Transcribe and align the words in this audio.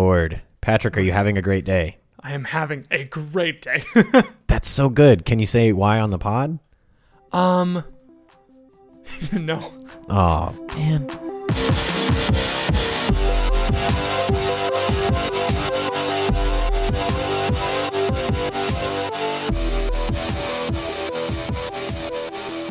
Lord. 0.00 0.40
Patrick, 0.60 0.96
are 0.96 1.00
you 1.00 1.10
having 1.12 1.36
a 1.36 1.42
great 1.42 1.64
day? 1.64 1.98
I 2.20 2.32
am 2.32 2.44
having 2.44 2.86
a 2.90 3.04
great 3.04 3.62
day. 3.62 3.84
That's 4.46 4.68
so 4.68 4.88
good. 4.88 5.24
Can 5.24 5.38
you 5.40 5.46
say 5.46 5.72
why 5.72 5.98
on 5.98 6.10
the 6.10 6.18
pod? 6.18 6.58
um, 7.32 7.82
no. 9.32 9.72
Oh, 10.08 10.54
man. 10.76 11.08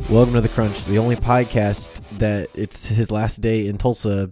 Welcome 0.09 0.33
to 0.33 0.41
the 0.41 0.49
Crunch, 0.49 0.85
the 0.85 0.97
only 0.97 1.15
podcast 1.15 2.01
that 2.17 2.49
it's 2.55 2.87
his 2.87 3.11
last 3.11 3.41
day 3.41 3.67
in 3.67 3.77
Tulsa. 3.77 4.31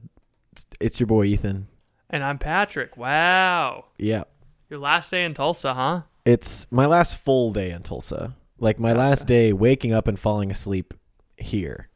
It's, 0.51 0.65
it's 0.79 0.99
your 0.99 1.05
boy 1.07 1.25
Ethan. 1.25 1.67
And 2.09 2.23
I'm 2.23 2.37
Patrick. 2.37 2.95
Wow. 2.97 3.85
Yeah, 3.97 4.23
Your 4.69 4.79
last 4.79 5.11
day 5.11 5.25
in 5.25 5.33
Tulsa, 5.33 5.73
huh? 5.73 6.01
it's 6.25 6.69
my 6.71 6.85
last 6.85 7.17
full 7.17 7.51
day 7.53 7.71
in 7.71 7.83
Tulsa. 7.83 8.35
Like 8.59 8.79
my 8.79 8.93
last 8.93 9.27
day 9.27 9.53
waking 9.53 9.93
up 9.93 10.07
and 10.07 10.19
falling 10.19 10.49
asleep 10.51 10.93
here. 11.37 11.89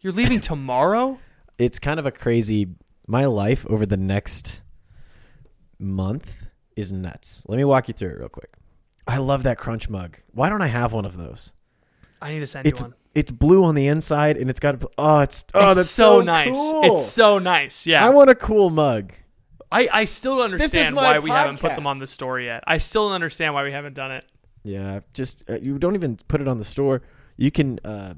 You're 0.00 0.12
leaving 0.12 0.40
tomorrow? 0.52 1.18
it's 1.58 1.78
kind 1.78 2.00
of 2.00 2.06
a 2.06 2.10
crazy 2.10 2.66
my 3.06 3.24
life 3.26 3.64
over 3.68 3.84
the 3.86 3.96
next 3.96 4.62
month 5.78 6.50
is 6.76 6.90
nuts. 6.92 7.44
Let 7.46 7.56
me 7.56 7.64
walk 7.64 7.86
you 7.88 7.94
through 7.94 8.10
it 8.10 8.18
real 8.18 8.28
quick. 8.28 8.50
I 9.06 9.18
love 9.18 9.42
that 9.44 9.58
crunch 9.58 9.88
mug. 9.88 10.16
Why 10.32 10.48
don't 10.48 10.62
I 10.62 10.66
have 10.68 10.92
one 10.92 11.04
of 11.04 11.16
those? 11.16 11.52
I 12.20 12.32
need 12.32 12.40
to 12.40 12.46
send 12.46 12.66
It's 12.66 12.80
you 12.80 12.86
one. 12.86 12.94
it's 13.14 13.30
blue 13.30 13.64
on 13.64 13.74
the 13.74 13.86
inside 13.88 14.36
and 14.38 14.48
it's 14.50 14.60
got 14.60 14.82
oh 14.98 15.20
it's 15.20 15.44
oh 15.54 15.70
it's 15.70 15.78
that's 15.80 15.90
so, 15.90 16.20
so, 16.20 16.24
nice. 16.24 16.48
cool. 16.50 16.94
It's 16.96 17.06
so 17.06 17.38
nice. 17.38 17.86
Yeah. 17.86 18.04
I 18.04 18.10
want 18.10 18.30
a 18.30 18.34
cool 18.34 18.70
mug. 18.70 19.12
I, 19.72 19.88
I 19.92 20.04
still 20.04 20.36
don't 20.36 20.52
understand 20.52 20.94
my 20.94 21.02
why 21.02 21.18
we 21.18 21.30
haven't 21.30 21.60
put 21.60 21.74
them 21.74 21.86
on 21.86 21.98
the 21.98 22.06
store 22.06 22.38
yet. 22.38 22.62
I 22.66 22.78
still 22.78 23.06
don't 23.06 23.14
understand 23.14 23.54
why 23.54 23.64
we 23.64 23.72
haven't 23.72 23.94
done 23.94 24.12
it. 24.12 24.24
Yeah, 24.64 25.00
just 25.12 25.48
uh, 25.50 25.58
you 25.60 25.78
don't 25.78 25.94
even 25.94 26.18
put 26.28 26.40
it 26.40 26.48
on 26.48 26.58
the 26.58 26.64
store. 26.64 27.02
You 27.36 27.50
can 27.50 27.80
uh 27.84 28.14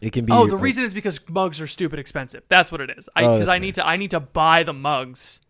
it 0.00 0.12
can 0.12 0.24
be 0.24 0.32
Oh, 0.32 0.46
the 0.46 0.56
uh, 0.56 0.60
reason 0.60 0.84
is 0.84 0.94
because 0.94 1.20
mugs 1.28 1.60
are 1.60 1.66
stupid 1.66 1.98
expensive. 1.98 2.42
That's 2.48 2.70
what 2.70 2.80
it 2.80 2.90
is. 2.96 3.08
I 3.16 3.22
Oh, 3.24 3.32
because 3.34 3.46
that's 3.46 3.54
I 3.54 3.58
need 3.58 3.74
to 3.76 3.86
I 3.86 3.96
need 3.96 4.10
to 4.12 4.20
buy 4.20 4.62
the 4.62 4.74
mugs. 4.74 5.40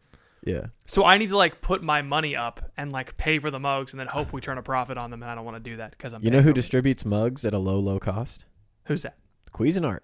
Yeah. 0.44 0.66
So 0.86 1.04
I 1.04 1.18
need 1.18 1.30
to 1.30 1.36
like 1.36 1.60
put 1.60 1.82
my 1.82 2.02
money 2.02 2.36
up 2.36 2.70
and 2.76 2.92
like 2.92 3.16
pay 3.16 3.38
for 3.38 3.50
the 3.50 3.58
mugs 3.58 3.92
and 3.92 4.00
then 4.00 4.06
hope 4.06 4.32
we 4.32 4.40
turn 4.40 4.58
a 4.58 4.62
profit 4.62 4.96
on 4.96 5.10
them 5.10 5.22
and 5.22 5.30
I 5.30 5.34
don't 5.34 5.44
want 5.44 5.56
to 5.56 5.70
do 5.70 5.76
that 5.78 5.90
because 5.90 6.12
I'm 6.12 6.22
You 6.22 6.30
know 6.30 6.40
who 6.40 6.52
distributes 6.52 7.04
mugs 7.04 7.44
at 7.44 7.52
a 7.52 7.58
low 7.58 7.78
low 7.78 7.98
cost? 7.98 8.44
Who's 8.84 9.02
that? 9.02 9.16
Cuisinart. 9.52 10.00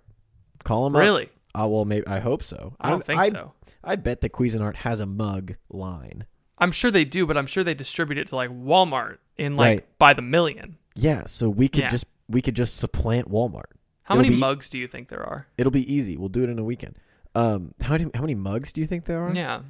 Call 0.65 0.85
them 0.85 0.97
up. 0.97 1.01
Really? 1.01 1.31
Uh, 1.55 1.67
well, 1.69 1.85
maybe 1.85 2.07
I 2.07 2.21
hope 2.21 2.43
so. 2.43 2.75
I 2.81 2.89
don't 2.91 2.99
I'm- 2.99 3.03
think 3.03 3.21
I, 3.21 3.29
so. 3.29 3.53
I 3.85 3.97
bet 3.97 4.21
that 4.23 4.33
Cuisinart 4.33 4.77
has 4.77 5.01
a 5.01 5.07
mug 5.07 5.57
line. 5.69 6.27
I'm 6.59 6.73
sure 6.73 6.91
they 6.91 7.05
do, 7.05 7.27
but 7.27 7.37
I'm 7.37 7.47
sure 7.47 7.65
they 7.65 7.75
distribute 7.75 8.19
it 8.19 8.29
to 8.29 8.37
like 8.37 8.51
Walmart 8.51 9.19
in 9.37 9.57
like 9.57 9.67
Right. 9.79 9.99
by 9.99 10.15
the 10.15 10.23
million. 10.23 10.77
Yeah, 10.95 11.25
so 11.27 11.49
we 11.49 11.69
could 11.69 11.83
Yeah. 11.83 11.89
just 11.89 12.07
we 12.29 12.41
could 12.41 12.55
just 12.57 12.77
supplant 12.77 13.31
Walmart. 13.31 13.65
How 14.05 14.15
It'll 14.15 14.23
many 14.23 14.35
be- 14.35 14.41
mugs 14.41 14.69
do 14.71 14.79
you 14.79 14.87
think 14.87 15.09
there 15.09 15.23
are? 15.23 15.47
It'll 15.59 15.73
be 15.73 15.93
easy. 15.93 16.17
We'll 16.17 16.29
do 16.29 16.43
it 16.45 16.49
in 16.51 16.59
a 16.59 16.65
weekend. 16.65 16.97
Um, 17.35 17.75
how 17.81 17.95
many 17.95 18.11
how 18.15 18.21
many 18.21 18.35
mugs 18.35 18.73
do 18.73 18.81
you 18.81 18.87
think 18.87 19.05
there 19.07 19.23
are? 19.23 19.35
Yeah. 19.35 19.63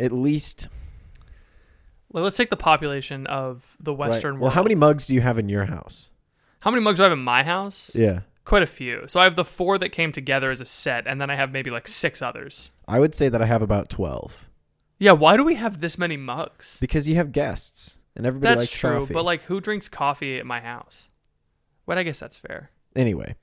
At 0.00 0.12
least 0.12 0.68
Well, 2.10 2.24
let's 2.24 2.36
take 2.36 2.50
the 2.50 2.56
population 2.56 3.26
of 3.26 3.76
the 3.78 3.92
right. 3.92 4.08
Western 4.10 4.34
world. 4.34 4.42
Well, 4.42 4.50
how 4.52 4.62
many 4.62 4.74
mugs 4.74 5.06
do 5.06 5.14
you 5.14 5.20
have 5.20 5.38
in 5.38 5.48
your 5.48 5.66
house? 5.66 6.10
How 6.60 6.70
many 6.70 6.82
mugs 6.82 6.96
do 6.96 7.02
I 7.02 7.06
have 7.06 7.12
in 7.18 7.22
my 7.22 7.42
house? 7.42 7.90
Yeah, 7.94 8.20
Quite 8.48 8.62
a 8.62 8.66
few. 8.66 9.04
So 9.08 9.20
I 9.20 9.24
have 9.24 9.36
the 9.36 9.44
four 9.44 9.76
that 9.76 9.90
came 9.90 10.10
together 10.10 10.50
as 10.50 10.62
a 10.62 10.64
set, 10.64 11.06
and 11.06 11.20
then 11.20 11.28
I 11.28 11.36
have 11.36 11.52
maybe 11.52 11.68
like 11.70 11.86
six 11.86 12.22
others. 12.22 12.70
I 12.88 12.98
would 12.98 13.14
say 13.14 13.28
that 13.28 13.42
I 13.42 13.44
have 13.44 13.60
about 13.60 13.90
twelve 13.90 14.48
Yeah, 14.98 15.12
why 15.12 15.36
do 15.36 15.44
we 15.44 15.56
have 15.56 15.80
this 15.80 15.98
many 15.98 16.16
mugs? 16.16 16.78
because 16.80 17.06
you 17.06 17.16
have 17.16 17.30
guests 17.30 17.98
and 18.16 18.24
everybody 18.24 18.48
That's 18.48 18.60
likes 18.62 18.72
true, 18.72 19.00
coffee. 19.00 19.12
but 19.12 19.26
like, 19.26 19.42
who 19.42 19.60
drinks 19.60 19.90
coffee 19.90 20.38
at 20.38 20.46
my 20.46 20.60
house? 20.60 21.08
But 21.84 21.98
I 21.98 22.04
guess 22.04 22.18
that's 22.20 22.38
fair. 22.38 22.70
anyway, 22.96 23.36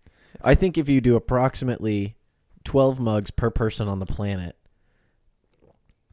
I 0.44 0.56
think 0.56 0.76
if 0.76 0.90
you 0.90 1.02
do 1.02 1.16
approximately 1.16 2.16
twelve 2.64 3.00
mugs 3.00 3.30
per 3.30 3.52
person 3.52 3.88
on 3.88 4.00
the 4.00 4.08
planet, 4.08 4.56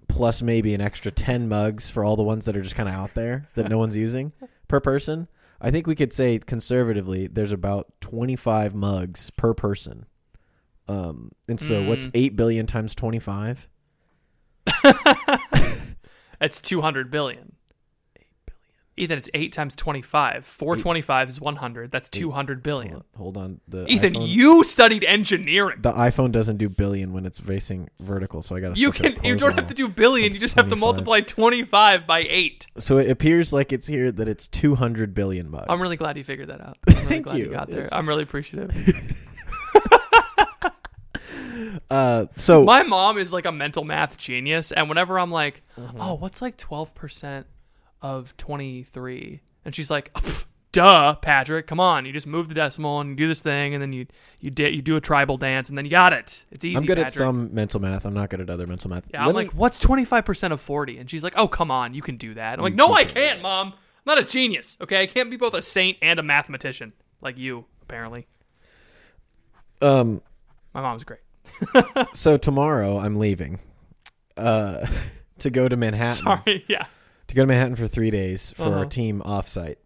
plus 0.06 0.42
maybe 0.42 0.74
an 0.74 0.82
extra 0.82 1.10
ten 1.10 1.48
mugs 1.48 1.88
for 1.88 2.04
all 2.04 2.16
the 2.16 2.22
ones 2.22 2.44
that 2.44 2.58
are 2.58 2.62
just 2.62 2.74
kind 2.76 2.90
of 2.90 2.94
out 2.94 3.14
there 3.14 3.48
that 3.54 3.70
no 3.70 3.78
one's 3.78 3.96
using 3.96 4.32
per 4.68 4.80
person, 4.80 5.28
I 5.64 5.70
think 5.70 5.86
we 5.86 5.94
could 5.94 6.12
say 6.12 6.38
conservatively 6.40 7.28
there's 7.28 7.52
about 7.52 7.86
twenty 8.00 8.34
five 8.36 8.74
mugs 8.74 9.30
per 9.30 9.54
person. 9.54 10.06
Um, 10.88 11.30
and 11.48 11.60
so 11.60 11.84
what's 11.84 12.08
Mm. 12.08 12.10
eight 12.14 12.36
billion 12.36 12.66
times 12.66 12.94
twenty 12.96 13.20
five? 13.20 13.68
It's 16.40 16.60
200 16.60 17.10
billion. 17.10 17.52
Ethan, 18.96 19.16
it's 19.18 19.30
8 19.32 19.52
times 19.54 19.74
25. 19.74 20.44
425 20.44 21.28
is 21.28 21.40
100. 21.40 21.90
That's 21.90 22.08
200 22.10 22.62
billion. 22.62 23.02
Hold 23.16 23.38
on, 23.38 23.60
the 23.66 23.86
Ethan, 23.86 24.12
iPhone, 24.14 24.28
you 24.28 24.64
studied 24.64 25.02
engineering. 25.04 25.78
the 25.80 25.92
iPhone 25.92 26.30
doesn't 26.30 26.58
do 26.58 26.68
billion 26.68 27.12
when 27.14 27.24
it's 27.24 27.40
facing 27.40 27.88
vertical, 28.00 28.42
so 28.42 28.54
I 28.54 28.60
got 28.60 28.74
to. 28.74 28.80
You 28.80 28.92
can 28.92 29.16
you 29.24 29.34
don't 29.34 29.54
have 29.54 29.68
to 29.68 29.74
do 29.74 29.88
billion, 29.88 30.32
you 30.34 30.38
just 30.38 30.56
have 30.56 30.68
to 30.68 30.76
multiply 30.76 31.20
25 31.20 32.06
by 32.06 32.26
8. 32.28 32.66
So 32.78 32.98
it 32.98 33.10
appears 33.10 33.52
like 33.52 33.72
it's 33.72 33.86
here 33.86 34.12
that 34.12 34.28
it's 34.28 34.46
200 34.48 35.14
billion 35.14 35.50
mugs. 35.50 35.66
I'm 35.70 35.80
really 35.80 35.96
glad 35.96 36.18
you 36.18 36.24
figured 36.24 36.48
that 36.50 36.60
out. 36.60 36.76
I'm 36.86 36.94
really 36.94 37.08
Thank 37.08 37.24
glad 37.24 37.38
you. 37.38 37.44
you. 37.46 37.50
got 37.50 37.70
there. 37.70 37.80
It's- 37.84 37.92
I'm 37.92 38.06
really 38.08 38.24
appreciative. 38.24 38.72
Uh, 41.90 42.26
so 42.36 42.64
My 42.64 42.82
mom 42.82 43.18
is 43.18 43.32
like 43.32 43.44
a 43.44 43.52
mental 43.52 43.84
math 43.84 44.16
genius, 44.16 44.72
and 44.72 44.88
whenever 44.88 45.18
I'm 45.18 45.30
like, 45.30 45.62
Mm-hmm. 45.78 45.98
"Oh, 46.00 46.14
what's 46.14 46.40
like 46.42 46.56
12% 46.58 47.44
of 48.02 48.36
23?" 48.36 49.40
and 49.64 49.74
she's 49.74 49.88
like, 49.90 50.10
"Oh, 50.14 50.42
"Duh, 50.72 51.14
Patrick, 51.16 51.66
come 51.66 51.80
on! 51.80 52.04
You 52.04 52.12
just 52.12 52.26
move 52.26 52.48
the 52.48 52.54
decimal 52.54 53.00
and 53.00 53.10
you 53.10 53.16
do 53.16 53.28
this 53.28 53.40
thing, 53.40 53.74
and 53.74 53.80
then 53.82 53.92
you 53.92 54.06
you 54.40 54.50
di- 54.50 54.70
you 54.70 54.82
do 54.82 54.96
a 54.96 55.00
tribal 55.00 55.36
dance, 55.38 55.68
and 55.68 55.78
then 55.78 55.84
you 55.84 55.90
got 55.90 56.12
it. 56.12 56.44
It's 56.50 56.64
easy." 56.64 56.76
I'm 56.76 56.84
good 56.86 56.98
at 56.98 57.12
some 57.12 57.54
mental 57.54 57.80
math. 57.80 58.04
I'm 58.04 58.14
not 58.14 58.28
good 58.30 58.40
at 58.40 58.50
other 58.50 58.66
mental 58.66 58.90
math. 58.90 59.06
Yeah, 59.12 59.20
Let 59.20 59.28
I'm 59.30 59.36
me- 59.36 59.42
like, 59.44 59.52
"What's 59.54 59.78
25% 59.80 60.52
of 60.52 60.60
40?" 60.60 60.98
And 60.98 61.08
she's 61.10 61.22
like, 61.22 61.34
"Oh, 61.36 61.46
come 61.48 61.70
on, 61.70 61.94
you 61.94 62.02
can 62.02 62.16
do 62.16 62.34
that." 62.34 62.58
I'm 62.58 62.62
like, 62.62 62.74
"No, 62.74 62.92
I 62.92 63.04
can't, 63.04 63.40
mom. 63.42 63.68
I'm 63.68 63.74
not 64.04 64.18
a 64.18 64.24
genius. 64.24 64.76
Okay, 64.80 65.00
I 65.02 65.06
can't 65.06 65.30
be 65.30 65.36
both 65.36 65.54
a 65.54 65.62
saint 65.62 65.96
and 66.02 66.18
a 66.18 66.22
mathematician 66.22 66.92
like 67.20 67.38
you, 67.38 67.66
apparently." 67.82 68.26
um. 69.80 70.22
My 70.74 70.80
mom's 70.80 71.04
great. 71.04 71.20
So 72.14 72.36
tomorrow 72.38 72.98
I'm 72.98 73.18
leaving, 73.18 73.60
uh, 74.38 74.86
to 75.40 75.50
go 75.50 75.68
to 75.68 75.76
Manhattan. 75.76 76.16
Sorry, 76.16 76.64
yeah. 76.66 76.86
To 77.32 77.36
go 77.36 77.42
to 77.44 77.46
Manhattan 77.46 77.76
for 77.76 77.86
three 77.88 78.10
days 78.10 78.50
for 78.50 78.64
our 78.64 78.80
Uh-huh. 78.80 78.84
team 78.90 79.22
offsite. 79.24 79.76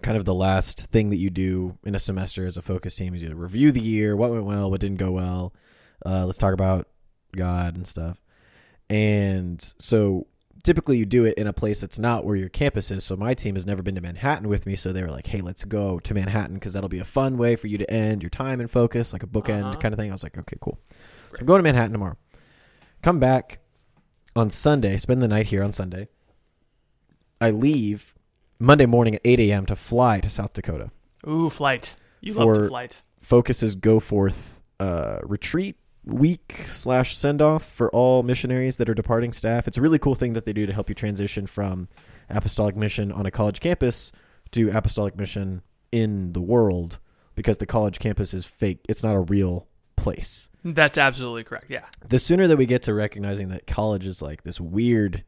Kind 0.00 0.16
of 0.16 0.24
the 0.24 0.32
last 0.32 0.86
thing 0.90 1.10
that 1.10 1.16
you 1.16 1.28
do 1.28 1.76
in 1.84 1.94
a 1.94 1.98
semester 1.98 2.46
as 2.46 2.56
a 2.56 2.62
focus 2.62 2.96
team 2.96 3.14
is 3.14 3.20
you 3.20 3.34
review 3.34 3.70
the 3.70 3.82
year, 3.82 4.16
what 4.16 4.30
went 4.30 4.46
well, 4.46 4.70
what 4.70 4.80
didn't 4.80 4.96
go 4.96 5.10
well. 5.10 5.52
Uh, 6.06 6.24
let's 6.24 6.38
talk 6.38 6.54
about 6.54 6.88
God 7.36 7.76
and 7.76 7.86
stuff. 7.86 8.22
And 8.88 9.60
so 9.78 10.26
typically 10.64 10.96
you 10.96 11.04
do 11.04 11.26
it 11.26 11.34
in 11.36 11.46
a 11.46 11.52
place 11.52 11.82
that's 11.82 11.98
not 11.98 12.24
where 12.24 12.34
your 12.36 12.48
campus 12.48 12.90
is. 12.90 13.04
So 13.04 13.14
my 13.14 13.34
team 13.34 13.54
has 13.54 13.66
never 13.66 13.82
been 13.82 13.96
to 13.96 14.00
Manhattan 14.00 14.48
with 14.48 14.64
me. 14.64 14.74
So 14.74 14.90
they 14.90 15.02
were 15.02 15.10
like, 15.10 15.26
hey, 15.26 15.42
let's 15.42 15.66
go 15.66 15.98
to 15.98 16.14
Manhattan 16.14 16.54
because 16.54 16.72
that'll 16.72 16.88
be 16.88 17.00
a 17.00 17.04
fun 17.04 17.36
way 17.36 17.56
for 17.56 17.66
you 17.66 17.76
to 17.76 17.90
end 17.90 18.22
your 18.22 18.30
time 18.30 18.58
and 18.60 18.70
focus, 18.70 19.12
like 19.12 19.22
a 19.22 19.26
bookend 19.26 19.64
Uh-huh. 19.64 19.78
kind 19.80 19.92
of 19.92 19.98
thing. 19.98 20.10
I 20.10 20.14
was 20.14 20.22
like, 20.22 20.38
okay, 20.38 20.56
cool. 20.62 20.78
So 21.32 21.40
I'm 21.40 21.44
going 21.46 21.58
to 21.58 21.62
Manhattan 21.64 21.92
tomorrow. 21.92 22.16
Come 23.02 23.20
back 23.20 23.58
on 24.34 24.48
Sunday, 24.48 24.96
spend 24.96 25.20
the 25.20 25.28
night 25.28 25.44
here 25.48 25.62
on 25.62 25.72
Sunday. 25.72 26.08
I 27.40 27.50
leave 27.50 28.14
Monday 28.58 28.86
morning 28.86 29.14
at 29.14 29.20
8 29.24 29.40
a.m. 29.40 29.66
to 29.66 29.76
fly 29.76 30.20
to 30.20 30.30
South 30.30 30.52
Dakota. 30.52 30.90
Ooh, 31.26 31.50
flight. 31.50 31.94
You 32.20 32.34
love 32.34 32.54
to 32.54 32.68
flight. 32.68 33.00
Focus's 33.20 33.74
Go 33.76 34.00
Forth 34.00 34.62
uh, 34.80 35.18
retreat 35.22 35.76
week 36.04 36.62
slash 36.64 37.16
send 37.16 37.42
off 37.42 37.64
for 37.64 37.90
all 37.90 38.22
missionaries 38.22 38.78
that 38.78 38.88
are 38.88 38.94
departing 38.94 39.32
staff. 39.32 39.68
It's 39.68 39.76
a 39.76 39.82
really 39.82 39.98
cool 39.98 40.14
thing 40.14 40.32
that 40.32 40.44
they 40.46 40.52
do 40.52 40.66
to 40.66 40.72
help 40.72 40.88
you 40.88 40.94
transition 40.94 41.46
from 41.46 41.88
apostolic 42.30 42.76
mission 42.76 43.12
on 43.12 43.26
a 43.26 43.30
college 43.30 43.60
campus 43.60 44.10
to 44.52 44.70
apostolic 44.70 45.16
mission 45.16 45.62
in 45.92 46.32
the 46.32 46.40
world 46.40 46.98
because 47.34 47.58
the 47.58 47.66
college 47.66 47.98
campus 47.98 48.32
is 48.32 48.44
fake. 48.46 48.80
It's 48.88 49.02
not 49.02 49.14
a 49.14 49.20
real 49.20 49.66
place. 49.96 50.48
That's 50.64 50.98
absolutely 50.98 51.44
correct. 51.44 51.66
Yeah. 51.68 51.84
The 52.08 52.18
sooner 52.18 52.46
that 52.46 52.56
we 52.56 52.66
get 52.66 52.82
to 52.82 52.94
recognizing 52.94 53.48
that 53.50 53.66
college 53.66 54.06
is 54.06 54.22
like 54.22 54.42
this 54.42 54.60
weird 54.60 55.24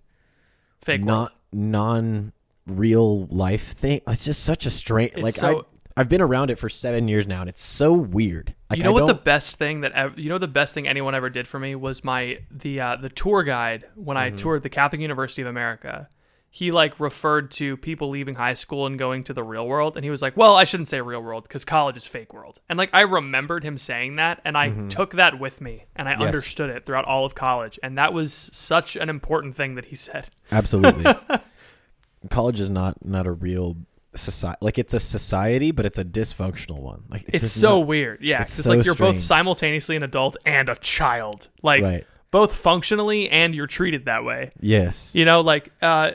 Fake 0.82 1.04
not 1.04 1.34
non 1.52 2.32
real 2.66 3.26
life 3.26 3.72
thing. 3.72 4.00
It's 4.06 4.24
just 4.24 4.44
such 4.44 4.66
a 4.66 4.70
strange. 4.70 5.16
Like 5.16 5.34
so- 5.34 5.60
I, 5.60 5.62
I've 5.96 6.08
been 6.08 6.20
around 6.22 6.50
it 6.50 6.56
for 6.58 6.68
seven 6.68 7.08
years 7.08 7.26
now, 7.26 7.40
and 7.40 7.50
it's 7.50 7.62
so 7.62 7.92
weird. 7.92 8.54
Like, 8.70 8.78
you 8.78 8.84
know 8.84 8.92
what 8.92 9.06
the 9.08 9.14
best 9.14 9.56
thing 9.56 9.80
that 9.80 9.92
ev- 9.92 10.18
you 10.18 10.28
know 10.28 10.38
the 10.38 10.48
best 10.48 10.72
thing 10.72 10.86
anyone 10.88 11.14
ever 11.14 11.28
did 11.28 11.48
for 11.48 11.58
me 11.58 11.74
was 11.74 12.04
my 12.04 12.38
the 12.50 12.80
uh, 12.80 12.96
the 12.96 13.08
tour 13.08 13.42
guide 13.42 13.84
when 13.96 14.16
Mm-hmm. 14.16 14.34
I 14.34 14.38
toured 14.38 14.62
the 14.62 14.68
Catholic 14.70 15.00
University 15.02 15.42
of 15.42 15.48
America. 15.48 16.08
He 16.52 16.72
like 16.72 16.98
referred 16.98 17.52
to 17.52 17.76
people 17.76 18.08
leaving 18.10 18.34
high 18.34 18.54
school 18.54 18.84
and 18.84 18.98
going 18.98 19.22
to 19.24 19.32
the 19.32 19.44
real 19.44 19.68
world, 19.68 19.96
and 19.96 20.02
he 20.04 20.10
was 20.10 20.20
like, 20.20 20.36
"Well, 20.36 20.56
I 20.56 20.64
shouldn't 20.64 20.88
say 20.88 21.00
real 21.00 21.22
world 21.22 21.44
because 21.44 21.64
college 21.64 21.96
is 21.96 22.06
fake 22.08 22.34
world." 22.34 22.58
And 22.68 22.76
like 22.76 22.90
I 22.92 23.02
remembered 23.02 23.62
him 23.62 23.78
saying 23.78 24.16
that, 24.16 24.40
and 24.44 24.58
I 24.58 24.70
took 24.88 25.12
that 25.12 25.38
with 25.38 25.60
me, 25.60 25.84
and 25.94 26.08
I 26.08 26.12
Mm-hmm. 26.14 26.22
Yes. 26.22 26.26
understood 26.26 26.70
it 26.70 26.84
throughout 26.84 27.04
all 27.04 27.24
of 27.24 27.36
college, 27.36 27.78
and 27.84 27.96
that 27.98 28.12
was 28.12 28.32
such 28.52 28.96
an 28.96 29.08
important 29.08 29.54
thing 29.54 29.76
that 29.76 29.86
he 29.86 29.94
said. 29.96 30.26
Absolutely. 30.50 31.04
College 32.30 32.60
is 32.60 32.68
not 32.68 33.04
not 33.04 33.26
a 33.26 33.32
real 33.32 33.76
society. 34.14 34.58
Like 34.60 34.78
it's 34.78 34.92
a 34.92 34.98
society, 35.00 35.70
but 35.70 35.86
it's 35.86 35.98
a 35.98 36.04
dysfunctional 36.04 36.80
one. 36.80 37.04
Like 37.08 37.22
it 37.28 37.36
It's 37.42 37.52
so 37.52 37.78
not- 37.78 37.86
weird. 37.86 38.22
Yeah, 38.22 38.42
it's 38.42 38.58
it's, 38.58 38.64
so 38.66 38.74
like 38.74 38.84
you're 38.84 38.94
strange. 38.94 39.16
both 39.16 39.22
simultaneously 39.22 39.96
an 39.96 40.02
adult 40.02 40.36
and 40.44 40.68
a 40.68 40.74
child. 40.76 41.48
Like 41.62 41.82
Right. 41.82 42.06
both 42.30 42.54
functionally 42.54 43.30
and 43.30 43.54
you're 43.54 43.66
treated 43.68 44.04
that 44.06 44.24
way. 44.24 44.50
Yes. 44.60 45.14
You 45.14 45.24
know, 45.24 45.40
like 45.40 45.70
uh 45.80 46.12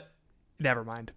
never 0.59 0.83
mind. 0.83 1.11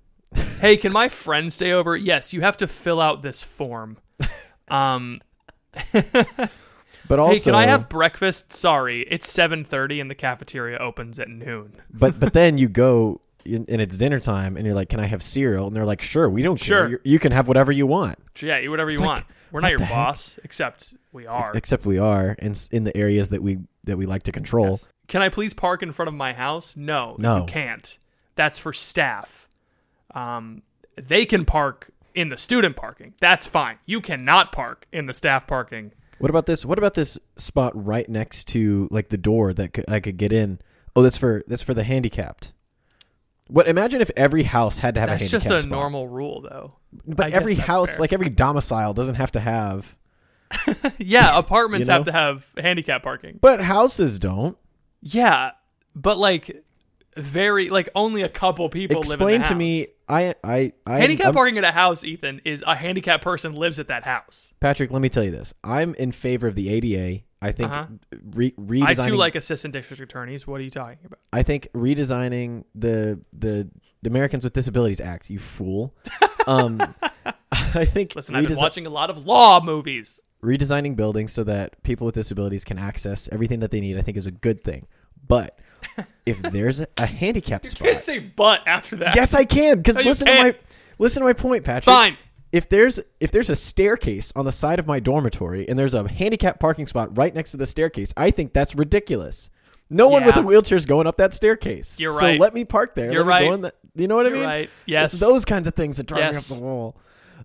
hey, 0.61 0.77
can 0.77 0.93
my 0.93 1.09
friend 1.09 1.53
stay 1.53 1.73
over? 1.73 1.97
Yes, 1.97 2.33
you 2.33 2.41
have 2.43 2.57
to 2.59 2.67
fill 2.67 3.01
out 3.01 3.23
this 3.23 3.43
form. 3.43 3.99
Um 4.69 5.21
But 7.09 7.19
also, 7.19 7.33
Hey, 7.35 7.41
can 7.41 7.55
I 7.55 7.67
have 7.67 7.89
breakfast? 7.89 8.53
Sorry, 8.53 9.01
it's 9.11 9.33
7:30 9.33 10.01
and 10.01 10.11
the 10.11 10.15
cafeteria 10.15 10.77
opens 10.79 11.19
at 11.19 11.29
noon. 11.29 11.73
But 11.91 12.21
but 12.21 12.35
then 12.35 12.59
you 12.59 12.69
go 12.69 13.23
and 13.47 13.67
it's 13.81 13.97
dinner 13.97 14.21
time, 14.21 14.57
and 14.59 14.67
you're 14.67 14.75
like, 14.75 14.91
"Can 14.91 15.01
I 15.01 15.07
have 15.07 15.23
cereal?" 15.23 15.69
And 15.69 15.75
they're 15.75 15.87
like, 15.87 16.03
"Sure, 16.03 16.29
we 16.29 16.43
don't 16.43 16.59
Sure. 16.61 16.81
care. 16.81 16.89
You- 16.91 17.01
You 17.05 17.19
can 17.19 17.33
have 17.33 17.49
whatever 17.49 17.73
you 17.73 17.87
want." 17.87 18.19
Yeah, 18.43 18.59
eat 18.61 18.69
whatever 18.69 18.91
you 18.91 18.99
like, 18.99 19.07
want. 19.09 19.25
We're 19.53 19.61
not 19.61 19.71
your 19.71 19.79
the 19.79 19.87
heck? 19.87 19.97
boss, 19.97 20.39
except 20.45 20.93
we 21.13 21.27
are. 21.27 21.53
Except 21.55 21.87
we 21.87 21.97
are 21.99 22.33
in 22.39 22.53
in 22.73 22.85
the 22.85 22.95
areas 22.95 23.31
that 23.31 23.43
we 23.43 23.61
that 23.85 23.97
we 23.97 24.05
like 24.05 24.25
to 24.25 24.33
control. 24.33 24.71
Yes. 24.73 24.89
Can 25.07 25.23
I 25.23 25.31
please 25.31 25.55
park 25.55 25.83
in 25.83 25.93
front 25.93 26.09
of 26.09 26.15
my 26.15 26.35
house? 26.35 26.77
No, 26.77 27.17
No. 27.19 27.39
you 27.39 27.45
can't. 27.47 27.97
That's 28.39 28.57
for 28.57 28.73
staff. 28.73 29.49
Um, 30.15 30.63
they 30.97 31.27
can 31.27 31.45
park 31.45 31.91
in 32.15 32.29
the 32.29 32.37
student 32.39 32.77
parking. 32.77 33.15
That's 33.21 33.49
fine. 33.49 33.79
You 33.85 34.01
cannot 34.01 34.53
park 34.53 34.87
in 34.93 35.07
the 35.07 35.13
staff 35.13 35.47
parking. 35.49 35.91
What 36.21 36.31
about 36.31 36.47
this? 36.47 36.65
What 36.65 36.79
about 36.79 36.95
this 36.95 37.19
spot 37.37 37.73
right 37.75 38.09
next 38.09 38.47
to 38.49 38.87
like 38.93 39.09
the 39.09 39.19
door 39.19 39.53
that 39.55 39.73
could, 39.73 39.91
I 39.91 39.99
could 39.99 40.17
get 40.17 40.33
in? 40.33 40.61
Oh, 40.95 41.03
that's 41.03 41.17
for 41.17 41.43
that's 41.49 41.63
for 41.63 41.75
the 41.75 41.83
handicapped. 41.83 42.53
What? 43.49 43.67
Imagine 43.67 44.01
if 44.01 44.11
every 44.17 44.45
house 44.45 44.79
had 44.79 44.95
to 44.95 45.01
have 45.01 45.09
That's 45.09 45.23
a 45.23 45.25
handicap. 45.25 45.43
That's 45.43 45.51
just 45.55 45.65
a 45.67 45.69
spot. 45.69 45.79
normal 45.81 46.07
rule, 46.07 46.43
though. 46.43 46.75
But 47.07 47.27
I 47.27 47.31
every 47.31 47.55
house, 47.57 47.91
fair. 47.93 47.99
like 48.01 48.13
every 48.13 48.29
domicile, 48.29 48.95
doesn't 48.95 49.17
have 49.17 49.33
to 49.33 49.41
have. 49.41 49.97
Yeah, 50.99 51.39
apartments 51.39 51.89
You 51.89 51.93
know? 51.93 51.99
have 51.99 52.07
to 52.07 52.13
have 52.13 52.47
handicap 52.57 53.03
parking. 53.03 53.39
But 53.41 53.61
houses 53.61 54.19
don't. 54.19 54.57
Yeah, 55.01 55.53
but 55.95 56.19
like 56.19 56.65
very 57.19 57.69
like 57.71 57.89
only 57.95 58.23
a 58.23 58.29
couple 58.29 58.69
people 58.69 59.01
live 59.01 59.07
Explain 59.13 59.43
to 59.43 59.55
me. 59.55 59.89
I 60.09 60.35
I 60.43 60.73
I 60.87 60.99
Handicap 61.01 61.27
I'm- 61.27 61.35
parking 61.35 61.59
at 61.59 61.65
a 61.65 61.73
house, 61.73 62.05
Ethan, 62.05 62.41
is 62.45 62.65
a 62.67 62.75
handicapped 62.75 63.23
person 63.25 63.55
lives 63.55 63.79
at 63.79 63.89
that 63.89 64.05
house. 64.05 64.55
Patrick, 64.61 64.91
let 64.91 65.03
me 65.03 65.09
tell 65.09 65.25
you 65.25 65.31
this. 65.31 65.55
I'm 65.63 65.95
in 65.97 66.13
favor 66.13 66.47
of 66.47 66.55
the 66.55 66.69
ADA. 66.71 67.23
I 67.41 67.53
think 67.53 67.71
Uh-huh. 67.71 67.87
re- 68.35 68.51
redesigning. 68.53 68.99
I 69.01 69.09
too 69.09 69.17
like 69.17 69.35
assistant 69.37 69.73
district 69.73 70.03
attorneys. 70.03 70.47
What 70.47 70.61
are 70.61 70.65
you 70.65 70.71
talking 70.71 70.99
about? 71.05 71.19
I 71.33 71.43
think 71.43 71.69
redesigning 71.75 72.65
the 72.75 73.21
the 73.33 73.69
the 74.03 74.11
Americans 74.11 74.45
with 74.45 74.53
Disabilities 74.53 75.01
Act. 75.01 75.31
You 75.31 75.39
fool. 75.39 75.95
Um, 76.47 76.81
I 77.53 77.85
think 77.85 78.17
Listen, 78.17 78.35
I've 78.35 78.47
been 78.47 78.57
redesi- 78.57 78.61
watching 78.63 78.87
a 78.87 78.91
lot 78.91 79.11
of 79.11 79.27
law 79.27 79.61
movies. 79.63 80.19
redesigning 80.43 80.97
buildings 80.97 81.31
so 81.31 81.45
that 81.45 81.83
people 81.83 82.07
with 82.07 82.15
disabilities 82.15 82.65
can 82.65 82.79
access 82.79 83.29
everything 83.31 83.61
that 83.61 83.71
they 83.71 83.81
need. 83.81 83.99
I 83.99 84.01
think 84.01 84.17
is 84.17 84.27
a 84.27 84.31
good 84.31 84.65
thing. 84.65 84.87
But 85.27 85.59
if 86.27 86.41
there's 86.43 86.81
a, 86.81 86.87
a 86.99 87.07
handicap 87.07 87.63
Can't 87.65 88.03
say 88.03 88.19
but 88.21 88.67
after 88.67 88.97
that. 88.97 89.15
yes, 89.17 89.35
I 89.35 89.45
can. 89.45 89.79
Because 89.79 89.97
No, 89.97 90.03
you 90.03 90.09
listen 90.09 90.27
to 90.27 90.33
my 90.35 90.43
can't. 90.53 90.57
listen 90.99 91.23
to 91.23 91.27
my 91.27 91.33
point, 91.33 91.65
Patrick. 91.65 91.85
Fine. 91.95 92.17
If 92.51 92.69
there's 92.69 92.99
if 93.21 93.31
there's 93.31 93.51
a 93.51 93.57
staircase 93.57 94.33
on 94.35 94.45
the 94.47 94.53
side 94.53 94.79
of 94.79 94.87
my 94.87 95.01
dormitory 95.01 95.69
and 95.69 95.79
there's 95.79 95.95
a 95.95 96.09
handicap 96.09 96.59
parking 96.61 96.87
spot 96.87 97.17
right 97.17 97.35
next 97.35 97.51
to 97.53 97.57
the 97.59 97.67
staircase, 97.67 98.13
I 98.17 98.31
think 98.31 98.53
that's 98.53 98.75
ridiculous. 98.75 99.51
No 99.91 100.09
one 100.09 100.25
with 100.25 100.37
Yeah. 100.37 100.43
a 100.43 100.45
wheelchair 100.45 100.77
is 100.77 100.87
going 100.87 101.07
up 101.07 101.17
that 101.19 101.33
staircase. 101.33 101.99
You're 101.99 102.13
right. 102.13 102.37
So 102.37 102.41
let 102.43 102.53
me 102.55 102.65
park 102.65 102.95
there. 102.95 103.11
You're 103.13 103.25
Let 103.25 103.41
me 103.43 103.47
go 103.47 103.51
right. 103.51 103.55
in 103.55 103.61
the- 103.63 103.75
you 103.95 104.07
know 104.07 104.17
what 104.17 104.27
I 104.27 104.29
You're 104.29 104.39
mean? 104.39 104.47
right. 104.47 104.71
Yes. 104.87 105.13
It's 105.15 105.21
those 105.21 105.45
kinds 105.45 105.67
of 105.67 105.75
things 105.75 105.97
that 105.97 106.07
drive 106.07 106.21
Yes. 106.21 106.51
me 106.51 106.57
up 106.57 106.61
the 106.61 106.67
wall. 106.67 106.97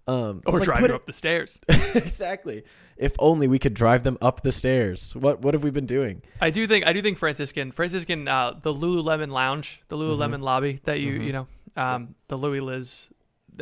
Um, 0.07 0.41
it's 0.45 0.53
or 0.55 0.59
like, 0.59 0.69
put 0.69 0.79
you 0.81 0.85
it- 0.85 0.91
up 0.91 1.05
the 1.05 1.13
stairs. 1.13 1.59
exactly. 1.95 2.63
If 2.97 3.15
only 3.19 3.47
we 3.47 3.59
could 3.59 3.73
drive 3.73 4.03
them 4.03 4.17
up 4.21 4.41
the 4.43 4.51
stairs. 4.51 5.15
What 5.15 5.41
what 5.41 5.53
have 5.53 5.63
we 5.63 5.71
been 5.71 5.85
doing? 5.85 6.21
I 6.41 6.49
do 6.49 6.65
think 6.67 6.85
I 6.87 6.93
do 6.93 7.01
think 7.01 7.17
Franciscan 7.17 7.71
Franciscan 7.71 8.27
uh, 8.27 8.59
the 8.61 8.73
Lululemon 8.73 9.31
Lounge, 9.31 9.81
the 9.89 9.97
Lululemon 9.97 10.35
Mm-hmm. 10.35 10.43
lobby 10.43 10.81
that 10.85 10.99
you 10.99 11.13
you 11.13 11.31
know 11.33 11.47
um, 11.75 12.15
the 12.27 12.37
Louis 12.37 12.59
Liz 12.59 13.09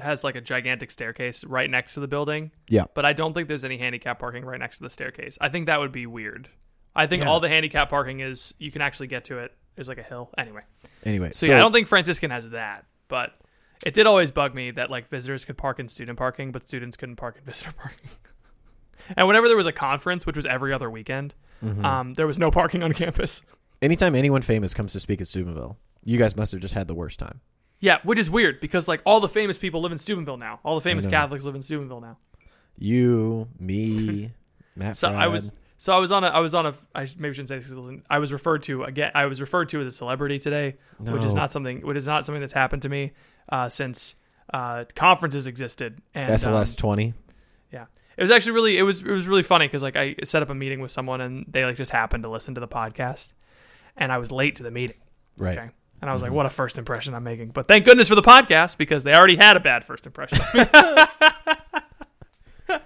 has 0.02 0.24
like 0.24 0.36
a 0.36 0.42
gigantic 0.42 0.90
staircase 0.92 1.44
right 1.44 1.70
next 1.70 1.96
to 1.96 2.00
the 2.00 2.08
building. 2.08 2.52
Yeah. 2.70 2.86
But 2.94 3.06
I 3.06 3.14
don't 3.14 3.34
think 3.34 3.48
there's 3.48 3.66
any 3.66 3.78
handicap 3.78 4.20
parking 4.20 4.46
right 4.46 4.60
next 4.60 4.78
to 4.78 4.84
the 4.84 4.90
staircase. 4.90 5.38
I 5.42 5.50
think 5.50 5.66
that 5.66 5.80
would 5.80 5.92
be 5.92 6.06
weird. 6.06 6.48
I 6.96 7.08
think 7.08 7.24
Yeah. 7.24 7.30
all 7.30 7.40
the 7.40 7.50
handicap 7.50 7.90
parking 7.90 8.20
is 8.22 8.54
you 8.58 8.72
can 8.72 8.82
actually 8.82 9.08
get 9.08 9.26
to 9.26 9.40
it. 9.40 9.54
it. 9.78 9.82
Is 9.82 9.88
like 9.88 9.98
a 9.98 10.04
hill. 10.04 10.30
Anyway, 10.38 10.62
Anyway, 11.06 11.32
so, 11.32 11.46
yeah, 11.46 11.56
I 11.56 11.60
don't 11.60 11.72
think 11.72 11.88
Franciscan 11.88 12.30
has 12.32 12.50
that, 12.50 12.86
but 13.08 13.34
it 13.86 13.94
did 13.94 14.06
always 14.06 14.30
bug 14.30 14.54
me 14.54 14.72
that 14.72 14.92
like 14.92 15.08
visitors 15.10 15.46
could 15.46 15.58
park 15.58 15.80
in 15.80 15.88
student 15.88 16.18
parking, 16.18 16.52
but 16.52 16.68
students 16.68 16.98
couldn't 16.98 17.16
park 17.16 17.38
in 17.38 17.44
visitor 17.46 17.72
parking. 17.72 18.10
And 19.18 19.28
whenever 19.28 19.48
there 19.48 19.58
was 19.58 19.66
a 19.68 19.72
conference, 19.72 20.26
which 20.26 20.36
was 20.36 20.46
every 20.46 20.74
other 20.74 20.90
weekend, 20.90 21.36
Mm-hmm. 21.64 21.86
um, 21.86 22.14
there 22.16 22.26
was 22.26 22.40
no 22.40 22.50
parking 22.50 22.82
on 22.82 22.92
campus. 23.04 23.44
anytime 23.84 24.16
anyone 24.16 24.42
famous 24.42 24.74
comes 24.74 24.94
to 24.94 25.00
speak 25.00 25.22
at 25.22 25.28
Steubenville, 25.28 25.78
you 26.04 26.18
guys 26.18 26.36
must 26.36 26.52
have 26.54 26.60
just 26.62 26.74
had 26.74 26.88
the 26.88 26.96
worst 26.96 27.20
time. 27.20 27.40
Yeah, 27.80 28.00
which 28.04 28.18
is 28.18 28.30
weird 28.32 28.60
because 28.60 28.88
like 28.88 29.02
all 29.06 29.20
the 29.20 29.30
famous 29.30 29.58
people 29.60 29.82
live 29.82 29.92
in 29.92 29.98
Steubenville 30.00 30.38
now. 30.38 30.60
All 30.64 30.74
the 30.76 30.82
famous. 30.82 31.06
Catholics 31.06 31.44
live 31.44 31.54
in 31.56 31.62
Steubenville 31.62 32.02
now. 32.02 32.18
You, 32.78 33.48
me, 33.60 34.32
Matt. 34.76 34.98
So 34.98 35.10
I 35.10 35.28
was 35.28 35.52
so 35.78 35.96
I 35.96 36.00
was 36.00 36.12
on 36.12 36.24
a 36.24 36.28
I 36.28 36.40
was 36.40 36.54
on 36.54 36.66
a 36.66 36.76
I 36.96 37.08
maybe 37.18 37.34
shouldn't 37.36 37.50
say 37.50 37.60
this. 37.60 38.02
I 38.10 38.20
was 38.20 38.32
referred 38.34 38.64
to 38.64 38.84
again. 38.84 39.12
I 39.14 39.26
was 39.26 39.40
referred 39.42 39.70
to 39.70 39.82
as 39.82 39.88
a 39.88 39.92
celebrity 39.92 40.40
today, 40.40 40.78
which 41.00 41.24
is 41.24 41.34
not 41.34 41.52
something 41.52 41.86
which 41.86 41.98
is 41.98 42.08
not 42.08 42.26
something 42.26 42.40
that's 42.42 42.54
happened 42.54 42.82
to 42.84 42.90
me 42.90 43.12
uh, 43.50 43.70
since 43.70 44.16
uh, 44.54 44.86
conferences 44.96 45.48
existed. 45.48 46.02
And 46.16 46.32
SLS 46.32 46.72
um, 46.72 46.76
twenty. 46.78 47.14
yeah, 47.72 47.86
it 48.22 48.26
was 48.26 48.32
actually 48.32 48.52
really 48.52 48.78
it 48.78 48.84
was 48.84 49.02
it 49.02 49.10
was 49.10 49.28
really 49.28 49.42
funny 49.42 49.66
because 49.66 49.82
like 49.82 49.96
I 49.96 50.14
set 50.24 50.44
up 50.44 50.52
a 50.52 50.54
meeting 50.54 50.80
with 50.80 50.92
someone 50.92 51.22
and 51.22 51.44
they 51.48 51.66
like 51.66 51.76
just 51.76 51.92
happened 51.92 52.22
to 52.22 52.30
listen 52.30 52.54
to 52.54 52.62
the 52.62 52.68
podcast, 52.68 53.34
and 53.98 54.12
I 54.12 54.20
was 54.20 54.32
late 54.32 54.58
to 54.58 54.64
the 54.64 54.70
meeting. 54.70 54.98
Right. 55.40 55.58
Okay. 55.58 55.72
And 56.02 56.08
I 56.08 56.14
was 56.14 56.22
like, 56.22 56.32
what 56.32 56.46
a 56.46 56.50
first 56.50 56.78
impression 56.78 57.16
I'm 57.16 57.24
making. 57.24 57.50
But 57.50 57.68
thank 57.68 57.84
goodness 57.84 58.08
for 58.08 58.14
the 58.14 58.22
podcast 58.22 58.78
because 58.78 59.04
they 59.04 59.16
already 59.16 59.38
had 59.38 59.58
a 59.58 59.60
bad 59.60 59.84
first 59.84 60.06
impression. 60.06 60.38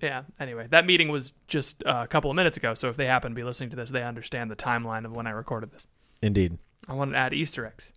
yeah. 0.00 0.22
Anyway, 0.38 0.68
that 0.70 0.86
meeting 0.86 1.08
was 1.08 1.32
just 1.48 1.84
uh, 1.84 2.02
a 2.04 2.06
couple 2.06 2.30
of 2.30 2.36
minutes 2.36 2.56
ago. 2.56 2.74
So 2.74 2.88
if 2.88 2.96
they 2.96 3.06
happen 3.06 3.32
to 3.32 3.34
be 3.34 3.42
listening 3.42 3.70
to 3.70 3.76
this, 3.76 3.90
they 3.90 4.04
understand 4.04 4.52
the 4.52 4.56
timeline 4.56 5.04
of 5.04 5.16
when 5.16 5.26
I 5.26 5.30
recorded 5.30 5.72
this. 5.72 5.88
Indeed. 6.22 6.58
I 6.88 6.94
wanted 6.94 7.12
to 7.12 7.18
add 7.18 7.34
Easter 7.34 7.66
eggs. 7.66 7.92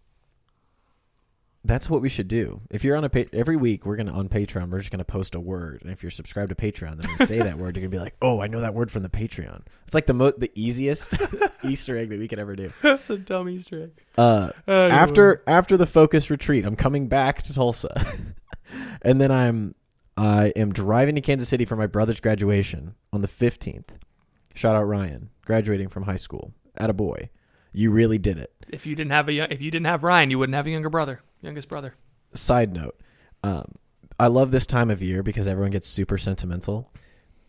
That's 1.66 1.90
what 1.90 2.02
we 2.02 2.10
should 2.10 2.28
do. 2.28 2.62
If 2.70 2.84
you're 2.84 2.96
on 2.96 3.04
a 3.04 3.10
pa- 3.10 3.24
every 3.34 3.56
week, 3.56 3.86
we're 3.86 3.96
gonna 3.96 4.14
on 4.14 4.30
Patreon. 4.30 4.70
We're 4.70 4.80
just 4.80 4.92
gonna 4.92 5.04
post 5.04 5.34
a 5.36 5.40
word, 5.40 5.82
and 5.82 5.92
if 5.92 6.04
you're 6.04 6.10
subscribed 6.12 6.50
to 6.50 6.56
Patreon, 6.56 6.98
then 7.02 7.10
we 7.18 7.26
say 7.26 7.40
that 7.40 7.58
word. 7.58 7.76
You're 7.76 7.82
gonna 7.82 7.90
be 7.90 7.98
like, 8.00 8.16
"Oh, 8.22 8.40
I 8.40 8.48
know 8.48 8.62
that 8.62 8.74
word 8.76 8.92
from 8.92 9.02
the 9.04 9.10
Patreon." 9.10 9.62
It's 9.86 9.96
like 9.96 10.06
the 10.06 10.14
mo- 10.14 10.34
the 10.38 10.52
easiest 10.54 11.16
Easter 11.64 11.98
egg 11.98 12.10
that 12.10 12.20
we 12.20 12.28
could 12.28 12.38
ever 12.40 12.56
do. 12.56 12.72
That's 12.84 13.10
a 13.10 13.18
dumb 13.18 13.50
Easter 13.50 13.84
egg. 13.84 13.92
Uh, 14.18 14.52
Anyway. 14.68 14.90
after 14.96 15.44
after 15.48 15.76
the 15.78 15.88
focus 15.88 16.30
retreat, 16.30 16.66
I'm 16.66 16.76
coming 16.76 17.08
back 17.08 17.42
to 17.44 17.54
Tulsa, 17.54 17.94
and 19.02 19.20
then 19.20 19.32
I'm 19.32 19.76
I 20.18 20.54
am 20.56 20.72
driving 20.72 21.16
to 21.16 21.22
Kansas 21.22 21.50
City 21.50 21.66
for 21.66 21.76
my 21.76 21.88
brother's 21.88 22.20
graduation 22.20 22.96
on 23.12 23.22
the 23.22 23.28
15th. 23.28 23.90
Shout 24.54 24.76
out 24.76 24.84
Ryan, 24.84 25.30
graduating 25.46 25.90
from 25.90 26.04
high 26.04 26.16
school. 26.16 26.54
At 26.78 26.90
a 26.90 26.94
boy, 26.94 27.30
you 27.74 27.92
really 27.92 28.18
did 28.18 28.38
it. 28.38 28.52
If 28.70 28.86
you 28.86 28.96
didn't 28.96 29.12
have 29.12 29.30
a 29.30 29.52
if 29.54 29.62
you 29.62 29.72
didn't 29.72 29.86
have 29.88 30.04
Ryan, 30.04 30.32
you 30.32 30.40
wouldn't 30.40 30.56
have 30.56 30.68
a 30.68 30.70
younger 30.72 30.90
brother, 30.90 31.22
youngest 31.46 31.70
brother. 31.70 31.94
Side 32.34 32.74
note, 32.74 33.00
um, 33.44 33.76
I 34.20 34.28
love 34.28 34.52
this 34.52 34.66
time 34.66 34.90
of 34.90 35.02
year 35.02 35.24
because 35.24 35.48
everyone 35.48 35.72
gets 35.72 35.88
super 35.88 36.18
sentimental. 36.18 36.92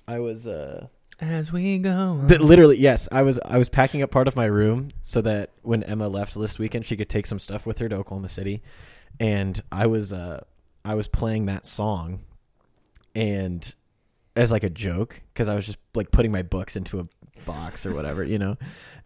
I 0.07 0.21
was 0.21 0.47
uh, 0.47 0.87
As 1.21 1.50
we 1.53 1.79
go. 1.79 2.25
th- 2.29 2.41
literally 2.41 2.79
yes, 2.79 3.09
I 3.11 3.23
was 3.23 3.41
I 3.45 3.59
was 3.59 3.69
packing 3.69 4.03
up 4.03 4.11
part 4.11 4.29
of 4.29 4.37
my 4.37 4.45
room 4.47 4.88
so 5.03 5.21
that 5.23 5.50
when 5.62 5.83
Emma 5.83 6.07
left 6.09 6.35
this 6.38 6.59
weekend, 6.59 6.87
she 6.87 6.97
could 6.97 7.09
take 7.09 7.26
some 7.26 7.38
stuff 7.41 7.67
with 7.67 7.79
her 7.81 7.88
to 7.88 7.97
Oklahoma 7.97 8.29
City, 8.29 8.62
and 9.19 9.61
I 9.73 9.87
was 9.87 10.12
uh, 10.12 10.45
I 10.85 10.95
was 10.95 11.09
playing 11.09 11.47
that 11.47 11.67
song, 11.67 12.21
and 13.15 13.75
as 14.37 14.53
like 14.53 14.65
a 14.65 14.71
joke 14.71 15.23
because 15.33 15.49
I 15.49 15.55
was 15.57 15.67
just 15.67 15.79
like 15.95 16.11
putting 16.11 16.31
my 16.31 16.43
books 16.43 16.76
into 16.76 17.00
a 17.00 17.09
box 17.47 17.87
or 17.87 17.95
whatever, 17.95 18.23
you 18.23 18.38
know, 18.38 18.57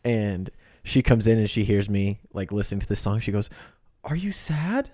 and 0.05 0.51
she 0.83 1.03
comes 1.03 1.27
in 1.27 1.39
and 1.39 1.49
she 1.49 1.65
hears 1.65 1.89
me 1.89 2.21
like 2.33 2.51
listening 2.53 2.81
to 2.81 2.87
this 2.87 3.01
song. 3.01 3.21
She 3.21 3.33
goes, 3.33 3.49
"Are 4.05 4.17
you 4.17 4.33
sad?" 4.33 4.91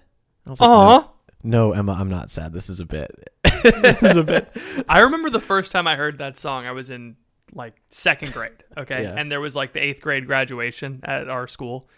I 0.46 0.50
was 0.50 0.60
like, 0.60 0.70
Aw. 0.70 0.98
no, 1.00 1.10
no, 1.42 1.72
Emma, 1.72 1.92
I'm 1.98 2.08
not 2.10 2.30
sad. 2.30 2.52
This 2.52 2.68
is 2.70 2.80
a 2.80 2.84
bit. 2.86 3.10
this 3.62 4.02
is 4.02 4.16
a 4.16 4.22
bit. 4.24 4.48
I 4.88 5.00
remember 5.00 5.28
the 5.30 5.40
first 5.40 5.72
time 5.72 5.86
I 5.86 5.96
heard 5.96 6.18
that 6.18 6.36
song. 6.38 6.66
I 6.66 6.72
was 6.72 6.90
in 6.90 7.16
like 7.52 7.74
second 7.90 8.32
grade. 8.32 8.64
Okay, 8.76 9.02
Yeah. 9.04 9.14
and 9.16 9.30
there 9.30 9.40
was 9.40 9.56
like 9.56 9.72
the 9.72 9.80
eighth 9.80 10.00
grade 10.00 10.26
graduation 10.26 11.00
at 11.04 11.28
our 11.28 11.46
school. 11.48 11.88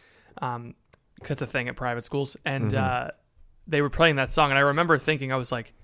Um, 0.41 0.75
'cause 1.21 1.29
that's 1.31 1.43
a 1.43 1.47
thing 1.47 1.69
at 1.69 1.77
private 1.77 2.05
schools, 2.05 2.37
and 2.45 2.71
Mm-hmm. 2.71 3.07
uh, 3.07 3.09
they 3.67 3.83
were 3.83 3.91
playing 3.91 4.17
that 4.17 4.33
song, 4.33 4.51
and 4.51 4.59
I 4.59 4.63
remember 4.63 4.97
thinking, 4.99 5.33
I 5.33 5.37
was 5.37 5.51
like, 5.53 5.75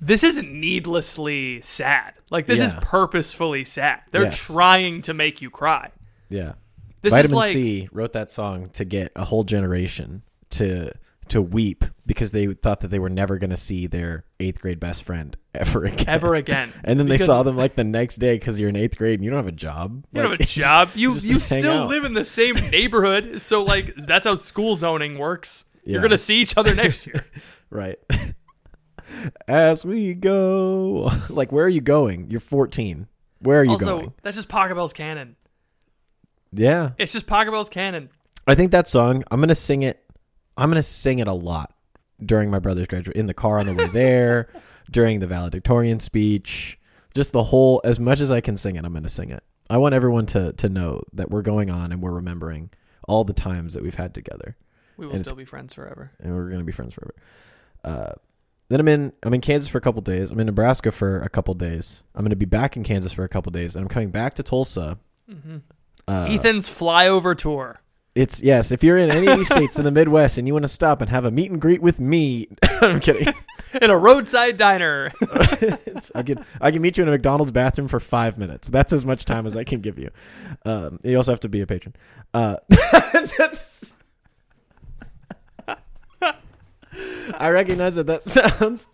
"This 0.00 0.24
isn't 0.24 0.50
needlessly 0.50 1.60
sad. 1.62 2.14
Like 2.30 2.46
this 2.46 2.60
is 2.60 2.74
purposefully 2.80 3.64
sad. 3.64 4.00
They're 4.10 4.24
Yes. 4.24 4.38
trying 4.46 5.02
to 5.02 5.14
make 5.14 5.42
you 5.42 5.50
cry. 5.50 5.90
Yeah. 6.28 6.54
This 7.02 7.12
Vitamin 7.12 7.24
is 7.24 7.32
like." 7.32 7.52
C 7.52 7.88
wrote 7.92 8.12
that 8.12 8.30
song 8.30 8.70
to 8.70 8.84
get 8.84 9.12
a 9.16 9.24
whole 9.24 9.44
generation 9.44 10.22
to 10.50 10.92
to 11.30 11.40
weep 11.40 11.84
because 12.06 12.32
they 12.32 12.48
thought 12.48 12.80
that 12.80 12.88
they 12.88 12.98
were 12.98 13.08
never 13.08 13.38
going 13.38 13.50
to 13.50 13.56
see 13.56 13.86
their 13.86 14.24
eighth 14.40 14.60
grade 14.60 14.80
best 14.80 15.04
friend 15.04 15.36
ever 15.54 15.84
again. 15.84 16.04
Ever 16.08 16.34
again, 16.34 16.72
And 16.84 16.98
then 16.98 17.06
they 17.06 17.16
saw 17.16 17.42
them 17.42 17.56
like 17.56 17.76
the 17.76 17.84
next 17.84 18.16
day 18.16 18.34
because 18.34 18.58
you're 18.58 18.68
in 18.68 18.76
eighth 18.76 18.98
grade 18.98 19.14
and 19.14 19.24
you 19.24 19.30
don't 19.30 19.38
have 19.38 19.46
a 19.46 19.52
job. 19.52 20.04
You 20.12 20.22
don't 20.22 20.32
have 20.32 20.40
a 20.40 20.44
job. 20.46 20.90
You 20.94 21.14
you 21.14 21.40
still 21.40 21.86
live 21.86 22.04
in 22.04 22.14
the 22.14 22.24
same 22.24 22.56
neighborhood, 22.70 23.40
so 23.40 23.62
like 23.62 23.94
that's 23.94 24.26
how 24.26 24.34
school 24.36 24.76
zoning 24.76 25.18
works. 25.18 25.64
You're 25.84 26.02
gonna 26.02 26.18
see 26.18 26.40
each 26.40 26.56
other 26.56 26.74
next 26.74 27.06
year. 27.06 27.24
Right. 27.70 27.98
As 29.48 29.84
we 29.84 30.14
go, 30.14 31.10
like, 31.28 31.52
where 31.52 31.64
are 31.64 31.68
you 31.68 31.80
going? 31.80 32.30
You're 32.30 32.40
14. 32.40 33.08
Where 33.40 33.60
are 33.60 33.64
you 33.64 33.70
going? 33.70 33.82
also, 33.82 33.98
going? 33.98 34.14
that's 34.22 34.36
just 34.36 34.48
Pachelbel's 34.48 34.92
canon. 34.92 35.36
Yeah, 36.52 36.90
It's 36.98 37.12
just 37.12 37.26
Pachelbel's 37.26 37.68
canon. 37.68 38.10
I 38.46 38.54
think 38.54 38.72
that 38.72 38.88
song. 38.88 39.22
I'm 39.30 39.40
gonna 39.40 39.54
sing 39.54 39.82
it. 39.82 40.02
I'm 40.56 40.68
gonna 40.70 40.82
sing 40.82 41.18
it 41.20 41.28
a 41.28 41.32
lot 41.32 41.72
during 42.24 42.50
my 42.50 42.58
brother's 42.58 42.86
graduate 42.88 43.16
in 43.16 43.26
the 43.26 43.34
car 43.34 43.58
on 43.58 43.66
the 43.66 43.74
way 43.74 43.86
there, 43.86 44.48
during 44.90 45.20
the 45.20 45.26
valedictorian 45.26 46.00
speech. 46.00 46.78
Just 47.14 47.32
the 47.32 47.44
whole. 47.44 47.80
As 47.84 48.00
much 48.00 48.20
as 48.20 48.30
I 48.30 48.40
can 48.40 48.56
sing 48.56 48.76
it, 48.76 48.84
I'm 48.84 48.92
gonna 48.92 49.08
sing 49.08 49.30
it. 49.30 49.42
I 49.68 49.76
want 49.78 49.94
everyone 49.94 50.26
to 50.26 50.52
to 50.54 50.68
know 50.68 51.02
that 51.12 51.30
we're 51.30 51.42
going 51.42 51.70
on 51.70 51.92
and 51.92 52.02
we're 52.02 52.10
remembering 52.12 52.70
all 53.06 53.22
the 53.24 53.32
times 53.32 53.74
that 53.74 53.82
we've 53.82 53.94
had 53.94 54.14
together, 54.14 54.56
We 54.96 55.06
will 55.06 55.14
And 55.14 55.24
still 55.24 55.36
be 55.36 55.44
friends 55.44 55.74
forever. 55.74 56.10
and 56.20 56.34
we're 56.34 56.50
gonna 56.50 56.64
be 56.64 56.72
friends 56.72 56.94
forever. 56.94 57.14
Uh, 57.84 58.12
then 58.68 58.80
I'm 58.80 58.88
in. 58.88 59.12
I'm 59.22 59.34
in 59.34 59.40
Kansas 59.40 59.68
for 59.68 59.78
a 59.78 59.80
couple 59.80 60.00
days. 60.02 60.30
I'm 60.30 60.40
in 60.40 60.46
Nebraska 60.46 60.90
for 60.90 61.20
a 61.20 61.28
couple 61.28 61.54
days. 61.54 62.02
I'm 62.14 62.24
gonna 62.24 62.36
be 62.36 62.44
back 62.44 62.76
in 62.76 62.82
Kansas 62.82 63.12
for 63.12 63.22
a 63.24 63.28
couple 63.28 63.50
days, 63.52 63.76
and 63.76 63.82
I'm 63.84 63.88
coming 63.88 64.10
back 64.10 64.34
to 64.34 64.42
Tulsa. 64.42 64.98
Uh, 66.10 66.26
Ethan's 66.28 66.68
flyover 66.68 67.36
tour. 67.36 67.80
It's 68.16 68.42
yes. 68.42 68.72
If 68.72 68.82
you're 68.82 68.98
in 68.98 69.10
any 69.12 69.28
of 69.28 69.36
these 69.38 69.46
states 69.46 69.78
in 69.78 69.84
the 69.84 69.92
Midwest 69.92 70.38
and 70.38 70.46
you 70.48 70.52
want 70.52 70.64
to 70.64 70.68
stop 70.68 71.00
and 71.00 71.08
have 71.08 71.24
a 71.24 71.30
meet 71.30 71.50
and 71.52 71.60
greet 71.60 71.80
with 71.80 72.00
me, 72.00 72.48
I'm 72.80 72.98
kidding. 73.00 73.32
In 73.80 73.88
a 73.88 73.96
roadside 73.96 74.56
diner. 74.56 75.12
I 76.12 76.24
can 76.24 76.44
I 76.60 76.72
can 76.72 76.82
meet 76.82 76.98
you 76.98 77.04
in 77.04 77.08
a 77.08 77.12
McDonald's 77.12 77.52
bathroom 77.52 77.86
for 77.86 78.00
five 78.00 78.36
minutes. 78.36 78.68
That's 78.68 78.92
as 78.92 79.04
much 79.04 79.24
time 79.24 79.46
as 79.46 79.54
I 79.54 79.62
can 79.62 79.80
give 79.80 79.96
you. 79.96 80.10
Um, 80.64 80.98
you 81.04 81.16
also 81.16 81.30
have 81.30 81.38
to 81.40 81.48
be 81.48 81.60
a 81.60 81.68
patron. 81.68 81.94
Uh, 82.34 82.56
that's- 83.38 83.92
I 87.38 87.48
recognize 87.50 87.94
that 87.94 88.08
that 88.08 88.24
sounds 88.24 88.88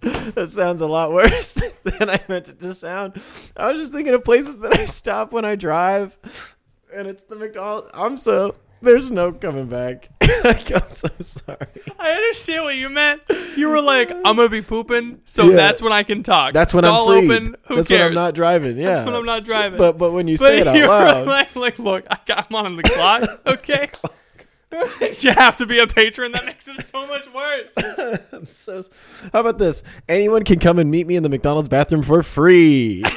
that 0.34 0.48
sounds 0.50 0.80
a 0.80 0.86
lot 0.86 1.12
worse 1.12 1.54
than 1.84 2.10
I 2.10 2.20
meant 2.28 2.48
it 2.48 2.60
to 2.60 2.74
sound. 2.74 3.20
I 3.56 3.70
was 3.70 3.80
just 3.80 3.92
thinking 3.92 4.14
of 4.14 4.24
places 4.24 4.56
that 4.58 4.78
I 4.78 4.84
stop 4.84 5.32
when 5.32 5.44
I 5.44 5.54
drive, 5.56 6.16
and 6.94 7.08
it's 7.08 7.22
the 7.24 7.36
McDonald's. 7.36 7.90
I'm 7.94 8.16
so 8.16 8.54
there's 8.80 9.10
no 9.10 9.32
coming 9.32 9.66
back. 9.66 10.08
I'm 10.22 10.90
so 10.90 11.08
sorry. 11.20 11.66
I 11.98 12.12
understand 12.12 12.64
what 12.64 12.76
you 12.76 12.88
meant. 12.88 13.22
You 13.56 13.68
were 13.70 13.80
like, 13.82 14.10
I'm 14.12 14.36
gonna 14.36 14.48
be 14.48 14.62
pooping, 14.62 15.22
so 15.24 15.46
Yeah. 15.50 15.56
that's 15.56 15.82
when 15.82 15.92
I 15.92 16.02
can 16.04 16.22
talk. 16.22 16.52
That's 16.52 16.72
when 16.72 16.84
Stall 16.84 17.10
I'm 17.10 17.26
free. 17.26 17.36
open. 17.36 17.56
Who 17.66 17.76
That's 17.76 17.88
cares? 17.88 18.00
when 18.00 18.08
I'm 18.10 18.14
not 18.14 18.34
driving. 18.34 18.76
Yeah, 18.78 18.90
That's 18.94 19.06
when 19.06 19.14
I'm 19.16 19.24
not 19.26 19.44
driving. 19.44 19.78
But 19.78 19.98
but 19.98 20.12
when 20.12 20.28
you 20.28 20.36
But 20.38 20.44
say 20.44 20.60
it 20.60 20.66
out 20.68 20.76
loud, 20.76 21.26
like, 21.26 21.56
like, 21.56 21.78
look, 21.80 22.06
I 22.10 22.18
got, 22.24 22.46
I'm 22.50 22.56
on 22.56 22.76
the 22.76 22.82
clock. 22.84 23.40
Okay. 23.46 23.88
you 25.20 25.32
have 25.32 25.56
to 25.56 25.66
be 25.66 25.78
a 25.78 25.86
patron. 25.86 26.32
That 26.32 26.44
makes 26.44 26.68
it 26.68 26.84
so 26.84 27.06
much 27.06 27.26
worse. 27.32 27.72
I'm 28.32 28.44
so. 28.44 28.82
How 29.32 29.40
about 29.40 29.58
this? 29.58 29.82
Anyone 30.08 30.44
can 30.44 30.58
come 30.58 30.78
and 30.78 30.90
meet 30.90 31.06
me 31.06 31.16
in 31.16 31.22
the 31.22 31.28
McDonald's 31.28 31.68
bathroom 31.68 32.02
for 32.02 32.22
free. 32.22 33.02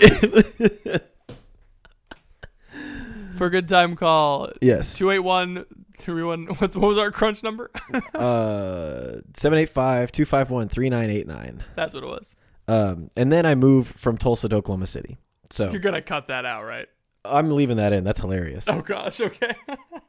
For 3.37 3.47
a 3.47 3.49
good 3.49 3.67
time 3.67 3.95
call, 3.95 4.51
yes. 4.61 4.95
281 4.99 5.65
331. 5.97 6.45
What's 6.59 6.75
what 6.75 6.89
was 6.89 6.99
our 6.99 7.09
crunch 7.09 7.41
number? 7.41 7.71
Uh, 8.13 9.21
785-251-3989. 9.33 11.61
That's 11.75 11.95
what 11.95 12.03
it 12.03 12.07
was. 12.07 12.35
Um, 12.67 13.09
and 13.17 13.31
then 13.31 13.47
I 13.47 13.55
move 13.55 13.87
from 13.87 14.19
Tulsa 14.19 14.47
to 14.49 14.57
Oklahoma 14.57 14.85
City. 14.85 15.17
So 15.49 15.71
You're 15.71 15.79
gonna 15.79 16.03
cut 16.03 16.27
that 16.27 16.45
out, 16.45 16.65
right? 16.65 16.87
I'm 17.25 17.49
leaving 17.49 17.77
that 17.77 17.93
in. 17.93 18.03
That's 18.03 18.19
hilarious. 18.19 18.65
Oh 18.67 18.81
gosh. 18.81 19.19
Okay. 19.19 19.55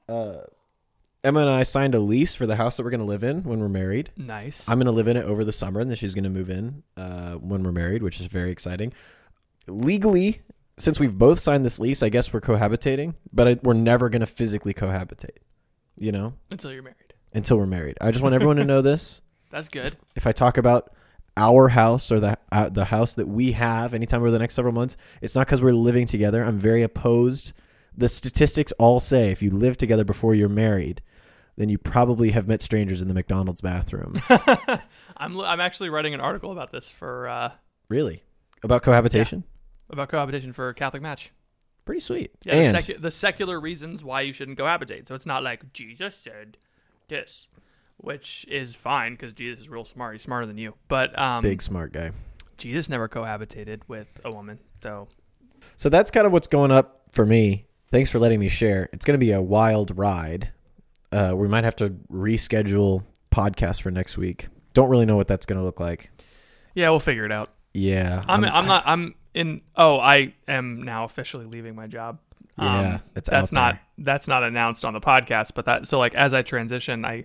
Uh, 0.08 0.40
Emma 1.24 1.40
and 1.40 1.50
I 1.50 1.62
signed 1.62 1.94
a 1.94 2.00
lease 2.00 2.34
for 2.34 2.46
the 2.46 2.56
house 2.56 2.76
that 2.76 2.82
we're 2.84 2.90
going 2.90 3.00
to 3.00 3.06
live 3.06 3.22
in 3.22 3.44
when 3.44 3.60
we're 3.60 3.68
married. 3.68 4.10
nice. 4.16 4.68
I'm 4.68 4.78
going 4.78 4.86
to 4.86 4.92
live 4.92 5.06
in 5.06 5.16
it 5.16 5.24
over 5.24 5.44
the 5.44 5.52
summer, 5.52 5.78
and 5.80 5.88
then 5.88 5.96
she's 5.96 6.14
going 6.14 6.24
to 6.24 6.30
move 6.30 6.50
in 6.50 6.82
uh, 6.96 7.34
when 7.34 7.62
we're 7.62 7.70
married, 7.72 8.02
which 8.02 8.20
is 8.20 8.26
very 8.26 8.50
exciting. 8.50 8.92
Legally, 9.68 10.42
since 10.78 10.98
we've 10.98 11.16
both 11.16 11.38
signed 11.38 11.64
this 11.64 11.78
lease, 11.78 12.02
I 12.02 12.08
guess 12.08 12.32
we're 12.32 12.40
cohabitating, 12.40 13.14
but 13.32 13.46
I, 13.48 13.58
we're 13.62 13.74
never 13.74 14.08
going 14.08 14.20
to 14.20 14.26
physically 14.26 14.74
cohabitate, 14.74 15.38
you 15.96 16.10
know, 16.10 16.34
Until 16.50 16.72
you're 16.72 16.82
married. 16.82 17.14
until 17.32 17.56
we're 17.56 17.66
married. 17.66 17.98
I 18.00 18.10
just 18.10 18.22
want 18.22 18.34
everyone 18.34 18.56
to 18.56 18.64
know 18.64 18.82
this. 18.82 19.20
That's 19.50 19.68
good. 19.68 19.96
If 20.16 20.26
I 20.26 20.32
talk 20.32 20.58
about 20.58 20.92
our 21.36 21.68
house 21.68 22.10
or 22.10 22.18
the 22.20 22.36
uh, 22.50 22.68
the 22.68 22.86
house 22.86 23.14
that 23.14 23.28
we 23.28 23.52
have 23.52 23.94
anytime 23.94 24.20
over 24.20 24.30
the 24.32 24.38
next 24.40 24.54
several 24.54 24.74
months, 24.74 24.96
it's 25.20 25.36
not 25.36 25.46
because 25.46 25.62
we're 25.62 25.72
living 25.72 26.06
together. 26.06 26.42
I'm 26.42 26.58
very 26.58 26.82
opposed. 26.82 27.52
The 27.96 28.08
statistics 28.08 28.72
all 28.72 28.98
say 28.98 29.30
if 29.30 29.40
you 29.42 29.50
live 29.50 29.76
together 29.76 30.04
before 30.04 30.34
you're 30.34 30.48
married, 30.48 31.00
then 31.56 31.68
you 31.68 31.78
probably 31.78 32.30
have 32.30 32.48
met 32.48 32.62
strangers 32.62 33.02
in 33.02 33.08
the 33.08 33.14
McDonald's 33.14 33.60
bathroom. 33.60 34.20
I'm 35.16 35.38
I'm 35.40 35.60
actually 35.60 35.90
writing 35.90 36.14
an 36.14 36.20
article 36.20 36.52
about 36.52 36.72
this 36.72 36.90
for 36.90 37.28
uh, 37.28 37.52
really? 37.88 38.22
About 38.62 38.82
cohabitation? 38.82 39.44
about 39.90 40.08
cohabitation 40.08 40.52
for 40.52 40.72
Catholic 40.72 41.02
Match. 41.02 41.32
Pretty 41.84 42.00
sweet. 42.00 42.30
Yeah, 42.44 42.70
the, 42.70 42.78
secu- 42.78 43.00
the 43.00 43.10
secular 43.10 43.60
reasons 43.60 44.02
why 44.04 44.22
you 44.22 44.32
shouldn't 44.32 44.58
cohabitate. 44.58 45.08
So 45.08 45.14
it's 45.14 45.26
not 45.26 45.42
like 45.42 45.72
Jesus 45.72 46.16
said 46.16 46.56
this, 47.08 47.48
which 47.96 48.46
is 48.48 48.74
fine 48.74 49.12
because 49.12 49.32
Jesus 49.32 49.60
is 49.60 49.68
real 49.68 49.84
smart. 49.84 50.14
He's 50.14 50.22
smarter 50.22 50.46
than 50.46 50.58
you. 50.58 50.74
But 50.88 51.18
um, 51.18 51.42
big 51.42 51.60
smart 51.60 51.92
guy. 51.92 52.12
Jesus 52.56 52.88
never 52.88 53.08
cohabitated 53.08 53.80
with 53.88 54.20
a 54.24 54.30
woman. 54.30 54.60
So 54.82 55.08
So 55.76 55.88
that's 55.88 56.10
kind 56.10 56.26
of 56.26 56.32
what's 56.32 56.46
going 56.48 56.70
up 56.70 57.02
for 57.10 57.26
me. 57.26 57.66
Thanks 57.90 58.10
for 58.10 58.18
letting 58.18 58.40
me 58.40 58.48
share. 58.48 58.88
It's 58.92 59.04
going 59.04 59.18
to 59.18 59.24
be 59.24 59.32
a 59.32 59.42
wild 59.42 59.98
ride. 59.98 60.52
Uh, 61.12 61.34
we 61.36 61.46
might 61.46 61.64
have 61.64 61.76
to 61.76 61.90
reschedule 62.10 63.04
podcast 63.30 63.82
for 63.82 63.90
next 63.90 64.16
week. 64.16 64.48
Don't 64.74 64.88
really 64.88 65.06
know 65.06 65.16
what 65.16 65.28
that's 65.28 65.46
going 65.46 65.58
to 65.58 65.64
look 65.64 65.78
like. 65.80 66.10
yeah, 66.74 66.88
we'll 66.90 67.00
figure 67.00 67.24
it 67.26 67.32
out. 67.32 67.50
Yeah, 67.74 68.22
I'm 68.28 68.44
I'm 68.44 68.66
not 68.66 68.82
I'm 68.86 69.14
in. 69.34 69.62
Oh, 69.76 69.98
I 69.98 70.34
am 70.46 70.82
now 70.82 71.04
officially 71.04 71.46
leaving 71.46 71.74
my 71.74 71.86
job. 71.86 72.18
Um, 72.58 72.66
Yeah, 72.66 72.98
it's 73.16 73.30
that's 73.30 73.52
not 73.52 73.78
that's 73.98 74.28
not 74.28 74.42
announced 74.42 74.84
on 74.84 74.92
the 74.92 75.00
podcast. 75.00 75.52
But 75.54 75.64
that 75.66 75.86
so 75.86 75.98
like 75.98 76.14
as 76.14 76.34
I 76.34 76.42
transition, 76.42 77.04
I 77.04 77.24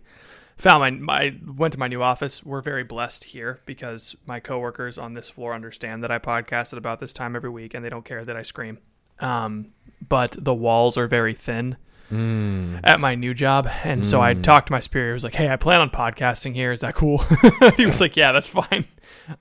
found 0.57 0.79
my 0.81 0.89
my 0.91 1.37
went 1.45 1.73
to 1.73 1.79
my 1.79 1.87
new 1.89 2.01
office. 2.01 2.45
We're 2.45 2.61
very 2.61 2.83
blessed 2.83 3.25
here 3.25 3.59
because 3.65 4.15
my 4.25 4.39
coworkers 4.39 4.97
on 4.97 5.13
this 5.13 5.29
floor 5.29 5.53
understand 5.53 6.03
that 6.03 6.11
I 6.11 6.19
podcast 6.19 6.71
at 6.71 6.77
about 6.77 6.99
this 6.99 7.11
time 7.11 7.35
every 7.35 7.49
week, 7.49 7.73
and 7.73 7.83
they 7.83 7.89
don't 7.89 8.05
care 8.05 8.23
that 8.23 8.37
I 8.37 8.43
scream. 8.43 8.79
Um, 9.19 9.73
but 10.07 10.35
the 10.39 10.53
walls 10.53 10.97
are 10.97 11.07
very 11.07 11.33
thin 11.33 11.75
Mm. 12.11 12.79
at 12.83 12.99
my 12.99 13.15
new 13.15 13.33
job. 13.33 13.67
And 13.83 14.05
so 14.05 14.21
I 14.21 14.33
talked 14.33 14.67
to 14.67 14.73
my 14.73 14.79
superior. 14.79 15.11
I 15.11 15.13
was 15.13 15.23
like, 15.23 15.35
hey, 15.35 15.49
I 15.49 15.57
plan 15.57 15.81
on 15.81 15.89
podcasting 15.89 16.53
here. 16.53 16.71
Is 16.71 16.79
that 16.79 16.95
cool? 16.95 17.17
he 17.75 17.85
was 17.85 17.99
like, 17.99 18.15
yeah, 18.15 18.31
that's 18.31 18.47
fine. 18.47 18.85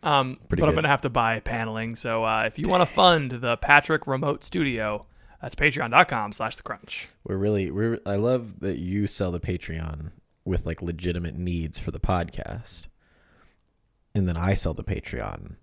Um, 0.03 0.39
but 0.41 0.49
Pretty 0.49 0.63
I'm 0.65 0.73
going 0.73 0.83
to 0.83 0.89
have 0.89 1.03
to 1.03 1.11
buy 1.11 1.41
paneling. 1.41 1.95
So 1.95 2.25
uh, 2.25 2.43
if 2.45 2.59
you 2.59 2.69
want 2.69 2.81
to 2.81 2.87
fund 2.87 3.31
the 3.31 3.57
Patrick 3.57 4.07
Remote 4.07 4.43
Studio, 4.43 5.07
that's 5.41 5.55
patreon.com 5.55 6.33
slash 6.33 6.57
the 6.57 6.63
crunch. 6.63 7.09
We're 7.25 7.37
really 7.37 7.71
we're. 7.71 8.01
I 8.05 8.17
love 8.17 8.61
that 8.61 8.79
you 8.79 9.07
sell 9.07 9.31
the 9.31 9.41
Patreon 9.41 10.11
with 10.45 10.67
like 10.67 10.83
legitimate 10.83 11.37
needs 11.37 11.79
for 11.79 11.91
the 11.91 12.01
podcast, 12.01 12.87
and 14.15 14.29
then 14.29 14.37
I 14.37 14.55
sell 14.55 14.75
the 14.75 14.85
Patreon 14.85 15.57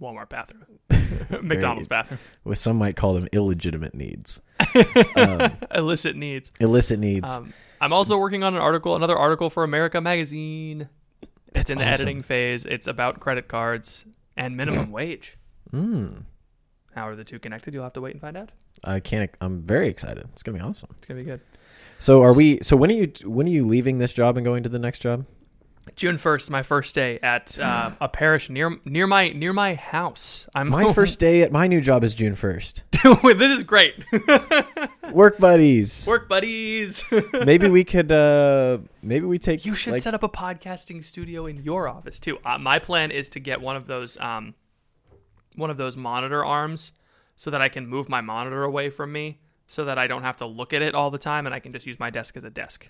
Walmart 0.00 0.28
bathroom. 0.28 0.64
McDonald's 1.42 1.88
bathroom. 1.88 2.18
with 2.44 2.58
some 2.58 2.76
might 2.76 2.96
call 2.96 3.14
them 3.14 3.28
illegitimate 3.32 3.94
needs, 3.94 4.40
um, 5.16 5.52
Illicit 5.74 6.16
needs. 6.16 6.50
illicit 6.60 6.98
needs. 6.98 7.32
Um, 7.32 7.52
I'm 7.80 7.92
also 7.92 8.18
working 8.18 8.42
on 8.42 8.54
an 8.54 8.60
article, 8.60 8.96
another 8.96 9.16
article 9.16 9.48
for 9.50 9.62
America 9.64 10.00
Magazine. 10.00 10.88
It's 11.54 11.70
in 11.70 11.78
the 11.78 11.84
editing 11.84 12.22
phase. 12.22 12.64
It's 12.66 12.86
about 12.86 13.20
credit 13.20 13.48
cards 13.48 14.04
and 14.36 14.56
minimum 14.56 14.90
wage. 14.92 15.36
Mm. 15.72 16.24
How 16.94 17.08
are 17.08 17.14
the 17.16 17.24
two 17.24 17.38
connected? 17.38 17.72
You'll 17.74 17.84
have 17.84 17.92
to 17.94 18.00
wait 18.00 18.12
and 18.12 18.20
find 18.20 18.36
out. 18.36 18.50
I 18.84 19.00
can't. 19.00 19.30
I'm 19.40 19.62
very 19.62 19.88
excited. 19.88 20.26
It's 20.32 20.42
gonna 20.42 20.58
be 20.58 20.64
awesome. 20.64 20.90
It's 20.96 21.06
gonna 21.06 21.20
be 21.20 21.24
good. 21.24 21.40
So 21.98 22.22
are 22.22 22.32
we? 22.34 22.58
So 22.62 22.76
when 22.76 22.90
are 22.90 22.94
you? 22.94 23.12
When 23.24 23.46
are 23.46 23.50
you 23.50 23.66
leaving 23.66 23.98
this 23.98 24.12
job 24.12 24.36
and 24.36 24.44
going 24.44 24.62
to 24.64 24.68
the 24.68 24.78
next 24.78 24.98
job? 25.00 25.24
June 25.94 26.18
first, 26.18 26.50
my 26.50 26.62
first 26.62 26.94
day 26.94 27.18
at 27.22 27.58
uh, 27.58 27.92
a 28.00 28.08
parish 28.08 28.50
near 28.50 28.78
near 28.84 29.06
my 29.06 29.28
near 29.30 29.52
my 29.52 29.74
house. 29.74 30.46
I'm 30.54 30.68
My 30.68 30.92
first 30.94 31.18
day 31.18 31.42
at 31.42 31.52
my 31.52 31.66
new 31.66 31.80
job 31.80 32.04
is 32.04 32.14
June 32.14 32.34
first. 32.34 32.82
this 32.92 33.56
is 33.56 33.62
great. 33.62 34.04
Work 35.12 35.38
buddies. 35.38 36.06
Work 36.06 36.28
buddies. 36.28 37.04
maybe 37.44 37.68
we 37.68 37.84
could. 37.84 38.10
uh 38.10 38.78
Maybe 39.02 39.24
we 39.24 39.38
take. 39.38 39.64
you 39.64 39.76
should 39.76 39.92
like, 39.92 40.02
set 40.02 40.14
up 40.14 40.24
a 40.24 40.28
podcasting 40.28 41.04
studio 41.04 41.46
in 41.46 41.62
your 41.62 41.88
office 41.88 42.18
too. 42.18 42.38
Uh, 42.44 42.58
my 42.58 42.80
plan 42.80 43.12
is 43.12 43.30
to 43.30 43.40
get 43.40 43.60
one 43.60 43.76
of 43.76 43.86
those 43.86 44.18
um, 44.18 44.54
one 45.54 45.70
of 45.70 45.76
those 45.76 45.96
monitor 45.96 46.44
arms 46.44 46.92
so 47.36 47.50
that 47.50 47.62
I 47.62 47.68
can 47.68 47.86
move 47.86 48.08
my 48.08 48.20
monitor 48.20 48.64
away 48.64 48.90
from 48.90 49.12
me, 49.12 49.38
so 49.68 49.84
that 49.84 49.98
I 49.98 50.06
don't 50.06 50.22
have 50.22 50.38
to 50.38 50.46
look 50.46 50.72
at 50.72 50.82
it 50.82 50.94
all 50.94 51.10
the 51.10 51.18
time, 51.18 51.46
and 51.46 51.54
I 51.54 51.60
can 51.60 51.72
just 51.72 51.86
use 51.86 52.00
my 52.00 52.10
desk 52.10 52.36
as 52.36 52.44
a 52.44 52.50
desk. 52.50 52.88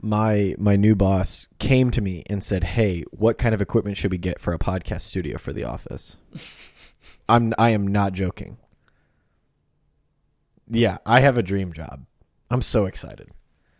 My 0.00 0.54
my 0.58 0.76
new 0.76 0.94
boss 0.94 1.48
came 1.58 1.90
to 1.90 2.00
me 2.00 2.22
and 2.26 2.42
said, 2.42 2.64
"Hey, 2.64 3.04
what 3.10 3.38
kind 3.38 3.54
of 3.54 3.60
equipment 3.60 3.96
should 3.96 4.10
we 4.10 4.18
get 4.18 4.40
for 4.40 4.52
a 4.52 4.58
podcast 4.58 5.02
studio 5.02 5.38
for 5.38 5.52
the 5.52 5.64
office?" 5.64 6.18
I'm 7.28 7.52
I 7.58 7.70
am 7.70 7.86
not 7.86 8.12
joking. 8.12 8.58
Yeah, 10.68 10.98
I 11.04 11.20
have 11.20 11.36
a 11.36 11.42
dream 11.42 11.72
job. 11.72 12.06
I'm 12.50 12.62
so 12.62 12.86
excited. 12.86 13.30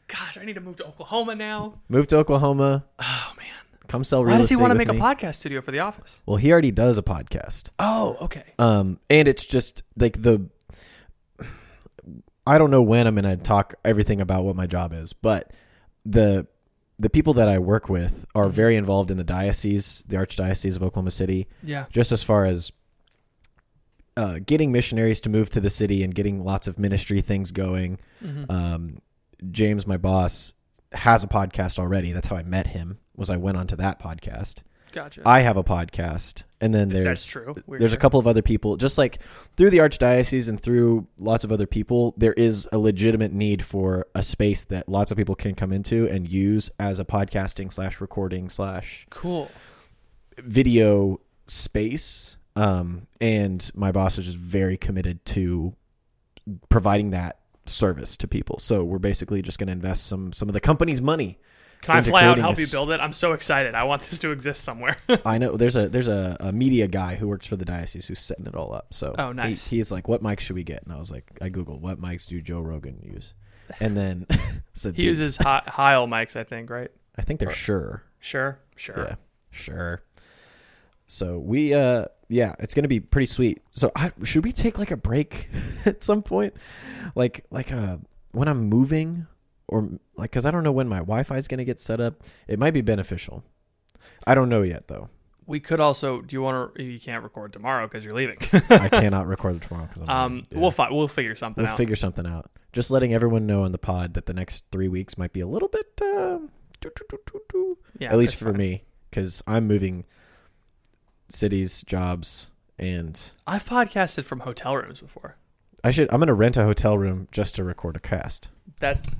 Gosh, 0.09 0.37
I 0.37 0.45
need 0.45 0.55
to 0.55 0.61
move 0.61 0.77
to 0.77 0.87
Oklahoma 0.87 1.35
now. 1.35 1.79
Move 1.89 2.07
to 2.09 2.19
Oklahoma. 2.19 2.85
Oh 2.99 3.33
man, 3.37 3.47
Come 3.89 4.05
sell 4.05 4.25
real 4.25 4.33
why 4.33 4.39
does 4.39 4.49
he 4.49 4.57
want 4.57 4.71
to 4.71 4.79
make 4.79 4.89
a 4.89 4.93
podcast 4.93 5.35
studio 5.35 5.61
for 5.61 5.71
the 5.71 5.81
office? 5.81 6.23
Well, 6.25 6.37
he 6.37 6.51
already 6.53 6.71
does 6.71 6.99
a 6.99 7.03
podcast. 7.03 7.69
Oh, 7.79 8.17
okay. 8.23 8.45
Um, 8.59 8.99
and 9.11 9.29
it's 9.29 9.45
just 9.45 9.83
like 9.97 10.23
the. 10.23 10.49
I 12.47 12.59
don't 12.59 12.71
know 12.71 12.83
when 12.83 13.07
I'm 13.07 13.15
gonna 13.15 13.37
talk 13.37 13.75
everything 13.85 14.21
about 14.21 14.45
what 14.45 14.57
my 14.57 14.67
job 14.67 14.93
is, 14.93 15.13
but 15.13 15.53
the 16.05 16.47
the 16.99 17.11
people 17.11 17.35
that 17.35 17.49
I 17.49 17.59
work 17.59 17.89
with 17.89 18.25
are 18.35 18.49
very 18.49 18.77
involved 18.77 19.11
in 19.11 19.17
the 19.17 19.25
diocese, 19.25 20.05
the 20.07 20.17
Archdiocese 20.17 20.77
of 20.77 20.83
Oklahoma 20.85 21.11
City, 21.11 21.49
Yeah. 21.63 21.87
just 21.91 22.13
as 22.13 22.23
far 22.23 22.45
as 22.45 22.71
uh, 24.17 24.39
getting 24.45 24.71
missionaries 24.71 25.21
to 25.23 25.31
move 25.31 25.49
to 25.51 25.61
the 25.61 25.71
city 25.71 26.05
and 26.05 26.15
getting 26.15 26.45
lots 26.45 26.69
of 26.69 26.79
ministry 26.79 27.21
things 27.21 27.51
going. 27.51 27.99
Mm-hmm. 28.23 28.51
Um, 28.51 28.99
James, 29.51 29.87
my 29.87 29.97
boss, 29.97 30.53
has 30.93 31.25
a 31.25 31.27
podcast 31.29 31.79
already. 31.79 32.13
That's 32.13 32.29
how 32.29 32.37
I 32.37 32.43
met 32.43 32.69
him. 32.69 32.99
Was 33.17 33.31
I 33.31 33.37
went 33.37 33.57
onto 33.57 33.75
that 33.77 33.99
podcast. 33.99 34.59
Gotcha. 34.93 35.23
I 35.25 35.41
have 35.41 35.57
a 35.57 35.65
podcast, 35.65 36.45
and 36.63 36.73
then 36.73 36.89
there's 36.89 37.05
That's 37.05 37.27
true. 37.27 37.55
Weird. 37.67 37.83
there's 37.83 37.93
a 37.93 37.99
couple 37.99 38.19
of 38.21 38.27
other 38.27 38.41
people 38.41 38.77
just 38.77 38.97
like 38.97 39.19
through 39.57 39.69
the 39.71 39.79
archdiocese 39.79 40.49
and 40.49 40.59
through 40.59 41.07
lots 41.19 41.43
of 41.45 41.51
other 41.53 41.67
people 41.67 42.15
there 42.17 42.33
is 42.33 42.69
a 42.73 42.79
legitimate 42.79 43.33
need 43.33 43.63
for 43.63 44.07
a 44.15 44.23
space 44.23 44.65
that 44.67 44.89
lots 44.89 45.11
of 45.11 45.17
people 45.19 45.35
can 45.35 45.55
come 45.55 45.73
into 45.73 46.07
and 46.09 46.29
use 46.29 46.71
as 46.79 47.01
a 47.01 47.05
podcasting 47.05 47.71
slash 47.71 48.01
recording 48.01 48.49
slash 48.49 49.07
Cool. 49.11 49.51
video 50.39 51.21
space 51.47 52.39
um, 52.55 53.07
and 53.21 53.71
my 53.75 53.91
boss 53.93 54.17
is 54.19 54.27
just 54.27 54.39
very 54.39 54.77
committed 54.77 55.25
to 55.25 55.75
providing 56.69 57.11
that 57.11 57.39
service 57.67 58.17
to 58.17 58.29
people 58.29 58.59
so 58.59 58.85
we're 58.85 58.99
basically 58.99 59.43
just 59.43 59.59
going 59.59 59.67
to 59.69 59.73
invest 59.73 60.07
some 60.07 60.33
some 60.33 60.49
of 60.49 60.53
the 60.53 60.61
company's 60.61 61.01
money 61.03 61.39
Can 61.83 61.97
I 61.97 62.01
fly 62.03 62.25
out 62.25 62.39
and 62.39 62.43
help 62.47 62.59
you 62.59 62.67
build 62.69 62.91
it? 62.93 63.01
I'm 63.01 63.13
so 63.13 63.33
excited. 63.33 63.75
I 63.75 63.85
want 63.85 64.03
this 64.03 64.19
to 64.21 64.31
exist 64.31 64.63
somewhere. 64.65 64.97
I 65.27 65.39
know 65.39 65.57
there's 65.57 65.77
a 65.77 65.89
there's 65.89 66.09
a, 66.09 66.37
a 66.41 66.53
media 66.53 66.87
guy 66.89 67.17
who 67.17 67.29
works 67.29 67.47
for 67.47 67.57
the 67.57 67.65
diocese 67.65 68.07
who's 68.07 68.21
setting 68.21 68.47
it 68.47 68.55
all 68.55 68.73
up. 68.73 68.95
So 68.95 69.15
Oh, 69.19 69.29
he- 69.29 69.35
nice. 69.35 69.67
he's 69.67 69.91
like, 69.93 70.09
"What 70.09 70.23
mics 70.23 70.41
should 70.41 70.57
we 70.57 70.63
get?" 70.65 70.85
And 70.85 70.93
I 70.93 70.99
was 70.99 71.11
like, 71.11 71.31
"I 71.43 71.51
googled 71.51 71.81
what 71.81 72.01
mics 72.01 72.27
do 72.27 72.41
Joe 72.41 72.61
Rogan 72.61 73.01
use," 73.03 73.35
and 73.81 73.97
then 73.97 74.27
said 74.73 74.95
he 74.97 75.03
these. 75.09 75.19
uses 75.19 75.37
hi- 75.39 75.63
Heil 75.67 76.07
mics, 76.07 76.37
I 76.37 76.45
think, 76.45 76.71
right? 76.71 76.91
I 77.19 77.23
think 77.23 77.41
they're 77.41 77.51
sure. 77.51 78.05
Sure. 78.21 78.59
Sure. 78.77 78.97
Yeah, 78.99 79.15
sure. 79.51 80.03
So 81.07 81.39
we 81.39 81.75
uh 81.75 82.07
yeah, 82.29 82.55
it's 82.59 82.75
gonna 82.75 82.89
be 82.89 83.01
pretty 83.01 83.27
sweet. 83.27 83.61
So 83.71 83.91
I, 83.95 84.13
should 84.25 84.45
we 84.45 84.53
take 84.53 84.79
like 84.79 84.91
a 84.93 84.97
break 84.97 85.49
at 85.85 86.03
some 86.03 86.23
point, 86.23 86.55
like 87.15 87.45
like 87.51 87.73
uh 87.73 87.99
when 88.33 88.49
I'm 88.49 88.65
moving 88.65 89.27
or 89.73 89.89
like 90.17 90.31
because 90.31 90.47
I 90.47 90.51
don't 90.51 90.63
know 90.63 90.73
when 90.73 90.89
my 90.89 90.99
Wi-Fi 90.99 91.37
is 91.39 91.49
gonna 91.49 91.65
get 91.65 91.81
set 91.81 92.01
up. 92.01 92.23
It 92.47 92.59
might 92.59 92.73
be 92.73 92.83
beneficial. 92.83 93.43
I 94.27 94.35
don't 94.35 94.49
know 94.49 94.63
yet 94.63 94.89
though. 94.89 95.09
We 95.47 95.59
could 95.61 95.81
also. 95.81 96.21
Do 96.21 96.37
you 96.37 96.43
want 96.43 96.75
to? 96.75 96.83
You 96.83 97.01
can't 97.01 97.25
record 97.25 97.53
tomorrow 97.53 97.87
because 97.87 98.05
you're 98.05 98.15
leaving. 98.15 98.37
I 98.71 98.89
cannot 98.89 99.27
record 99.27 99.61
tomorrow 99.63 99.87
because 99.87 100.03
I'm. 100.03 100.11
um, 100.11 100.47
yeah. 100.51 100.59
we'll 100.59 100.71
fi- 100.71 100.91
we'll 100.91 101.09
figure 101.09 101.35
something 101.35 101.63
out. 101.63 101.67
We'll 101.67 101.73
out. 101.73 101.79
figure 101.79 101.97
something 101.97 102.27
out. 102.27 102.51
Just 102.73 102.91
letting 102.91 103.13
everyone 103.13 103.47
know 103.47 103.65
on 103.65 103.73
the 103.73 103.79
pod 103.79 104.15
that 104.15 104.27
the 104.27 104.35
next 104.35 104.65
three 104.71 104.89
weeks 104.89 105.19
might 105.19 105.33
be 105.33 105.41
a 105.41 105.47
little 105.47 105.69
bit, 105.69 106.01
uh, 106.01 106.39
yeah, 107.99 108.11
at 108.11 108.19
least 108.19 108.37
for 108.37 108.47
fine. 108.47 108.57
me, 108.57 108.85
because 109.11 109.43
I'm 109.47 109.67
moving 109.67 110.05
cities, 111.29 111.83
jobs, 111.83 112.51
and 112.79 113.21
I've 113.47 113.67
podcasted 113.67 114.25
from 114.25 114.41
hotel 114.41 114.77
rooms 114.77 115.01
before. 115.01 115.37
I 115.85 115.91
should. 115.91 116.09
I'm 116.13 116.21
gonna 116.21 116.35
rent 116.35 116.57
a 116.57 116.63
hotel 116.63 116.97
room 116.97 117.29
just 117.33 117.57
to 117.57 117.65
record 117.65 117.97
a 117.97 118.01
cast. 118.01 118.49
That's. 118.79 119.15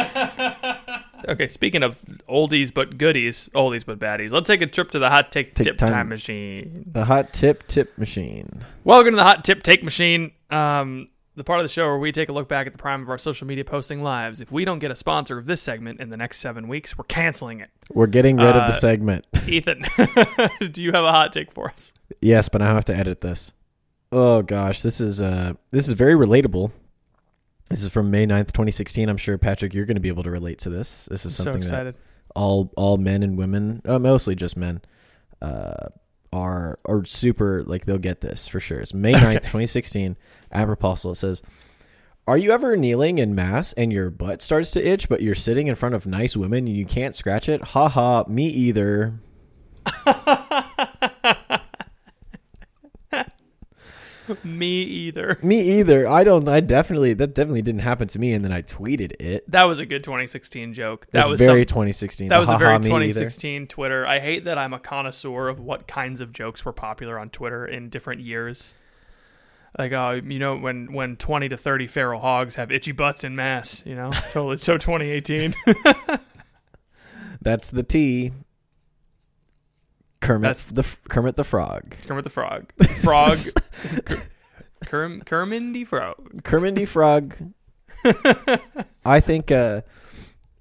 okay, 1.29 1.49
speaking 1.49 1.83
of 1.83 1.99
oldies 2.29 2.73
but 2.73 2.99
goodies, 2.99 3.49
oldies 3.55 3.85
but 3.85 3.99
baddies, 3.99 4.31
let's 4.31 4.47
take 4.49 4.63
a 4.63 4.67
trip 4.67 4.91
to 4.93 4.99
the 4.99 5.11
hot 5.11 5.33
take 5.33 5.55
Take 5.55 5.65
tip 5.67 5.79
time. 5.79 5.91
time. 5.91 6.09
machine. 6.09 6.85
The 6.91 7.05
hot 7.05 7.33
tip 7.33 7.67
tip 7.67 7.97
machine. 7.99 8.65
Welcome 8.85 9.13
to 9.13 9.17
the 9.17 9.25
hot 9.25 9.45
tip 9.45 9.63
take 9.63 9.83
machine. 9.83 10.33
Um, 10.51 11.09
the 11.37 11.45
part 11.45 11.61
of 11.61 11.65
the 11.65 11.69
show 11.69 11.85
where 11.87 11.99
we 11.99 12.13
take 12.13 12.29
a 12.29 12.33
look 12.33 12.49
back 12.49 12.67
at 12.67 12.73
the 12.73 12.79
prime 12.79 13.03
of 13.03 13.09
our 13.09 13.17
social 13.19 13.47
media 13.47 13.65
posting 13.65 14.03
lives. 14.03 14.41
If 14.41 14.51
we 14.53 14.65
don't 14.65 14.79
get 14.81 14.91
a 14.91 14.97
sponsor 14.97 15.39
of 15.39 15.47
this 15.47 15.63
segment 15.63 16.01
in 16.01 16.11
the 16.11 16.17
next 16.17 16.39
seven 16.39 16.69
weeks, 16.69 16.99
we're 16.99 17.05
canceling 17.05 17.61
it. 17.61 17.71
We're 17.91 18.09
getting 18.09 18.37
rid 18.37 18.49
of 18.49 18.57
Uh, 18.57 18.67
the 18.67 18.73
segment. 18.73 19.27
Ethan, 19.49 19.83
do 20.73 20.83
you 20.83 20.93
have 20.93 21.05
a 21.05 21.13
hot 21.13 21.33
take 21.33 21.53
for 21.53 21.71
us? 21.71 21.93
yes, 22.21 22.49
but 22.49 22.61
I 22.63 22.67
have 22.67 22.85
to 22.87 22.97
edit 22.97 23.21
this. 23.21 23.53
Oh 24.13 24.43
gosh, 24.43 24.83
this 24.83 25.01
is 25.01 25.21
uh 25.21 25.53
this 25.71 25.87
is 25.87 25.95
very 25.95 26.15
relatable. 26.15 26.73
This 27.71 27.85
is 27.85 27.93
from 27.93 28.11
May 28.11 28.27
9th, 28.27 28.49
2016. 28.49 29.09
I'm 29.09 29.17
sure 29.17 29.39
Patrick 29.39 29.73
you're 29.75 29.87
going 29.87 29.95
to 29.95 30.01
be 30.01 30.09
able 30.09 30.25
to 30.25 30.31
relate 30.31 30.59
to 30.61 30.71
this. 30.71 31.07
This 31.07 31.25
is 31.25 31.37
so 31.37 31.45
something 31.45 31.63
that 31.63 31.69
excited. 31.69 31.95
all 32.35 32.73
all 32.77 32.99
men 32.99 33.23
and 33.23 33.39
women, 33.39 33.81
uh, 33.85 33.99
mostly 34.01 34.35
just 34.35 34.57
men, 34.57 34.81
uh, 35.41 35.87
are 36.33 36.81
are 36.85 37.05
super 37.05 37.63
like 37.63 37.85
they'll 37.87 37.99
get 37.99 38.23
this 38.23 38.49
for 38.49 38.59
sure. 38.59 38.81
It's 38.81 38.93
May 38.93 39.13
9th, 39.15 39.43
2016. 39.43 40.17
At 40.51 40.67
Proposal, 40.67 41.13
it 41.13 41.15
says, 41.15 41.43
"Are 42.27 42.37
you 42.37 42.51
ever 42.51 42.77
kneeling 42.77 43.19
in 43.19 43.37
mass 43.37 43.73
and 43.75 43.93
your 43.93 44.11
butt 44.11 44.43
starts 44.43 44.73
to 44.73 44.85
itch, 44.85 45.09
but 45.09 45.23
you're 45.23 45.37
sitting 45.37 45.69
in 45.69 45.77
front 45.77 45.95
of 45.95 46.07
nice 46.07 46.37
women 46.37 46.67
and 46.67 46.77
you 46.77 46.85
can't 46.85 47.15
scratch 47.15 47.49
it? 47.49 47.63
Ha 47.63 47.89
ha, 47.89 48.25
me 48.27 48.49
either." 48.49 49.15
Me 54.45 54.83
either. 54.83 55.39
Me 55.43 55.61
either. 55.81 56.07
I 56.07 56.25
don't. 56.25 56.49
I 56.49 56.61
definitely 56.61 57.15
that 57.15 57.35
definitely 57.35 57.63
didn't 57.63 57.81
happen 57.83 58.09
to 58.09 58.19
me, 58.19 58.33
and 58.33 58.45
then 58.45 58.53
I 58.53 58.63
tweeted 58.63 59.13
it. 59.21 59.51
That 59.51 59.65
was 59.65 59.79
a 59.79 59.87
good 59.87 60.05
2016 60.05 60.73
joke. 60.73 61.07
That 61.07 61.21
That's 61.21 61.29
was 61.29 61.41
very 61.41 61.63
some- 61.63 61.75
2016. 61.75 62.29
That 62.29 62.39
was 62.39 62.49
a 62.49 62.59
very 62.59 62.73
ha, 62.73 62.77
either. 62.77 62.85
2016 62.89 63.67
Twitter. 63.67 64.07
I 64.07 64.19
hate 64.21 64.45
that 64.45 64.59
I'm 64.59 64.73
a 64.73 64.79
connoisseur 64.79 65.49
of 65.49 65.61
what 65.61 65.87
kinds 65.87 66.21
of 66.21 66.33
jokes 66.33 66.65
were 66.65 66.73
popular 66.73 67.19
on 67.19 67.31
Twitter 67.31 67.67
in 67.67 67.89
different 67.89 68.21
years. 68.21 68.75
Like, 69.79 69.93
uh, 69.93 70.21
you 70.25 70.39
know, 70.41 70.57
when 70.57 70.93
when 70.93 71.17
20 71.17 71.49
to 71.51 71.57
30 71.57 71.87
feral 71.87 72.21
hogs 72.21 72.57
have 72.57 72.73
itchy 72.73 72.93
butts 72.93 73.23
in 73.23 73.37
mass, 73.37 73.83
you 73.87 73.95
know, 73.95 74.11
totally. 74.31 74.57
So 74.57 74.77
2018. 74.77 75.55
That's 77.43 77.71
the 77.71 77.83
T. 77.83 78.33
Kermit 80.21 80.57
That's- 80.57 80.65
the 80.65 81.09
Kermit 81.09 81.37
the 81.37 81.45
Frog. 81.45 81.95
Kermit 82.07 82.25
the 82.25 82.31
Frog. 82.31 82.73
Frog. 83.03 83.39
Kerm, 84.85 85.23
Kermindy 85.25 85.87
Frog. 85.87 86.43
Kermit 86.43 86.75
the 86.75 86.85
Frog. 86.87 87.35
I 89.05 89.21
think. 89.21 89.51
Uh, 89.51 89.83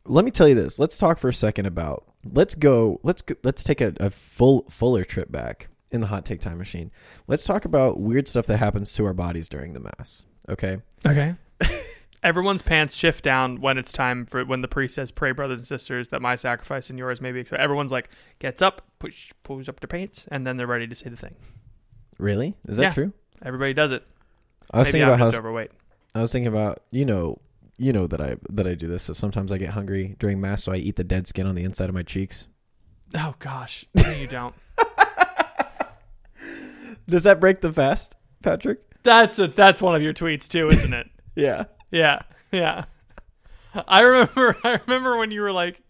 let 0.05 0.25
me 0.25 0.31
tell 0.31 0.47
you 0.47 0.55
this. 0.55 0.79
Let's 0.79 0.97
talk 0.97 1.19
for 1.19 1.29
a 1.29 1.33
second 1.33 1.65
about. 1.65 2.05
Let's 2.25 2.55
go. 2.55 2.99
Let's 3.03 3.21
go, 3.21 3.35
let's 3.43 3.63
take 3.63 3.79
a, 3.81 3.93
a 3.99 4.09
full 4.09 4.65
fuller 4.69 5.03
trip 5.03 5.31
back 5.31 5.67
in 5.91 6.01
the 6.01 6.07
hot 6.07 6.25
take 6.25 6.41
time 6.41 6.57
machine. 6.57 6.91
Let's 7.27 7.43
talk 7.43 7.65
about 7.65 7.99
weird 7.99 8.27
stuff 8.27 8.45
that 8.47 8.57
happens 8.57 8.93
to 8.95 9.05
our 9.05 9.13
bodies 9.13 9.47
during 9.49 9.73
the 9.73 9.79
mass. 9.79 10.25
Okay. 10.49 10.77
Okay. 11.05 11.35
Everyone's 12.21 12.61
pants 12.61 12.95
shift 12.95 13.23
down 13.23 13.61
when 13.61 13.77
it's 13.77 13.93
time 13.93 14.25
for 14.25 14.43
when 14.43 14.61
the 14.61 14.67
priest 14.67 14.95
says, 14.95 15.09
"Pray, 15.11 15.31
brothers 15.31 15.59
and 15.59 15.67
sisters, 15.67 16.09
that 16.09 16.21
my 16.21 16.35
sacrifice 16.35 16.89
and 16.89 16.99
yours 16.99 17.21
may 17.21 17.31
be." 17.31 17.39
accepted." 17.39 17.63
Everyone's 17.63 17.91
like, 17.93 18.09
gets 18.39 18.61
up, 18.61 18.81
push, 18.99 19.31
pulls 19.43 19.69
up 19.69 19.79
their 19.79 19.87
pants, 19.87 20.27
and 20.29 20.45
then 20.45 20.57
they're 20.57 20.67
ready 20.67 20.87
to 20.87 20.95
say 20.95 21.09
the 21.09 21.15
thing. 21.15 21.35
Really? 22.17 22.55
Is 22.67 22.75
that 22.77 22.83
Yeah. 22.83 22.91
true? 22.91 23.13
Everybody 23.41 23.73
does 23.73 23.91
it. 23.91 24.05
I 24.71 24.79
was 24.79 24.87
Maybe 24.87 24.91
thinking 24.91 25.13
I'm 25.13 25.21
about 25.21 25.33
how 25.33 25.39
overweight. 25.39 25.71
I 26.13 26.21
was 26.21 26.31
thinking 26.33 26.47
about 26.47 26.81
you 26.91 27.05
know 27.05 27.39
you 27.77 27.93
know 27.93 28.05
that 28.07 28.19
I 28.19 28.35
that 28.49 28.67
I 28.67 28.73
do 28.75 28.87
this. 28.87 29.03
So 29.03 29.13
sometimes 29.13 29.53
I 29.53 29.57
get 29.57 29.69
hungry 29.69 30.17
during 30.19 30.41
mass, 30.41 30.63
so 30.63 30.73
I 30.73 30.75
eat 30.75 30.97
the 30.97 31.05
dead 31.05 31.25
skin 31.27 31.47
on 31.47 31.55
the 31.55 31.63
inside 31.63 31.87
of 31.87 31.95
my 31.95 32.03
cheeks. 32.03 32.49
Oh 33.15 33.33
gosh, 33.39 33.85
no, 33.95 34.11
you 34.11 34.27
don't. 34.27 34.53
Does 37.07 37.23
that 37.23 37.39
break 37.39 37.61
the 37.61 37.71
fast, 37.71 38.15
Patrick? 38.43 38.79
That's 39.03 39.39
a 39.39 39.47
that's 39.47 39.81
one 39.81 39.95
of 39.95 40.01
your 40.01 40.13
tweets 40.13 40.47
too, 40.47 40.67
isn't 40.67 40.93
it? 40.93 41.07
Yeah. 41.35 41.65
Yeah, 41.91 42.19
yeah. 42.51 42.85
I 43.87 44.01
remember. 44.01 44.57
I 44.63 44.79
remember 44.85 45.17
when 45.17 45.31
you 45.31 45.41
were 45.41 45.51
like, 45.51 45.81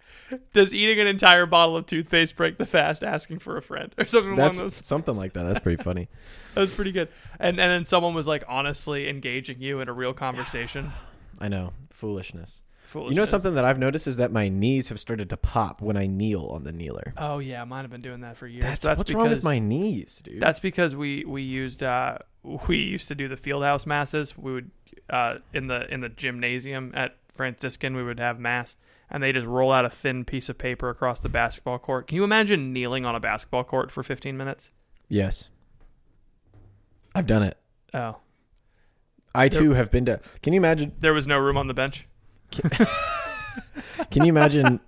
"Does 0.54 0.74
eating 0.74 1.00
an 1.00 1.08
entire 1.08 1.46
bottle 1.46 1.76
of 1.78 1.86
toothpaste 1.86 2.36
break 2.36 2.58
the 2.58 2.66
fast?" 2.66 3.04
Asking 3.04 3.40
for 3.40 3.58
a 3.58 3.62
friend 3.62 3.94
or 3.98 4.06
something 4.06 4.34
along 4.34 4.38
That's 4.46 4.60
those. 4.60 4.86
something 4.86 5.16
like 5.16 5.34
that. 5.34 5.44
That's 5.44 5.60
pretty 5.60 5.82
funny. 5.82 6.08
That 6.56 6.62
was 6.62 6.74
pretty 6.76 6.92
good. 6.92 7.10
And 7.40 7.60
and 7.60 7.72
then 7.72 7.86
someone 7.86 8.16
was 8.16 8.28
like 8.28 8.44
honestly 8.48 9.08
engaging 9.08 9.62
you 9.62 9.82
in 9.82 9.88
a 9.88 9.94
real 9.94 10.14
conversation. 10.14 10.92
I 11.40 11.48
know 11.48 11.74
foolishness. 11.92 12.62
You 12.96 13.14
know 13.14 13.26
something 13.26 13.54
that 13.54 13.66
I've 13.66 13.78
noticed 13.78 14.08
is 14.08 14.18
that 14.18 14.32
my 14.32 14.50
knees 14.50 14.90
have 14.90 15.00
started 15.00 15.30
to 15.30 15.38
pop 15.38 15.80
when 15.80 15.96
I 15.96 16.08
kneel 16.08 16.48
on 16.48 16.64
the 16.64 16.72
kneeler. 16.72 17.14
Oh 17.18 17.38
yeah, 17.38 17.64
mine 17.66 17.84
have 17.84 17.92
been 17.92 18.02
doing 18.02 18.22
that 18.22 18.36
for 18.36 18.48
years. 18.48 18.64
That's, 18.64 18.84
That's 18.84 18.98
what's 18.98 19.12
because, 19.12 19.24
wrong 19.24 19.30
with 19.30 19.44
my 19.44 19.60
knees, 19.60 20.24
dude. 20.24 20.42
That's 20.42 20.60
because 20.60 20.96
we 20.96 21.24
we 21.24 21.44
used 21.44 21.84
uh 21.84 22.18
we 22.68 22.78
used 22.78 23.08
to 23.10 23.16
do 23.16 23.28
the 23.28 23.38
field 23.38 23.64
house 23.64 23.86
masses. 23.86 24.36
We 24.36 24.54
would 24.54 24.72
uh 25.10 25.36
in 25.54 25.68
the 25.68 25.92
in 25.94 26.02
the 26.02 26.10
gymnasium 26.10 26.92
at 26.96 27.18
Franciscan 27.34 27.96
we 27.96 28.04
would 28.04 28.20
have 28.20 28.40
mass 28.40 28.76
and 29.10 29.24
they 29.24 29.32
just 29.32 29.48
roll 29.48 29.72
out 29.72 29.86
a 29.86 29.90
thin 29.90 30.24
piece 30.24 30.50
of 30.50 30.58
paper 30.58 30.90
across 30.90 31.20
the 31.20 31.30
basketball 31.30 31.80
court. 31.80 32.08
Can 32.08 32.16
you 32.16 32.24
imagine 32.24 32.72
kneeling 32.72 33.06
on 33.06 33.16
a 33.16 33.20
basketball 33.20 33.64
court 33.64 33.92
for 33.92 34.04
15 34.04 34.38
minutes? 34.38 34.72
yes, 35.08 35.50
I've 37.16 37.26
done 37.26 37.42
it. 37.44 37.58
Oh, 37.94 38.18
I 39.34 39.50
too 39.50 39.72
have 39.72 39.90
been 39.90 40.06
to. 40.06 40.20
Can 40.44 40.54
you 40.54 40.58
imagine? 40.60 40.94
there 41.00 41.14
was 41.14 41.26
no 41.26 41.38
room 41.40 41.58
on 41.58 41.68
the 41.68 41.74
bench. 41.74 42.08
Can 42.52 44.24
you 44.24 44.30
imagine 44.30 44.80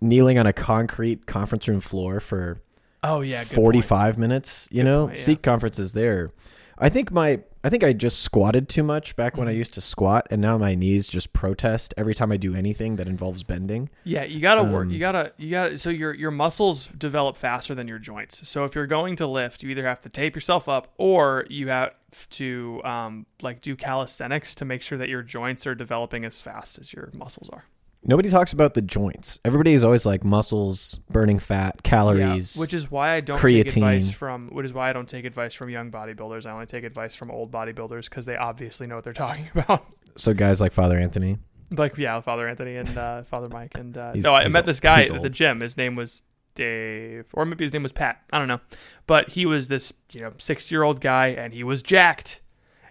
kneeling 0.00 0.38
on 0.38 0.46
a 0.46 0.52
concrete 0.52 1.26
conference 1.26 1.66
room 1.68 1.80
floor 1.80 2.20
for 2.20 2.60
Oh 3.02 3.20
yeah, 3.20 3.38
point. 3.40 3.54
45 3.54 4.18
minutes? 4.18 4.68
You 4.70 4.82
Good 4.82 4.88
know, 4.88 5.06
point, 5.06 5.18
yeah. 5.18 5.22
SEEK 5.24 5.42
conferences 5.42 5.92
there. 5.92 6.30
I 6.78 6.88
think 6.88 7.10
my 7.10 7.40
I 7.64 7.68
think 7.68 7.82
I 7.82 7.92
just 7.92 8.20
squatted 8.22 8.68
too 8.68 8.82
much 8.84 9.16
back 9.16 9.32
Mm-hmm. 9.32 9.40
when 9.40 9.48
I 9.48 9.52
used 9.52 9.74
to 9.74 9.80
squat, 9.80 10.26
and 10.30 10.40
now 10.40 10.56
my 10.58 10.74
knees 10.74 11.08
just 11.08 11.32
protest 11.32 11.92
every 11.96 12.14
time 12.14 12.30
I 12.30 12.36
do 12.36 12.54
anything 12.54 12.96
that 12.96 13.08
involves 13.08 13.42
bending. 13.42 13.88
Yeah, 14.04 14.22
you 14.24 14.38
gotta 14.40 14.62
work. 14.62 14.86
Um, 14.86 14.90
You 14.92 14.98
gotta, 15.00 15.32
you 15.36 15.50
gotta. 15.50 15.78
So 15.78 15.90
your 15.90 16.14
your 16.14 16.30
muscles 16.30 16.86
develop 16.96 17.36
faster 17.36 17.74
than 17.74 17.88
your 17.88 17.98
joints. 17.98 18.48
So 18.48 18.64
if 18.64 18.74
you're 18.74 18.86
going 18.86 19.16
to 19.16 19.26
lift, 19.26 19.62
you 19.62 19.70
either 19.70 19.84
have 19.86 20.00
to 20.02 20.08
tape 20.08 20.34
yourself 20.34 20.68
up, 20.68 20.92
or 20.98 21.46
you 21.50 21.68
have 21.68 21.94
to 22.30 22.80
um 22.84 23.26
like 23.42 23.60
do 23.62 23.74
calisthenics 23.74 24.54
to 24.56 24.64
make 24.64 24.82
sure 24.82 24.96
that 24.98 25.08
your 25.08 25.22
joints 25.22 25.66
are 25.66 25.74
developing 25.74 26.24
as 26.24 26.40
fast 26.40 26.78
as 26.78 26.92
your 26.92 27.10
muscles 27.14 27.48
are. 27.50 27.64
Nobody 28.08 28.30
talks 28.30 28.52
about 28.52 28.74
the 28.74 28.82
joints. 28.82 29.40
Everybody 29.44 29.72
is 29.72 29.82
always 29.82 30.06
like 30.06 30.22
muscles, 30.24 31.00
burning 31.10 31.40
fat, 31.40 31.82
calories. 31.82 32.54
Yeah, 32.56 32.60
which 32.60 32.72
is 32.72 32.88
why 32.88 33.10
I 33.10 33.20
don't 33.20 33.40
take 33.40 33.66
advice 33.66 34.10
from. 34.12 34.48
Which 34.50 34.64
is 34.64 34.72
why 34.72 34.90
I 34.90 34.92
don't 34.92 35.08
take 35.08 35.24
advice 35.24 35.54
from 35.54 35.70
young 35.70 35.90
bodybuilders. 35.90 36.46
I 36.46 36.52
only 36.52 36.66
take 36.66 36.84
advice 36.84 37.16
from 37.16 37.32
old 37.32 37.50
bodybuilders 37.50 38.04
because 38.04 38.24
they 38.24 38.36
obviously 38.36 38.86
know 38.86 38.94
what 38.94 39.04
they're 39.04 39.12
talking 39.26 39.48
about. 39.54 39.86
so 40.16 40.32
guys 40.34 40.60
like 40.60 40.72
Father 40.72 40.98
Anthony. 40.98 41.38
like 41.72 41.98
yeah, 41.98 42.20
Father 42.20 42.46
Anthony 42.46 42.76
and 42.76 42.96
uh, 42.96 43.24
Father 43.24 43.48
Mike 43.48 43.72
and 43.74 43.98
uh, 43.98 44.12
no, 44.14 44.34
I 44.34 44.46
met 44.48 44.58
old. 44.58 44.66
this 44.66 44.78
guy 44.78 45.02
He's 45.02 45.10
at 45.10 45.22
the 45.22 45.30
gym. 45.30 45.58
His 45.60 45.76
name 45.76 45.96
was 45.96 46.22
Dave, 46.54 47.26
or 47.32 47.44
maybe 47.44 47.64
his 47.64 47.72
name 47.72 47.82
was 47.82 47.92
Pat. 47.92 48.22
I 48.32 48.38
don't 48.38 48.48
know, 48.48 48.60
but 49.08 49.30
he 49.30 49.46
was 49.46 49.66
this 49.66 49.92
you 50.12 50.20
know 50.20 50.32
six 50.38 50.70
year 50.70 50.84
old 50.84 51.00
guy, 51.00 51.28
and 51.28 51.52
he 51.52 51.64
was 51.64 51.82
jacked, 51.82 52.40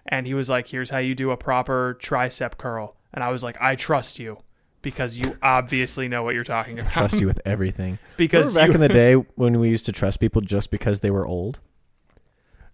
and 0.06 0.26
he 0.26 0.34
was 0.34 0.50
like, 0.50 0.68
"Here's 0.68 0.90
how 0.90 0.98
you 0.98 1.14
do 1.14 1.30
a 1.30 1.38
proper 1.38 1.98
tricep 2.02 2.58
curl," 2.58 2.96
and 3.14 3.24
I 3.24 3.30
was 3.30 3.42
like, 3.42 3.56
"I 3.62 3.76
trust 3.76 4.18
you." 4.18 4.38
Because 4.86 5.16
you 5.16 5.36
obviously 5.42 6.06
know 6.06 6.22
what 6.22 6.36
you're 6.36 6.44
talking 6.44 6.78
about. 6.78 6.92
Trust 6.92 7.18
you 7.20 7.26
with 7.26 7.40
everything. 7.44 7.98
because 8.16 8.54
Remember 8.54 8.60
back 8.60 8.68
you- 8.68 8.74
in 8.74 8.80
the 8.88 8.94
day 9.02 9.14
when 9.34 9.58
we 9.58 9.68
used 9.68 9.84
to 9.86 9.92
trust 9.92 10.20
people 10.20 10.40
just 10.42 10.70
because 10.70 11.00
they 11.00 11.10
were 11.10 11.26
old? 11.26 11.58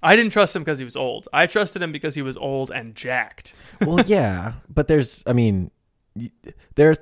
I 0.03 0.15
didn't 0.15 0.31
trust 0.33 0.55
him 0.55 0.61
because 0.63 0.79
he 0.79 0.85
was 0.85 0.95
old. 0.95 1.27
I 1.33 1.47
trusted 1.47 1.81
him 1.83 1.91
because 1.91 2.15
he 2.15 2.21
was 2.21 2.37
old 2.37 2.71
and 2.71 2.95
jacked. 2.95 3.55
Well, 3.81 4.01
yeah, 4.07 4.55
but 4.69 4.89
there's, 4.89 5.23
I 5.27 5.33
mean, 5.33 5.71
y- 6.15 6.31
there's, 6.75 6.99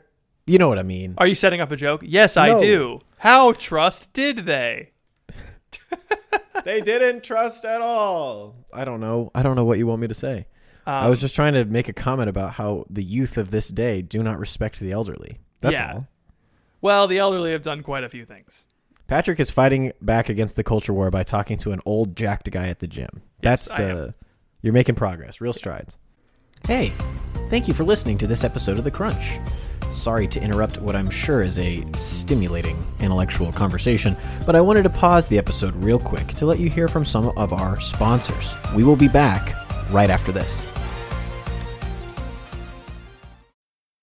you 0.47 0.59
know 0.59 0.69
what 0.69 0.79
I 0.79 0.85
mean. 0.85 1.15
Are 1.19 1.27
you 1.27 1.35
setting 1.35 1.61
up 1.61 1.73
a 1.73 1.77
joke? 1.77 2.03
Yes, 2.05 2.37
I 2.37 2.47
No. 2.51 2.61
do. 2.61 3.01
How 3.19 3.51
trust 3.51 4.13
did 4.13 4.37
they? 4.47 4.93
they 6.65 6.81
didn't 6.83 7.25
trust 7.25 7.65
at 7.65 7.81
all. 7.81 8.55
I 8.73 8.85
don't 8.85 9.01
know. 9.01 9.33
I 9.35 9.43
don't 9.43 9.57
know 9.57 9.65
what 9.65 9.79
you 9.79 9.89
want 9.89 10.03
me 10.03 10.07
to 10.09 10.15
say. 10.15 10.47
Um, 10.99 11.05
I 11.05 11.09
was 11.09 11.21
just 11.21 11.35
trying 11.35 11.55
to 11.55 11.65
make 11.65 11.89
a 11.89 11.93
comment 11.93 12.29
about 12.29 12.55
how 12.55 12.85
the 12.91 13.03
youth 13.03 13.37
of 13.39 13.51
this 13.51 13.69
day 13.69 14.03
do 14.03 14.23
not 14.23 14.39
respect 14.39 14.81
the 14.81 14.93
elderly. 14.93 15.39
That's 15.61 15.75
Yeah. 15.79 15.93
all. 15.95 16.07
well, 16.81 17.07
the 17.07 17.19
elderly 17.19 17.53
have 17.53 17.63
done 17.63 17.83
quite 17.83 18.03
a 18.05 18.09
few 18.09 18.25
things. 18.25 18.65
Patrick 19.07 19.39
is 19.41 19.51
fighting 19.51 19.93
back 20.01 20.29
against 20.29 20.57
the 20.57 20.63
culture 20.65 20.93
war 20.93 21.11
by 21.11 21.23
talking 21.25 21.57
to 21.59 21.73
an 21.73 21.81
old 21.85 22.17
jacked 22.17 22.51
guy 22.51 22.69
at 22.69 22.79
the 22.79 22.87
gym. 22.87 23.23
That's 23.41 23.69
Yes, 23.69 23.77
the 23.79 24.15
you're 24.63 24.73
making 24.73 24.95
progress, 24.95 25.41
real 25.41 25.53
strides. 25.53 25.97
Hey, 26.67 26.93
thank 27.49 27.67
you 27.69 27.75
for 27.75 27.85
listening 27.85 28.19
to 28.19 28.27
this 28.27 28.45
episode 28.45 28.79
of 28.79 28.85
The 28.85 28.91
Crunch. 28.91 29.39
Sorry 29.91 30.29
to 30.29 30.41
interrupt 30.41 30.81
what 30.81 30.95
I'm 30.95 31.11
sure 31.11 31.43
is 31.43 31.59
a 31.59 31.85
stimulating 31.97 32.77
intellectual 33.01 33.51
conversation, 33.51 34.17
but 34.47 34.55
I 34.55 34.61
wanted 34.61 34.85
to 34.85 34.91
pause 34.91 35.27
the 35.27 35.39
episode 35.39 35.75
real 35.77 35.99
quick 35.99 36.29
to 36.35 36.47
let 36.47 36.61
you 36.61 36.71
hear 36.71 36.87
from 36.87 37.05
some 37.05 37.33
of 37.37 37.53
our 37.53 37.81
sponsors. 37.81 38.55
We 38.77 38.85
will 38.85 38.95
be 38.97 39.09
back 39.09 39.55
right 39.91 40.11
after 40.11 40.31
this. 40.31 40.69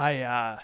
I 0.00 0.22
uh 0.22 0.58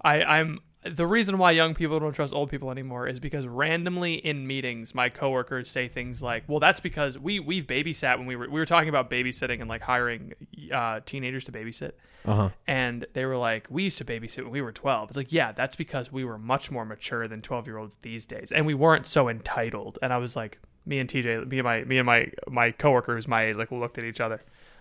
I 0.00 0.22
I'm 0.22 0.60
the 0.84 1.06
reason 1.06 1.36
why 1.36 1.50
young 1.50 1.74
people 1.74 2.00
don't 2.00 2.14
trust 2.14 2.32
old 2.32 2.50
people 2.50 2.70
anymore 2.70 3.06
is 3.06 3.20
because 3.20 3.46
randomly 3.46 4.14
in 4.14 4.46
meetings 4.46 4.94
my 4.94 5.10
coworkers 5.10 5.70
say 5.70 5.88
things 5.88 6.22
like, 6.22 6.44
"Well, 6.46 6.58
that's 6.58 6.80
because 6.80 7.18
we 7.18 7.38
we've 7.38 7.66
babysat 7.66 8.16
when 8.16 8.26
we 8.26 8.34
were 8.34 8.48
we 8.48 8.58
were 8.58 8.64
talking 8.66 8.88
about 8.88 9.10
babysitting 9.10 9.60
and 9.60 9.68
like 9.68 9.82
hiring 9.82 10.32
uh 10.72 11.00
teenagers 11.04 11.44
to 11.44 11.52
babysit." 11.52 11.92
Uh-huh. 12.24 12.48
And 12.66 13.06
they 13.12 13.26
were 13.26 13.36
like, 13.36 13.66
"We 13.68 13.84
used 13.84 13.98
to 13.98 14.06
babysit 14.06 14.42
when 14.42 14.52
we 14.52 14.62
were 14.62 14.72
12." 14.72 15.10
It's 15.10 15.16
like, 15.16 15.32
"Yeah, 15.32 15.52
that's 15.52 15.76
because 15.76 16.10
we 16.10 16.24
were 16.24 16.38
much 16.38 16.70
more 16.70 16.86
mature 16.86 17.28
than 17.28 17.42
12-year-olds 17.42 17.98
these 18.00 18.24
days 18.24 18.50
and 18.50 18.64
we 18.64 18.74
weren't 18.74 19.06
so 19.06 19.28
entitled." 19.28 19.98
And 20.00 20.14
I 20.14 20.16
was 20.16 20.34
like, 20.34 20.58
me 20.86 20.98
and 20.98 21.10
TJ, 21.10 21.46
me 21.46 21.58
and 21.58 21.64
my 21.64 21.84
me 21.84 21.98
and 21.98 22.06
my 22.06 22.30
my 22.48 22.70
coworkers 22.70 23.28
my 23.28 23.46
age 23.46 23.56
like 23.56 23.70
looked 23.70 23.98
at 23.98 24.04
each 24.04 24.20
other. 24.20 24.36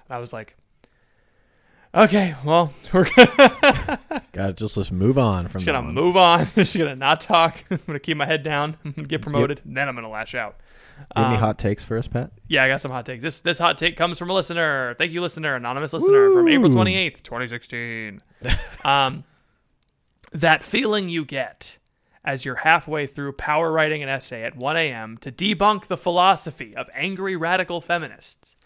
And 0.08 0.16
I 0.16 0.20
was 0.20 0.32
like, 0.32 0.56
"Okay, 1.96 2.36
well, 2.44 2.74
we're 2.94 3.06
gonna 4.34 4.54
just 4.54 4.78
let's 4.78 4.92
move 4.92 5.18
on 5.18 5.48
from 5.48 5.60
just 5.62 5.66
gonna 5.66 5.82
move 5.92 6.16
on. 6.18 6.48
just 6.56 6.78
gonna 6.78 6.96
not 6.96 7.22
talk. 7.22 7.64
I'm 7.72 7.80
gonna 7.88 8.00
keep 8.00 8.18
my 8.18 8.26
head 8.26 8.44
down. 8.44 8.78
I'm 8.86 8.92
gonna 8.92 9.08
get 9.08 9.22
promoted. 9.22 9.62
Then 9.66 9.88
I'm 9.90 9.96
gonna 9.96 10.10
lash 10.10 10.36
out. 10.36 10.58
Have 11.16 11.28
any 11.28 11.36
Um, 11.36 11.42
hot 11.42 11.60
takes 11.60 11.84
for 11.84 11.96
us, 11.98 12.08
Pat? 12.08 12.32
Yeah, 12.48 12.64
I 12.64 12.68
got 12.68 12.82
some 12.82 12.92
hot 12.92 13.06
takes. 13.06 13.22
This 13.22 13.42
this 13.42 13.60
hot 13.60 13.78
take 13.78 13.96
comes 13.98 14.18
from 14.18 14.30
a 14.30 14.34
listener. 14.34 14.96
Thank 14.98 15.12
you, 15.12 15.22
listener, 15.22 15.56
anonymous 15.56 15.94
listener 15.94 16.32
from 16.32 16.48
April 16.48 16.72
28th, 16.72 17.22
2016. 17.24 18.22
um, 18.84 19.24
that 20.34 20.64
feeling 20.64 21.08
you 21.10 21.24
get 21.24 21.78
as 22.26 22.44
you're 22.44 22.56
halfway 22.56 23.08
through 23.08 23.32
power 23.32 23.72
writing 23.72 24.04
an 24.04 24.10
essay 24.10 24.44
at 24.44 24.56
1 24.58 24.76
a.m. 24.76 25.18
to 25.20 25.32
debunk 25.32 25.86
the 25.86 25.96
philosophy 25.96 26.76
of 26.76 26.90
angry 26.94 27.38
radical 27.38 27.80
feminists. 27.80 28.57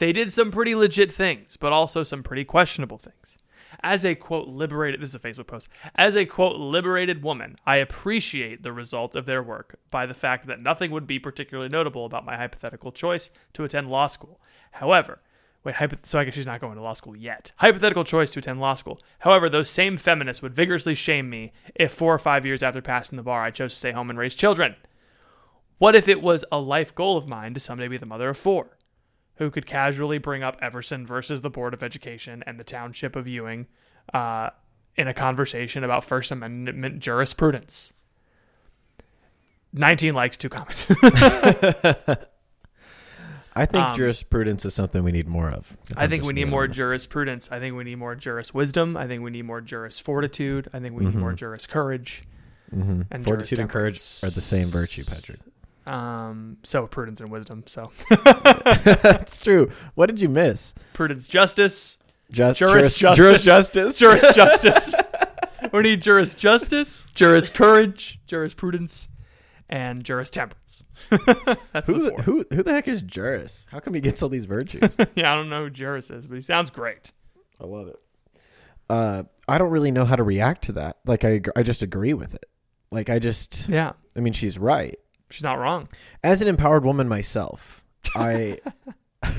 They 0.00 0.12
did 0.14 0.32
some 0.32 0.50
pretty 0.50 0.74
legit 0.74 1.12
things, 1.12 1.58
but 1.58 1.74
also 1.74 2.02
some 2.02 2.22
pretty 2.22 2.42
questionable 2.42 2.96
things. 2.96 3.36
As 3.82 4.02
a 4.02 4.14
quote 4.14 4.48
liberated, 4.48 4.98
this 4.98 5.10
is 5.10 5.14
a 5.14 5.18
Facebook 5.18 5.46
post. 5.46 5.68
As 5.94 6.16
a 6.16 6.24
quote 6.24 6.56
liberated 6.56 7.22
woman, 7.22 7.56
I 7.66 7.76
appreciate 7.76 8.62
the 8.62 8.72
result 8.72 9.14
of 9.14 9.26
their 9.26 9.42
work 9.42 9.78
by 9.90 10.06
the 10.06 10.14
fact 10.14 10.46
that 10.46 10.62
nothing 10.62 10.90
would 10.90 11.06
be 11.06 11.18
particularly 11.18 11.68
notable 11.68 12.06
about 12.06 12.24
my 12.24 12.38
hypothetical 12.38 12.92
choice 12.92 13.28
to 13.52 13.62
attend 13.62 13.90
law 13.90 14.06
school. 14.06 14.40
However, 14.72 15.20
Wait, 15.62 15.76
so 16.04 16.18
I 16.18 16.24
guess 16.24 16.32
she's 16.32 16.46
not 16.46 16.62
going 16.62 16.76
to 16.76 16.82
law 16.82 16.94
school 16.94 17.14
yet. 17.14 17.52
Hypothetical 17.56 18.04
choice 18.04 18.30
to 18.30 18.38
attend 18.38 18.58
law 18.58 18.76
school. 18.76 18.98
However, 19.18 19.50
those 19.50 19.68
same 19.68 19.98
feminists 19.98 20.42
would 20.42 20.56
vigorously 20.56 20.94
shame 20.94 21.28
me 21.28 21.52
if 21.74 21.92
four 21.92 22.14
or 22.14 22.18
five 22.18 22.46
years 22.46 22.62
after 22.62 22.80
passing 22.80 23.16
the 23.16 23.22
bar 23.22 23.44
I 23.44 23.50
chose 23.50 23.74
to 23.74 23.78
stay 23.78 23.92
home 23.92 24.08
and 24.08 24.18
raise 24.18 24.34
children. 24.34 24.76
What 25.76 25.94
if 25.94 26.08
it 26.08 26.22
was 26.22 26.46
a 26.50 26.58
life 26.58 26.94
goal 26.94 27.18
of 27.18 27.28
mine 27.28 27.52
to 27.52 27.60
someday 27.60 27.88
be 27.88 27.98
the 27.98 28.06
mother 28.06 28.30
of 28.30 28.38
four? 28.38 28.78
Who 29.40 29.50
could 29.50 29.64
casually 29.64 30.18
bring 30.18 30.42
up 30.42 30.58
Everson 30.60 31.06
versus 31.06 31.40
the 31.40 31.48
Board 31.48 31.72
of 31.72 31.82
Education 31.82 32.44
and 32.46 32.60
the 32.60 32.62
Township 32.64 33.16
of 33.16 33.26
Ewing 33.26 33.66
uh, 34.12 34.50
in 34.96 35.08
a 35.08 35.14
conversation 35.14 35.82
about 35.82 36.04
First 36.04 36.30
Amendment 36.30 37.00
jurisprudence? 37.00 37.94
19 39.72 40.12
likes, 40.12 40.36
two 40.36 40.50
comments. 40.50 40.84
I 43.56 43.64
think 43.66 43.82
Um, 43.82 43.96
jurisprudence 43.96 44.66
is 44.66 44.74
something 44.74 45.02
we 45.02 45.10
need 45.10 45.26
more 45.26 45.48
of. 45.50 45.74
I 45.96 46.06
think 46.06 46.24
we 46.24 46.34
need 46.34 46.44
more 46.48 46.64
honest. 46.64 46.76
jurisprudence. 46.78 47.50
I 47.50 47.58
think 47.58 47.74
we 47.76 47.84
need 47.84 47.96
more 47.96 48.14
juris 48.14 48.52
wisdom. 48.52 48.94
I 48.94 49.06
think 49.06 49.22
we 49.22 49.30
need 49.30 49.46
more 49.46 49.62
juris 49.62 49.98
fortitude. 49.98 50.68
I 50.74 50.80
think 50.80 50.94
we 50.98 51.06
need 51.06 51.14
more 51.14 51.32
juris 51.32 51.66
courage. 51.66 52.24
Mhm. 52.74 53.06
and 53.10 53.24
Fortitude 53.24 53.58
and 53.58 53.70
courage 53.70 53.96
are 54.22 54.28
the 54.30 54.40
same 54.42 54.68
virtue, 54.68 55.02
Patrick. 55.04 55.40
Um, 55.92 56.58
so 56.62 56.86
prudence 56.86 57.20
and 57.20 57.30
wisdom. 57.30 57.64
So 57.66 57.90
That's 59.02 59.40
true. 59.40 59.70
What 59.94 60.06
did 60.06 60.20
you 60.20 60.28
miss? 60.28 60.74
prudence, 60.92 61.26
justice, 61.28 61.98
Just, 62.30 62.58
Juris 62.58 62.96
juris, 62.96 62.96
justice. 62.96 63.18
juris 63.18 63.44
justice. 63.44 63.98
juris 63.98 64.34
justice. 64.34 64.94
we 65.72 65.82
need 65.82 66.00
juris 66.02 66.34
justice, 66.34 67.06
juris 67.14 67.50
courage, 67.50 68.20
jurisprudence, 68.26 69.08
and 69.68 70.04
juris 70.04 70.30
temperance. 70.30 70.82
That's 71.72 71.86
Who 71.86 72.02
the 72.02 72.10
the, 72.16 72.22
who 72.22 72.44
who 72.52 72.62
the 72.62 72.72
heck 72.72 72.86
is 72.86 73.00
Juris? 73.02 73.66
How 73.70 73.80
come 73.80 73.94
he 73.94 74.00
gets 74.00 74.22
all 74.22 74.28
these 74.28 74.44
virtues? 74.44 74.96
yeah, 75.16 75.32
I 75.32 75.36
don't 75.36 75.48
know 75.48 75.64
who 75.64 75.70
juris 75.70 76.10
is, 76.10 76.26
but 76.26 76.34
he 76.34 76.40
sounds 76.42 76.70
great. 76.70 77.10
I 77.60 77.64
love 77.64 77.88
it. 77.88 77.96
Uh, 78.88 79.22
I 79.48 79.58
don't 79.58 79.70
really 79.70 79.90
know 79.92 80.04
how 80.04 80.16
to 80.16 80.22
react 80.22 80.62
to 80.64 80.72
that. 80.72 80.98
Like 81.06 81.24
I 81.24 81.40
I 81.56 81.62
just 81.62 81.82
agree 81.82 82.12
with 82.14 82.34
it. 82.34 82.44
Like 82.92 83.08
I 83.10 83.18
just 83.18 83.68
Yeah, 83.68 83.92
I 84.16 84.20
mean 84.20 84.34
she's 84.34 84.58
right. 84.58 84.98
She's 85.30 85.42
not 85.44 85.58
wrong. 85.58 85.88
As 86.22 86.42
an 86.42 86.48
empowered 86.48 86.84
woman 86.84 87.08
myself, 87.08 87.84
I 88.14 88.60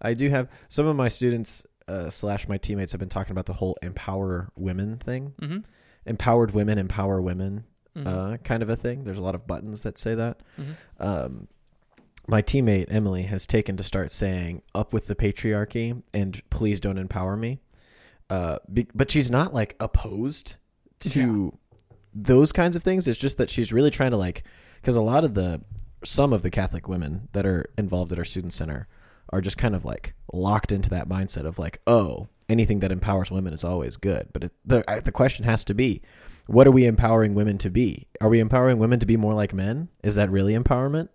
I 0.00 0.14
do 0.14 0.28
have 0.30 0.48
some 0.68 0.86
of 0.86 0.96
my 0.96 1.08
students 1.08 1.66
uh, 1.88 2.10
slash 2.10 2.48
my 2.48 2.58
teammates 2.58 2.92
have 2.92 2.98
been 2.98 3.08
talking 3.08 3.32
about 3.32 3.46
the 3.46 3.54
whole 3.54 3.76
empower 3.82 4.50
women 4.56 4.98
thing. 4.98 5.34
Mm-hmm. 5.40 5.58
Empowered 6.06 6.52
women 6.52 6.78
empower 6.78 7.20
women 7.20 7.64
Mhm. 7.96 8.06
uh, 8.06 8.36
kind 8.38 8.62
of 8.62 8.68
a 8.68 8.76
thing. 8.76 9.04
There's 9.04 9.18
a 9.18 9.22
lot 9.22 9.34
of 9.34 9.46
buttons 9.46 9.80
that 9.82 9.98
say 9.98 10.14
that. 10.14 10.40
Mhm. 10.58 10.74
Um, 11.00 11.48
my 12.28 12.42
teammate 12.42 12.86
Emily 12.90 13.22
has 13.22 13.46
taken 13.46 13.76
to 13.78 13.82
start 13.82 14.10
saying 14.10 14.62
"up 14.74 14.92
with 14.92 15.06
the 15.06 15.14
patriarchy" 15.16 16.02
and 16.14 16.40
"please 16.50 16.78
don't 16.80 16.98
empower 16.98 17.36
me," 17.36 17.60
uh, 18.30 18.58
be, 18.72 18.86
but 18.94 19.10
she's 19.10 19.30
not 19.30 19.52
like 19.54 19.74
opposed 19.80 20.56
to 21.00 21.56
those 22.14 22.52
kinds 22.52 22.76
of 22.76 22.82
things. 22.82 23.08
It's 23.08 23.18
just 23.18 23.38
that 23.38 23.48
she's 23.50 23.72
really 23.72 23.90
trying 23.90 24.10
to 24.12 24.16
like 24.18 24.44
because 24.88 24.96
a 24.96 25.02
lot 25.02 25.22
of 25.22 25.34
the 25.34 25.60
some 26.02 26.32
of 26.32 26.40
the 26.40 26.48
Catholic 26.48 26.88
women 26.88 27.28
that 27.32 27.44
are 27.44 27.66
involved 27.76 28.10
at 28.10 28.18
our 28.18 28.24
student 28.24 28.54
center 28.54 28.88
are 29.28 29.42
just 29.42 29.58
kind 29.58 29.74
of 29.74 29.84
like 29.84 30.14
locked 30.32 30.72
into 30.72 30.88
that 30.88 31.06
mindset 31.06 31.44
of 31.44 31.58
like, 31.58 31.82
oh, 31.86 32.26
anything 32.48 32.78
that 32.78 32.90
empowers 32.90 33.30
women 33.30 33.52
is 33.52 33.64
always 33.64 33.98
good. 33.98 34.28
But 34.32 34.44
it, 34.44 34.52
the 34.64 35.02
the 35.04 35.12
question 35.12 35.44
has 35.44 35.62
to 35.66 35.74
be, 35.74 36.00
what 36.46 36.66
are 36.66 36.70
we 36.70 36.86
empowering 36.86 37.34
women 37.34 37.58
to 37.58 37.68
be? 37.68 38.08
Are 38.22 38.30
we 38.30 38.40
empowering 38.40 38.78
women 38.78 38.98
to 39.00 39.04
be 39.04 39.18
more 39.18 39.34
like 39.34 39.52
men? 39.52 39.90
Is 40.02 40.14
that 40.14 40.30
really 40.30 40.54
empowerment? 40.54 41.10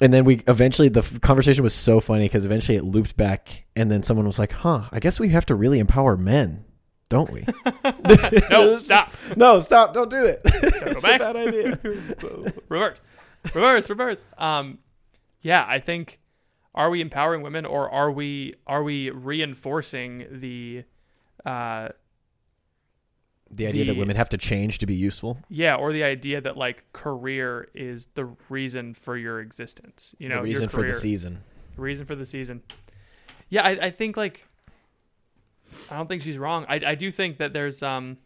And 0.00 0.14
then 0.14 0.24
we 0.24 0.40
eventually 0.46 0.88
the 0.88 1.02
conversation 1.20 1.64
was 1.64 1.74
so 1.74 1.98
funny 1.98 2.26
because 2.26 2.44
eventually 2.44 2.78
it 2.78 2.84
looped 2.84 3.16
back, 3.16 3.64
and 3.74 3.90
then 3.90 4.04
someone 4.04 4.26
was 4.26 4.38
like, 4.38 4.52
"Huh, 4.52 4.84
I 4.92 5.00
guess 5.00 5.18
we 5.18 5.30
have 5.30 5.46
to 5.46 5.56
really 5.56 5.80
empower 5.80 6.16
men, 6.16 6.64
don't 7.08 7.30
we?" 7.30 7.44
No, 8.50 8.78
stop. 8.78 9.12
no, 9.36 9.60
stop! 9.60 9.94
Don't 9.94 10.10
do 10.10 10.24
it. 10.24 10.42
go 10.44 10.50
it's 10.62 11.02
back. 11.04 11.20
a 11.20 11.24
bad 11.24 11.36
idea. 11.36 11.78
reverse, 12.68 13.10
reverse, 13.54 13.90
reverse. 13.90 14.18
Um, 14.38 14.78
yeah, 15.42 15.64
I 15.68 15.78
think 15.78 16.20
are 16.74 16.90
we 16.90 17.00
empowering 17.00 17.42
women 17.42 17.64
or 17.66 17.88
are 17.90 18.10
we 18.10 18.54
are 18.66 18.82
we 18.82 19.10
reinforcing 19.10 20.26
the 20.30 20.84
uh 21.46 21.88
the 23.50 23.66
idea 23.68 23.84
that 23.84 23.96
women 23.96 24.16
have 24.16 24.28
to 24.30 24.38
change 24.38 24.78
to 24.78 24.86
be 24.86 24.94
useful. 24.94 25.38
yeah 25.48 25.76
or 25.76 25.92
the 25.92 26.02
idea 26.02 26.40
that 26.40 26.56
like 26.56 26.84
career 26.92 27.68
is 27.74 28.06
the 28.14 28.24
reason 28.48 28.94
for 28.94 29.16
your 29.16 29.40
existence 29.40 30.14
you 30.18 30.28
know 30.28 30.42
the 30.42 30.48
your 30.48 30.54
reason 30.54 30.68
for 30.68 30.82
the 30.82 30.92
season. 30.92 31.42
reason 31.76 32.04
for 32.06 32.16
the 32.16 32.26
season 32.26 32.62
yeah 33.50 33.62
I, 33.64 33.70
I 33.70 33.90
think 33.90 34.16
like 34.16 34.46
i 35.90 35.96
don't 35.96 36.08
think 36.08 36.22
she's 36.22 36.38
wrong. 36.38 36.66
I, 36.68 36.80
I 36.86 36.94
do 36.94 37.10
think 37.10 37.38
that 37.38 37.52
there's 37.52 37.82
um 37.82 38.18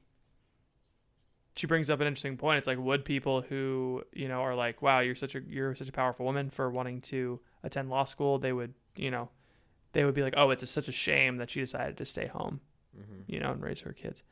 she 1.57 1.67
brings 1.67 1.91
up 1.91 2.01
an 2.01 2.07
interesting 2.07 2.37
point. 2.37 2.59
It's 2.59 2.69
like 2.69 2.79
would 2.79 3.05
people 3.05 3.41
who 3.43 4.05
you 4.13 4.29
know 4.29 4.43
are 4.43 4.55
like 4.55 4.81
wow 4.81 5.01
you're 5.01 5.15
such 5.15 5.35
a 5.35 5.41
you're 5.49 5.75
such 5.75 5.89
a 5.89 5.93
powerful 5.93 6.25
woman 6.25 6.51
for 6.51 6.71
wanting 6.71 7.01
to 7.03 7.41
attend 7.65 7.91
law 7.91 8.05
school 8.05 8.39
they 8.39 8.53
would 8.53 8.75
you 8.95 9.11
know 9.11 9.29
they 9.93 10.05
would 10.05 10.15
be 10.15 10.23
like 10.23 10.35
oh 10.37 10.51
it's 10.51 10.63
a, 10.63 10.67
such 10.67 10.89
a 10.89 10.93
shame 10.93 11.39
that 11.39 11.51
she 11.51 11.61
decided 11.61 11.97
to 11.97 12.05
stay 12.05 12.27
home 12.27 12.61
you 13.27 13.41
know 13.41 13.53
and 13.53 13.63
raise 13.63 13.81
her 13.81 13.93
kids. 13.93 14.23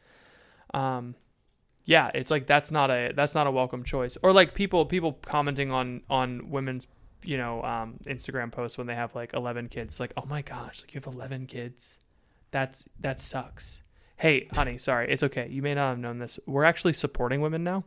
Um 0.72 1.16
yeah 1.84 2.10
it's 2.14 2.30
like 2.30 2.46
that's 2.46 2.70
not 2.70 2.90
a 2.90 3.12
that's 3.14 3.34
not 3.34 3.46
a 3.46 3.50
welcome 3.50 3.82
choice. 3.82 4.16
Or 4.22 4.32
like 4.32 4.54
people 4.54 4.86
people 4.86 5.14
commenting 5.14 5.72
on 5.72 6.02
on 6.08 6.50
women's 6.50 6.86
you 7.24 7.36
know 7.36 7.62
um 7.62 7.94
instagram 8.06 8.52
posts 8.52 8.78
when 8.78 8.86
they 8.86 8.94
have 8.94 9.14
like 9.14 9.32
11 9.34 9.68
kids 9.68 9.98
like 9.98 10.12
oh 10.16 10.26
my 10.26 10.42
gosh 10.42 10.82
like 10.82 10.94
you 10.94 11.00
have 11.00 11.12
11 11.12 11.46
kids 11.46 11.98
that's 12.56 12.86
that 13.00 13.20
sucks 13.20 13.82
hey 14.16 14.48
honey 14.54 14.78
sorry 14.78 15.12
it's 15.12 15.22
okay 15.22 15.46
you 15.50 15.60
may 15.60 15.74
not 15.74 15.90
have 15.90 15.98
known 15.98 16.18
this 16.18 16.38
we're 16.46 16.64
actually 16.64 16.94
supporting 16.94 17.42
women 17.42 17.62
now 17.62 17.84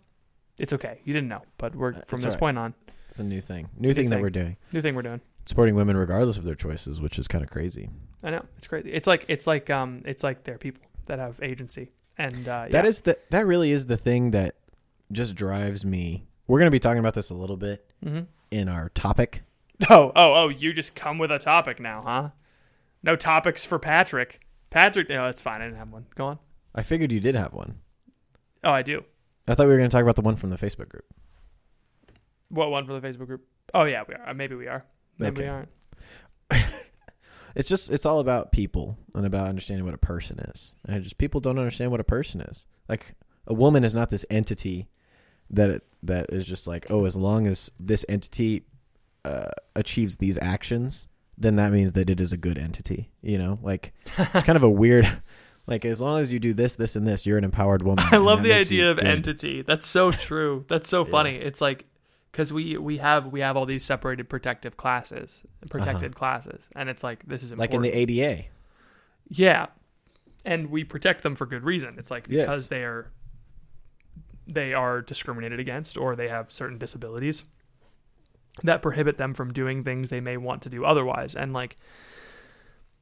it's 0.59 0.71
okay 0.71 0.99
you 1.05 1.11
didn't 1.11 1.27
know 1.27 1.41
but 1.57 1.75
we're 1.75 1.95
Uh, 1.95 2.01
from 2.05 2.17
it's 2.17 2.25
this 2.25 2.35
point 2.35 2.55
on 2.57 2.75
It's 3.09 3.17
a 3.19 3.23
new 3.23 3.41
thing. 3.41 3.69
New 3.75 3.93
thing 3.95 4.09
that 4.09 4.17
thing. 4.17 4.21
we're 4.21 4.29
doing. 4.29 4.57
new 4.71 4.81
thing 4.83 4.93
we're 4.93 5.01
doing 5.01 5.21
Supporting 5.45 5.73
women 5.73 5.97
regardless 5.97 6.37
of 6.37 6.43
their 6.43 6.53
choices, 6.53 7.01
which 7.01 7.17
is 7.17 7.27
kind 7.27 7.43
of 7.43 7.49
crazy. 7.49 7.89
i 8.21 8.29
know 8.29 8.45
it's 8.57 8.67
crazy 8.67 8.91
it's 8.91 9.07
like 9.07 9.25
it's 9.27 9.47
like 9.47 9.71
um 9.71 10.03
it's 10.05 10.23
like 10.23 10.43
they're 10.43 10.59
people 10.59 10.83
that 11.07 11.17
have 11.17 11.39
agency 11.41 11.91
and 12.19 12.47
uh 12.47 12.67
That 12.69 12.85
is 12.85 13.01
the 13.01 13.17
that 13.31 13.47
really 13.47 13.71
is 13.71 13.87
the 13.87 13.97
thing 13.97 14.29
that 14.31 14.53
just 15.11 15.33
drives 15.33 15.83
me. 15.83 16.27
We're 16.45 16.59
going 16.59 16.67
to 16.67 16.77
be 16.79 16.79
talking 16.79 16.99
about 16.99 17.15
this 17.15 17.31
a 17.31 17.33
little 17.33 17.57
bit 17.57 17.89
mm-hmm. 18.05 18.25
in 18.51 18.69
our 18.69 18.89
topic. 18.89 19.41
Oh, 19.89 20.11
oh, 20.15 20.33
oh, 20.41 20.49
you 20.49 20.73
just 20.73 20.93
come 20.93 21.17
with 21.17 21.31
a 21.31 21.39
topic 21.39 21.79
now, 21.79 22.03
huh? 22.05 22.29
No 23.01 23.15
topics 23.15 23.63
for 23.63 23.79
Patrick. 23.79 24.41
Patrick, 24.69 25.09
no, 25.09 25.27
it's 25.27 25.41
fine. 25.41 25.61
I 25.61 25.65
didn't 25.65 25.79
have 25.79 25.91
one. 25.91 26.05
Go 26.15 26.25
on. 26.27 26.39
I 26.75 26.83
figured 26.83 27.11
you 27.11 27.19
did 27.19 27.35
have 27.35 27.53
one. 27.53 27.79
Oh, 28.63 28.71
I 28.71 28.81
do. 28.81 29.03
I 29.47 29.55
thought 29.55 29.65
we 29.65 29.71
were 29.71 29.77
going 29.77 29.89
to 29.89 29.93
talk 29.93 30.03
about 30.03 30.15
the 30.15 30.21
one 30.21 30.35
from 30.35 30.51
the 30.51 30.57
Facebook 30.57 30.89
group. 30.89 31.05
What 32.49 32.69
one 32.69 32.85
from 32.85 32.99
the 32.99 33.07
Facebook 33.07 33.27
group? 33.27 33.45
Oh, 33.73 33.85
yeah, 33.85 34.03
we 34.07 34.13
are. 34.13 34.33
Maybe 34.33 34.55
we 34.55 34.67
are. 34.67 34.85
Maybe 35.17 35.41
we 35.41 35.47
aren't. 35.47 35.69
It's 37.55 37.69
just 37.69 37.89
it's 37.89 38.05
all 38.05 38.19
about 38.19 38.51
people 38.51 38.97
and 39.13 39.25
about 39.25 39.47
understanding 39.47 39.85
what 39.85 39.93
a 39.93 39.99
person 39.99 40.39
is. 40.39 40.75
And 40.85 41.03
just 41.03 41.17
people 41.17 41.41
don't 41.41 41.57
understand 41.57 41.91
what 41.91 41.99
a 41.99 42.05
person 42.05 42.41
is. 42.41 42.65
Like 42.87 43.15
a 43.47 43.53
woman 43.53 43.83
is 43.83 43.95
not 43.95 44.09
this 44.09 44.25
entity 44.29 44.87
that 45.49 45.69
it, 45.69 45.83
that 46.03 46.27
is 46.31 46.47
just 46.47 46.67
like 46.67 46.87
oh, 46.89 47.05
as 47.05 47.15
long 47.15 47.47
as 47.47 47.71
this 47.79 48.05
entity 48.07 48.63
uh, 49.25 49.51
achieves 49.75 50.17
these 50.17 50.37
actions, 50.41 51.07
then 51.39 51.55
that 51.55 51.71
means 51.71 51.93
that 51.93 52.09
it 52.09 52.19
is 52.21 52.33
a 52.33 52.37
good 52.37 52.57
entity. 52.57 53.09
You 53.21 53.37
know, 53.37 53.59
like 53.63 53.93
it's 54.17 54.43
kind 54.43 54.55
of 54.57 54.63
a 54.63 54.69
weird. 54.69 55.21
Like 55.67 55.85
as 55.85 56.01
long 56.01 56.19
as 56.19 56.33
you 56.33 56.39
do 56.39 56.51
this, 56.55 56.73
this, 56.73 56.95
and 56.95 57.07
this, 57.07 57.27
you're 57.27 57.37
an 57.37 57.43
empowered 57.43 57.83
woman. 57.83 58.03
I 58.11 58.17
love 58.17 58.41
the 58.41 58.53
idea 58.53 58.89
of 58.89 58.97
good. 58.97 59.05
entity. 59.05 59.61
That's 59.61 59.87
so 59.87 60.09
true. 60.11 60.65
That's 60.67 60.89
so 60.89 61.05
Yeah. 61.05 61.11
funny. 61.11 61.35
It's 61.35 61.61
like 61.61 61.85
because 62.31 62.51
we 62.51 62.75
we 62.77 62.97
have 62.97 63.27
we 63.27 63.41
have 63.41 63.55
all 63.55 63.67
these 63.67 63.85
separated 63.85 64.29
protective 64.29 64.77
classes, 64.77 65.43
protected 65.69 66.15
classes, 66.15 66.67
and 66.75 66.89
it's 66.89 67.03
like 67.03 67.23
this 67.27 67.43
is 67.43 67.51
Uh-huh. 67.51 67.59
like 67.59 67.75
in 67.75 67.83
the 67.83 67.91
ADA. 67.95 68.45
Yeah. 69.27 69.67
And 70.43 70.71
we 70.71 70.83
protect 70.83 71.21
them 71.21 71.35
for 71.35 71.45
good 71.45 71.63
reason. 71.63 71.95
It's 71.99 72.09
like 72.09 72.25
Yes. 72.27 72.47
because 72.47 72.69
they 72.69 72.83
are 72.83 73.11
they 74.47 74.73
are 74.73 75.01
discriminated 75.03 75.59
against 75.59 75.97
or 75.99 76.15
they 76.15 76.29
have 76.29 76.51
certain 76.51 76.79
disabilities 76.79 77.43
that 78.63 78.81
prohibit 78.81 79.17
them 79.17 79.33
from 79.33 79.53
doing 79.53 79.83
things 79.83 80.09
they 80.09 80.19
may 80.19 80.37
want 80.37 80.61
to 80.63 80.69
do 80.69 80.85
otherwise. 80.85 81.35
And 81.35 81.53
like 81.53 81.75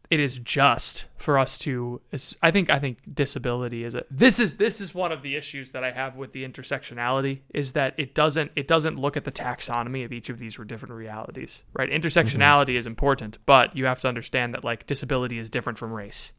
it 0.10 0.20
is 0.20 0.39
just 0.39 1.08
for 1.17 1.38
us 1.38 1.58
to 1.58 2.02
I 2.41 2.52
think 2.52 2.70
I 2.70 2.80
think 2.80 3.00
disability 3.13 3.84
is 3.84 3.96
a 3.96 4.06
this 4.10 4.39
is 4.39 4.56
this 4.56 4.80
is 4.80 4.96
one 4.96 5.12
of 5.12 5.22
the 5.22 5.36
issues 5.36 5.72
that 5.72 5.84
I 5.84 5.91
have 5.91 6.15
with 6.15 6.32
the 6.32 6.48
intersectionality 6.48 7.39
is 7.54 7.74
that 7.74 7.93
it 7.98 8.15
doesn't 8.15 8.52
it 8.56 8.67
doesn't 8.67 8.98
look 8.98 9.17
at 9.17 9.26
the 9.26 9.32
taxonomy 9.32 10.06
of 10.06 10.13
each 10.13 10.30
of 10.30 10.39
these 10.39 10.58
different 10.65 10.93
realities 10.93 11.63
right? 11.74 11.89
Intersectionality 11.89 12.70
mm-hmm. 12.70 12.78
is 12.78 12.88
important 12.88 13.38
but 13.46 13.76
you 13.76 13.86
have 13.86 14.00
to 14.02 14.08
understand 14.08 14.54
that 14.54 14.63
like 14.63 14.88
disability 14.88 15.38
is 15.38 15.50
different 15.50 15.78
from 15.78 15.91
race. 15.91 16.34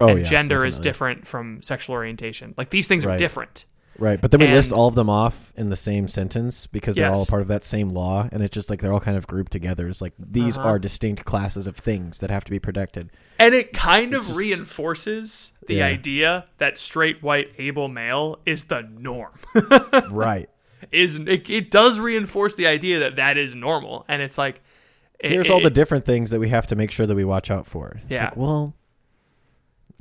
Oh 0.00 0.08
and 0.08 0.20
yeah, 0.20 0.24
gender 0.24 0.64
is 0.64 0.78
different 0.78 1.26
from 1.26 1.62
sexual 1.62 1.94
orientation. 1.94 2.54
Like 2.56 2.70
these 2.70 2.88
things 2.88 3.04
are 3.04 3.16
different 3.16 3.66
Right, 3.98 4.20
but 4.20 4.30
then 4.30 4.40
we 4.40 4.48
list 4.48 4.72
all 4.72 4.88
of 4.88 4.94
them 4.94 5.10
off 5.10 5.52
in 5.56 5.68
the 5.68 5.76
same 5.76 6.08
sentence 6.08 6.66
because 6.66 6.94
they're 6.94 7.10
all 7.10 7.18
Yes. 7.18 7.28
a 7.28 7.30
part 7.30 7.42
of 7.42 7.48
that 7.48 7.62
same 7.64 7.90
law, 7.90 8.28
and 8.32 8.42
it's 8.42 8.54
just 8.54 8.70
like 8.70 8.80
they're 8.80 8.92
all 8.92 9.00
kind 9.00 9.16
of 9.18 9.26
grouped 9.26 9.52
together. 9.52 9.86
It's 9.86 10.00
like 10.00 10.14
these 10.18 10.56
Uh-huh. 10.56 10.68
are 10.70 10.78
distinct 10.78 11.24
classes 11.24 11.66
of 11.66 11.76
things 11.76 12.18
that 12.20 12.30
have 12.30 12.42
to 12.44 12.50
be 12.50 12.58
protected. 12.58 13.10
And 13.38 13.54
it 13.54 13.72
kind 13.72 14.14
It's 14.14 14.22
of 14.24 14.28
just- 14.28 14.38
reinforces 14.38 15.52
the 15.66 15.74
Yeah. 15.76 15.86
idea 15.86 16.46
that 16.58 16.78
straight 16.78 17.22
white 17.22 17.50
able 17.58 17.88
male 17.88 18.38
is 18.46 18.64
the 18.64 18.82
norm. 18.98 19.32
right. 20.10 20.48
is 20.90 21.16
it, 21.16 21.48
it 21.48 21.70
does 21.70 22.00
reinforce 22.00 22.54
the 22.56 22.66
idea 22.66 22.98
that 22.98 23.14
that 23.16 23.36
is 23.38 23.54
normal, 23.54 24.04
and 24.08 24.20
it's 24.20 24.36
like 24.36 24.60
it- 25.20 25.30
Here's 25.30 25.46
it- 25.46 25.52
all 25.52 25.60
the 25.62 25.70
different 25.70 26.04
things 26.04 26.30
that 26.30 26.40
we 26.40 26.48
have 26.48 26.66
to 26.66 26.74
make 26.76 26.90
sure 26.90 27.06
that 27.06 27.14
we 27.14 27.24
watch 27.24 27.50
out 27.52 27.66
for. 27.66 27.98
It's 28.02 28.06
Yeah. 28.10 28.24
like, 28.24 28.36
well, 28.36 28.74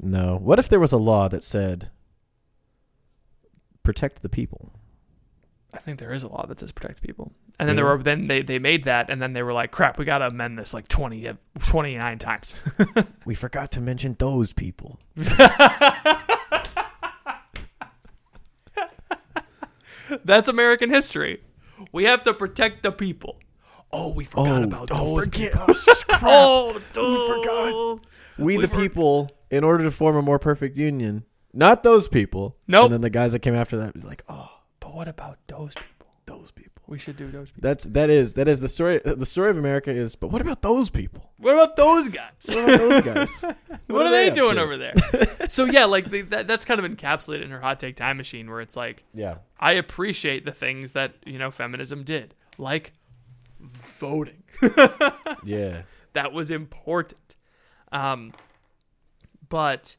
no. 0.01 0.38
What 0.41 0.58
if 0.60 0.67
there 0.69 0.80
was 0.80 0.91
a 0.91 0.97
law 0.97 1.27
that 1.27 1.43
said 1.43 1.91
protect 3.84 4.22
the 4.22 4.30
people? 4.30 4.72
I 5.74 5.78
think 5.78 6.00
there 6.00 6.12
is 6.12 6.24
a 6.24 6.28
law 6.28 6.46
that 6.48 6.60
says 6.60 6.72
protect 6.72 7.02
people. 7.02 7.32
And 7.58 7.70
then 7.70 7.76
Really? 7.78 7.88
there 7.88 7.98
were 7.98 8.04
then 8.04 8.28
they, 8.28 8.41
they 8.41 8.60
made 8.60 8.84
that 8.86 9.10
and 9.10 9.22
then 9.22 9.32
they 9.34 9.41
were 9.44 9.54
like, 9.54 9.72
crap, 9.72 9.98
we 9.98 10.04
gotta 10.06 10.28
amend 10.28 10.58
this 10.60 10.74
like 10.74 10.88
20, 10.89 11.28
uh, 11.30 11.34
29 11.67 12.20
times. 12.20 12.56
We 13.26 13.36
forgot 13.36 13.72
to 13.72 13.82
mention 13.82 14.15
those 14.20 14.52
people. 14.52 15.00
That's 20.26 20.48
American 20.48 20.89
history. 20.89 21.41
We 21.91 22.04
have 22.04 22.24
to 22.24 22.34
protect 22.34 22.84
the 22.84 22.91
people. 22.91 23.38
Oh, 23.94 24.12
we 24.13 24.26
forgot 24.26 24.63
about 24.63 24.89
those 24.89 25.28
people. 25.28 25.65
Oh, 26.24 26.70
forgot. 26.74 27.02
We, 27.02 27.34
forgot. 27.34 28.00
We 28.38 28.56
the 28.58 28.67
were- 28.67 28.80
people, 28.84 29.32
in 29.50 29.63
order 29.63 29.84
to 29.86 29.89
form 29.89 30.15
a 30.15 30.22
more 30.22 30.38
perfect 30.38 30.78
union, 30.78 31.24
not 31.53 31.83
those 31.83 32.07
people. 32.07 32.57
Nope. 32.67 32.85
And 32.85 32.93
then 32.93 33.01
the 33.01 33.09
guys 33.09 33.31
that 33.33 33.39
came 33.39 33.55
after 33.55 33.77
that 33.77 33.93
was 33.93 34.05
like, 34.05 34.23
oh, 34.29 34.49
But 34.79 34.93
what 34.93 35.07
about 35.07 35.39
those 35.47 35.73
people? 35.73 35.91
those 36.25 36.51
people. 36.51 36.83
We 36.87 36.97
should 36.97 37.17
do 37.17 37.31
those 37.31 37.49
people. 37.49 37.61
That's 37.61 37.85
that 37.85 38.09
is 38.09 38.33
that 38.35 38.47
is 38.47 38.59
the 38.59 38.69
story. 38.69 38.99
The 39.03 39.25
story 39.25 39.49
of 39.49 39.57
America 39.57 39.91
is. 39.91 40.15
But 40.15 40.27
what 40.29 40.41
about 40.41 40.61
those 40.61 40.89
people? 40.89 41.31
What 41.37 41.53
about 41.53 41.75
those 41.75 42.09
guys? 42.09 42.31
What 42.47 42.57
about 42.57 42.77
those 42.77 43.01
guys? 43.01 43.41
what, 43.87 44.05
are 44.05 44.11
they, 44.11 44.29
up 44.29 44.35
doing 44.35 44.55
to? 44.55 44.61
over 44.61 44.77
there? 44.77 44.93
so 45.49 45.65
yeah, 45.65 45.85
like 45.85 46.09
the, 46.09 46.21
that, 46.23 46.47
that's 46.47 46.65
kind 46.65 46.83
of 46.83 46.89
encapsulated 46.89 47.43
in 47.43 47.51
her 47.51 47.59
hot 47.59 47.79
take 47.79 47.95
time 47.95 48.17
machine, 48.17 48.49
where 48.49 48.61
it's 48.61 48.75
like 48.75 49.03
Yeah. 49.13 49.37
I 49.59 49.73
appreciate 49.73 50.45
the 50.45 50.51
things 50.51 50.93
that 50.93 51.13
you 51.25 51.37
know 51.37 51.51
feminism 51.51 52.03
did, 52.03 52.35
like 52.57 52.93
voting. 53.59 54.43
Yeah. 55.43 55.83
that 56.13 56.33
was 56.33 56.51
important. 56.51 57.35
Um, 57.91 58.33
but 59.49 59.95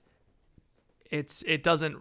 it's 1.13 1.45
it 1.47 1.63
doesn't. 1.63 1.99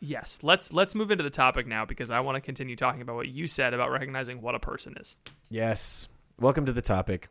Yes, 0.00 0.38
let's 0.42 0.72
let's 0.72 0.94
move 0.94 1.10
into 1.10 1.24
the 1.24 1.30
topic 1.30 1.66
now 1.66 1.84
because 1.84 2.10
I 2.10 2.20
want 2.20 2.36
to 2.36 2.40
continue 2.40 2.76
talking 2.76 3.02
about 3.02 3.16
what 3.16 3.28
you 3.28 3.48
said 3.48 3.74
about 3.74 3.90
recognizing 3.90 4.40
what 4.40 4.54
a 4.54 4.60
person 4.60 4.96
is. 4.98 5.16
Yes. 5.50 6.08
Welcome 6.40 6.64
to 6.66 6.72
the 6.72 6.80
topic. 6.80 7.28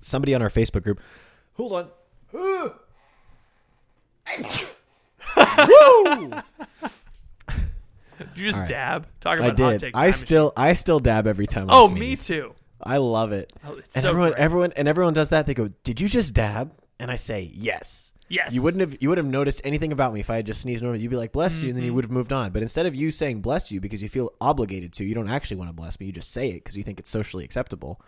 Somebody 0.00 0.34
on 0.34 0.40
our 0.40 0.50
Facebook 0.50 0.84
group. 0.84 1.00
Hold 1.54 1.72
on. 1.72 1.88
Woo! 2.32 2.72
Did 8.18 8.36
you 8.36 8.46
just 8.46 8.60
right. 8.60 8.68
dab? 8.68 9.06
Talk 9.20 9.40
I 9.40 9.46
about 9.46 9.58
hot 9.58 9.70
did. 9.72 9.80
take. 9.80 9.96
I 9.96 10.12
still 10.12 10.52
I 10.56 10.74
still 10.74 11.00
dab 11.00 11.26
every 11.26 11.48
time. 11.48 11.68
I 11.68 11.82
machine. 11.82 11.96
Oh, 11.96 11.98
me 11.98 12.14
too. 12.14 12.54
I 12.80 12.98
love 12.98 13.32
it. 13.32 13.52
Oh, 13.66 13.74
it's 13.74 13.96
and 13.96 14.02
so 14.02 14.10
everyone 14.10 14.30
great. 14.30 14.40
everyone 14.40 14.72
and 14.76 14.86
everyone 14.86 15.14
does 15.14 15.30
that. 15.30 15.46
They 15.46 15.54
go, 15.54 15.68
"Did 15.82 16.00
you 16.00 16.08
just 16.08 16.34
dab?" 16.34 16.72
And 17.00 17.10
I 17.10 17.16
say, 17.16 17.50
"Yes." 17.52 18.07
Yes. 18.28 18.52
You 18.52 18.62
wouldn't 18.62 18.80
have 18.82 18.96
you 19.00 19.08
would 19.08 19.18
have 19.18 19.26
noticed 19.26 19.60
anything 19.64 19.90
about 19.92 20.12
me 20.12 20.20
if 20.20 20.28
I 20.30 20.36
had 20.36 20.46
just 20.46 20.60
sneezed 20.60 20.82
normally. 20.82 21.02
You'd 21.02 21.10
be 21.10 21.16
like, 21.16 21.32
"Bless 21.32 21.62
you," 21.62 21.68
and 21.68 21.76
then 21.76 21.82
Mm-hmm. 21.82 21.86
you 21.86 21.94
would 21.94 22.04
have 22.04 22.10
moved 22.10 22.32
on. 22.32 22.52
But 22.52 22.62
instead 22.62 22.86
of 22.86 22.94
you 22.94 23.10
saying 23.10 23.40
"bless 23.40 23.70
you" 23.72 23.80
because 23.80 24.02
you 24.02 24.08
feel 24.08 24.32
obligated 24.40 24.92
to, 24.94 25.04
you 25.04 25.14
don't 25.14 25.28
actually 25.28 25.56
want 25.56 25.70
to 25.70 25.74
bless 25.74 25.98
me. 25.98 26.06
You 26.06 26.12
just 26.12 26.32
say 26.32 26.50
it 26.50 26.54
because 26.64 26.76
you 26.76 26.82
think 26.82 27.00
it's 27.00 27.10
socially 27.10 27.44
acceptable. 27.44 28.00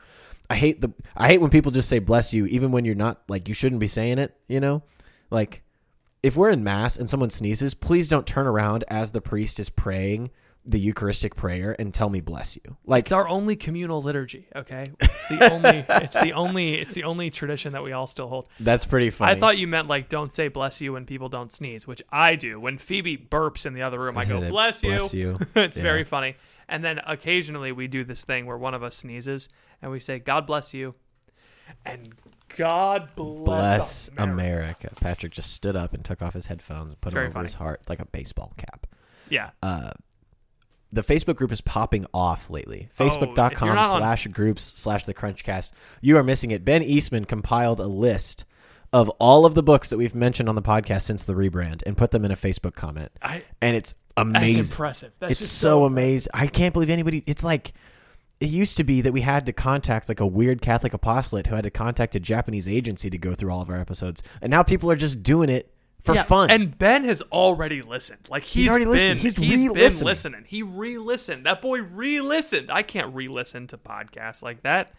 I 0.50 0.56
hate 0.56 0.80
the 0.80 0.90
I 1.16 1.26
hate 1.28 1.40
when 1.40 1.50
people 1.50 1.72
just 1.72 1.88
say 1.88 1.98
"bless 2.00 2.34
you" 2.34 2.46
even 2.46 2.70
when 2.72 2.84
you're 2.84 2.94
not 2.94 3.22
like 3.28 3.48
you 3.48 3.54
shouldn't 3.54 3.80
be 3.80 3.86
saying 3.86 4.18
it. 4.18 4.36
You 4.48 4.60
know, 4.60 4.82
like 5.30 5.62
if 6.22 6.36
we're 6.36 6.50
in 6.50 6.62
mass 6.64 6.98
and 6.98 7.08
someone 7.08 7.30
sneezes, 7.30 7.72
please 7.72 8.08
don't 8.08 8.26
turn 8.26 8.46
around 8.46 8.84
as 8.88 9.12
the 9.12 9.22
priest 9.22 9.58
is 9.58 9.70
praying 9.70 10.30
the 10.66 10.78
Eucharistic 10.78 11.34
prayer 11.36 11.74
and 11.78 11.92
tell 11.94 12.10
me 12.10 12.20
"bless 12.20 12.56
you." 12.56 12.76
Like 12.84 13.04
It's 13.06 13.12
our 13.12 13.26
only 13.28 13.56
communal 13.56 14.02
liturgy. 14.02 14.46
Okay, 14.54 14.86
it's 15.00 15.28
the 15.28 15.50
only. 15.52 15.84
it's 15.88 16.20
the 16.20 16.32
only. 16.32 16.74
It's 16.74 16.94
the 16.94 17.04
only 17.04 17.30
tradition 17.30 17.72
that 17.72 17.82
we 17.82 17.92
all 17.92 18.06
still 18.06 18.28
hold. 18.28 18.48
that's 18.60 18.84
pretty 18.84 19.10
funny. 19.10 19.32
I 19.32 19.40
thought 19.40 19.56
you 19.58 19.66
meant 19.66 19.88
like 19.88 20.08
don't 20.08 20.32
say 20.32 20.48
bless 20.48 20.80
you 20.80 20.92
when 20.92 21.06
people 21.06 21.28
don't 21.28 21.50
sneeze, 21.52 21.86
which 21.86 22.02
I 22.10 22.36
do. 22.36 22.60
When 22.60 22.76
Phoebe 22.78 23.16
burps 23.16 23.64
in 23.66 23.72
the 23.74 23.82
other 23.82 23.98
room, 23.98 24.18
I 24.18 24.24
go 24.26 24.38
bless 24.50 24.82
you. 24.82 24.90
"Bless 24.98 25.14
you." 25.14 25.36
it's 25.54 25.76
Yeah. 25.78 25.82
very 25.82 26.04
funny. 26.04 26.36
And 26.68 26.84
then 26.84 27.00
occasionally 27.06 27.72
we 27.72 27.88
do 27.88 28.04
this 28.04 28.24
thing 28.24 28.46
where 28.46 28.58
one 28.58 28.74
of 28.74 28.82
us 28.82 28.94
sneezes 28.96 29.48
and 29.82 29.90
we 29.90 29.98
say 29.98 30.18
God 30.18 30.46
bless 30.46 30.74
you, 30.74 30.94
and 31.86 32.12
God 32.56 33.10
bless, 33.16 33.44
Bless 33.44 34.08
America. 34.18 34.32
America. 34.32 34.90
Patrick 35.00 35.32
just 35.32 35.52
stood 35.54 35.74
up 35.76 35.94
and 35.94 36.04
took 36.04 36.20
off 36.20 36.34
his 36.34 36.46
headphones 36.46 36.92
and 36.92 37.00
put 37.00 37.08
It's 37.08 37.14
them 37.14 37.22
over 37.24 37.32
funny. 37.32 37.46
his 37.46 37.54
heart 37.54 37.80
like 37.88 38.00
a 38.00 38.04
baseball 38.06 38.52
cap. 38.56 38.86
Yeah, 39.28 39.50
Uh, 39.62 39.92
the 40.92 41.02
Facebook 41.02 41.36
group 41.36 41.52
is 41.52 41.60
popping 41.60 42.04
off 42.12 42.50
lately. 42.50 42.88
Oh, 42.98 43.04
Facebook.com 43.04 43.68
on- 43.78 43.84
slash 43.84 44.26
groups 44.28 44.62
slash 44.62 45.04
the 45.04 45.14
Crunchcast. 45.14 45.70
You 46.00 46.16
are 46.16 46.24
missing 46.24 46.50
it. 46.50 46.64
Ben 46.64 46.82
Eastman 46.82 47.24
compiled 47.24 47.80
a 47.80 47.86
list 47.86 48.44
of 48.92 49.08
all 49.20 49.46
of 49.46 49.54
the 49.54 49.62
books 49.62 49.90
that 49.90 49.98
we've 49.98 50.16
mentioned 50.16 50.48
on 50.48 50.56
the 50.56 50.62
podcast 50.62 51.02
since 51.02 51.22
the 51.22 51.32
rebrand 51.32 51.82
and 51.86 51.96
put 51.96 52.10
them 52.10 52.24
in 52.24 52.32
a 52.32 52.36
Facebook 52.36 52.74
comment. 52.74 53.12
I. 53.22 53.44
And 53.62 53.76
it's 53.76 53.92
That's 54.16 54.26
amazing. 54.28 54.64
impressive. 54.64 55.12
That's 55.20 55.32
It's 55.32 55.40
just 55.40 55.58
so 55.58 55.84
amazing. 55.84 56.30
I 56.34 56.48
can't 56.48 56.72
believe 56.72 56.90
anybody. 56.90 57.22
It's 57.26 57.44
like 57.44 57.72
it 58.40 58.48
used 58.48 58.78
to 58.78 58.84
be 58.84 59.02
that 59.02 59.12
we 59.12 59.20
had 59.20 59.46
to 59.46 59.52
contact 59.52 60.08
like 60.08 60.18
a 60.18 60.26
weird 60.26 60.60
Catholic 60.60 60.92
apostolate 60.94 61.46
who 61.46 61.54
had 61.54 61.64
to 61.64 61.70
contact 61.70 62.16
a 62.16 62.20
Japanese 62.20 62.68
agency 62.68 63.10
to 63.10 63.18
go 63.18 63.34
through 63.34 63.52
all 63.52 63.60
of 63.62 63.70
our 63.70 63.78
episodes, 63.78 64.22
and 64.42 64.50
now 64.50 64.62
people 64.64 64.90
are 64.90 64.96
just 64.96 65.22
doing 65.22 65.50
it 65.50 65.72
for 66.02 66.14
Yeah, 66.14 66.22
fun. 66.22 66.50
And 66.50 66.76
Ben 66.78 67.04
has 67.04 67.22
already 67.32 67.82
listened. 67.82 68.28
Like 68.28 68.44
he's, 68.44 68.68
already 68.68 68.84
been, 68.84 68.92
listened. 68.92 69.20
He's 69.20 69.36
he's 69.36 69.64
been 69.64 69.72
re-listening. 69.74 70.06
listening. 70.06 70.44
He 70.46 70.62
re-listened. 70.62 71.46
That 71.46 71.60
boy 71.62 71.82
re-listened. 71.82 72.70
I 72.70 72.82
can't 72.82 73.14
re-listen 73.14 73.66
to 73.68 73.78
podcasts 73.78 74.42
like 74.42 74.62
that. 74.62 74.92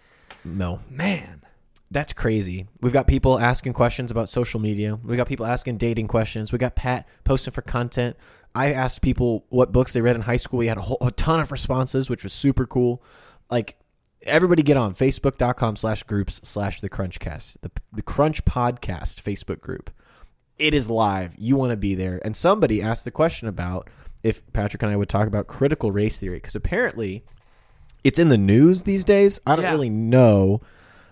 no, 0.44 0.80
Man, 0.90 1.42
that's 1.90 2.14
crazy. 2.14 2.68
We've 2.82 2.94
got 2.94 3.08
people 3.08 3.40
asking 3.40 3.74
questions 3.74 4.12
about 4.12 4.30
social 4.30 4.60
media. 4.60 4.98
We 5.04 5.18
got 5.18 5.28
people 5.28 5.46
asking 5.46 5.78
dating 5.78 6.08
questions. 6.08 6.52
We 6.52 6.58
got 6.58 6.76
Pat 6.76 7.08
posting 7.24 7.52
for 7.54 7.62
content. 7.62 8.16
I 8.54 8.74
asked 8.74 9.02
people 9.02 9.46
what 9.50 9.72
books 9.72 9.94
they 9.94 10.02
read 10.02 10.16
in 10.16 10.22
high 10.22 10.38
school. 10.38 10.60
We 10.60 10.68
had 10.68 10.78
a, 10.78 10.82
whole, 10.82 10.98
a 11.02 11.12
ton 11.12 11.40
of 11.40 11.52
responses, 11.52 12.10
which 12.10 12.24
was 12.24 12.34
super 12.34 12.66
cool. 12.66 13.02
Like 13.50 13.78
everybody 14.24 14.64
get 14.64 14.78
on 14.78 14.94
facebook.com 14.94 15.76
slash 15.76 16.04
groups 16.04 16.40
slash 16.44 16.82
the 16.82 16.90
crunchcast 16.90 17.58
the, 17.62 17.72
the 17.92 18.02
crunch 18.02 18.46
podcast 18.46 19.22
facebook 19.22 19.60
group 19.60 19.90
it 20.62 20.74
is 20.74 20.90
live 20.90 21.34
you 21.38 21.56
want 21.56 21.72
to 21.72 21.78
be 21.78 21.96
there 21.96 22.22
and 22.24 22.36
somebody 22.38 22.82
asked 22.82 23.04
the 23.04 23.12
question 23.12 23.48
about 23.48 23.90
if 24.24 24.42
patrick 24.54 24.84
and 24.84 24.92
i 24.92 24.96
would 24.96 25.10
talk 25.10 25.28
about 25.28 25.48
critical 25.48 25.92
race 25.92 26.20
theory 26.20 26.38
because 26.38 26.56
apparently 26.56 27.24
it's 28.04 28.20
in 28.20 28.30
the 28.30 28.38
news 28.38 28.84
these 28.84 29.04
days 29.04 29.40
i 29.48 29.56
don't 29.56 29.66
Yeah. 29.66 29.72
really 29.72 29.90
know 29.90 30.62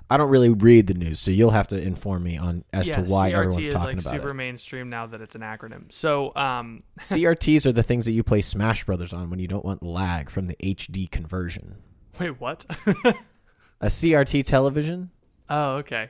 i 0.09 0.17
don't 0.17 0.29
really 0.29 0.49
read 0.49 0.85
the 0.87 0.93
news 0.93 1.19
so 1.19 1.31
you'll 1.31 1.49
have 1.51 1.67
to 1.67 1.81
inform 1.81 2.23
me 2.23 2.37
on 2.37 2.63
as 2.73 2.87
yeah, 2.87 2.95
to 2.95 3.01
why 3.11 3.31
CRT 3.31 3.33
everyone's 3.33 3.67
is 3.67 3.73
talking 3.73 3.87
like 3.97 4.01
about 4.05 4.11
super 4.13 4.29
it 4.29 4.33
mainstream 4.35 4.89
now 4.89 5.07
that 5.07 5.21
it's 5.21 5.35
an 5.35 5.41
acronym. 5.41 5.91
So, 5.91 6.35
um, 6.35 6.79
crts 6.99 7.65
are 7.65 7.71
the 7.71 7.83
things 7.83 8.05
that 8.05 8.11
you 8.13 8.23
play 8.23 8.41
smash 8.41 8.83
brothers 8.85 9.13
on 9.13 9.29
when 9.29 9.39
you 9.39 9.47
don't 9.47 9.65
want 9.65 9.81
lag 9.83 10.29
from 10.29 10.45
the 10.45 10.55
hd 10.61 11.09
conversion 11.11 11.75
wait, 12.19 12.39
what? 12.39 12.65
a 13.81 13.87
crt 13.87 14.43
television 14.45 15.09
oh, 15.49 15.77
okay. 15.77 16.09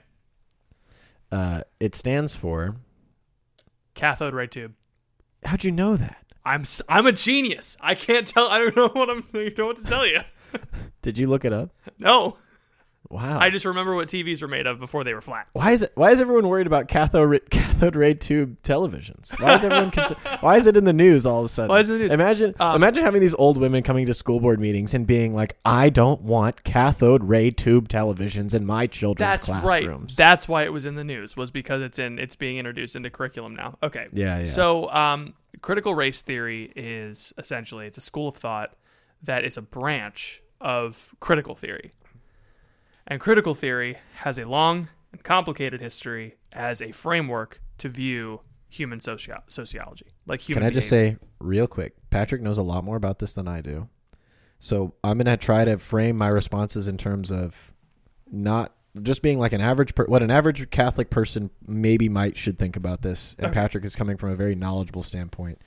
uh, 1.31 1.61
it 1.79 1.95
stands 1.95 2.35
for 2.35 2.75
Cathode 3.95 4.33
ray 4.33 4.47
tube. 4.47 4.73
how'd 5.43 5.63
you 5.63 5.71
know 5.71 5.95
that 5.97 6.25
I'm 6.45 6.61
s- 6.61 6.81
I'm 6.87 7.05
a 7.05 7.11
genius. 7.11 7.75
I 7.81 7.95
can't 7.95 8.25
tell. 8.25 8.47
I 8.47 8.59
don't 8.59 8.75
know 8.75 8.87
what 8.93 9.09
I'm. 9.09 9.23
I 9.33 9.49
don't 9.49 9.57
know 9.57 9.65
what 9.67 9.77
to 9.81 9.83
tell 9.83 10.05
you. 10.07 10.21
Did 11.01 11.17
you 11.17 11.27
look 11.27 11.45
it 11.45 11.53
up? 11.53 11.69
No, 11.99 12.37
Wow. 13.11 13.39
I 13.39 13.49
just 13.49 13.65
remember 13.65 13.95
what 13.95 14.07
TVs 14.07 14.39
were 14.43 14.47
made 14.47 14.67
of 14.67 14.79
before 14.79 15.03
they 15.03 15.15
were 15.15 15.21
flat. 15.21 15.47
why 15.53 15.71
is 15.71 15.81
it? 15.81 15.91
Why 15.95 16.11
is 16.11 16.21
everyone 16.21 16.47
worried 16.47 16.67
about 16.67 16.87
cathode 16.87 17.27
ray, 17.29 17.39
cathode 17.49 17.95
ray 17.95 18.13
tube 18.13 18.61
televisions? 18.61 19.31
Why 19.41 19.55
is 19.55 19.63
everyone? 19.63 19.89
Concerned, 19.89 20.19
why 20.41 20.57
is 20.57 20.67
it 20.67 20.77
in 20.77 20.83
the 20.83 20.93
news 20.93 21.25
all 21.25 21.39
of 21.39 21.45
a 21.45 21.49
sudden? 21.49 21.69
Why 21.69 21.79
is 21.79 21.89
it 21.89 21.93
in 21.93 21.97
the 21.97 22.03
news? 22.05 22.13
Imagine, 22.13 22.55
Um, 22.59 22.75
imagine 22.75 23.03
having 23.03 23.19
these 23.21 23.33
old 23.33 23.57
women 23.57 23.81
coming 23.81 24.05
to 24.05 24.13
school 24.13 24.39
board 24.39 24.59
meetings 24.59 24.93
and 24.93 25.07
being 25.07 25.33
like, 25.33 25.57
"I 25.65 25.89
don't 25.89 26.21
want 26.21 26.63
cathode 26.63 27.23
ray 27.23 27.49
tube 27.49 27.89
televisions 27.89 28.53
in 28.53 28.63
my 28.65 28.85
children's 28.85 29.39
classrooms. 29.39 30.15
That's 30.15 30.19
right. 30.19 30.29
That's 30.29 30.47
why 30.47 30.63
it 30.63 30.71
was 30.71 30.85
in 30.85 30.93
the 30.93 31.03
news. 31.03 31.35
Was 31.35 31.49
because 31.49 31.81
it's 31.81 31.97
in. 31.97 32.19
It's 32.19 32.35
being 32.35 32.57
introduced 32.57 32.95
into 32.95 33.09
curriculum 33.09 33.55
now. 33.55 33.79
Okay. 33.81 34.05
Yeah, 34.13 34.39
yeah. 34.39 34.45
So, 34.45 34.87
um, 34.91 35.33
critical 35.61 35.95
race 35.95 36.21
theory 36.21 36.71
is 36.75 37.33
essentially 37.39 37.87
it's 37.87 37.97
a 37.97 38.01
school 38.01 38.27
of 38.27 38.35
thought 38.37 38.75
that 39.23 39.43
is 39.43 39.57
a 39.57 39.61
branch 39.63 40.43
of 40.61 41.15
critical 41.19 41.55
theory. 41.55 41.91
And 43.09 43.19
critical 43.19 43.55
theory 43.55 43.97
has 44.15 44.37
a 44.37 44.45
long 44.45 44.87
and 45.11 45.23
complicated 45.23 45.81
history 45.81 46.35
as 46.51 46.81
a 46.81 46.91
framework 46.91 47.59
to 47.79 47.89
view 47.89 48.41
human 48.69 48.99
socio- 48.99 49.41
sociology, 49.47 50.05
like 50.27 50.41
human. 50.41 50.61
Can 50.61 50.67
I 50.67 50.73
just 50.73 50.89
behavior. 50.89 51.17
say 51.19 51.27
real 51.39 51.67
quick? 51.67 51.95
Patrick 52.11 52.41
knows 52.41 52.57
a 52.59 52.63
lot 52.63 52.83
more 52.83 52.97
about 52.97 53.17
this 53.19 53.33
than 53.33 53.47
I 53.47 53.61
do. 53.61 53.89
So 54.59 54.93
I'm 55.03 55.17
gonna 55.17 55.37
try 55.37 55.65
to 55.65 55.77
frame 55.79 56.17
my 56.17 56.27
responses 56.27 56.87
in 56.87 56.97
terms 56.97 57.31
of 57.31 57.73
not 58.31 58.75
just 59.01 59.21
being 59.21 59.39
like 59.39 59.53
an 59.53 59.61
average 59.61 59.95
per- 59.95 60.05
what 60.05 60.21
an 60.21 60.29
average 60.29 60.69
Catholic 60.69 61.09
person 61.09 61.49
maybe 61.65 62.09
might 62.09 62.37
should 62.37 62.59
think 62.59 62.75
about 62.75 63.01
this. 63.01 63.35
And 63.39 63.47
Okay. 63.47 63.53
Patrick 63.53 63.85
is 63.85 63.95
coming 63.95 64.17
from 64.17 64.29
a 64.29 64.35
very 64.35 64.53
knowledgeable 64.55 65.01
standpoint. 65.03 65.59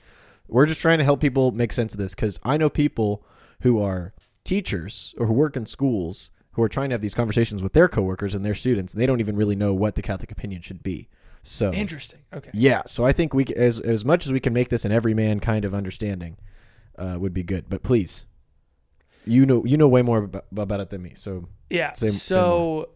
We're 0.47 0.65
just 0.65 0.79
trying 0.81 0.99
to 0.99 1.03
help 1.03 1.19
people 1.19 1.51
make 1.51 1.71
sense 1.73 1.93
of 1.93 1.99
this 1.99 2.13
because 2.15 2.39
I 2.43 2.55
know 2.57 2.69
people 2.69 3.25
who 3.61 3.81
are 3.81 4.13
teachers 4.43 5.15
or 5.17 5.25
who 5.25 5.33
work 5.33 5.57
in 5.57 5.65
schools 5.65 6.29
who 6.53 6.63
are 6.63 6.69
trying 6.69 6.89
to 6.89 6.93
have 6.93 7.01
these 7.01 7.13
conversations 7.15 7.61
with 7.61 7.73
their 7.73 7.87
coworkers 7.87 8.35
and 8.35 8.45
their 8.45 8.55
students, 8.55 8.93
and 8.93 9.01
they 9.01 9.05
don't 9.05 9.19
even 9.19 9.35
really 9.35 9.55
know 9.55 9.73
what 9.73 9.95
the 9.95 10.01
Catholic 10.01 10.31
opinion 10.31 10.61
should 10.61 10.81
be. 10.83 11.09
So 11.41 11.73
interesting. 11.73 12.21
Okay. 12.33 12.51
yeah, 12.53 12.83
so 12.85 13.03
I 13.03 13.11
think 13.11 13.33
we 13.33 13.45
as 13.55 13.79
as 13.79 14.05
much 14.05 14.25
as 14.25 14.31
we 14.31 14.39
can 14.39 14.53
make 14.53 14.69
this 14.69 14.85
an 14.85 14.91
everyman 14.91 15.39
kind 15.41 15.65
of 15.65 15.73
understanding 15.73 16.37
uh, 16.97 17.17
would 17.19 17.33
be 17.33 17.43
good. 17.43 17.65
But 17.69 17.83
please, 17.83 18.25
you 19.25 19.45
know 19.45 19.63
you 19.65 19.75
know 19.75 19.87
way 19.89 20.01
more 20.01 20.19
about, 20.19 20.45
about 20.55 20.79
it 20.79 20.89
than 20.89 21.01
me. 21.01 21.13
So 21.15 21.49
Yeah. 21.69 21.91
Same- 21.93 22.11
so, 22.11 22.89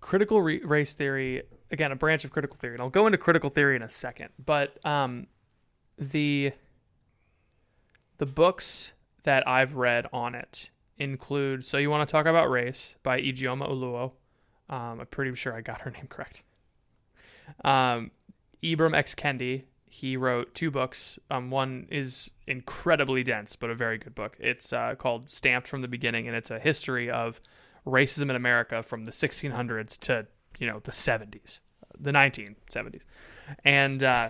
critical 0.00 0.40
re- 0.40 0.62
race 0.62 0.94
theory, 0.94 1.42
again, 1.72 1.90
a 1.90 1.96
branch 1.96 2.24
of 2.24 2.30
critical 2.30 2.56
theory, 2.56 2.74
and 2.74 2.82
I'll 2.82 2.90
go 2.90 3.06
into 3.06 3.18
critical 3.18 3.50
theory 3.50 3.74
in 3.74 3.82
a 3.82 3.90
second. 3.90 4.28
But 4.38 4.78
um, 4.86 5.26
the 5.98 6.52
the 8.18 8.26
books 8.26 8.92
that 9.24 9.48
I've 9.48 9.74
read 9.74 10.06
on 10.12 10.34
it 10.34 10.70
include. 11.00 11.64
So 11.64 11.78
you 11.78 11.90
want 11.90 12.06
to 12.08 12.12
talk 12.12 12.26
about 12.26 12.50
race 12.50 12.94
by 13.02 13.20
Ijeoma 13.20 13.68
Oluo. 13.68 14.12
Um, 14.68 15.00
I'm 15.00 15.06
pretty 15.06 15.34
sure 15.34 15.52
I 15.52 15.62
got 15.62 15.80
her 15.80 15.90
name 15.96 16.06
correct. 16.08 16.44
Um, 17.64 18.12
Ibram 18.62 18.94
X 18.94 19.14
Kendi. 19.14 19.64
He 19.92 20.16
wrote 20.16 20.54
two 20.54 20.70
books. 20.70 21.18
Um, 21.32 21.50
one 21.50 21.88
is 21.90 22.30
incredibly 22.46 23.24
dense, 23.24 23.56
but 23.56 23.70
a 23.70 23.74
very 23.74 23.98
good 23.98 24.14
book. 24.14 24.36
It's 24.38 24.72
uh, 24.72 24.94
called 24.96 25.28
Stamped 25.28 25.66
from 25.66 25.82
the 25.82 25.88
Beginning, 25.88 26.28
and 26.28 26.36
it's 26.36 26.50
a 26.50 26.60
history 26.60 27.10
of 27.10 27.40
racism 27.84 28.30
in 28.30 28.36
America 28.36 28.84
from 28.84 29.04
the 29.04 29.10
1600s 29.10 29.98
to 30.00 30.28
you 30.60 30.68
know 30.68 30.78
the 30.84 30.92
70s, 30.92 31.58
the 31.98 32.12
1970s, 32.12 33.02
and 33.64 34.04
uh, 34.04 34.28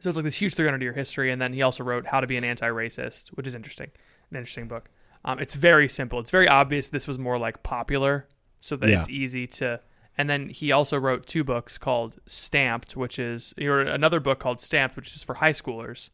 so 0.00 0.08
it's 0.08 0.16
like 0.16 0.24
this 0.24 0.34
huge 0.34 0.54
300 0.54 0.82
year 0.82 0.92
history. 0.92 1.30
And 1.30 1.40
then 1.40 1.52
he 1.52 1.62
also 1.62 1.84
wrote 1.84 2.06
How 2.06 2.20
to 2.20 2.26
Be 2.26 2.36
an 2.36 2.44
Anti-Racist, 2.44 3.28
which 3.28 3.46
is 3.46 3.54
interesting, 3.54 3.90
an 4.30 4.36
interesting 4.36 4.66
book. 4.66 4.90
Um, 5.24 5.38
it's 5.38 5.54
very 5.54 5.88
simple. 5.88 6.18
It's 6.18 6.30
very 6.30 6.48
obvious 6.48 6.88
this 6.88 7.06
was 7.06 7.18
more 7.18 7.38
like 7.38 7.62
popular, 7.62 8.26
so 8.60 8.76
that 8.76 8.88
Yeah. 8.88 9.00
it's 9.00 9.08
easy 9.10 9.46
to. 9.48 9.80
And 10.18 10.28
then 10.28 10.48
he 10.48 10.72
also 10.72 10.98
wrote 10.98 11.26
two 11.26 11.44
books 11.44 11.78
called 11.78 12.16
Stamped, 12.26 12.96
which 12.96 13.18
is 13.18 13.54
or 13.60 13.80
another 13.80 14.20
book 14.20 14.38
called 14.38 14.60
Stamped, 14.60 14.96
which 14.96 15.14
is 15.14 15.22
for 15.24 15.34
high 15.34 15.52
schoolers. 15.52 16.10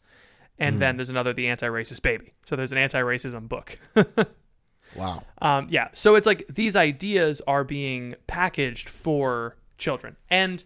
And 0.59 0.81
then 0.81 0.97
there's 0.97 1.11
another, 1.11 1.33
The 1.35 1.49
Anti-Racist 1.49 2.01
Baby. 2.03 2.33
So 2.47 2.57
there's 2.57 2.73
an 2.73 2.79
anti-racism 2.79 3.47
book. 3.49 3.77
wow, 4.97 5.23
Um, 5.43 5.67
yeah. 5.71 5.89
So 5.93 6.15
it's 6.15 6.27
like 6.27 6.47
these 6.49 6.77
ideas 6.77 7.43
are 7.47 7.63
being 7.65 8.15
packaged 8.27 8.89
for 8.89 9.57
children. 9.77 10.17
And 10.31 10.65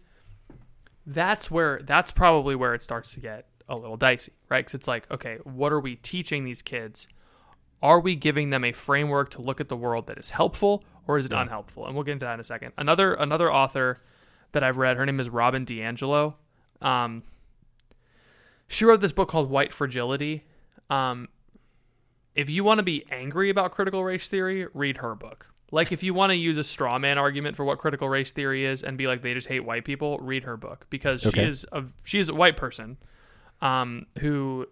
that's 1.07 1.51
where, 1.51 1.81
that's 1.83 2.13
probably 2.13 2.55
where 2.55 2.75
it 2.75 2.83
starts 2.83 3.15
to 3.15 3.21
get 3.21 3.47
a 3.69 3.75
little 3.75 3.97
dicey, 3.97 4.33
right? 4.49 4.61
Because 4.61 4.75
it's 4.75 4.89
like, 4.89 5.11
okay, 5.11 5.39
what 5.45 5.73
are 5.73 5.81
we 5.81 5.97
teaching 5.97 6.45
these 6.45 6.63
kids? 6.63 7.09
Are 7.83 8.01
we 8.01 8.15
giving 8.15 8.51
them 8.51 8.65
a 8.65 8.73
framework 8.73 9.31
to 9.31 9.43
look 9.43 9.61
at 9.61 9.69
the 9.69 9.77
world 9.77 10.07
that 10.09 10.19
is 10.19 10.31
helpful 10.31 10.85
or 11.07 11.19
is 11.19 11.27
it 11.27 11.33
unhelpful? 11.33 11.87
And 11.87 11.95
we'll 11.95 12.05
get 12.05 12.13
into 12.13 12.27
that 12.27 12.35
in 12.35 12.41
a 12.41 12.45
second. 12.45 12.73
Another, 12.77 13.15
another 13.15 13.53
author 13.53 13.99
that 14.53 14.63
I've 14.63 14.77
read, 14.77 14.97
her 14.97 15.07
name 15.07 15.21
is 15.21 15.31
Robin 15.31 15.65
DiAngelo. 15.65 16.35
Um, 16.83 17.23
she 18.69 18.85
wrote 18.85 19.01
this 19.01 19.13
book 19.13 19.29
called 19.29 19.49
White 19.51 19.73
Fragility. 19.73 20.45
Um, 20.91 21.29
if 22.35 22.49
you 22.51 22.65
want 22.65 22.79
to 22.79 22.85
be 22.85 23.05
angry 23.11 23.51
about 23.51 23.73
critical 23.73 24.05
race 24.05 24.29
theory, 24.29 24.67
read 24.75 24.99
her 24.99 25.15
book. 25.15 25.53
Like 25.73 25.93
if 25.93 26.03
you 26.03 26.15
want 26.15 26.31
to 26.31 26.37
use 26.37 26.59
a 26.59 26.65
straw 26.65 26.99
man 26.99 27.17
argument 27.17 27.57
for 27.57 27.65
what 27.65 27.79
critical 27.79 28.09
race 28.09 28.33
theory 28.33 28.65
is 28.65 28.83
and 28.83 28.99
be 28.99 29.07
like 29.07 29.23
they 29.23 29.35
just 29.35 29.47
hate 29.47 29.61
white 29.61 29.85
people, 29.85 30.19
read 30.19 30.45
her 30.45 30.57
book 30.57 30.87
because 30.91 31.23
she 31.23 31.41
is 31.41 31.67
a 31.73 31.85
she 32.03 32.19
is 32.19 32.29
a 32.29 32.35
white 32.35 32.57
person 32.57 32.97
um, 33.61 34.07
who 34.19 34.67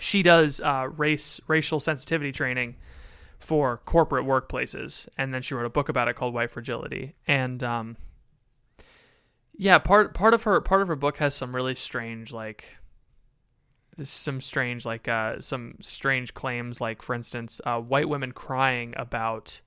she 0.00 0.22
does 0.22 0.60
uh, 0.60 0.88
race 0.96 1.40
racial 1.46 1.80
sensitivity 1.80 2.32
training 2.32 2.76
for 3.38 3.78
corporate 3.84 4.24
workplaces, 4.24 5.08
and 5.18 5.34
then 5.34 5.42
she 5.42 5.54
wrote 5.54 5.66
a 5.66 5.70
book 5.70 5.88
about 5.88 6.08
it 6.08 6.14
called 6.14 6.34
White 6.34 6.50
Fragility. 6.50 7.14
And 7.26 7.62
um, 7.62 7.96
yeah, 9.56 9.78
part 9.78 10.14
part 10.14 10.34
of 10.34 10.42
her 10.44 10.60
part 10.60 10.82
of 10.82 10.88
her 10.88 10.96
book 10.96 11.18
has 11.18 11.34
some 11.34 11.54
really 11.54 11.74
strange 11.74 12.32
like 12.32 12.78
some 14.02 14.40
strange 14.40 14.84
like 14.84 15.06
uh 15.06 15.40
some 15.40 15.76
strange 15.80 16.34
claims 16.34 16.80
like 16.80 17.00
for 17.00 17.14
instance 17.14 17.60
uh 17.64 17.78
white 17.78 18.08
women 18.08 18.32
crying 18.32 18.92
about 18.96 19.60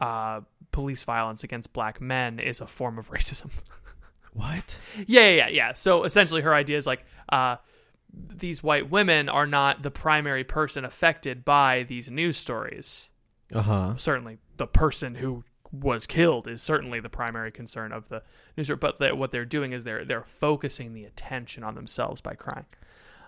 uh 0.00 0.40
police 0.72 1.04
violence 1.04 1.44
against 1.44 1.72
black 1.72 2.00
men 2.00 2.40
is 2.40 2.60
a 2.60 2.66
form 2.66 2.98
of 2.98 3.10
racism 3.10 3.50
what? 4.32 4.80
yeah 5.06 5.28
yeah 5.28 5.28
yeah 5.28 5.48
yeah 5.48 5.72
so 5.72 6.02
essentially 6.02 6.40
her 6.40 6.54
idea 6.54 6.76
is 6.76 6.86
like 6.86 7.04
uh 7.28 7.56
these 8.12 8.62
white 8.62 8.90
women 8.90 9.28
are 9.28 9.46
not 9.46 9.82
the 9.82 9.90
primary 9.90 10.44
person 10.44 10.84
affected 10.84 11.44
by 11.44 11.82
these 11.84 12.10
news 12.10 12.36
stories 12.36 13.10
Uh 13.54 13.62
huh. 13.62 13.96
certainly 13.96 14.38
the 14.56 14.66
person 14.66 15.14
who 15.16 15.44
was 15.72 16.06
killed 16.06 16.46
is 16.46 16.60
certainly 16.60 17.00
the 17.00 17.08
primary 17.08 17.50
concern 17.50 17.92
of 17.92 18.10
the 18.10 18.22
news 18.56 18.66
story, 18.66 18.76
but 18.76 18.98
that 18.98 19.16
what 19.16 19.32
they're 19.32 19.46
doing 19.46 19.72
is 19.72 19.84
they're 19.84 20.04
they're 20.04 20.24
focusing 20.24 20.92
the 20.92 21.04
attention 21.04 21.64
on 21.64 21.74
themselves 21.74 22.20
by 22.20 22.34
crying. 22.34 22.66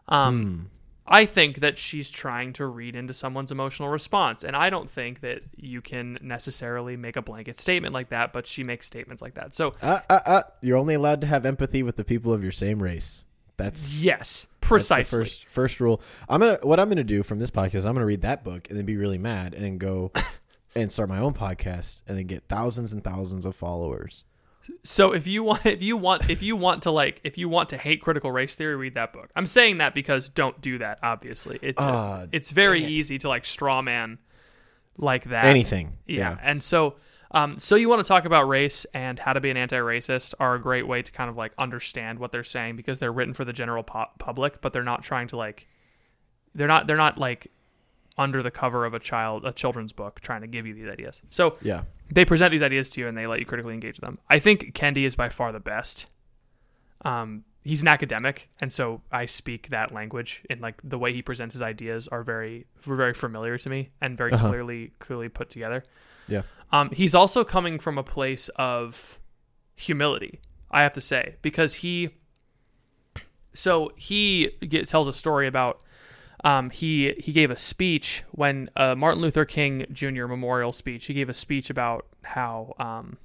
Um, 0.09 0.71
I 1.07 1.27
think 1.27 1.61
that 1.61 1.79
she's 1.79 2.11
trying 2.11 2.53
to 2.55 2.67
read 2.67 2.97
into 2.97 3.13
someone's 3.15 3.51
emotional 3.53 3.89
response, 3.89 4.43
and 4.45 4.55
I 4.57 4.71
don't 4.71 4.89
think 4.91 5.21
that 5.21 5.45
you 5.57 5.81
can 5.83 6.19
necessarily 6.23 6.97
make 6.97 7.17
a 7.17 7.23
blanket 7.23 7.59
statement 7.59 7.93
like 7.95 8.09
that. 8.11 8.33
But 8.33 8.47
she 8.47 8.63
makes 8.65 8.87
statements 8.87 9.23
like 9.23 9.35
that. 9.35 9.55
So 9.55 9.75
Uh, 9.83 10.01
uh, 10.11 10.21
uh, 10.27 10.43
you're 10.63 10.77
only 10.79 10.95
allowed 10.95 11.21
to 11.23 11.27
have 11.27 11.45
empathy 11.47 11.83
with 11.83 11.97
the 11.97 12.05
people 12.05 12.33
of 12.33 12.43
your 12.43 12.53
same 12.53 12.83
race. 12.83 13.25
That's 13.57 13.99
yes, 13.99 14.47
That's 14.61 14.69
precisely. 14.69 15.19
first 15.19 15.49
first 15.49 15.81
rule. 15.81 16.01
I'm 16.29 16.41
gonna 16.41 16.59
what 16.63 16.81
I'm 16.81 16.89
gonna 16.89 17.05
do 17.05 17.23
from 17.23 17.39
this 17.39 17.51
podcast. 17.51 17.87
I'm 17.87 17.95
gonna 17.95 18.07
read 18.07 18.23
that 18.23 18.43
book 18.45 18.69
and 18.69 18.79
then 18.79 18.85
be 18.85 18.97
really 18.97 19.19
mad 19.19 19.55
and 19.55 19.79
go 19.79 20.11
and 20.77 20.91
start 20.91 21.09
my 21.09 21.19
own 21.19 21.35
podcast 21.35 22.03
and 22.09 22.19
then 22.19 22.27
get 22.27 22.45
thousands 22.49 22.93
and 22.93 23.05
thousands 23.05 23.45
of 23.47 23.55
followers. 23.55 24.25
So 24.83 25.13
if 25.13 25.27
you 25.27 25.43
want, 25.45 25.67
if 25.67 25.83
you 25.83 25.97
want, 25.97 26.31
if 26.31 26.43
you 26.43 26.57
want 26.57 26.83
to 26.85 26.91
like, 26.91 27.21
if 27.23 27.37
you 27.37 27.49
want 27.51 27.69
to 27.69 27.77
hate 27.77 28.01
critical 28.01 28.33
race 28.33 28.57
theory, 28.57 28.75
read 28.77 28.95
that 28.95 29.13
book. 29.13 29.31
I'm 29.37 29.47
saying 29.47 29.79
that 29.79 29.95
because 29.95 30.31
don't 30.31 30.59
do 30.63 30.79
that. 30.79 30.99
Obviously, 31.03 31.59
it's 31.61 31.83
a- 31.83 31.87
Ah, 31.87 32.27
it's 32.33 32.49
very 32.51 32.83
it. 32.83 32.89
easy 32.91 33.19
to 33.19 33.29
like 33.29 33.45
straw 33.45 33.83
man 33.83 34.19
like 34.97 35.25
that. 35.25 35.45
Anything, 35.45 35.99
yeah. 36.07 36.31
yeah. 36.31 36.39
And 36.43 36.63
so, 36.63 36.97
um, 37.35 37.59
so 37.59 37.75
you 37.77 37.89
want 37.89 38.03
to 38.03 38.09
talk 38.09 38.25
about 38.25 38.49
race 38.49 38.87
and 38.95 39.19
how 39.19 39.33
to 39.33 39.41
be 39.41 39.51
an 39.51 39.57
anti-racist 39.57 40.35
are 40.41 40.55
a 40.55 40.61
great 40.61 40.87
way 40.87 41.03
to 41.03 41.13
kind 41.13 41.29
of 41.29 41.37
like 41.37 41.53
understand 41.59 42.19
what 42.19 42.33
they're 42.33 42.45
saying 42.45 42.77
because 42.77 42.99
they're 43.01 43.13
written 43.13 43.35
for 43.35 43.45
the 43.45 43.53
general 43.53 43.83
pu- 43.83 44.05
public, 44.19 44.61
but 44.63 44.73
they're 44.73 44.83
not 44.83 45.03
trying 45.03 45.27
to 45.29 45.37
like, 45.37 45.67
they're 46.55 46.69
not 46.69 46.87
they're 46.87 46.97
not 46.97 47.19
like 47.19 47.51
under 48.17 48.43
the 48.43 48.51
cover 48.51 48.85
of 48.85 48.95
a 48.95 49.01
child 49.01 49.45
a 49.45 49.53
children's 49.53 49.93
book 49.93 50.21
trying 50.21 50.41
to 50.41 50.47
give 50.47 50.67
you 50.67 50.73
these 50.75 50.89
ideas. 50.89 51.21
So 51.31 51.59
Yeah. 51.63 51.83
they 52.11 52.25
present 52.25 52.53
these 52.53 52.63
ideas 52.63 52.89
to 52.91 53.01
you 53.01 53.09
and 53.09 53.19
they 53.19 53.27
let 53.27 53.41
you 53.41 53.45
critically 53.47 53.75
engage 53.75 53.99
them. 53.99 54.19
I 54.31 54.39
think 54.39 54.73
Kendi 54.75 55.05
is 55.05 55.17
by 55.17 55.29
far 55.29 55.51
the 55.51 55.59
best. 55.61 56.07
Um, 57.05 57.45
he's 57.65 57.83
an 57.83 57.89
academic, 57.89 58.49
and 58.61 58.73
so 58.73 59.03
I 59.11 59.27
speak 59.27 59.69
that 59.71 59.93
language, 59.93 60.43
and 60.49 60.61
like 60.61 60.81
the 60.85 60.99
way 60.99 61.13
he 61.13 61.23
presents 61.23 61.55
his 61.55 61.63
ideas 61.63 62.07
are 62.09 62.23
very, 62.23 62.67
very 62.83 63.13
familiar 63.15 63.59
to 63.59 63.69
me 63.69 63.91
and 64.01 64.17
very 64.17 64.33
Uh-huh. 64.33 64.49
clearly, 64.49 64.93
clearly 65.01 65.29
put 65.29 65.51
together. 65.51 65.85
Yeah. 66.29 66.43
Um, 66.73 66.91
he's 66.91 67.15
also 67.15 67.45
coming 67.45 67.79
from 67.79 67.99
a 67.99 68.03
place 68.03 68.49
of 68.57 69.19
humility, 69.77 70.41
I 70.71 70.83
have 70.83 70.93
to 70.95 71.01
say, 71.01 71.37
because 71.43 71.75
he. 71.75 72.11
So 73.57 73.93
he 73.97 74.51
get, 74.69 74.89
tells 74.89 75.07
a 75.07 75.13
story 75.13 75.47
about 75.47 75.81
um, 76.45 76.71
he 76.71 77.15
he 77.19 77.33
gave 77.33 77.51
a 77.51 77.57
speech 77.57 78.23
when 78.33 78.69
uh, 78.77 78.95
Martin 78.95 79.23
Luther 79.23 79.45
King 79.45 79.87
Jr. 79.93 80.27
memorial 80.27 80.73
speech. 80.73 81.07
He 81.07 81.15
gave 81.15 81.29
a 81.29 81.35
speech 81.35 81.71
about 81.71 82.07
how 82.23 82.75
um, 82.79 83.17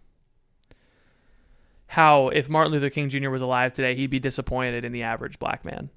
how 1.88 2.30
if 2.30 2.47
Martin 2.47 2.72
Luther 2.72 2.89
King 2.89 3.10
Jr. 3.10 3.30
was 3.30 3.41
alive 3.41 3.74
today, 3.74 3.95
he'd 3.95 4.10
be 4.10 4.20
disappointed 4.20 4.86
in 4.86 4.93
the 4.93 5.04
average 5.04 5.38
black 5.38 5.66
man. 5.66 5.89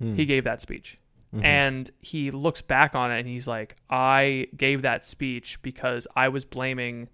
Hmm. 0.00 0.16
He 0.16 0.26
gave 0.26 0.44
that 0.44 0.62
speech, 0.62 0.98
Mm-hmm. 1.34 1.44
and 1.44 1.90
he 2.00 2.30
looks 2.30 2.62
back 2.62 2.94
on 2.94 3.10
it 3.10 3.18
and 3.18 3.28
he's 3.28 3.48
like, 3.48 3.76
"I 3.90 4.46
gave 4.56 4.82
that 4.82 5.04
speech 5.04 5.60
because 5.62 6.06
I 6.14 6.28
was 6.28 6.44
blaming. 6.44 7.08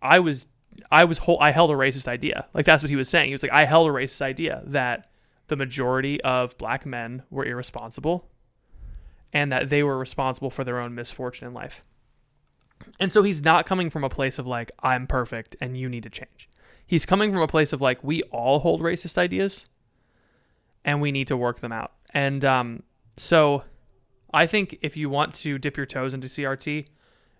I 0.00 0.20
was." 0.20 0.46
I 0.90 1.04
was 1.04 1.18
whole, 1.18 1.38
I 1.40 1.50
held 1.50 1.70
a 1.72 1.74
racist 1.74 2.06
idea. 2.06 2.46
Like 2.54 2.64
that's 2.64 2.82
what 2.82 2.90
he 2.90 2.96
was 2.96 3.08
saying. 3.08 3.26
He 3.26 3.34
was 3.34 3.42
like, 3.42 3.52
I 3.52 3.64
held 3.64 3.88
a 3.88 3.90
racist 3.90 4.22
idea 4.22 4.62
that 4.66 5.10
the 5.48 5.56
majority 5.56 6.20
of 6.22 6.56
black 6.58 6.86
men 6.86 7.24
were 7.28 7.44
irresponsible 7.44 8.30
and 9.32 9.50
that 9.50 9.68
they 9.68 9.82
were 9.82 9.98
responsible 9.98 10.48
for 10.48 10.62
their 10.62 10.78
own 10.78 10.94
misfortune 10.94 11.48
in 11.48 11.52
life. 11.52 11.82
And 13.00 13.12
so 13.12 13.24
he's 13.24 13.42
not 13.42 13.66
coming 13.66 13.90
from 13.90 14.04
a 14.04 14.08
place 14.08 14.38
of 14.38 14.46
like, 14.46 14.70
I'm 14.80 15.08
perfect 15.08 15.56
and 15.60 15.76
you 15.76 15.88
need 15.88 16.04
to 16.04 16.10
change. 16.10 16.48
he's 16.86 17.04
coming 17.04 17.32
from 17.32 17.42
a 17.42 17.48
place 17.48 17.72
of 17.72 17.80
like 17.80 18.02
we 18.02 18.22
all 18.24 18.60
hold 18.60 18.80
racist 18.80 19.18
ideas 19.18 19.66
and 20.84 21.00
we 21.00 21.12
need 21.12 21.28
to 21.28 21.36
work 21.36 21.60
them 21.60 21.72
out. 21.72 21.92
And 22.12 22.44
um, 22.44 22.82
so 23.16 23.64
I 24.32 24.46
think 24.46 24.78
if 24.82 24.96
you 24.96 25.08
want 25.08 25.34
to 25.36 25.58
dip 25.58 25.76
your 25.76 25.86
toes 25.86 26.14
into 26.14 26.28
CRT, 26.28 26.86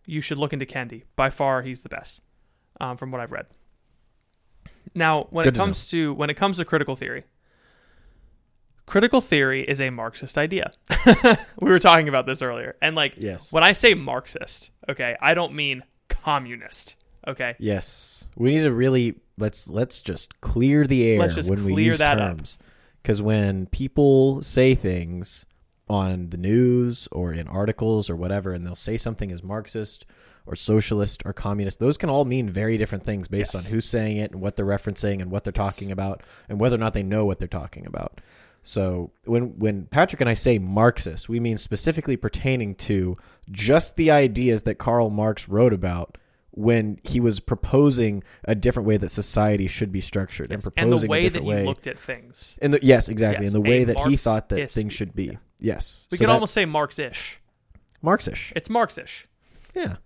you 0.07 0.20
should 0.20 0.38
look 0.38 0.53
into 0.53 0.66
Kendi. 0.66 1.05
By 1.16 1.30
far, 1.30 1.62
he's 1.62 1.82
the 1.82 1.88
best, 1.88 2.20
um, 2.80 2.97
from 2.97 3.11
what 3.11 3.20
I've 3.20 3.32
read. 3.32 3.47
Now, 4.95 5.26
when 5.30 5.45
Good 5.45 5.55
it 5.55 5.59
comes 5.59 5.86
to 5.91 6.14
when 6.14 6.30
it 6.30 6.34
comes 6.34 6.57
to 6.57 6.64
critical 6.64 6.97
theory, 6.97 7.24
critical 8.86 9.20
theory 9.20 9.62
is 9.62 9.80
a 9.80 9.91
Marxist 9.91 10.36
idea. 10.36 10.72
we 11.61 11.70
were 11.70 11.78
talking 11.78 12.09
about 12.09 12.26
this 12.26 12.43
earlier, 12.43 12.76
and 12.82 12.97
like, 12.97 13.14
Yes. 13.16 13.53
when 13.53 13.62
I 13.62 13.72
say 13.72 13.95
Marxist, 13.95 14.70
okay, 14.88 15.16
I 15.20 15.34
don't 15.34 15.55
mean 15.55 15.84
communist. 16.09 16.97
Okay, 17.28 17.55
Yes, 17.59 18.28
we 18.36 18.51
need 18.51 18.62
to 18.62 18.72
really 18.72 19.14
let's 19.38 19.68
let's 19.68 20.01
just 20.01 20.41
clear 20.41 20.84
the 20.84 21.09
air 21.09 21.18
Let's 21.20 21.34
just 21.34 21.51
when 21.51 21.64
we 21.64 21.72
clear 21.72 21.86
use 21.86 21.99
that 21.99 22.18
up. 22.18 22.41
Because 23.03 23.22
when 23.22 23.66
people 23.66 24.42
say 24.42 24.74
things 24.74 25.46
on 25.88 26.30
the 26.30 26.36
news 26.36 27.09
or 27.11 27.32
in 27.32 27.48
articles 27.48 28.09
or 28.09 28.16
whatever, 28.16 28.53
and 28.53 28.64
they'll 28.64 28.74
say 28.74 28.96
something 28.96 29.32
as 29.32 29.42
Marxist 29.42 30.07
or 30.46 30.55
socialist 30.57 31.22
or 31.24 31.32
communist, 31.32 31.78
those 31.80 31.96
can 31.96 32.09
all 32.09 32.24
mean 32.24 32.48
very 32.48 32.76
different 32.76 33.05
things 33.05 33.28
based 33.28 33.55
Yes. 33.55 33.66
on 33.66 33.70
who's 33.72 33.84
saying 33.84 34.16
it 34.18 34.30
and 34.32 34.40
what 34.40 34.57
they're 34.57 34.66
referencing 34.66 35.20
and 35.20 35.30
what 35.30 35.44
they're 35.44 35.53
talking 35.53 35.90
about 35.90 36.22
and 36.48 36.61
whether 36.61 36.76
or 36.76 36.78
not 36.78 36.94
they 36.94 37.03
know 37.03 37.24
what 37.24 37.38
they're 37.38 37.48
talking 37.48 37.86
about. 37.86 38.20
So 38.62 39.11
when 39.24 39.59
when 39.59 39.86
Patrick 39.86 40.20
and 40.20 40.28
I 40.28 40.34
say 40.34 40.59
Marxist, 40.59 41.28
we 41.28 41.40
mean 41.40 41.57
specifically 41.57 42.16
pertaining 42.16 42.74
to 42.76 43.16
just 43.51 43.96
the 43.96 44.11
ideas 44.11 44.64
that 44.64 44.76
Karl 44.76 45.09
Marx 45.11 45.48
wrote 45.48 45.72
about 45.72 46.18
when 46.53 46.98
he 47.05 47.20
was 47.20 47.38
proposing 47.40 48.22
a 48.44 48.55
different 48.55 48.86
way 48.86 48.96
that 48.96 49.09
society 49.09 49.66
should 49.68 49.92
be 49.92 50.01
structured 50.01 50.46
and 50.51 50.55
and 50.55 50.62
proposing 50.62 51.01
the 51.01 51.07
way 51.11 51.26
a 51.26 51.30
that 51.30 51.42
he 51.42 51.48
way. 51.48 51.64
looked 51.64 51.86
at 51.86 51.98
things. 51.98 52.57
in 52.61 52.70
the 52.72 52.80
yes, 52.82 53.09
exactly, 53.09 53.44
Yes, 53.46 53.55
in 53.55 53.62
the 53.62 53.68
a 53.68 53.70
way 53.70 53.84
that 53.84 53.98
he 54.09 54.16
thought 54.16 54.48
that 54.51 54.70
things 54.70 54.92
should 54.92 55.14
be. 55.14 55.28
view, 55.28 55.38
Yes, 55.61 56.09
We 56.11 56.16
So 56.16 56.22
could 56.22 56.28
that- 56.30 56.34
almost 56.34 56.55
say 56.55 56.64
Marxish. 56.66 57.38
Marxish. 58.03 58.53
It's 58.57 58.68
Marxish. 58.68 59.26
Yeah, 59.74 59.96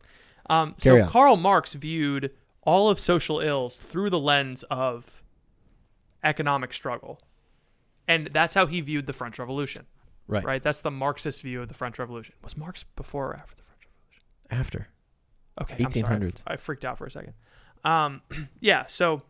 Um, 0.50 0.74
so 0.78 1.00
on. 1.00 1.08
Karl 1.08 1.36
Marx 1.36 1.72
viewed 1.74 2.30
all 2.62 2.90
of 2.90 2.98
social 3.00 3.40
ills 3.40 3.78
through 3.78 4.10
the 4.10 4.18
lens 4.18 4.62
of 4.64 5.22
economic 6.22 6.72
struggle, 6.74 7.20
and 8.08 8.28
that's 8.32 8.54
how 8.54 8.66
he 8.66 8.80
viewed 8.80 9.06
the 9.06 9.12
French 9.12 9.38
Revolution. 9.38 9.86
right. 10.26 10.44
Right? 10.44 10.62
That's 10.62 10.80
the 10.80 10.90
Marxist 10.90 11.42
view 11.42 11.60
of 11.62 11.68
the 11.68 11.74
French 11.74 11.98
Revolution. 11.98 12.34
Was 12.42 12.56
Marx 12.56 12.84
before 12.96 13.28
or 13.32 13.36
after 13.36 13.56
the 13.56 13.62
French 13.62 13.82
Revolution? 13.86 14.22
After 14.50 14.88
Okay, 15.60 15.82
I'm 15.84 15.90
sorry. 15.90 16.20
1800s. 16.20 16.42
I, 16.46 16.54
I 16.54 16.56
freaked 16.56 16.84
out 16.84 16.98
for 16.98 17.06
a 17.06 17.10
second. 17.10 17.34
Um, 17.84 18.22
yeah, 18.60 18.86
so 18.86 19.22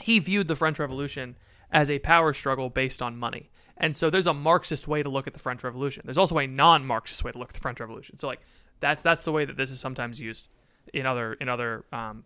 he 0.00 0.18
viewed 0.18 0.48
the 0.48 0.56
French 0.56 0.78
Revolution 0.78 1.36
as 1.70 1.90
a 1.90 1.98
power 1.98 2.32
struggle 2.32 2.70
based 2.70 3.02
on 3.02 3.16
money. 3.16 3.50
And 3.76 3.96
so 3.96 4.10
there's 4.10 4.26
a 4.26 4.34
Marxist 4.34 4.86
way 4.86 5.02
to 5.02 5.08
look 5.08 5.26
at 5.26 5.32
the 5.32 5.38
French 5.38 5.64
Revolution. 5.64 6.02
There's 6.04 6.18
also 6.18 6.38
a 6.38 6.46
non-Marxist 6.46 7.24
way 7.24 7.32
to 7.32 7.38
look 7.38 7.48
at 7.48 7.54
the 7.54 7.60
French 7.60 7.80
Revolution. 7.80 8.18
So 8.18 8.26
like 8.26 8.40
that's 8.80 9.02
that's 9.02 9.24
the 9.24 9.32
way 9.32 9.44
that 9.44 9.56
this 9.56 9.70
is 9.70 9.80
sometimes 9.80 10.20
used 10.20 10.48
in 10.92 11.06
other 11.06 11.34
in 11.34 11.48
other 11.48 11.84
um, 11.92 12.24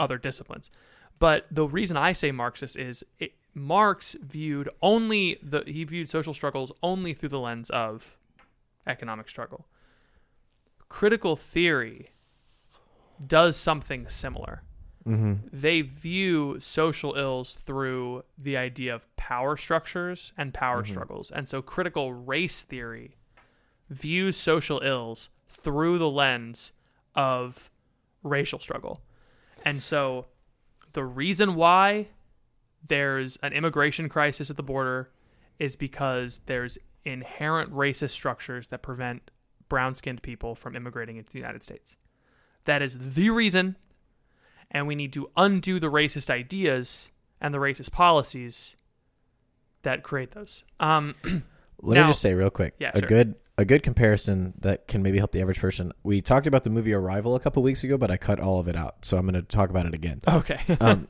other 0.00 0.18
disciplines. 0.18 0.70
But 1.18 1.46
the 1.50 1.66
reason 1.66 1.96
I 1.96 2.12
say 2.12 2.32
Marxist 2.32 2.76
is 2.76 3.04
it, 3.18 3.32
Marx 3.54 4.16
viewed 4.22 4.68
only 4.80 5.38
the 5.42 5.64
he 5.66 5.84
viewed 5.84 6.08
social 6.08 6.34
struggles 6.34 6.72
only 6.82 7.12
through 7.12 7.30
the 7.30 7.40
lens 7.40 7.70
of 7.70 8.16
economic 8.86 9.28
struggle. 9.28 9.66
Critical 10.88 11.36
theory 11.36 12.08
does 13.26 13.56
something 13.56 14.08
similar. 14.08 14.62
Mm-hmm. 15.06 15.34
They 15.52 15.80
view 15.80 16.60
social 16.60 17.14
ills 17.14 17.54
through 17.54 18.24
the 18.36 18.56
idea 18.56 18.94
of 18.94 19.16
power 19.16 19.56
structures 19.56 20.32
and 20.36 20.52
power 20.52 20.82
mm-hmm. 20.82 20.92
struggles. 20.92 21.30
And 21.30 21.48
so 21.48 21.62
critical 21.62 22.12
race 22.12 22.64
theory 22.64 23.16
views 23.88 24.36
social 24.36 24.80
ills 24.82 25.30
through 25.48 25.98
the 25.98 26.10
lens 26.10 26.72
of 27.14 27.70
racial 28.22 28.58
struggle. 28.58 29.02
And 29.64 29.82
so 29.82 30.26
the 30.92 31.04
reason 31.04 31.54
why 31.54 32.08
there's 32.86 33.36
an 33.38 33.52
immigration 33.52 34.08
crisis 34.08 34.50
at 34.50 34.56
the 34.56 34.62
border 34.62 35.10
is 35.58 35.74
because 35.74 36.40
there's 36.46 36.78
inherent 37.04 37.72
racist 37.72 38.10
structures 38.10 38.68
that 38.68 38.82
prevent 38.82 39.30
brown 39.68 39.94
skinned 39.94 40.22
people 40.22 40.54
from 40.54 40.76
immigrating 40.76 41.16
into 41.16 41.32
the 41.32 41.38
United 41.38 41.62
States. 41.62 41.96
That 42.64 42.82
is 42.82 42.98
the 43.00 43.30
reason, 43.30 43.76
and 44.70 44.86
we 44.86 44.94
need 44.94 45.12
to 45.14 45.30
undo 45.36 45.80
the 45.80 45.90
racist 45.90 46.28
ideas 46.30 47.10
and 47.40 47.54
the 47.54 47.58
racist 47.58 47.92
policies 47.92 48.76
that 49.82 50.02
create 50.02 50.32
those. 50.32 50.64
Um, 50.80 51.14
Let 51.80 51.94
Now- 51.94 52.02
me 52.04 52.08
just 52.10 52.20
say 52.20 52.34
real 52.34 52.50
quick. 52.50 52.74
Yeah, 52.78 52.90
a 52.94 52.98
sure. 52.98 53.08
good 53.08 53.36
a 53.56 53.64
good 53.64 53.82
comparison 53.82 54.54
that 54.60 54.86
can 54.86 55.02
maybe 55.02 55.18
help 55.18 55.32
the 55.32 55.40
average 55.40 55.58
person. 55.60 55.92
We 56.04 56.20
talked 56.20 56.46
about 56.46 56.62
the 56.64 56.70
movie 56.70 56.92
Arrival 56.92 57.34
a 57.34 57.40
couple 57.40 57.62
weeks 57.62 57.82
ago, 57.82 57.98
but 57.98 58.08
I 58.10 58.16
cut 58.16 58.38
all 58.38 58.60
of 58.60 58.68
it 58.68 58.76
out, 58.76 59.04
so 59.04 59.16
I'm 59.16 59.24
going 59.26 59.34
to 59.34 59.42
talk 59.42 59.70
about 59.70 59.84
it 59.86 59.94
again. 59.94 60.20
okay. 60.28 60.60
um, 60.80 61.08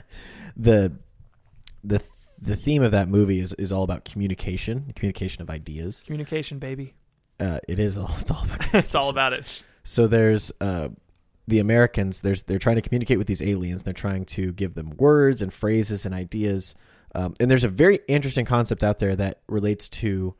the 0.56 0.92
the 1.84 2.02
the 2.38 2.56
theme 2.56 2.82
of 2.82 2.92
that 2.92 3.08
movie 3.08 3.40
is 3.40 3.52
is 3.54 3.72
all 3.72 3.82
about 3.82 4.04
communication, 4.04 4.92
communication 4.94 5.42
of 5.42 5.50
ideas. 5.50 6.02
Communication, 6.04 6.58
baby. 6.58 6.94
Uh, 7.38 7.60
it 7.68 7.78
is 7.78 7.98
all 7.98 8.10
it's 8.18 8.30
all 8.30 8.44
about. 8.44 8.74
it's 8.74 8.94
all 8.94 9.08
about 9.10 9.32
it. 9.32 9.62
So 9.86 10.08
there's 10.08 10.50
uh, 10.60 10.88
the 11.46 11.60
Americans. 11.60 12.20
There's 12.20 12.42
they're 12.42 12.58
trying 12.58 12.74
to 12.74 12.82
communicate 12.82 13.18
with 13.18 13.28
these 13.28 13.40
aliens. 13.40 13.84
They're 13.84 13.94
trying 13.94 14.24
to 14.26 14.52
give 14.52 14.74
them 14.74 14.90
words 14.98 15.40
and 15.42 15.52
phrases 15.52 16.04
and 16.04 16.12
ideas. 16.12 16.74
Um, 17.14 17.34
and 17.38 17.48
there's 17.48 17.62
a 17.62 17.68
very 17.68 18.00
interesting 18.08 18.44
concept 18.44 18.82
out 18.82 18.98
there 18.98 19.14
that 19.14 19.42
relates 19.48 19.88
to 19.90 20.34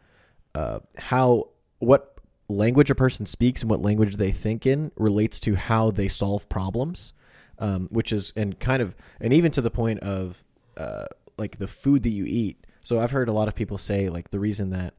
uh, 0.57 0.81
how 0.99 1.51
what 1.79 2.19
language 2.49 2.91
a 2.91 2.97
person 2.97 3.25
speaks 3.25 3.63
and 3.63 3.71
what 3.71 3.81
language 3.81 4.17
they 4.17 4.33
think 4.33 4.67
in 4.67 4.91
relates 4.97 5.39
to 5.41 5.55
how 5.55 5.93
they 5.93 6.09
solve 6.09 6.49
problems. 6.49 7.15
Um, 7.61 7.89
which 7.91 8.13
is 8.13 8.33
and 8.37 8.59
kind 8.59 8.83
of 8.83 8.97
and 9.21 9.33
even 9.33 9.53
to 9.53 9.61
the 9.61 9.71
point 9.71 10.01
of 10.01 10.45
uh, 10.77 11.07
like 11.39 11.59
the 11.59 11.69
food 11.69 12.03
that 12.03 12.11
you 12.11 12.25
eat. 12.27 12.67
So 12.81 12.99
I've 12.99 13.13
heard 13.13 13.29
a 13.29 13.33
lot 13.33 13.47
of 13.47 13.55
people 13.55 13.79
say 13.79 14.09
like 14.09 14.31
the 14.31 14.41
reason 14.41 14.71
that 14.71 14.95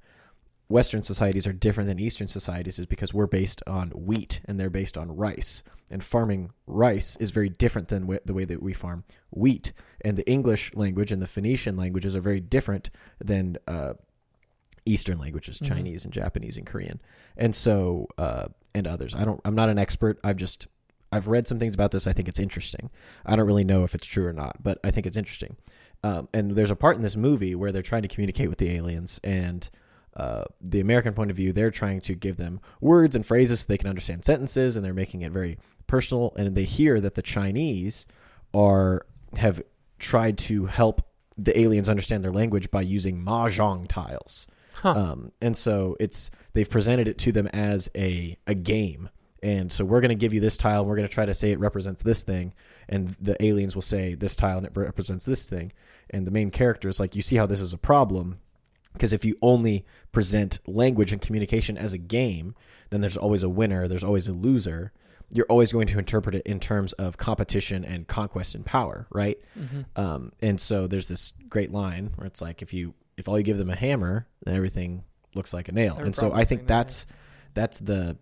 Western 0.69 1.01
societies 1.01 1.47
are 1.47 1.53
different 1.53 1.87
than 1.87 1.99
Eastern 1.99 2.27
societies 2.27 2.77
is 2.77 2.85
because 2.85 3.13
we're 3.13 3.25
based 3.27 3.63
on 3.67 3.89
wheat 3.91 4.41
and 4.45 4.59
they're 4.59 4.69
based 4.69 4.97
on 4.97 5.15
rice. 5.15 5.63
And 5.89 6.03
farming 6.03 6.51
rice 6.65 7.15
is 7.21 7.31
very 7.31 7.47
different 7.47 7.87
than 7.87 8.01
w- 8.01 8.19
the 8.25 8.33
way 8.33 8.43
that 8.43 8.61
we 8.61 8.73
farm 8.73 9.05
wheat. 9.31 9.71
And 10.03 10.17
the 10.17 10.29
English 10.29 10.73
language 10.75 11.11
and 11.13 11.21
the 11.21 11.27
Phoenician 11.27 11.77
languages 11.77 12.15
are 12.17 12.21
very 12.21 12.41
different 12.41 12.89
than 13.23 13.57
uh, 13.67 13.93
Eastern 14.85 15.17
languages, 15.19 15.59
Mhm. 15.59 15.67
Chinese 15.67 16.03
and 16.03 16.13
Japanese 16.13 16.57
and 16.57 16.65
Korean. 16.65 16.99
And 17.37 17.55
so, 17.55 18.07
uh, 18.17 18.47
and 18.73 18.85
others. 18.87 19.15
I 19.15 19.23
don't. 19.25 19.39
I'm 19.45 19.55
not 19.55 19.69
an 19.69 19.79
expert. 19.79 20.19
I've 20.23 20.35
just 20.37 20.67
I've 21.11 21.27
read 21.27 21.47
some 21.47 21.57
things 21.59 21.73
about 21.73 21.91
this. 21.91 22.05
I 22.05 22.11
think 22.13 22.27
it's 22.27 22.37
interesting. 22.39 22.89
I 23.25 23.37
don't 23.37 23.47
really 23.47 23.63
know 23.63 23.85
if 23.85 23.95
it's 23.95 24.05
true 24.05 24.25
or 24.27 24.33
not, 24.33 24.61
but 24.61 24.77
I 24.83 24.91
think 24.91 25.07
it's 25.07 25.15
interesting. 25.17 25.55
Um, 26.03 26.27
and 26.33 26.51
there's 26.51 26.69
a 26.69 26.75
part 26.75 26.97
in 26.97 27.01
this 27.01 27.15
movie 27.15 27.55
where 27.55 27.71
they're 27.71 27.81
trying 27.81 28.01
to 28.01 28.07
communicate 28.09 28.49
with 28.49 28.57
the 28.59 28.69
aliens, 28.71 29.19
and 29.23 29.69
uh, 30.17 30.45
the 30.59 30.79
American 30.79 31.13
point 31.13 31.29
of 31.29 31.37
view, 31.37 31.53
they're 31.53 31.71
trying 31.71 32.01
to 32.01 32.15
give 32.15 32.37
them 32.37 32.59
words 32.81 33.15
and 33.15 33.23
phrases 33.23 33.61
so 33.61 33.65
they 33.67 33.77
can 33.77 33.87
understand 33.87 34.25
sentences, 34.25 34.75
and 34.75 34.83
they're 34.83 34.93
making 34.93 35.21
it 35.21 35.31
very 35.31 35.59
personal. 35.85 36.33
And 36.35 36.55
they 36.55 36.63
hear 36.63 36.99
that 36.99 37.13
the 37.13 37.21
Chinese 37.21 38.07
are 38.53 39.05
have 39.35 39.61
tried 39.99 40.37
to 40.37 40.65
help 40.65 41.07
the 41.37 41.57
aliens 41.59 41.87
understand 41.87 42.23
their 42.23 42.31
language 42.31 42.71
by 42.71 42.81
using 42.81 43.23
mahjong 43.23 43.87
tiles. 43.87 44.47
Huh. 44.73 44.93
Um, 44.93 45.31
and 45.39 45.55
so 45.55 45.95
it's 45.99 46.31
they've 46.53 46.69
presented 46.69 47.07
it 47.07 47.19
to 47.19 47.31
them 47.31 47.47
as 47.47 47.89
a 47.95 48.37
a 48.47 48.55
game. 48.55 49.09
And 49.43 49.71
so 49.71 49.85
we're 49.85 50.01
going 50.01 50.09
to 50.09 50.15
give 50.15 50.33
you 50.33 50.39
this 50.39 50.57
tile. 50.57 50.79
And 50.79 50.89
we're 50.89 50.95
going 50.95 51.07
to 51.07 51.13
try 51.13 51.27
to 51.27 51.33
say 51.33 51.51
it 51.51 51.59
represents 51.59 52.01
this 52.01 52.23
thing, 52.23 52.53
and 52.89 53.09
the 53.21 53.41
aliens 53.43 53.75
will 53.75 53.83
say 53.83 54.15
this 54.15 54.35
tile 54.35 54.57
and 54.57 54.65
it 54.65 54.75
represents 54.75 55.25
this 55.25 55.45
thing. 55.45 55.73
And 56.09 56.25
the 56.25 56.31
main 56.31 56.49
character 56.49 56.89
is 56.89 56.99
like, 56.99 57.15
you 57.15 57.21
see 57.21 57.35
how 57.35 57.45
this 57.45 57.61
is 57.61 57.73
a 57.73 57.77
problem, 57.77 58.39
because 58.97 59.13
if 59.13 59.23
you 59.23 59.35
only 59.41 59.85
present 60.11 60.59
language 60.67 61.13
and 61.13 61.21
communication 61.21 61.77
as 61.77 61.93
a 61.93 61.97
game, 61.97 62.55
then 62.89 63.01
there's 63.01 63.17
always 63.17 63.43
a 63.43 63.49
winner, 63.49 63.87
there's 63.87 64.03
always 64.03 64.27
a 64.27 64.33
loser. 64.33 64.91
You're 65.29 65.45
always 65.49 65.73
going 65.73 65.87
to 65.87 65.99
interpret 65.99 66.35
it 66.35 66.47
in 66.47 66.59
terms 66.59 66.93
of 66.93 67.17
competition 67.17 67.83
and 67.83 68.07
conquest 68.07 68.55
and 68.55 68.65
power, 68.65 69.07
right? 69.11 69.37
Um, 69.95 70.31
and 70.41 70.59
so 70.59 70.87
there's 70.87 71.07
this 71.07 71.33
great 71.49 71.71
line 71.71 72.11
where 72.15 72.25
it's 72.25 72.41
like, 72.41 72.61
if 72.61 72.73
you 72.73 72.93
if 73.17 73.27
all 73.27 73.37
you 73.37 73.43
give 73.43 73.57
them 73.57 73.69
a 73.69 73.75
hammer, 73.75 74.27
then 74.45 74.55
everything 74.55 75.03
looks 75.35 75.53
like 75.53 75.67
a 75.67 75.71
nail. 75.71 75.93
Every 75.93 76.05
and 76.05 76.15
so 76.15 76.31
I 76.31 76.45
think 76.45 76.61
like 76.61 76.69
a 76.69 76.73
nail, 76.73 76.77
that's 76.77 77.05
that's 77.53 77.79
the 77.79 78.17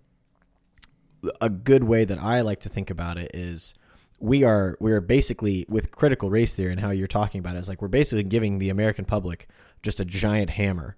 a 1.41 1.49
good 1.49 1.83
way 1.83 2.05
that 2.05 2.21
I 2.21 2.41
like 2.41 2.61
to 2.61 2.69
think 2.69 2.89
about 2.89 3.17
it 3.17 3.31
is 3.33 3.73
we 4.19 4.43
are 4.43 4.77
we 4.79 4.91
are 4.91 5.01
basically 5.01 5.65
with 5.67 5.91
critical 5.91 6.29
race 6.29 6.55
theory 6.55 6.71
and 6.71 6.81
how 6.81 6.91
you're 6.91 7.07
talking 7.07 7.39
about 7.39 7.55
it, 7.55 7.57
it 7.57 7.61
is 7.61 7.69
like 7.69 7.81
we're 7.81 7.87
basically 7.87 8.23
giving 8.23 8.59
the 8.59 8.69
American 8.69 9.05
public 9.05 9.47
just 9.83 9.99
a 9.99 10.05
giant 10.05 10.49
hammer, 10.51 10.95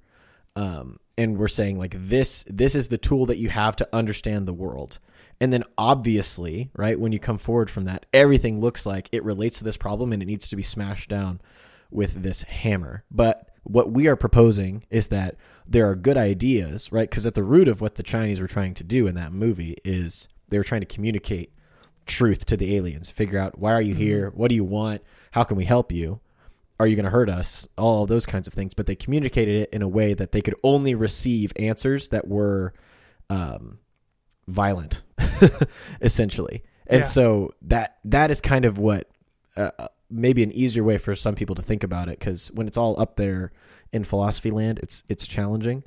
um, 0.55 0.99
and 1.17 1.37
we're 1.37 1.47
saying 1.47 1.77
like 1.77 1.95
this 1.97 2.45
this 2.47 2.75
is 2.75 2.87
the 2.87 2.97
tool 2.97 3.25
that 3.25 3.37
you 3.37 3.49
have 3.49 3.75
to 3.75 3.87
understand 3.93 4.47
the 4.47 4.53
world, 4.53 4.99
And 5.39 5.53
then 5.53 5.63
obviously, 5.77 6.69
right, 6.75 6.99
when 6.99 7.11
you 7.11 7.19
come 7.19 7.37
forward 7.37 7.69
from 7.69 7.85
that, 7.85 8.05
everything 8.13 8.59
looks 8.59 8.85
like 8.85 9.09
it 9.11 9.23
relates 9.23 9.59
to 9.59 9.63
this 9.63 9.77
problem 9.77 10.11
and 10.11 10.21
it 10.21 10.25
needs 10.25 10.47
to 10.49 10.55
be 10.55 10.63
smashed 10.63 11.09
down 11.09 11.41
with 11.91 12.23
this 12.23 12.43
hammer. 12.43 13.03
But 13.11 13.49
what 13.63 13.91
we 13.91 14.07
are 14.07 14.15
proposing 14.15 14.83
is 14.89 15.09
that 15.09 15.35
there 15.67 15.87
are 15.89 15.95
good 15.95 16.17
ideas, 16.17 16.91
right? 16.91 17.09
Because 17.09 17.25
at 17.25 17.35
the 17.35 17.43
root 17.43 17.67
of 17.67 17.81
what 17.81 17.95
the 17.95 18.03
Chinese 18.03 18.41
were 18.41 18.47
trying 18.47 18.73
to 18.75 18.83
do 18.83 19.07
in 19.07 19.15
that 19.15 19.33
movie 19.33 19.75
is 19.83 20.27
they 20.49 20.57
were 20.57 20.63
trying 20.63 20.81
to 20.81 20.87
communicate 20.87 21.53
truth 22.07 22.45
to 22.47 22.57
the 22.57 22.75
aliens, 22.75 23.11
figure 23.11 23.37
out 23.39 23.59
why 23.59 23.73
are 23.73 23.81
you 23.81 23.93
here? 23.95 24.31
What 24.33 24.49
do 24.49 24.55
you 24.55 24.63
want? 24.63 25.01
How 25.31 25.43
can 25.43 25.57
we 25.57 25.65
help 25.65 25.91
you? 25.91 26.19
Are 26.79 26.87
you 26.87 26.95
going 26.95 27.05
to 27.05 27.11
hurt 27.11 27.29
us? 27.29 27.67
All 27.77 28.05
those 28.05 28.25
kinds 28.25 28.47
of 28.47 28.53
things. 28.53 28.73
But 28.73 28.85
they 28.85 28.95
communicated 28.95 29.55
it 29.55 29.69
in 29.73 29.81
a 29.81 29.87
way 29.87 30.13
that 30.13 30.31
they 30.31 30.41
could 30.41 30.55
only 30.63 30.95
receive 30.95 31.51
answers 31.57 32.09
that 32.09 32.27
were 32.27 32.73
um, 33.29 33.79
violent, 34.47 35.01
essentially. 36.01 36.63
And 36.87 36.99
Yeah. 36.99 37.03
so 37.03 37.53
that 37.63 37.97
that 38.05 38.31
is 38.31 38.41
kind 38.41 38.65
of 38.65 38.77
what 38.77 39.09
uh, 39.55 39.71
maybe 40.09 40.43
an 40.43 40.51
easier 40.51 40.83
way 40.83 40.97
for 40.97 41.15
some 41.15 41.35
people 41.35 41.55
to 41.55 41.61
think 41.61 41.83
about 41.83 42.07
it 42.09 42.19
because 42.19 42.49
when 42.53 42.67
it's 42.67 42.77
all 42.77 42.99
up 42.99 43.15
there 43.17 43.51
in 43.91 44.03
philosophy 44.03 44.51
land, 44.51 44.79
it's 44.79 45.03
it's 45.09 45.27
challenging. 45.27 45.83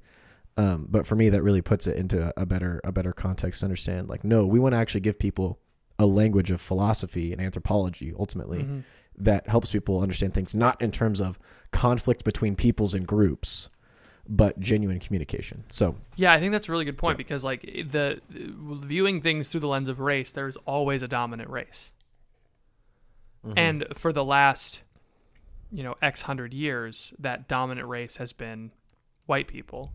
Um, 0.56 0.88
but 0.90 1.06
for 1.06 1.14
me, 1.14 1.30
that 1.30 1.42
really 1.42 1.62
puts 1.62 1.86
it 1.86 1.96
into 1.96 2.26
a, 2.36 2.42
a 2.42 2.46
better 2.46 2.80
a 2.84 2.92
better 2.92 3.12
context 3.12 3.60
to 3.60 3.66
understand. 3.66 4.08
Like, 4.08 4.24
no, 4.24 4.44
we 4.44 4.58
want 4.58 4.74
to 4.74 4.78
actually 4.78 5.00
give 5.00 5.18
people 5.18 5.58
a 6.01 6.07
language 6.07 6.51
of 6.51 6.61
philosophy 6.61 7.30
and 7.32 7.40
anthropology 7.40 8.12
ultimately 8.18 8.62
Mhm. 8.64 8.82
that 9.18 9.46
helps 9.48 9.70
people 9.70 10.01
understand 10.01 10.32
things 10.34 10.55
not 10.55 10.80
in 10.80 10.90
terms 10.90 11.20
of 11.20 11.38
conflict 11.72 12.24
between 12.24 12.57
peoples 12.57 12.94
and 12.94 13.07
groups, 13.07 13.68
but 14.28 14.59
genuine 14.59 14.98
communication. 14.98 15.64
So 15.68 15.96
Yeah, 16.16 16.32
I 16.32 16.40
think 16.40 16.53
that's 16.53 16.68
a 16.68 16.72
really 16.72 16.84
good 16.86 16.96
point 16.98 17.18
because 17.18 17.44
like 17.44 17.62
the, 17.62 18.20
viewing 18.30 19.20
things 19.20 19.51
through 19.51 19.61
the 19.61 19.68
lens 19.68 19.88
of 19.88 20.01
race, 20.01 20.30
there's 20.32 20.57
always 20.64 21.03
a 21.03 21.09
dominant 21.09 21.51
race. 21.51 21.90
And 23.57 23.86
for 23.94 24.12
the 24.12 24.24
last 24.24 24.82
you 25.72 25.82
know 25.82 25.94
X 26.03 26.22
hundred 26.22 26.53
years, 26.53 27.12
that 27.18 27.46
dominant 27.48 27.86
race 27.88 28.16
has 28.16 28.32
been 28.32 28.72
white 29.26 29.48
people. 29.48 29.92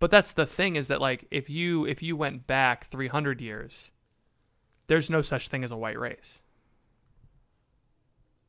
But 0.00 0.10
that's 0.10 0.32
the 0.32 0.46
thing 0.46 0.76
is 0.76 0.88
that 0.88 1.00
like 1.00 1.26
if 1.30 1.48
you 1.48 1.86
if 1.86 2.02
you 2.02 2.16
went 2.16 2.46
back 2.46 2.84
300 2.84 3.40
years, 3.40 3.90
there's 4.88 5.08
no 5.08 5.22
such 5.22 5.48
thing 5.48 5.62
as 5.64 5.70
a 5.70 5.76
white 5.76 5.98
race. 5.98 6.40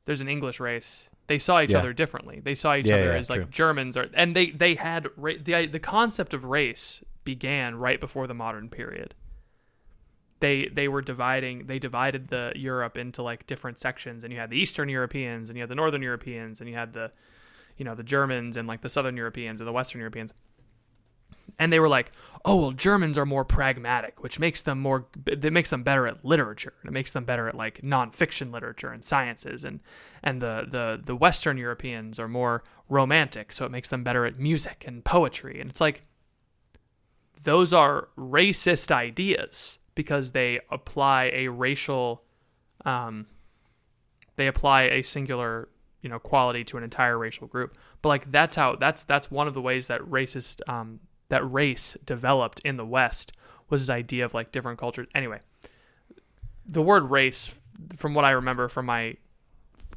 There's 0.05 0.21
an 0.21 0.27
English 0.29 0.59
race. 0.59 1.09
They 1.27 1.37
saw 1.37 1.61
each 1.61 1.69
Yeah. 1.71 1.77
other 1.79 1.93
differently. 1.93 2.39
They 2.39 2.55
saw 2.55 2.75
each 2.75 2.87
Yeah, 2.87 2.95
other 2.95 3.05
yeah, 3.13 3.19
as 3.19 3.29
like. 3.29 3.49
Germans 3.51 3.95
or 3.95 4.07
and 4.15 4.35
they 4.35 4.49
they 4.49 4.75
had 4.75 5.07
ra- 5.15 5.33
the 5.39 5.67
the 5.67 5.79
concept 5.79 6.33
of 6.33 6.43
race 6.45 7.03
began 7.23 7.75
right 7.75 7.99
before 7.99 8.25
the 8.25 8.33
modern 8.33 8.69
period. 8.69 9.13
They 10.39 10.65
they 10.67 10.87
were 10.87 11.01
dividing 11.03 11.67
they 11.67 11.77
divided 11.77 12.29
the 12.29 12.53
Europe 12.55 12.97
into 12.97 13.21
like 13.21 13.45
different 13.45 13.77
sections 13.77 14.23
and 14.23 14.33
you 14.33 14.39
had 14.39 14.49
the 14.49 14.57
Eastern 14.57 14.89
Europeans 14.89 15.49
and 15.49 15.57
you 15.57 15.61
had 15.61 15.69
the 15.69 15.75
Northern 15.75 16.01
Europeans 16.01 16.59
and 16.59 16.67
you 16.69 16.75
had 16.75 16.93
the 16.93 17.11
you 17.77 17.85
know 17.85 17.93
the 17.93 18.03
Germans 18.03 18.57
and 18.57 18.67
like 18.67 18.81
the 18.81 18.89
Southern 18.89 19.15
Europeans 19.17 19.61
and 19.61 19.67
the 19.67 19.73
Western 19.73 19.99
Europeans 19.99 20.33
and 21.59 21.71
they 21.71 21.79
were 21.79 21.89
like, 21.89 22.11
"Oh 22.45 22.55
well, 22.55 22.71
Germans 22.71 23.17
are 23.17 23.25
more 23.25 23.43
pragmatic, 23.45 24.23
which 24.23 24.39
makes 24.39 24.61
them 24.61 24.79
more 24.79 25.07
that 25.25 25.53
makes 25.53 25.69
them 25.69 25.83
better 25.83 26.07
at 26.07 26.23
literature. 26.23 26.73
and 26.81 26.89
It 26.89 26.93
makes 26.93 27.11
them 27.11 27.25
better 27.25 27.47
at 27.49 27.55
like 27.55 27.81
nonfiction 27.81 28.51
literature 28.51 28.91
and 28.91 29.03
sciences, 29.03 29.63
and 29.63 29.81
and 30.23 30.41
the 30.41 30.65
the 30.67 30.99
the 31.03 31.15
Western 31.15 31.57
Europeans 31.57 32.17
are 32.19 32.29
more 32.29 32.63
romantic, 32.87 33.51
so 33.51 33.65
it 33.65 33.71
makes 33.71 33.89
them 33.89 34.03
better 34.03 34.25
at 34.25 34.39
music 34.39 34.85
and 34.87 35.03
poetry. 35.03 35.59
And 35.59 35.69
it's 35.69 35.81
like 35.81 36.03
those 37.43 37.73
are 37.73 38.07
racist 38.17 38.89
ideas 38.91 39.77
because 39.95 40.31
they 40.31 40.59
apply 40.71 41.31
a 41.33 41.49
racial, 41.49 42.23
um, 42.85 43.27
they 44.37 44.47
apply 44.47 44.83
a 44.83 45.01
singular 45.01 45.67
you 46.01 46.09
know 46.09 46.19
quality 46.19 46.63
to 46.63 46.77
an 46.77 46.83
entire 46.83 47.17
racial 47.17 47.47
group. 47.47 47.77
But 48.01 48.09
like 48.09 48.31
that's 48.31 48.55
how 48.55 48.75
that's 48.75 49.03
that's 49.03 49.29
one 49.29 49.47
of 49.47 49.53
the 49.53 49.61
ways 49.61 49.87
that 49.87 50.01
racist 50.01 50.61
um, 50.69 50.99
that 51.29 51.49
race 51.51 51.97
developed 52.05 52.59
in 52.65 52.77
the 52.77 52.85
West 52.85 53.31
was 53.69 53.87
this 53.87 53.93
idea 53.93 54.25
of 54.25 54.33
like 54.33 54.51
different 54.51 54.79
cultures. 54.79 55.07
Anyway, 55.15 55.39
the 56.65 56.81
word 56.81 57.09
race, 57.09 57.59
from 57.95 58.13
what 58.13 58.25
I 58.25 58.31
remember 58.31 58.67
from 58.67 58.85
my 58.87 59.15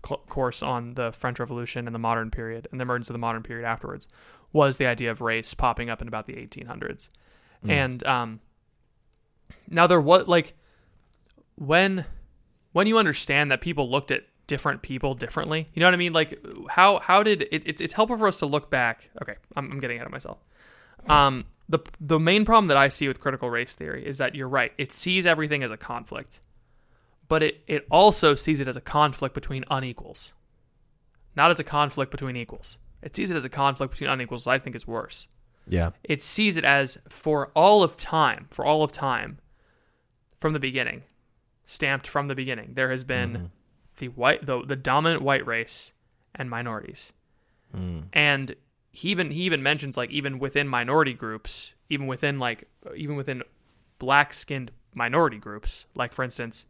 cl- 0.07 0.23
course 0.29 0.63
on 0.63 0.95
the 0.95 1.13
French 1.13 1.41
Revolution 1.41 1.87
and 1.87 1.95
the 1.95 1.99
modern 1.99 2.31
period 2.31 2.69
and 2.71 2.81
the 2.81 2.83
emergence 2.83 3.09
of 3.09 3.15
the 3.15 3.19
modern 3.19 3.43
period 3.43 3.67
afterwards, 3.67 4.07
was 4.53 4.77
the 4.77 4.87
idea 4.87 5.11
of 5.11 5.21
race 5.21 5.55
popping 5.55 5.89
up 5.91 6.03
in 6.03 6.09
about 6.09 6.27
the 6.27 6.35
1800s. 6.35 7.09
And 7.71 8.05
um, 8.07 8.41
now 9.69 9.87
there 9.87 10.01
was 10.01 10.27
like 10.27 10.55
when 11.57 12.05
when 12.73 12.87
you 12.87 12.99
understand 12.99 13.51
that 13.51 13.61
people 13.61 13.91
looked 13.91 14.11
at 14.11 14.25
different 14.47 14.83
people 14.83 15.15
differently, 15.15 15.69
you 15.73 15.81
know 15.81 15.87
what 15.87 15.95
I 15.95 15.99
mean? 15.99 16.13
Like 16.13 16.45
how 16.69 16.99
how 16.99 17.23
did 17.23 17.43
it? 17.43 17.63
It's, 17.65 17.81
it's 17.81 17.93
helpful 17.93 18.19
for 18.19 18.27
us 18.27 18.39
to 18.41 18.47
look 18.47 18.69
back. 18.71 19.11
Okay, 19.23 19.37
I'm, 19.57 19.71
I'm 19.71 19.81
getting 19.81 19.97
ahead 19.97 20.07
of 20.07 20.13
myself. 20.13 20.39
Um, 21.09 21.45
the 21.69 21.81
the 22.01 22.21
main 22.21 22.45
problem 22.45 22.67
that 22.67 22.77
I 22.77 22.89
see 22.89 23.09
with 23.09 23.21
critical 23.21 23.51
race 23.51 23.75
theory 23.75 24.07
is 24.07 24.19
that 24.19 24.35
you're 24.35 24.49
right. 24.49 24.73
It 24.79 24.93
sees 24.93 25.27
everything 25.27 25.63
as 25.63 25.71
a 25.71 25.77
conflict, 25.77 26.41
but 27.29 27.43
it 27.43 27.63
it 27.67 27.87
also 27.91 28.35
sees 28.35 28.61
it 28.61 28.69
as 28.69 28.77
a 28.77 28.81
conflict 28.81 29.35
between 29.35 29.65
unequals, 29.71 30.35
not 31.35 31.51
as 31.51 31.59
a 31.59 31.65
conflict 31.65 32.11
between 32.11 32.37
equals. 32.37 32.79
It 33.03 33.17
sees 33.17 33.31
it 33.31 33.37
as 33.37 33.45
a 33.45 33.49
conflict 33.49 33.93
between 33.93 34.11
unequals. 34.11 34.47
I 34.47 34.59
think 34.59 34.77
is 34.77 34.87
worse 34.87 35.27
yeah, 35.69 35.91
it 36.05 36.23
sees 36.23 36.57
it 36.57 36.65
as 36.65 36.99
for 37.09 37.51
all 37.55 37.83
of 37.83 37.97
time, 37.97 38.47
for 38.51 38.65
all 38.65 38.83
of 38.83 38.93
time, 38.93 39.39
from 40.41 40.53
the 40.53 40.61
beginning, 40.61 41.03
stamped 41.65 42.07
from 42.07 42.29
the 42.29 42.35
beginning, 42.35 42.73
there 42.75 42.91
has 42.91 43.05
been 43.05 43.51
the 43.99 44.09
white, 44.09 44.45
the, 44.45 44.65
the 44.65 44.77
dominant 44.77 45.23
white 45.23 45.47
race 45.47 45.93
and 46.35 46.51
minorities. 46.51 47.13
And 48.13 48.55
he 48.93 49.09
even 49.09 49.31
he 49.31 49.43
even 49.43 49.63
mentions 49.63 49.97
like 49.97 50.11
even 50.11 50.39
within 50.39 50.69
minority 50.69 51.15
groups, 51.15 51.73
even 51.89 52.07
within 52.07 52.39
like 52.39 52.69
even 52.97 53.17
within 53.17 53.43
black 53.99 54.33
skinned 54.35 54.71
minority 54.95 55.39
groups, 55.39 55.87
like 55.95 56.13
for 56.13 56.23
instance, 56.23 56.67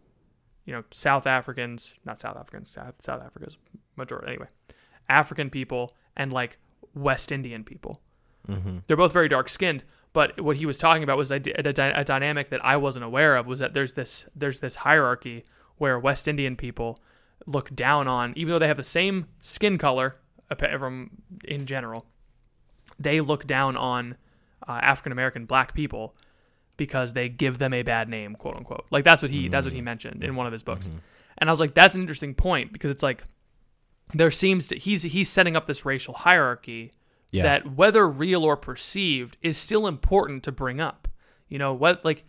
you 0.64 0.73
know, 0.73 0.85
South 0.91 1.27
Africans, 1.27 1.95
not 2.05 2.20
South 2.20 2.37
Africans, 2.37 2.70
South, 2.70 2.95
South 3.01 3.23
Africa's 3.23 3.59
majority 3.97 4.29
anyway, 4.29 4.47
African 5.09 5.51
people 5.51 5.95
and 6.16 6.33
like 6.33 6.59
West 6.95 7.33
Indian 7.33 7.64
people. 7.64 8.01
Mm-hmm. 8.49 8.79
They're 8.87 8.97
both 8.97 9.12
very 9.12 9.29
dark 9.29 9.49
skinned 9.49 9.85
but 10.12 10.41
what 10.41 10.57
he 10.57 10.66
was 10.66 10.79
talking 10.79 11.03
about 11.03 11.16
was 11.16 11.31
a, 11.31 11.37
a, 11.37 12.01
a 12.01 12.05
dynamic 12.05 12.51
that 12.51 12.64
i 12.64 12.77
wasn't 12.77 13.05
aware 13.05 13.37
of 13.37 13.47
was 13.47 13.61
that 13.61 13.75
there's 13.75 13.95
this 13.95 14.29
there's 14.35 14.61
this 14.61 14.77
hierarchy 14.77 15.45
where 15.79 15.99
west 15.99 16.29
indian 16.29 16.57
people 16.57 16.99
look 17.47 17.75
down 17.75 18.07
on 18.07 18.33
even 18.37 18.53
though 18.53 18.59
they 18.59 18.68
have 18.68 18.77
the 18.77 18.83
same 18.83 19.27
skin 19.41 19.79
color 19.79 20.16
from 20.59 21.11
in 21.45 21.66
general 21.66 22.07
they 23.03 23.21
look 23.21 23.47
down 23.47 23.77
on 23.77 24.17
uh, 24.69 24.79
african 24.83 25.13
american 25.13 25.45
black 25.47 25.75
people 25.75 26.15
because 26.77 27.13
they 27.13 27.29
give 27.29 27.59
them 27.59 27.73
a 27.75 27.83
bad 27.83 28.09
name 28.09 28.35
quote 28.35 28.57
unquote 28.57 28.85
like 28.91 29.05
that's 29.05 29.23
what 29.23 29.31
he 29.31 29.49
that's 29.49 29.67
what 29.67 29.75
he 29.75 29.81
mentioned 29.83 30.23
in 30.25 30.35
one 30.37 30.47
of 30.47 30.53
his 30.53 30.63
books 30.63 30.89
and 31.39 31.49
i 31.49 31.53
was 31.53 31.61
like 31.61 31.75
that's 31.75 31.95
an 31.95 32.01
interesting 32.01 32.35
point 32.35 32.73
because 32.73 32.91
it's 32.91 33.03
like 33.03 33.25
there 34.15 34.31
seems 34.31 34.69
to 34.69 34.77
he's 34.77 35.03
he's 35.03 35.29
setting 35.31 35.57
up 35.57 35.67
this 35.67 35.85
racial 35.85 36.13
hierarchy 36.15 36.93
Yeah. 37.31 37.45
that 37.45 37.75
whether 37.77 38.07
real 38.07 38.45
or 38.45 38.57
perceived 38.57 39.37
is 39.43 39.57
still 39.57 39.87
important 39.87 40.43
to 40.45 40.53
bring 40.53 40.81
up. 40.83 41.09
You 41.49 41.59
know, 41.59 41.73
what 41.73 42.05
like 42.05 42.25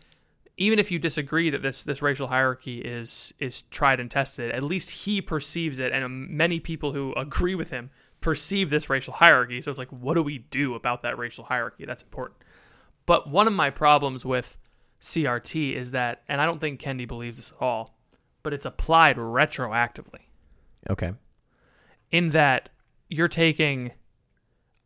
even 0.56 0.80
if 0.80 0.92
you 0.92 1.00
disagree 1.00 1.50
that 1.50 1.62
this 1.62 1.84
this 1.84 2.02
racial 2.02 2.28
hierarchy 2.28 2.80
is 2.80 3.34
is 3.40 3.64
tried 3.64 4.00
and 4.00 4.10
tested, 4.10 4.52
at 4.52 4.64
least 4.64 4.90
he 5.06 5.22
perceives 5.22 5.78
it, 5.80 5.92
and 5.92 6.06
um, 6.06 6.38
many 6.38 6.60
people 6.62 6.94
who 6.94 7.12
agree 7.18 7.56
with 7.56 7.70
him 7.70 7.90
perceive 8.24 8.70
this 8.70 8.90
racial 8.90 9.14
hierarchy. 9.14 9.62
So 9.62 9.70
it's 9.70 9.78
like, 9.78 9.90
what 9.90 10.16
do 10.16 10.24
we 10.24 10.40
do 10.40 10.74
about 10.74 11.04
that 11.04 11.18
racial 11.18 11.44
hierarchy? 11.44 11.86
That's 11.86 12.02
important. 12.02 12.40
But 13.06 13.30
one 13.30 13.48
of 13.48 13.54
my 13.54 13.70
problems 13.70 14.26
with 14.26 14.58
CRT 15.02 15.76
is 15.76 15.92
that, 15.92 16.24
and 16.30 16.42
I 16.42 16.46
don't 16.46 16.60
think 16.60 16.80
Kendi 16.82 17.08
believes 17.08 17.38
this 17.38 17.52
at 17.52 17.62
all, 17.62 17.98
but 18.42 18.54
it's 18.54 18.66
applied 18.66 19.18
retroactively 19.18 20.22
okay, 20.90 21.14
in 22.10 22.30
that 22.30 22.70
you're 23.10 23.28
taking 23.28 23.92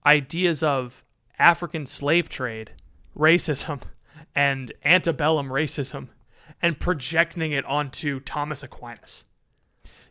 ideas 0.06 0.64
of 0.64 1.04
African 1.38 1.86
slave 1.86 2.30
trade, 2.30 2.72
racism, 3.16 3.82
and 4.36 4.72
antebellum 4.84 5.50
racism 5.50 6.10
and 6.62 6.80
projecting 6.80 7.52
it 7.52 7.66
onto 7.66 8.20
Thomas 8.20 8.64
Aquinas. 8.64 9.26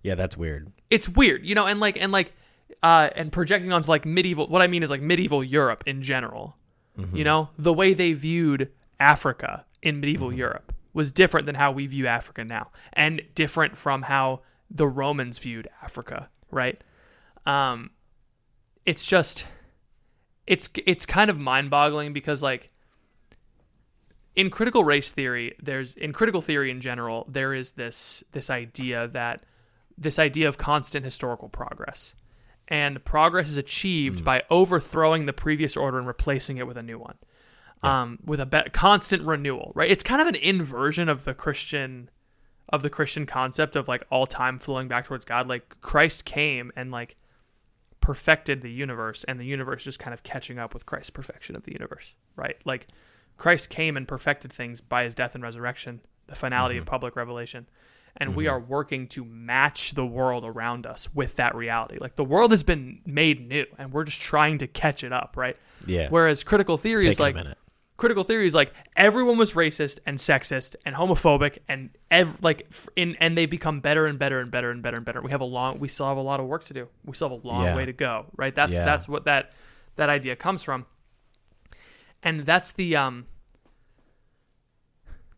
yeah, 0.03 0.14
that's 0.14 0.37
weird. 0.37 0.70
It's 0.91 1.09
weird, 1.09 1.45
you 1.45 1.57
know, 1.57 1.66
and 1.66 1.81
like 1.81 2.01
and 2.01 2.12
like 2.12 2.33
uh 2.82 3.10
and 3.14 3.32
projecting 3.32 3.72
onto 3.72 3.88
like 3.88 4.04
medieval 4.04 4.46
what 4.48 4.62
I 4.62 4.66
mean 4.66 4.82
is 4.82 4.90
like 4.90 5.02
medieval 5.02 5.42
Europe 5.42 5.84
in 5.86 6.02
general. 6.02 6.56
You 7.12 7.24
know, 7.24 7.50
the 7.58 7.74
way 7.74 7.92
they 7.92 8.14
viewed 8.14 8.70
Africa 8.98 9.66
in 9.82 10.00
medieval 10.00 10.32
Europe 10.32 10.72
was 10.94 11.12
different 11.12 11.44
than 11.44 11.54
how 11.54 11.70
we 11.70 11.86
view 11.86 12.06
Africa 12.06 12.42
now 12.42 12.70
and 12.94 13.20
different 13.34 13.76
from 13.76 14.02
how 14.02 14.40
the 14.70 14.86
Romans 14.86 15.38
viewed 15.38 15.68
Africa, 15.82 16.28
right? 16.50 16.82
Um 17.44 17.90
it's 18.86 19.04
just 19.04 19.46
it's 20.46 20.70
it's 20.86 21.04
kind 21.04 21.30
of 21.30 21.38
mind-boggling 21.38 22.12
because 22.12 22.42
like 22.42 22.72
in 24.36 24.50
critical 24.50 24.84
race 24.84 25.10
theory, 25.12 25.54
there's 25.62 25.94
in 25.94 26.12
critical 26.12 26.42
theory 26.42 26.70
in 26.70 26.80
general, 26.80 27.26
there 27.28 27.54
is 27.54 27.72
this 27.72 28.22
this 28.32 28.50
idea 28.50 29.08
that 29.08 29.42
this 29.98 30.18
idea 30.18 30.46
of 30.46 30.58
constant 30.58 31.04
historical 31.04 31.48
progress. 31.48 32.14
And 32.68 33.04
progress 33.04 33.48
is 33.48 33.56
achieved 33.56 34.24
by 34.24 34.42
overthrowing 34.50 35.26
the 35.26 35.32
previous 35.32 35.76
order 35.76 35.98
and 35.98 36.06
replacing 36.06 36.56
it 36.56 36.66
with 36.66 36.76
a 36.76 36.82
new 36.82 36.98
one. 36.98 37.16
Um, 37.82 38.18
with 38.24 38.40
a 38.40 38.46
be- 38.46 38.70
constant 38.72 39.22
renewal, 39.22 39.70
right? 39.74 39.90
It's 39.90 40.02
kind 40.02 40.20
of 40.20 40.26
an 40.26 40.34
inversion 40.34 41.08
of 41.08 41.24
the 41.24 41.34
Christian 41.34 42.10
of 42.70 42.82
the 42.82 42.90
Christian 42.90 43.26
concept 43.26 43.76
of 43.76 43.86
like 43.86 44.04
all 44.10 44.26
time 44.26 44.58
flowing 44.58 44.88
back 44.88 45.04
towards 45.04 45.24
God. 45.24 45.46
Like 45.46 45.80
Christ 45.80 46.24
came 46.24 46.72
and 46.74 46.90
like 46.90 47.16
perfected 48.00 48.62
the 48.62 48.70
universe 48.70 49.24
and 49.24 49.38
the 49.38 49.44
universe 49.44 49.84
just 49.84 49.98
kind 49.98 50.14
of 50.14 50.22
catching 50.22 50.58
up 50.58 50.74
with 50.74 50.86
Christ's 50.86 51.10
perfection 51.10 51.56
of 51.56 51.64
the 51.64 51.72
universe, 51.72 52.14
right? 52.34 52.56
Like 52.64 52.86
Christ 53.36 53.70
came 53.70 53.96
and 53.96 54.06
perfected 54.06 54.52
things 54.52 54.80
by 54.80 55.04
his 55.04 55.14
death 55.14 55.34
and 55.34 55.42
resurrection, 55.42 56.00
the 56.26 56.34
finality 56.34 56.76
of 56.78 56.86
public 56.86 57.16
revelation. 57.16 57.68
And 58.18 58.34
we 58.34 58.46
are 58.46 58.58
working 58.58 59.08
to 59.08 59.24
match 59.24 59.92
the 59.92 60.06
world 60.06 60.44
around 60.44 60.86
us 60.86 61.14
with 61.14 61.36
that 61.36 61.54
reality. 61.54 61.98
Like 62.00 62.16
the 62.16 62.24
world 62.24 62.50
has 62.50 62.62
been 62.62 63.00
made 63.04 63.46
new 63.46 63.66
and 63.78 63.92
we're 63.92 64.04
just 64.04 64.22
trying 64.22 64.58
to 64.58 64.66
catch 64.66 65.04
it 65.04 65.12
up, 65.12 65.34
right? 65.36 65.56
Yeah. 65.86 66.08
Whereas 66.08 66.42
critical 66.42 66.78
theory 66.78 67.06
is 67.08 67.20
like 67.20 67.36
critical 67.98 68.24
theory 68.24 68.46
is 68.46 68.54
like 68.54 68.72
everyone 68.96 69.36
was 69.38 69.52
racist 69.54 69.98
and 70.06 70.18
sexist 70.18 70.76
and 70.84 70.94
homophobic 70.94 71.58
and 71.68 71.90
ev- 72.10 72.42
like 72.42 72.66
f- 72.70 72.88
in 72.96 73.16
and 73.20 73.36
they 73.36 73.46
become 73.46 73.80
better 73.80 74.06
and 74.06 74.18
better 74.18 74.40
and 74.40 74.50
better 74.50 74.70
and 74.70 74.82
better 74.82 74.96
and 74.96 75.04
better. 75.06 75.20
We 75.22 75.30
have 75.30 75.40
a 75.42 75.46
long 75.46 75.78
we 75.78 75.88
still 75.88 76.06
have 76.08 76.16
a 76.16 76.22
lot 76.22 76.40
of 76.40 76.46
work 76.46 76.64
to 76.64 76.74
do. 76.74 76.88
We 77.04 77.14
still 77.14 77.28
have 77.30 77.44
a 77.44 77.48
long 77.48 77.64
Yeah. 77.64 77.76
way 77.76 77.84
to 77.84 77.92
go, 77.92 78.26
right? 78.36 78.54
That's 78.54 78.72
Yeah. 78.72 78.84
that's 78.86 79.06
what 79.08 79.24
that 79.26 79.52
that 79.96 80.08
idea 80.08 80.36
comes 80.36 80.62
from. 80.62 80.86
And 82.22 82.40
that's 82.46 82.72
the 82.72 82.96
um 82.96 83.26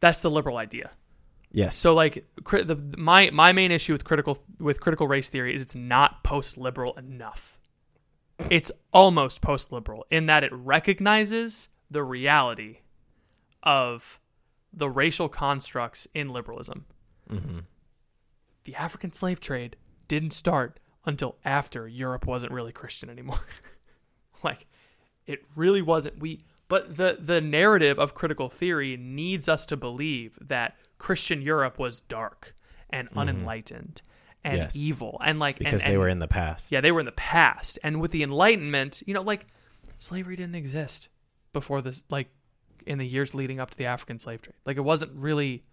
that's 0.00 0.22
the 0.22 0.30
liberal 0.30 0.56
idea. 0.56 0.90
Yes. 1.51 1.74
So 1.74 1.94
like 1.94 2.26
cri- 2.44 2.64
the 2.64 2.76
my 2.96 3.30
my 3.32 3.53
main 3.53 3.72
issue 3.72 3.92
with 3.92 4.05
critical 4.05 4.38
with 4.59 4.80
critical 4.80 5.09
race 5.09 5.28
theory 5.28 5.55
is 5.55 5.62
it's 5.62 5.74
not 5.74 6.22
post 6.22 6.59
liberal 6.59 6.96
enough. 6.99 7.59
It's 8.51 8.70
almost 8.92 9.40
post 9.40 9.72
liberal 9.72 10.07
in 10.11 10.26
that 10.26 10.44
it 10.44 10.53
recognizes 10.53 11.68
the 11.90 12.05
reality 12.05 12.78
of 13.62 14.20
the 14.72 14.88
racial 14.88 15.28
constructs 15.28 16.07
in 16.14 16.28
liberalism. 16.28 16.84
Mm-hmm. 17.30 17.61
The 18.64 18.74
African 18.74 19.12
slave 19.12 19.40
trade 19.40 19.76
didn't 20.07 20.32
start 20.32 20.78
until 21.05 21.36
after 21.44 21.88
Europe 21.88 22.26
wasn't 22.26 22.53
really 22.53 22.72
Christian 22.72 23.09
anymore. 23.09 23.40
like 24.42 24.66
it 25.26 25.40
really 25.57 25.82
wasn't 25.82 26.18
we 26.18 26.40
but 26.68 26.96
the 26.96 27.16
the 27.18 27.40
narrative 27.40 27.99
of 27.99 28.14
critical 28.14 28.49
theory 28.49 28.96
needs 28.96 29.49
us 29.49 29.64
to 29.66 29.76
believe 29.76 30.38
that 30.40 30.76
Christian 30.99 31.40
Europe 31.42 31.78
was 31.78 32.01
dark 32.03 32.55
and 32.90 33.09
mm-hmm. 33.09 33.18
unenlightened 33.18 34.03
and 34.44 34.57
Yes. 34.59 34.76
evil 34.76 35.20
and 35.24 35.38
like 35.38 35.59
because 35.59 35.82
and, 35.82 35.90
they 35.90 35.94
and- 35.94 36.01
were 36.01 36.09
in 36.09 36.18
the 36.20 36.28
past. 36.28 36.70
yeah 36.70 36.80
they 36.80 36.92
were 36.92 37.01
in 37.01 37.07
the 37.07 37.12
past 37.12 37.78
and 37.82 38.01
with 38.01 38.12
the 38.12 38.22
enlightenment 38.22 39.03
you 39.05 39.12
know 39.12 39.20
like 39.22 39.46
slavery 39.99 40.36
didn't 40.36 40.55
exist 40.55 41.09
before 41.53 41.82
this 41.82 42.05
like 42.09 42.28
in 42.86 42.99
the 42.99 43.05
years 43.07 43.34
leading 43.34 43.59
up 43.59 43.70
to 43.70 43.76
the 43.76 43.84
african 43.84 44.16
slave 44.18 44.40
trade 44.40 44.55
like 44.64 44.76
it 44.76 44.82
wasn't 44.82 45.11
really 45.14 45.64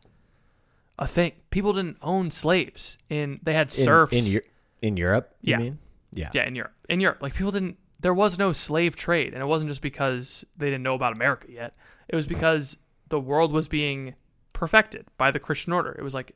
a 0.97 1.07
thing 1.07 1.33
people 1.51 1.73
didn't 1.73 1.97
own 2.01 2.31
slaves 2.31 2.97
in 3.09 3.39
they 3.43 3.53
had 3.53 3.71
serfs 3.71 4.13
in, 4.13 4.25
Eu- 4.25 4.41
in 4.81 4.97
Europe. 4.97 5.35
You 5.41 5.51
Yeah. 5.51 5.57
mean? 5.57 5.79
Yeah. 6.11 6.29
yeah 6.33 6.45
in 6.47 6.55
europe 6.55 6.73
in 6.89 6.99
europe 7.01 7.19
like 7.21 7.35
people 7.35 7.51
didn't 7.51 7.77
there 7.99 8.13
was 8.13 8.37
no 8.39 8.51
slave 8.51 8.95
trade 8.95 9.33
and 9.33 9.41
it 9.43 9.45
wasn't 9.45 9.69
just 9.69 9.81
because 9.81 10.43
they 10.57 10.67
didn't 10.67 10.83
know 10.83 10.95
about 10.95 11.13
america 11.13 11.47
yet 11.51 11.75
it 12.07 12.15
was 12.15 12.25
because 12.25 12.77
the 13.09 13.19
world 13.19 13.51
was 13.51 13.67
being 13.67 14.15
perfected 14.55 15.05
by 15.17 15.29
the 15.29 15.39
christian 15.39 15.71
order 15.73 15.91
it 15.99 16.01
was 16.01 16.13
like 16.15 16.33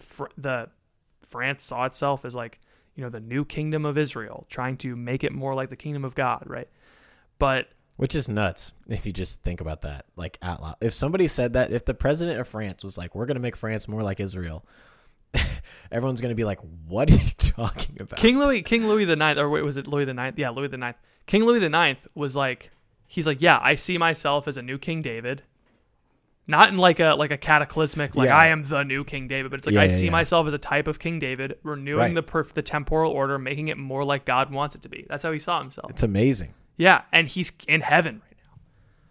fr- 0.00 0.26
the 0.36 0.68
france 1.26 1.64
saw 1.64 1.84
itself 1.86 2.24
as 2.24 2.34
like 2.34 2.60
you 2.94 3.02
know 3.02 3.08
the 3.08 3.20
new 3.20 3.44
kingdom 3.44 3.86
of 3.86 3.96
israel 3.96 4.44
trying 4.50 4.76
to 4.76 4.94
make 4.96 5.24
it 5.24 5.32
more 5.32 5.54
like 5.54 5.70
the 5.70 5.76
kingdom 5.76 6.04
of 6.04 6.14
god 6.14 6.42
right 6.46 6.68
but 7.38 7.68
Which 7.96 8.14
is 8.14 8.28
nuts 8.28 8.72
if 8.88 9.06
you 9.06 9.12
just 9.12 9.42
think 9.42 9.60
about 9.60 9.82
that, 9.82 10.06
like 10.16 10.38
out 10.42 10.60
loud. 10.62 10.76
If 10.80 10.92
somebody 10.92 11.28
said 11.28 11.52
that, 11.54 11.72
if 11.72 11.84
the 11.84 11.94
president 11.94 12.40
of 12.40 12.48
France 12.48 12.84
was 12.84 12.96
like, 12.96 13.14
"We're 13.14 13.26
going 13.26 13.36
to 13.36 13.42
make 13.42 13.56
France 13.56 13.88
more 13.88 14.02
like 14.02 14.20
Israel," 14.20 14.64
everyone's 15.92 16.20
going 16.20 16.30
to 16.30 16.36
be 16.36 16.44
like, 16.44 16.60
"What 16.86 17.10
are 17.10 17.14
you 17.14 17.30
talking 17.38 17.96
about?" 18.00 18.18
King 18.18 18.38
Louis, 18.38 18.62
King 18.62 18.86
Louis 18.86 19.04
the 19.04 19.16
Ninth, 19.16 19.38
or 19.38 19.48
wait, 19.48 19.64
was 19.64 19.76
it 19.76 19.86
Louis 19.86 20.04
the 20.04 20.14
Ninth? 20.14 20.38
Yeah, 20.38 20.50
Louis 20.50 20.68
the 20.68 20.78
Ninth. 20.78 20.96
King 21.26 21.44
Louis 21.44 21.58
the 21.58 21.68
Ninth 21.68 22.06
was 22.14 22.36
like, 22.36 22.70
he's 23.06 23.26
like, 23.26 23.42
yeah, 23.42 23.58
I 23.60 23.74
see 23.74 23.98
myself 23.98 24.46
as 24.48 24.56
a 24.56 24.62
new 24.62 24.78
King 24.78 25.02
David, 25.02 25.42
not 26.48 26.68
in 26.68 26.76
like 26.78 27.00
a 27.00 27.14
like 27.14 27.30
a 27.30 27.36
cataclysmic, 27.36 28.14
like 28.14 28.28
Yeah. 28.28 28.36
I 28.36 28.46
am 28.48 28.62
the 28.64 28.82
new 28.84 29.04
King 29.04 29.28
David, 29.28 29.50
but 29.50 29.58
it's 29.58 29.66
like 29.66 29.74
Yeah, 29.74 29.80
I 29.82 29.84
yeah, 29.84 29.96
see 29.96 30.10
myself 30.10 30.46
as 30.46 30.54
a 30.54 30.58
type 30.58 30.86
of 30.88 30.98
King 30.98 31.18
David, 31.18 31.58
renewing 31.62 31.98
Right. 31.98 32.14
the 32.14 32.22
perf- 32.22 32.52
the 32.54 32.62
temporal 32.62 33.12
order, 33.12 33.38
making 33.38 33.68
it 33.68 33.78
more 33.78 34.04
like 34.04 34.24
God 34.24 34.52
wants 34.52 34.74
it 34.74 34.82
to 34.82 34.88
be. 34.88 35.06
That's 35.08 35.22
how 35.24 35.32
he 35.32 35.38
saw 35.38 35.60
himself. 35.60 35.90
It's 35.90 36.02
amazing. 36.02 36.54
yeah, 36.76 37.02
and 37.12 37.28
he's 37.28 37.50
in 37.66 37.80
heaven 37.80 38.20
right 38.24 38.36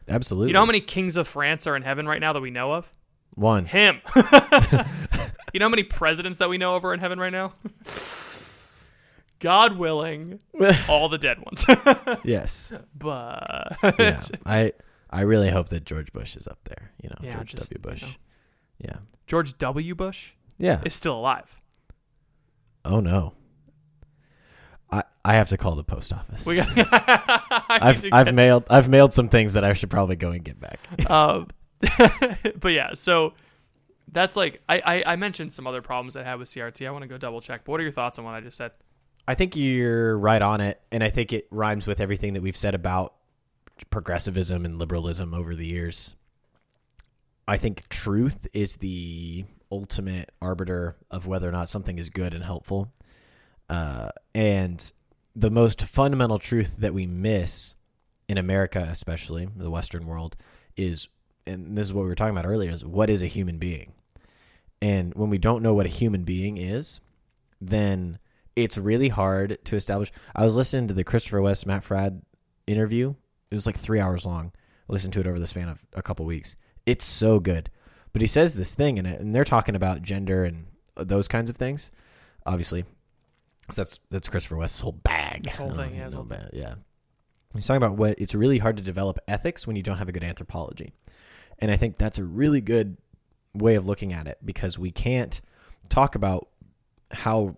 now. 0.07 0.15
Absolutely. 0.15 0.49
You 0.49 0.53
know 0.53 0.59
how 0.61 0.65
many 0.65 0.81
kings 0.81 1.17
of 1.17 1.27
France 1.27 1.65
are 1.67 1.75
in 1.75 1.81
heaven 1.83 2.07
right 2.07 2.21
now 2.21 2.31
that 2.33 2.41
we 2.41 2.51
know 2.51 2.73
of? 2.73 2.89
One. 3.33 3.65
Him. 3.65 3.99
you 4.15 5.59
know 5.59 5.65
how 5.65 5.69
many 5.69 5.83
presidents 5.83 6.37
that 6.37 6.49
we 6.49 6.57
know 6.57 6.75
of 6.75 6.85
are 6.85 6.93
in 6.93 6.99
heaven 7.01 7.19
right 7.19 7.33
now? 7.33 7.53
God 9.39 9.77
willing, 9.77 10.39
all 10.87 11.09
the 11.09 11.17
dead 11.17 11.39
ones. 11.39 11.65
yes. 12.23 12.71
but 12.97 13.77
Yeah. 13.99 14.21
I 14.45 14.71
I 15.15 15.21
really 15.21 15.49
hope 15.49 15.69
that 15.69 15.85
George 15.85 16.11
Bush 16.13 16.35
is 16.35 16.47
up 16.47 16.59
there. 16.65 16.91
You 17.01 17.09
know, 17.09 17.15
Yeah, 17.21 17.33
George 17.35 17.51
just, 17.55 17.69
W. 17.69 17.79
Bush. 17.81 18.01
you 18.01 18.07
know. 18.07 18.13
Yeah. 18.95 18.97
George 19.27 19.57
W. 19.57 19.95
Bush 19.95 20.31
Yeah. 20.57 20.81
is 20.85 20.93
still 20.93 21.17
alive. 21.17 21.59
Oh 22.83 22.99
no. 22.99 23.33
I 24.91 25.03
I 25.23 25.33
have 25.35 25.49
to 25.49 25.57
call 25.57 25.75
the 25.75 25.83
post 25.83 26.13
office. 26.13 26.45
We 26.45 26.55
got. 26.57 26.67
I've 27.69 28.05
I've 28.11 28.33
mailed 28.33 28.65
I've 28.69 28.89
mailed 28.89 29.13
some 29.13 29.29
things 29.29 29.53
that 29.53 29.63
I 29.63 29.73
should 29.73 29.89
probably 29.89 30.15
go 30.15 30.31
and 30.31 30.43
get 30.43 30.59
back. 30.59 30.79
um, 31.09 31.47
but 32.59 32.69
yeah, 32.73 32.93
so 32.93 33.33
that's 34.11 34.35
like 34.35 34.61
I, 34.69 34.81
I 34.85 35.13
I 35.13 35.15
mentioned 35.15 35.51
some 35.53 35.65
other 35.65 35.81
problems 35.81 36.15
I 36.15 36.23
had 36.23 36.35
with 36.39 36.49
CRT. 36.49 36.85
I 36.87 36.91
want 36.91 37.01
to 37.03 37.07
go 37.07 37.17
double 37.17 37.41
check. 37.41 37.61
But 37.65 37.71
what 37.71 37.79
are 37.79 37.83
your 37.83 37.91
thoughts 37.91 38.19
on 38.19 38.25
what 38.25 38.35
I 38.35 38.41
just 38.41 38.57
said? 38.57 38.71
I 39.27 39.33
think 39.33 39.55
you're 39.55 40.17
right 40.17 40.41
on 40.41 40.61
it, 40.61 40.79
and 40.91 41.03
I 41.03 41.09
think 41.09 41.33
it 41.33 41.47
rhymes 41.49 41.87
with 41.87 41.99
everything 41.99 42.33
that 42.33 42.43
we've 42.43 42.55
said 42.57 42.75
about 42.75 43.15
progressivism 43.89 44.65
and 44.65 44.79
liberalism 44.79 45.33
over 45.33 45.55
the 45.55 45.65
years. 45.65 46.15
I 47.47 47.57
think 47.57 47.87
truth 47.89 48.47
is 48.53 48.77
the 48.77 49.45
ultimate 49.71 50.31
arbiter 50.41 50.95
of 51.11 51.27
whether 51.27 51.47
or 51.47 51.51
not 51.51 51.69
something 51.69 51.99
is 51.99 52.09
good 52.09 52.33
and 52.33 52.43
helpful. 52.43 52.91
Uh, 53.69 54.09
and 54.33 54.91
the 55.35 55.51
most 55.51 55.83
fundamental 55.83 56.39
truth 56.39 56.77
that 56.77 56.93
we 56.93 57.05
miss 57.05 57.75
in 58.27 58.37
America, 58.37 58.87
especially 58.91 59.47
the 59.55 59.69
Western 59.69 60.07
world, 60.07 60.35
is, 60.77 61.09
and 61.45 61.77
this 61.77 61.87
is 61.87 61.93
what 61.93 62.03
we 62.03 62.07
were 62.07 62.15
talking 62.15 62.35
about 62.35 62.49
earlier, 62.49 62.71
is 62.71 62.85
what 62.85 63.09
is 63.09 63.21
a 63.21 63.27
human 63.27 63.57
being? 63.57 63.93
And 64.81 65.13
when 65.13 65.29
we 65.29 65.37
don't 65.37 65.63
know 65.63 65.73
what 65.73 65.85
a 65.85 65.89
human 65.89 66.23
being 66.23 66.57
is, 66.57 67.01
then 67.59 68.19
it's 68.55 68.77
really 68.77 69.09
hard 69.09 69.57
to 69.65 69.75
establish. 69.75 70.11
I 70.35 70.45
was 70.45 70.55
listening 70.55 70.87
to 70.87 70.93
the 70.93 71.03
Christopher 71.03 71.41
West 71.41 71.65
Matt 71.65 71.83
Fradd 71.83 72.21
interview. 72.67 73.15
It 73.51 73.55
was 73.55 73.65
like 73.65 73.77
three 73.77 73.99
hours 73.99 74.25
long. 74.25 74.51
I 74.89 74.93
listened 74.93 75.13
to 75.13 75.19
it 75.19 75.27
over 75.27 75.39
the 75.39 75.47
span 75.47 75.69
of 75.69 75.85
a 75.93 76.01
couple 76.01 76.25
weeks. 76.25 76.55
It's 76.85 77.05
so 77.05 77.39
good. 77.39 77.69
But 78.13 78.21
he 78.21 78.27
says 78.27 78.55
this 78.55 78.73
thing 78.73 78.97
in 78.97 79.05
it, 79.05 79.19
and 79.19 79.33
they're 79.35 79.43
talking 79.43 79.75
about 79.75 80.01
gender 80.01 80.45
and 80.45 80.67
uh, 80.95 81.03
those 81.03 81.27
kinds 81.27 81.49
of 81.49 81.57
things. 81.57 81.91
Obviously, 82.45 82.85
'Cause 83.67 83.75
that's 83.75 83.99
that's 84.11 84.29
Christopher 84.29 84.57
West's 84.57 84.79
whole 84.79 84.91
bag. 84.91 85.47
His 85.47 85.55
whole 85.55 85.73
thing, 85.73 85.95
yeah, 85.95 86.09
no 86.09 86.17
whole 86.17 86.25
bad- 86.25 86.51
yeah. 86.53 86.75
He's 87.53 87.65
talking 87.65 87.77
about 87.83 87.97
what 87.97 88.19
it's 88.19 88.35
really 88.35 88.59
hard 88.59 88.77
to 88.77 88.83
develop 88.83 89.17
ethics 89.27 89.65
when 89.65 89.75
you 89.75 89.81
don't 89.81 89.97
have 89.97 90.07
a 90.09 90.11
good 90.11 90.23
anthropology, 90.23 90.93
and 91.59 91.71
I 91.71 91.77
think 91.77 91.97
that's 91.97 92.17
a 92.19 92.23
really 92.23 92.61
good 92.61 92.97
way 93.55 93.75
of 93.75 93.87
looking 93.87 94.13
at 94.13 94.27
it 94.27 94.37
because 94.45 94.77
we 94.77 94.91
can't 94.91 95.41
talk 95.89 96.13
about 96.15 96.49
how 97.11 97.57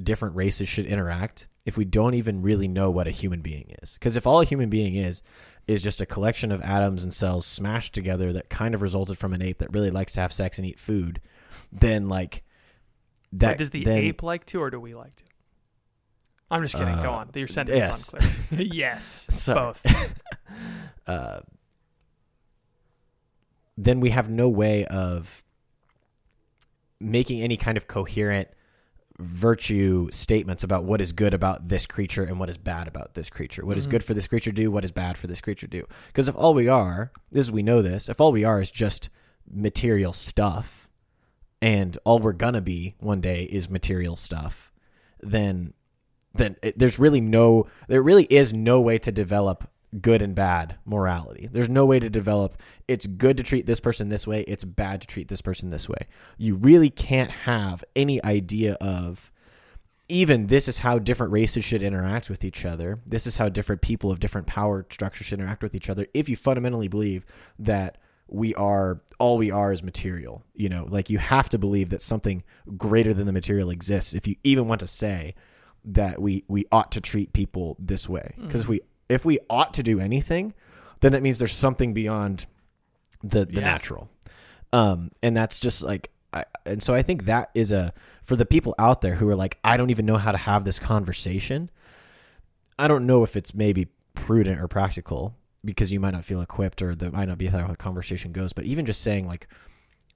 different 0.00 0.34
races 0.36 0.68
should 0.68 0.84
interact 0.86 1.46
if 1.66 1.76
we 1.76 1.84
don't 1.84 2.14
even 2.14 2.40
really 2.40 2.68
know 2.68 2.90
what 2.90 3.06
a 3.06 3.10
human 3.10 3.42
being 3.42 3.74
is. 3.82 3.94
Because 3.94 4.16
if 4.16 4.26
all 4.26 4.40
a 4.40 4.44
human 4.44 4.70
being 4.70 4.94
is 4.94 5.22
is 5.66 5.82
just 5.82 6.00
a 6.00 6.06
collection 6.06 6.52
of 6.52 6.62
atoms 6.62 7.02
and 7.02 7.12
cells 7.12 7.44
smashed 7.44 7.92
together 7.92 8.32
that 8.32 8.48
kind 8.48 8.72
of 8.74 8.80
resulted 8.82 9.18
from 9.18 9.32
an 9.34 9.42
ape 9.42 9.58
that 9.58 9.72
really 9.74 9.90
likes 9.90 10.12
to 10.14 10.20
have 10.20 10.32
sex 10.32 10.58
and 10.58 10.66
eat 10.66 10.78
food, 10.78 11.20
then 11.72 12.08
like 12.08 12.44
that 13.32 13.58
does 13.58 13.70
the 13.70 13.84
then, 13.84 13.98
ape 13.98 14.22
like 14.22 14.46
to, 14.46 14.62
or 14.62 14.70
do 14.70 14.78
we 14.80 14.94
like 14.94 15.14
to? 15.16 15.24
I'm 16.48 16.62
just 16.62 16.74
kidding. 16.76 16.94
Go 17.02 17.10
Uh, 17.10 17.16
on. 17.16 17.30
Your 17.34 17.48
sentence 17.48 17.76
yes. 17.76 18.14
is 18.14 18.14
unclear. 18.50 18.68
yes, 18.72 19.26
Sorry. 19.30 19.58
both. 19.58 20.14
uh, 21.08 21.40
then 23.76 23.98
we 23.98 24.10
have 24.10 24.30
no 24.30 24.48
way 24.48 24.84
of 24.86 25.42
making 27.00 27.42
any 27.42 27.56
kind 27.56 27.76
of 27.76 27.88
coherent 27.88 28.48
virtue 29.18 30.08
statements 30.10 30.62
about 30.62 30.84
what 30.84 31.00
is 31.00 31.12
good 31.12 31.34
about 31.34 31.68
this 31.68 31.86
creature 31.86 32.24
and 32.24 32.38
what 32.38 32.50
is 32.50 32.58
bad 32.58 32.86
about 32.86 33.14
this 33.14 33.30
creature. 33.30 33.64
What 33.64 33.78
is 33.78 33.84
mm-hmm. 33.84 33.92
good 33.92 34.04
for 34.04 34.14
this 34.14 34.28
creature 34.28 34.52
do? 34.52 34.70
What 34.70 34.84
is 34.84 34.92
bad 34.92 35.16
for 35.16 35.26
this 35.26 35.40
creature 35.40 35.66
do? 35.66 35.86
Because 36.08 36.28
if 36.28 36.36
all 36.36 36.54
we 36.54 36.68
are, 36.68 37.12
this 37.30 37.50
we 37.50 37.62
know 37.62 37.82
this, 37.82 38.08
if 38.08 38.20
all 38.20 38.32
we 38.32 38.44
are 38.44 38.60
is 38.60 38.70
just 38.70 39.08
material 39.50 40.12
stuff, 40.12 40.88
and 41.62 41.96
all 42.04 42.18
we're 42.18 42.32
gonna 42.32 42.60
be 42.60 42.94
one 42.98 43.20
day 43.20 43.44
is 43.44 43.70
material 43.70 44.16
stuff, 44.16 44.72
then 45.20 45.72
then 46.34 46.56
it, 46.62 46.78
there's 46.78 46.98
really 46.98 47.20
no 47.20 47.66
there 47.88 48.02
really 48.02 48.24
is 48.24 48.52
no 48.52 48.80
way 48.80 48.98
to 48.98 49.10
develop 49.10 49.68
good 50.00 50.22
and 50.22 50.34
bad 50.34 50.76
morality. 50.84 51.48
There's 51.50 51.68
no 51.68 51.86
way 51.86 51.98
to 51.98 52.10
develop 52.10 52.60
it's 52.88 53.06
good 53.06 53.36
to 53.36 53.42
treat 53.42 53.66
this 53.66 53.80
person 53.80 54.08
this 54.08 54.26
way, 54.26 54.42
it's 54.42 54.64
bad 54.64 55.00
to 55.00 55.06
treat 55.06 55.28
this 55.28 55.42
person 55.42 55.70
this 55.70 55.88
way. 55.88 56.06
You 56.38 56.56
really 56.56 56.90
can't 56.90 57.30
have 57.30 57.84
any 57.94 58.22
idea 58.24 58.74
of 58.74 59.32
even 60.08 60.46
this 60.46 60.68
is 60.68 60.78
how 60.78 60.98
different 60.98 61.32
races 61.32 61.64
should 61.64 61.82
interact 61.82 62.30
with 62.30 62.44
each 62.44 62.64
other. 62.64 63.00
This 63.06 63.26
is 63.26 63.36
how 63.36 63.48
different 63.48 63.82
people 63.82 64.12
of 64.12 64.20
different 64.20 64.46
power 64.46 64.86
structures 64.90 65.26
should 65.26 65.40
interact 65.40 65.62
with 65.62 65.74
each 65.74 65.90
other 65.90 66.06
if 66.14 66.28
you 66.28 66.36
fundamentally 66.36 66.88
believe 66.88 67.26
that 67.58 67.98
we 68.28 68.54
are 68.54 69.00
all 69.18 69.38
we 69.38 69.50
are 69.50 69.72
is 69.72 69.82
material. 69.82 70.44
You 70.54 70.68
know, 70.68 70.86
like 70.88 71.10
you 71.10 71.18
have 71.18 71.48
to 71.50 71.58
believe 71.58 71.90
that 71.90 72.00
something 72.00 72.44
greater 72.76 73.14
than 73.14 73.26
the 73.26 73.32
material 73.32 73.70
exists 73.70 74.14
if 74.14 74.26
you 74.26 74.36
even 74.44 74.68
want 74.68 74.80
to 74.80 74.86
say 74.86 75.34
that 75.84 76.20
we 76.20 76.44
we 76.48 76.66
ought 76.70 76.92
to 76.92 77.00
treat 77.00 77.32
people 77.32 77.76
this 77.78 78.08
way. 78.08 78.34
Because 78.40 78.62
if 78.62 78.66
mm. 78.66 78.70
we 78.70 78.80
if 79.08 79.24
we 79.24 79.38
ought 79.48 79.74
to 79.74 79.82
do 79.82 80.00
anything, 80.00 80.54
then 81.00 81.12
that 81.12 81.22
means 81.22 81.38
there's 81.38 81.52
something 81.52 81.92
beyond 81.94 82.46
the 83.22 83.44
the 83.46 83.60
Yeah. 83.60 83.66
natural. 83.66 84.08
Um, 84.72 85.10
and 85.22 85.36
that's 85.36 85.58
just 85.60 85.82
like, 85.82 86.10
I, 86.32 86.44
and 86.66 86.82
so 86.82 86.94
I 86.94 87.02
think 87.02 87.24
that 87.26 87.50
is 87.54 87.72
a 87.72 87.92
for 88.22 88.36
the 88.36 88.44
people 88.46 88.74
out 88.78 89.00
there 89.00 89.14
who 89.14 89.28
are 89.28 89.36
like, 89.36 89.58
I 89.64 89.76
don't 89.76 89.90
even 89.90 90.06
know 90.06 90.16
how 90.16 90.32
to 90.32 90.38
have 90.38 90.64
this 90.64 90.78
conversation. 90.78 91.70
I 92.78 92.88
don't 92.88 93.06
know 93.06 93.22
if 93.22 93.36
it's 93.36 93.54
maybe 93.54 93.88
prudent 94.14 94.60
or 94.60 94.68
practical 94.68 95.34
because 95.64 95.92
you 95.92 96.00
might 96.00 96.12
not 96.12 96.24
feel 96.24 96.40
equipped 96.42 96.82
or 96.82 96.94
that 96.94 97.12
might 97.12 97.28
not 97.28 97.38
be 97.38 97.46
how 97.46 97.66
the 97.66 97.76
conversation 97.76 98.32
goes. 98.32 98.52
But 98.52 98.64
even 98.64 98.84
just 98.86 99.00
saying 99.00 99.26
like, 99.26 99.48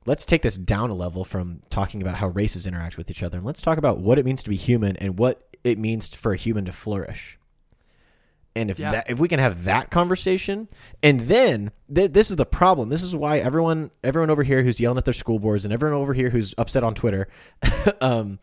let's 0.07 0.25
take 0.25 0.43
this 0.43 0.57
down 0.59 0.91
a 0.91 0.95
level 0.95 1.25
from 1.25 1.61
talking 1.71 2.03
about 2.03 2.17
how 2.17 2.29
races 2.29 2.67
interact 2.67 2.97
with 2.99 3.11
each 3.11 3.23
other 3.23 3.39
and 3.39 3.47
let's 3.47 3.63
talk 3.63 3.79
about 3.79 3.99
what 3.99 4.19
it 4.19 4.25
means 4.25 4.43
to 4.43 4.51
be 4.51 4.57
human 4.57 4.97
and 4.97 5.19
what 5.19 5.49
it 5.65 5.79
means 5.79 6.09
for 6.09 6.33
a 6.33 6.37
human 6.37 6.65
to 6.67 6.73
flourish. 6.73 7.39
And 8.61 8.71
if 8.71 8.79
Yeah. 8.79 8.91
that 8.93 9.11
if 9.11 9.19
we 9.19 9.27
can 9.29 9.39
have 9.41 9.65
that 9.65 9.91
conversation, 9.91 10.69
and 11.03 11.21
then 11.21 11.71
th- 11.95 12.13
this 12.13 12.31
is 12.31 12.37
the 12.37 12.45
problem. 12.47 12.89
This 12.91 13.03
is 13.03 13.17
why 13.17 13.39
everyone 13.39 13.91
everyone 14.05 14.31
over 14.31 14.43
here 14.43 14.63
who's 14.63 14.79
yelling 14.81 14.99
at 14.99 15.05
their 15.05 15.15
school 15.15 15.39
boards 15.39 15.65
and 15.65 15.73
everyone 15.73 15.97
over 15.99 16.13
here 16.15 16.31
who's 16.31 16.55
upset 16.59 16.85
on 16.85 16.95
Twitter, 16.95 17.29
um, 18.01 18.39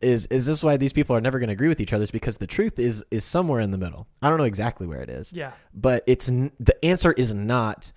is 0.00 0.26
is 0.26 0.46
this 0.46 0.62
why 0.62 0.76
these 0.76 0.92
people 0.92 1.14
are 1.14 1.20
never 1.20 1.38
going 1.38 1.48
to 1.48 1.52
agree 1.52 1.68
with 1.68 1.80
each 1.80 1.92
other? 1.92 2.02
Is 2.02 2.10
because 2.10 2.38
the 2.38 2.46
truth 2.46 2.78
is 2.78 3.04
is 3.10 3.24
somewhere 3.24 3.60
in 3.60 3.70
the 3.70 3.78
middle. 3.78 4.08
I 4.20 4.28
don't 4.28 4.38
know 4.38 4.44
exactly 4.44 4.86
where 4.86 5.00
it 5.00 5.08
is 5.08 5.32
Yeah. 5.34 5.52
but 5.72 6.02
it's 6.06 6.28
n- 6.28 6.50
the 6.58 6.84
answer 6.84 7.12
is 7.12 7.34
not 7.34 7.92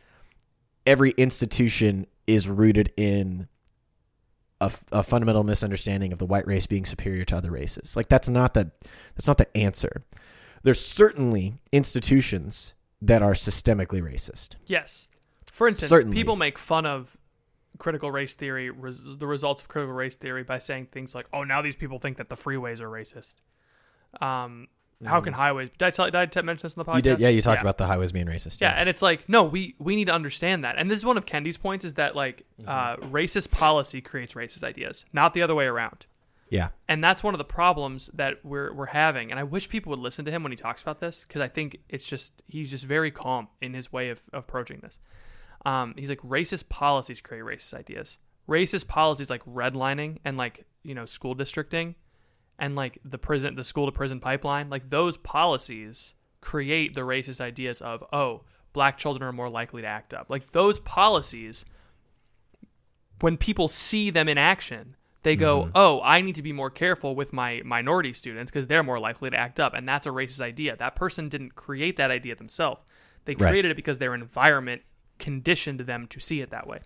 every 0.86 1.11
institution 1.18 2.05
is 2.28 2.47
rooted 2.49 2.93
in 2.95 3.47
a 4.91 5.03
fundamental 5.03 5.43
misunderstanding 5.43 6.13
of 6.13 6.18
the 6.18 6.26
white 6.26 6.47
race 6.47 6.66
being 6.66 6.86
superior 6.86 7.24
to 7.26 7.36
other 7.36 7.51
races. 7.51 7.95
Like 7.95 8.07
that's 8.09 8.30
not 8.30 8.53
the 8.53 8.72
that's 9.16 9.28
not 9.28 9.38
the 9.38 9.55
answer. 9.55 10.03
There's 10.66 10.84
certainly 10.86 11.53
institutions 11.72 12.74
that 13.01 13.22
are 13.22 13.32
systemically 13.34 14.01
racist. 14.01 14.55
Yes. 14.66 15.07
For 15.53 15.68
instance, 15.68 15.89
Certainly. 15.89 16.16
people 16.18 16.36
make 16.36 16.57
fun 16.57 16.86
of 16.86 17.16
critical 17.78 18.11
race 18.11 18.36
theory, 18.36 18.70
res- 18.70 18.99
the 19.18 19.28
results 19.28 19.61
of 19.61 19.68
critical 19.70 19.93
race 19.93 20.16
theory, 20.18 20.43
by 20.43 20.57
saying 20.57 20.88
things 20.91 21.16
like, 21.16 21.28
"Oh, 21.32 21.43
now 21.43 21.61
these 21.61 21.76
people 21.78 21.99
think 21.99 22.18
that 22.18 22.28
the 22.30 22.36
freeways 22.36 22.82
are 22.82 22.89
racist." 22.89 23.36
Um, 24.20 24.68
how 25.05 25.22
can 25.22 25.34
highways? 25.34 25.70
Did 25.78 25.86
I 25.86 25.89
tell? 25.91 26.05
Did 26.09 26.16
I 26.38 26.41
mention 26.41 26.63
this 26.66 26.74
in 26.74 26.80
the 26.82 26.86
podcast? 26.86 26.93
Mm. 26.93 26.95
You 26.95 27.01
did, 27.01 27.20
yeah. 27.20 27.30
You 27.30 27.41
talked 27.41 27.61
about 27.61 27.78
the 27.78 27.86
highways 27.86 28.11
being 28.11 28.26
racist. 28.28 28.59
Yeah, 28.61 28.72
and 28.72 28.89
it's 28.89 29.01
like, 29.01 29.28
no, 29.30 29.43
we 29.43 29.76
we 29.78 29.95
need 29.95 30.05
to 30.05 30.13
understand 30.13 30.63
that. 30.63 30.78
And 30.78 30.89
this 30.89 30.97
is 30.97 31.05
one 31.05 31.18
of 31.18 31.26
Kendi's 31.26 31.57
points: 31.57 31.86
is 31.86 31.93
that 31.95 32.16
like 32.16 32.43
Mm-hmm. 32.59 32.70
uh, 32.70 33.07
racist 33.09 33.51
policy 33.51 34.01
creates 34.01 34.34
racist 34.34 34.63
ideas, 34.63 35.05
not 35.13 35.34
the 35.34 35.41
other 35.41 35.53
way 35.53 35.66
around. 35.66 36.05
Yeah. 36.50 36.70
And 36.88 37.04
that's 37.04 37.24
one 37.24 37.34
of 37.34 37.38
the 37.39 37.46
problems 37.46 38.10
that 38.14 38.43
we're 38.43 38.74
we're 38.74 38.86
having. 38.88 39.32
And 39.32 39.39
I 39.39 39.43
wish 39.43 39.68
people 39.68 39.89
would 39.91 40.00
listen 40.00 40.26
to 40.26 40.32
him 40.32 40.43
when 40.43 40.52
he 40.52 40.56
talks 40.56 40.82
about 40.82 41.00
this 41.00 41.24
because 41.24 41.41
I 41.41 41.48
think 41.48 41.80
it's 41.89 42.06
just 42.06 42.43
he's 42.48 42.70
just 42.70 42.86
very 42.86 43.12
calm 43.12 43.48
in 43.62 43.74
his 43.74 43.91
way 43.91 44.10
of, 44.10 44.22
of 44.32 44.43
approaching 44.43 44.80
this. 44.82 45.00
Um, 45.66 45.96
he's 45.98 46.10
like 46.10 46.22
racist 46.22 46.70
policies 46.70 47.20
create 47.22 47.43
racist 47.43 47.74
ideas. 47.74 48.18
Racist 48.48 48.88
policies 48.88 49.30
like 49.30 49.43
redlining 49.46 50.20
and 50.24 50.38
like 50.38 50.66
you 50.84 50.93
know 50.93 51.08
school 51.08 51.34
districting, 51.34 51.96
and 52.60 52.76
like 52.76 53.00
the 53.04 53.18
prison 53.18 53.56
the 53.56 53.64
school 53.64 53.88
to 53.88 53.91
prison 53.91 54.20
pipeline. 54.20 54.70
Like 54.70 54.89
those 54.89 55.18
policies 55.18 56.14
create 56.41 56.93
the 56.93 57.02
racist 57.02 57.41
ideas 57.41 57.82
of 57.82 58.04
oh 58.14 58.43
black 58.72 58.98
children 59.00 59.28
are 59.28 59.34
more 59.34 59.50
likely 59.50 59.82
to 59.82 59.88
act 59.88 60.14
up. 60.14 60.30
Like 60.30 60.52
those 60.52 60.80
policies 60.80 61.66
when 63.22 63.38
people 63.38 63.68
see 63.68 64.10
them 64.10 64.28
in 64.28 64.38
action, 64.38 64.96
they 65.26 65.36
go, 65.36 65.64
mm-hmm. 65.64 65.72
"Oh, 65.76 66.02
I 66.04 66.22
need 66.22 66.36
to 66.36 66.42
be 66.44 66.54
more 66.54 66.70
careful 66.70 67.14
with 67.16 67.34
my 67.34 67.62
minority 67.66 68.14
students 68.14 68.50
because 68.50 68.68
they're 68.68 68.84
more 68.84 69.00
likely 69.00 69.30
to 69.30 69.38
act 69.38 69.60
up." 69.60 69.74
And 69.74 69.86
that's 69.88 70.06
a 70.06 70.10
racist 70.12 70.40
idea. 70.40 70.78
That 70.78 70.96
person 70.96 71.28
didn't 71.28 71.56
create 71.56 71.98
that 71.98 72.12
idea 72.12 72.36
themselves. 72.36 72.82
They 73.26 73.34
Right. 73.36 73.50
created 73.50 73.72
it 73.72 73.76
because 73.76 73.98
their 73.98 74.14
environment 74.16 74.84
conditioned 75.20 75.82
them 75.82 76.08
to 76.08 76.20
see 76.22 76.40
it 76.42 76.50
that 76.52 76.68
way. 76.68 76.80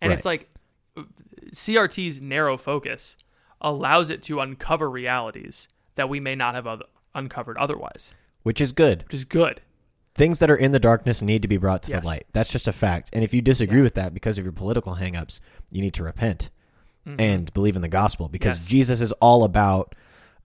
And 0.00 0.10
Right. 0.10 0.16
it's 0.16 0.24
like 0.26 0.48
CRT's 1.52 2.20
narrow 2.20 2.56
focus 2.56 3.16
allows 3.60 4.10
it 4.10 4.22
to 4.24 4.40
uncover 4.40 4.90
realities 4.90 5.68
that 5.94 6.08
we 6.08 6.20
may 6.20 6.34
not 6.34 6.54
have 6.54 6.66
oth- 6.66 6.82
uncovered 7.14 7.56
otherwise, 7.58 8.14
Which 8.42 8.60
is 8.60 8.72
good. 8.72 9.02
which 9.04 9.14
is 9.14 9.24
good. 9.24 9.60
Things 10.14 10.38
that 10.40 10.50
are 10.50 10.56
in 10.56 10.72
the 10.72 10.80
darkness 10.80 11.22
need 11.22 11.42
to 11.42 11.48
be 11.48 11.56
brought 11.56 11.82
to 11.84 11.90
Yes. 11.92 12.02
the 12.02 12.06
light. 12.08 12.26
That's 12.32 12.50
just 12.52 12.68
a 12.68 12.72
fact. 12.72 13.10
And 13.12 13.22
if 13.24 13.32
you 13.32 13.40
disagree 13.40 13.80
with 13.82 13.94
that 13.94 14.12
because 14.12 14.36
of 14.38 14.44
your 14.44 14.52
political 14.52 14.96
hangups, 14.96 15.40
you 15.70 15.80
need 15.80 15.94
to 15.94 16.04
repent 16.04 16.50
and 17.04 17.52
believe 17.52 17.76
in 17.76 17.82
the 17.82 17.88
gospel 17.88 18.28
because 18.28 18.58
Yes. 18.58 18.66
Jesus 18.66 19.00
is 19.00 19.12
all 19.12 19.44
about 19.44 19.94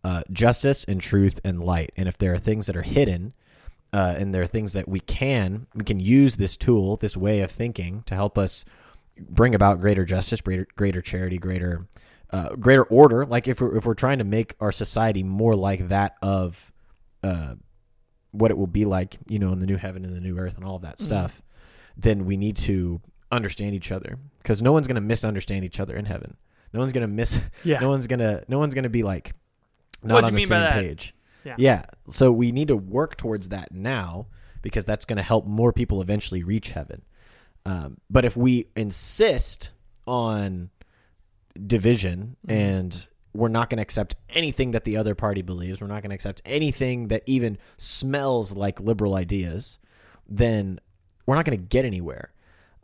uh, 0.04 0.24
justice 0.32 0.84
and 0.86 1.00
truth 1.02 1.40
and 1.44 1.64
light. 1.64 1.92
And 1.98 2.08
if 2.08 2.18
there 2.18 2.34
are 2.34 2.38
things 2.38 2.66
that 2.68 2.76
are 2.78 2.82
hidden, 2.82 3.34
uh, 3.94 4.16
and 4.18 4.34
there 4.34 4.42
are 4.42 4.48
things 4.48 4.74
that 4.74 4.88
we 4.88 5.00
can 5.00 5.68
we 5.74 5.84
can 5.84 6.00
use 6.00 6.36
this 6.36 6.58
tool, 6.58 6.98
this 6.98 7.16
way 7.16 7.42
of 7.42 7.52
thinking, 7.52 8.04
to 8.08 8.16
help 8.16 8.38
us 8.38 8.66
bring 9.30 9.56
about 9.56 9.80
greater 9.80 10.06
justice, 10.06 10.42
greater 10.42 10.68
greater 10.76 11.02
charity, 11.02 11.38
greater 11.38 11.88
uh, 12.32 12.50
greater 12.56 12.84
order. 12.86 13.26
Like 13.26 13.48
if 13.48 13.62
we're 13.62 13.78
if 13.78 13.86
we're 13.86 13.94
trying 13.94 14.18
to 14.18 14.24
make 14.24 14.56
our 14.60 14.72
society 14.72 15.24
more 15.24 15.56
like 15.56 15.88
that 15.90 16.16
of 16.22 16.72
uh, 17.24 17.56
what 18.32 18.52
it 18.52 18.58
will 18.58 18.68
be 18.68 18.86
like, 18.86 19.18
you 19.28 19.40
know, 19.40 19.52
in 19.54 19.60
the 19.60 19.66
new 19.66 19.78
heaven 19.78 20.04
and 20.06 20.16
the 20.16 20.22
new 20.22 20.38
earth 20.38 20.56
and 20.58 20.66
all 20.66 20.76
of 20.76 20.82
that 20.84 21.00
stuff, 21.00 21.42
then 21.96 22.26
we 22.26 22.36
need 22.38 22.56
to 22.58 23.00
understand 23.32 23.74
each 23.74 23.92
other 23.92 24.18
because 24.40 24.62
no 24.62 24.72
one's 24.72 24.88
going 24.88 24.96
to 24.96 25.02
misunderstand 25.02 25.66
each 25.66 25.80
other 25.80 25.96
in 25.96 26.06
heaven. 26.06 26.38
No 26.74 26.80
one's 26.80 26.92
going 26.92 27.08
to 27.08 27.14
miss. 27.14 27.40
Yeah. 27.64 27.80
No 27.80 27.90
one's 27.90 28.08
gonna. 28.08 28.44
No 28.48 28.60
one's 28.60 28.74
gonna 28.74 28.90
be 28.90 29.04
like 29.04 29.34
not 30.04 30.16
What 30.16 30.24
on 30.26 30.34
the 30.34 30.38
mean 30.38 30.48
same 30.48 30.72
page. 30.74 31.14
Yeah. 31.44 31.56
Yeah. 31.58 31.86
So 32.10 32.32
we 32.32 32.52
need 32.52 32.68
to 32.68 32.76
work 32.78 33.18
towards 33.18 33.50
that 33.50 33.72
now 33.72 34.28
because 34.62 34.86
that's 34.86 35.06
going 35.06 35.18
to 35.18 35.24
help 35.24 35.46
more 35.46 35.72
people 35.72 36.02
eventually 36.02 36.44
reach 36.44 36.72
heaven. 36.72 37.04
Um, 37.66 37.98
but 38.10 38.26
if 38.26 38.36
we 38.38 38.68
insist 38.76 39.72
on 40.06 40.70
division 41.66 42.36
Mm-hmm. 42.48 42.52
and 42.60 43.08
we're 43.34 43.50
not 43.50 43.70
going 43.70 43.78
to 43.78 43.84
accept 43.84 44.16
anything 44.30 44.72
that 44.72 44.84
the 44.84 44.98
other 44.98 45.14
party 45.14 45.42
believes, 45.44 45.80
we're 45.80 45.88
not 45.88 46.02
going 46.02 46.10
to 46.10 46.16
accept 46.16 46.42
anything 46.46 47.10
that 47.10 47.22
even 47.28 47.58
smells 47.78 48.56
like 48.56 48.80
liberal 48.80 49.16
ideas, 49.16 49.78
then 50.28 50.80
we're 51.26 51.36
not 51.36 51.46
going 51.46 51.58
to 51.58 51.64
get 51.64 51.86
anywhere. 51.86 52.32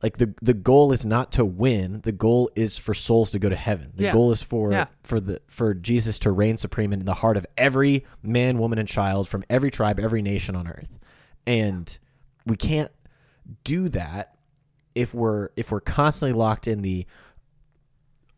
Like 0.03 0.17
the 0.17 0.33
the 0.41 0.53
goal 0.53 0.91
is 0.91 1.05
not 1.05 1.31
to 1.33 1.45
win. 1.45 2.01
The 2.03 2.11
goal 2.11 2.51
is 2.55 2.77
for 2.77 2.93
souls 2.93 3.31
to 3.31 3.39
go 3.39 3.47
to 3.49 3.55
heaven. 3.55 3.93
The 3.95 4.03
Yeah. 4.03 4.11
goal 4.13 4.31
is 4.33 4.43
for 4.43 4.71
Yeah. 4.73 4.87
for 5.01 5.19
the 5.21 5.41
for 5.47 5.73
Jesus 5.73 6.19
to 6.19 6.31
reign 6.31 6.57
supreme 6.57 6.91
in 6.91 7.05
the 7.05 7.13
heart 7.13 7.37
of 7.37 7.47
every 7.57 8.05
man, 8.21 8.57
woman, 8.57 8.77
and 8.79 8.87
child 8.87 9.29
from 9.29 9.43
every 9.49 9.71
tribe, 9.71 9.99
every 10.01 10.21
nation 10.21 10.55
on 10.57 10.67
earth. 10.67 10.99
And 11.47 11.97
we 12.45 12.57
can't 12.57 12.91
do 13.63 13.87
that 13.89 14.35
if 14.93 15.13
we're 15.13 15.49
if 15.55 15.71
we're 15.71 15.79
constantly 15.79 16.37
locked 16.37 16.67
in 16.67 16.81
the 16.81 17.05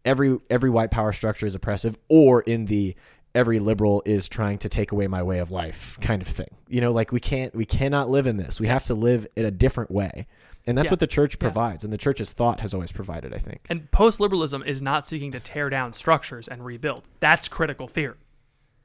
every 0.03 0.37
every 0.49 0.69
white 0.69 0.91
power 0.91 1.11
structure 1.13 1.45
is 1.45 1.55
oppressive 1.55 1.97
or 2.09 2.41
in 2.41 2.65
the 2.65 2.95
every 3.33 3.59
liberal 3.59 4.01
is 4.05 4.29
trying 4.29 4.57
to 4.59 4.69
take 4.69 4.91
away 4.91 5.07
my 5.07 5.21
way 5.21 5.39
of 5.39 5.51
life 5.51 5.97
kind 5.99 6.21
of 6.21 6.27
thing. 6.27 6.47
You 6.69 6.79
know, 6.81 6.91
like 6.91 7.11
we 7.11 7.19
can't 7.19 7.53
we 7.55 7.65
cannot 7.65 8.09
live 8.09 8.27
in 8.27 8.37
this. 8.37 8.59
We 8.59 8.67
have 8.67 8.85
to 8.85 8.93
live 8.93 9.27
in 9.35 9.45
a 9.45 9.51
different 9.51 9.91
way. 9.91 10.27
And 10.67 10.77
that's 10.77 10.85
Yeah. 10.85 10.91
what 10.91 10.99
the 10.99 11.07
church 11.07 11.35
Yeah. 11.35 11.41
provides 11.41 11.83
and 11.83 11.93
the 11.93 11.97
church's 11.97 12.31
thought 12.31 12.59
has 12.59 12.73
always 12.73 12.91
provided, 12.91 13.33
I 13.33 13.37
think. 13.37 13.65
And 13.69 13.89
post 13.91 14.19
liberalism 14.19 14.63
is 14.63 14.81
not 14.81 15.07
seeking 15.07 15.31
to 15.31 15.39
tear 15.39 15.69
down 15.69 15.93
structures 15.93 16.47
and 16.47 16.65
rebuild. 16.65 17.03
That's 17.19 17.47
critical 17.47 17.87
theory. 17.87 18.17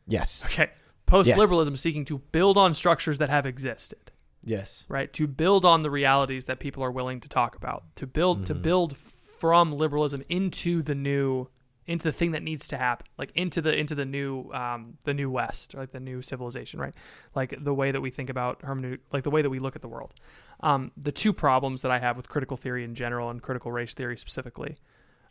Yes. 0.06 0.44
Okay. 0.46 0.70
Post 1.06 1.36
liberalism 1.36 1.74
is 1.74 1.80
seeking 1.80 2.04
to 2.06 2.18
build 2.18 2.56
on 2.56 2.74
structures 2.74 3.18
that 3.18 3.28
have 3.30 3.46
existed, 3.46 4.12
Yes. 4.44 4.84
right? 4.88 5.12
To 5.14 5.26
build 5.26 5.64
on 5.64 5.82
the 5.82 5.90
realities 5.90 6.46
that 6.46 6.58
people 6.60 6.84
are 6.84 6.90
willing 6.90 7.18
to 7.20 7.28
talk 7.28 7.56
about. 7.56 7.84
To 7.96 8.06
build 8.06 8.46
to 8.46 8.52
mm-hmm. 8.54 8.62
build 8.62 8.96
from 8.96 9.72
liberalism 9.72 10.22
into 10.28 10.82
the 10.82 10.94
new 10.94 11.48
into 11.90 12.04
the 12.04 12.12
thing 12.12 12.30
that 12.30 12.42
needs 12.42 12.68
to 12.68 12.78
happen, 12.78 13.06
like 13.18 13.32
into 13.34 13.60
the 13.60 13.76
into 13.76 13.94
the 13.94 14.04
new 14.04 14.50
um 14.52 14.96
the 15.04 15.12
new 15.12 15.30
West, 15.30 15.74
like 15.74 15.90
the 15.90 16.00
new 16.00 16.22
civilization, 16.22 16.78
right? 16.80 16.94
Like 17.34 17.54
the 17.62 17.74
way 17.74 17.90
that 17.90 18.00
we 18.00 18.10
think 18.10 18.30
about 18.30 18.60
hermeneutic, 18.60 19.00
like 19.12 19.24
the 19.24 19.30
way 19.30 19.42
that 19.42 19.50
we 19.50 19.58
look 19.58 19.76
at 19.76 19.82
the 19.82 19.88
world. 19.88 20.14
Um, 20.60 20.92
the 20.96 21.12
two 21.12 21.32
problems 21.32 21.82
that 21.82 21.90
I 21.90 21.98
have 21.98 22.16
with 22.16 22.28
critical 22.28 22.56
theory 22.56 22.84
in 22.84 22.94
general 22.94 23.28
and 23.30 23.42
critical 23.42 23.72
race 23.72 23.92
theory 23.92 24.16
specifically. 24.16 24.76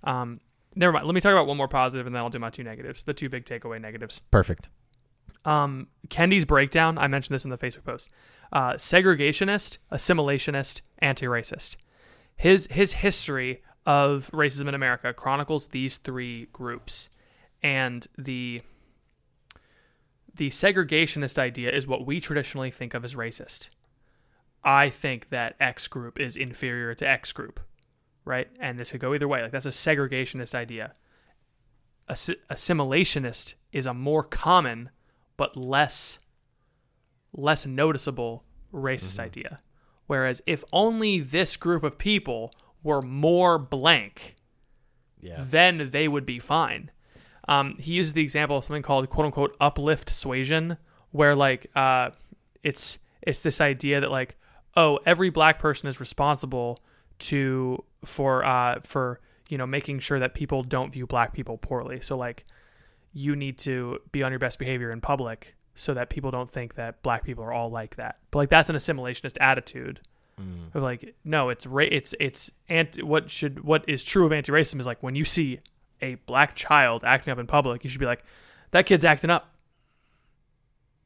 Um, 0.03 0.41
never 0.75 0.91
mind. 0.91 1.05
Let 1.05 1.15
me 1.15 1.21
talk 1.21 1.31
about 1.31 1.47
one 1.47 1.57
more 1.57 1.67
positive, 1.67 2.05
and 2.05 2.15
then 2.15 2.21
I'll 2.21 2.29
do 2.29 2.39
my 2.39 2.49
two 2.49 2.63
negatives. 2.63 3.03
The 3.03 3.13
two 3.13 3.29
big 3.29 3.45
takeaway 3.45 3.79
negatives. 3.79 4.19
Perfect. 4.29 4.69
Um, 5.45 5.87
Kendi's 6.09 6.45
breakdown. 6.45 6.97
I 6.97 7.07
mentioned 7.07 7.35
this 7.35 7.45
in 7.45 7.51
the 7.51 7.57
Facebook 7.57 7.85
post. 7.85 8.09
Uh, 8.51 8.73
segregationist, 8.73 9.77
assimilationist, 9.91 10.81
anti-racist. 10.99 11.77
His 12.35 12.67
his 12.67 12.93
history 12.93 13.63
of 13.89 14.29
racism 14.31 14.67
in 14.67 14.75
America 14.75 15.11
chronicles 15.11 15.69
these 15.69 15.97
three 15.97 16.45
groups, 16.53 17.09
and 17.63 18.05
the 18.19 18.61
the 20.35 20.49
segregationist 20.49 21.39
idea 21.39 21.71
is 21.71 21.87
what 21.87 22.05
we 22.05 22.21
traditionally 22.21 22.69
think 22.69 22.93
of 22.93 23.03
as 23.03 23.15
racist. 23.15 23.69
I 24.63 24.91
think 24.91 25.29
that 25.29 25.55
X 25.59 25.87
group 25.87 26.19
is 26.19 26.37
inferior 26.37 26.93
to 26.93 27.07
X 27.07 27.31
group, 27.31 27.59
right? 28.25 28.47
And 28.59 28.77
this 28.77 28.91
could 28.91 29.01
go 29.01 29.15
either 29.15 29.27
way. 29.27 29.41
Like 29.41 29.51
that's 29.51 29.65
a 29.65 29.69
segregationist 29.69 30.53
idea. 30.53 30.93
Assi- 32.07 32.37
assimilationist 32.51 33.55
is 33.71 33.87
a 33.87 33.93
more 33.95 34.23
common 34.23 34.91
but 35.35 35.57
less 35.57 36.19
less 37.33 37.65
noticeable 37.65 38.43
racist 38.71 39.13
mm-hmm. 39.13 39.21
idea. 39.21 39.57
Whereas 40.05 40.43
if 40.45 40.63
only 40.71 41.19
this 41.21 41.57
group 41.57 41.83
of 41.83 41.97
people 41.97 42.51
were 42.83 43.01
more 43.01 43.57
blank, 43.57 44.35
Yeah. 45.21 45.35
then 45.39 45.89
they 45.91 46.07
would 46.07 46.25
be 46.25 46.39
fine. 46.39 46.91
Um, 47.47 47.75
he 47.79 47.93
uses 47.93 48.13
the 48.13 48.21
example 48.21 48.57
of 48.57 48.63
something 48.63 48.83
called 48.83 49.09
"quote 49.09 49.25
unquote" 49.25 49.55
uplift 49.59 50.09
suasion, 50.09 50.77
where 51.11 51.35
like 51.35 51.67
uh, 51.75 52.11
it's 52.63 52.99
it's 53.21 53.41
this 53.43 53.59
idea 53.59 53.99
that 54.01 54.11
like 54.11 54.35
oh 54.77 54.99
every 55.05 55.29
black 55.29 55.57
person 55.59 55.89
is 55.89 55.99
responsible 55.99 56.79
to 57.19 57.83
for 58.05 58.45
uh, 58.45 58.79
for 58.83 59.19
you 59.49 59.57
know 59.57 59.65
making 59.65 59.99
sure 59.99 60.19
that 60.19 60.33
people 60.35 60.61
don't 60.63 60.93
view 60.93 61.07
black 61.07 61.33
people 61.33 61.57
poorly. 61.57 62.01
So 62.01 62.15
like 62.17 62.45
you 63.11 63.35
need 63.35 63.57
to 63.57 63.97
be 64.11 64.23
on 64.23 64.31
your 64.31 64.37
best 64.39 64.59
behavior 64.59 64.91
in 64.91 65.01
public 65.01 65.55
so 65.73 65.95
that 65.95 66.09
people 66.11 66.29
don't 66.29 66.49
think 66.51 66.75
that 66.75 67.01
black 67.01 67.23
people 67.23 67.43
are 67.43 67.51
all 67.51 67.71
like 67.71 67.95
that. 67.95 68.19
But 68.29 68.39
like 68.39 68.49
that's 68.49 68.69
an 68.69 68.75
assimilationist 68.75 69.37
attitude. 69.41 70.01
Mm. 70.39 70.73
Of 70.73 70.83
like 70.83 71.15
no, 71.23 71.49
it's 71.49 71.65
ra- 71.67 71.85
it's 71.89 72.15
it's 72.19 72.49
anti 72.69 73.01
what 73.03 73.29
should 73.29 73.63
what 73.63 73.83
is 73.87 74.03
true 74.03 74.25
of 74.25 74.31
anti-racism 74.31 74.79
is 74.79 74.85
like 74.85 75.03
when 75.03 75.15
you 75.15 75.25
see 75.25 75.59
a 76.01 76.15
black 76.15 76.55
child 76.55 77.03
acting 77.03 77.31
up 77.31 77.39
in 77.39 77.47
public, 77.47 77.83
you 77.83 77.89
should 77.89 77.99
be 77.99 78.05
like 78.05 78.23
that 78.71 78.85
kid's 78.85 79.03
acting 79.03 79.29
up. 79.29 79.53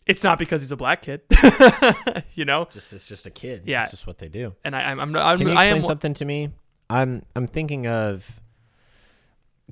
It's 0.05 0.23
not 0.23 0.37
because 0.37 0.61
he's 0.61 0.71
a 0.71 0.77
black 0.77 1.01
kid, 1.01 1.21
you 2.33 2.43
know. 2.45 2.67
Just 2.69 2.91
it's 2.91 3.07
just 3.07 3.25
a 3.25 3.31
kid. 3.31 3.63
Yeah. 3.65 3.83
It's 3.83 3.91
just 3.91 4.05
what 4.05 4.17
they 4.17 4.27
do. 4.27 4.53
And 4.63 4.75
I, 4.75 4.81
I'm 4.83 4.99
I'm, 4.99 5.15
I'm 5.15 5.37
Can 5.37 5.47
you 5.47 5.53
I 5.53 5.63
explain 5.63 5.77
am 5.77 5.83
something 5.83 6.13
to 6.15 6.25
me? 6.25 6.49
I'm 6.89 7.23
I'm 7.35 7.47
thinking 7.47 7.87
of. 7.87 8.39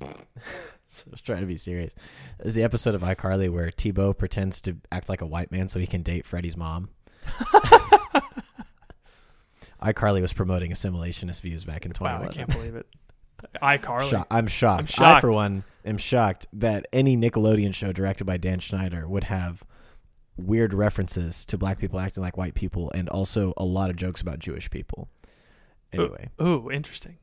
I 0.00 1.10
was 1.10 1.20
trying 1.22 1.40
to 1.40 1.46
be 1.46 1.56
serious. 1.56 1.94
There's 2.38 2.54
the 2.54 2.64
episode 2.64 2.94
of 2.94 3.02
iCarly 3.02 3.48
where 3.48 3.70
T-Bo 3.70 4.12
pretends 4.12 4.60
to 4.62 4.76
act 4.90 5.08
like 5.08 5.22
a 5.22 5.26
white 5.26 5.50
man 5.50 5.68
so 5.68 5.80
he 5.80 5.86
can 5.86 6.02
date 6.02 6.26
Freddie's 6.26 6.56
mom. 6.56 6.90
iCarly 9.82 10.20
was 10.22 10.32
promoting 10.32 10.70
assimilationist 10.70 11.40
views 11.40 11.64
back 11.64 11.84
in 11.84 11.92
2011. 11.92 12.26
wow, 12.26 12.30
I 12.30 12.34
can't 12.34 12.50
believe 12.50 12.76
it. 12.76 12.86
iCarly. 13.62 14.10
Sho- 14.10 14.24
I'm 14.30 14.46
shocked. 14.46 14.80
I'm 14.80 14.86
shocked. 14.86 15.16
I, 15.18 15.20
for 15.20 15.32
one, 15.32 15.64
am 15.84 15.98
shocked 15.98 16.46
that 16.52 16.86
any 16.92 17.16
Nickelodeon 17.16 17.74
show 17.74 17.92
directed 17.92 18.24
by 18.24 18.36
Dan 18.36 18.60
Schneider 18.60 19.08
would 19.08 19.24
have 19.24 19.64
weird 20.36 20.72
references 20.72 21.44
to 21.46 21.58
black 21.58 21.78
people 21.78 21.98
acting 22.00 22.22
like 22.22 22.36
white 22.36 22.54
people 22.54 22.90
and 22.94 23.08
also 23.08 23.52
a 23.56 23.64
lot 23.64 23.90
of 23.90 23.96
jokes 23.96 24.20
about 24.20 24.38
Jewish 24.38 24.70
people. 24.70 25.08
Anyway, 25.92 26.30
Ooh, 26.40 26.70
interesting. 26.70 27.18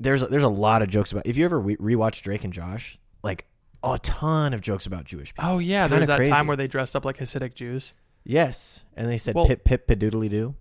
there's 0.00 0.26
there's 0.28 0.42
a 0.42 0.48
lot 0.48 0.82
of 0.82 0.88
jokes 0.88 1.12
about. 1.12 1.26
If 1.26 1.36
you 1.36 1.44
ever 1.44 1.60
re- 1.60 1.76
rewatch 1.76 2.22
Drake 2.22 2.42
and 2.42 2.52
Josh, 2.52 2.98
like 3.22 3.46
a 3.84 3.98
ton 4.00 4.52
of 4.52 4.60
jokes 4.62 4.84
about 4.86 5.04
Jewish 5.04 5.32
people. 5.34 5.48
Oh 5.48 5.58
yeah, 5.58 5.86
there's 5.86 6.08
that 6.08 6.16
crazy. 6.16 6.32
time 6.32 6.46
where 6.48 6.56
they 6.56 6.66
dressed 6.66 6.96
up 6.96 7.04
like 7.04 7.18
Hasidic 7.18 7.54
Jews. 7.54 7.92
Yes, 8.24 8.84
and 8.96 9.08
they 9.08 9.16
said 9.16 9.34
Well- 9.36 9.46
pip 9.46 9.62
pip 9.64 9.86
padoodly 9.86 10.28
doo. 10.28 10.54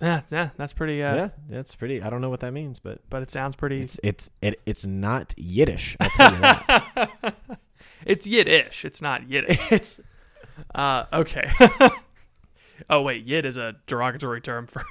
Yeah, 0.00 0.22
yeah, 0.30 0.50
that's 0.56 0.72
pretty. 0.72 1.02
Uh, 1.02 1.14
Yeah, 1.14 1.28
that's 1.48 1.74
pretty. 1.74 2.02
I 2.02 2.10
don't 2.10 2.20
know 2.20 2.30
what 2.30 2.40
that 2.40 2.52
means, 2.52 2.78
but 2.78 3.00
but 3.10 3.22
it 3.22 3.30
sounds 3.30 3.56
pretty. 3.56 3.80
it's 3.80 4.00
it's 4.02 4.30
it, 4.42 4.60
it's 4.66 4.84
not 4.86 5.34
Yiddish. 5.36 5.96
I'll 6.00 6.10
tell 6.10 6.32
you 6.34 6.40
that. 6.40 7.34
It's 8.06 8.26
Yiddish. 8.26 8.84
It's 8.84 9.00
not 9.00 9.30
Yiddish. 9.30 9.58
it's 9.72 10.00
Uh, 10.74 11.04
okay. 11.12 11.50
oh 12.90 13.00
wait, 13.02 13.24
Yid 13.24 13.46
is 13.46 13.56
a 13.56 13.76
derogatory 13.86 14.40
term 14.42 14.66
for 14.66 14.84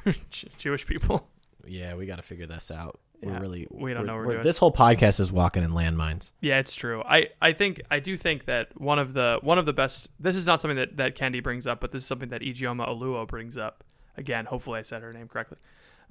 Jewish 0.57 0.85
people. 0.87 1.27
Yeah, 1.65 1.95
we 1.95 2.05
got 2.07 2.15
to 2.15 2.21
figure 2.23 2.47
this 2.47 2.71
out. 2.71 2.99
Yeah, 3.21 3.33
we're 3.33 3.39
really 3.41 3.67
we 3.69 3.93
don't 3.93 4.05
know 4.05 4.15
we're 4.15 4.25
we're- 4.25 4.33
doing. 4.37 4.43
This 4.43 4.57
whole 4.57 4.71
podcast 4.71 5.19
is 5.19 5.31
walking 5.31 5.63
in 5.63 5.71
landmines. 5.71 6.31
Yeah, 6.41 6.57
it's 6.59 6.75
true. 6.75 7.03
I, 7.05 7.27
I 7.41 7.53
think 7.53 7.81
I 7.91 7.99
do 7.99 8.17
think 8.17 8.45
that 8.45 8.69
one 8.81 8.99
of 8.99 9.13
the 9.13 9.37
one 9.41 9.57
of 9.59 9.65
the 9.65 9.73
best. 9.73 10.09
This 10.19 10.35
is 10.35 10.47
not 10.47 10.59
something 10.59 10.77
that 10.77 10.97
that 10.97 11.15
Kendi 11.15 11.41
brings 11.43 11.67
up, 11.67 11.79
but 11.81 11.91
this 11.91 12.01
is 12.01 12.07
something 12.07 12.29
that 12.29 12.41
Ijeoma 12.41 12.87
Oluo 12.87 13.27
brings 13.27 13.57
up. 13.57 13.83
Again, 14.17 14.45
hopefully 14.45 14.79
I 14.79 14.81
said 14.83 15.01
her 15.01 15.13
name 15.13 15.27
correctly. 15.27 15.57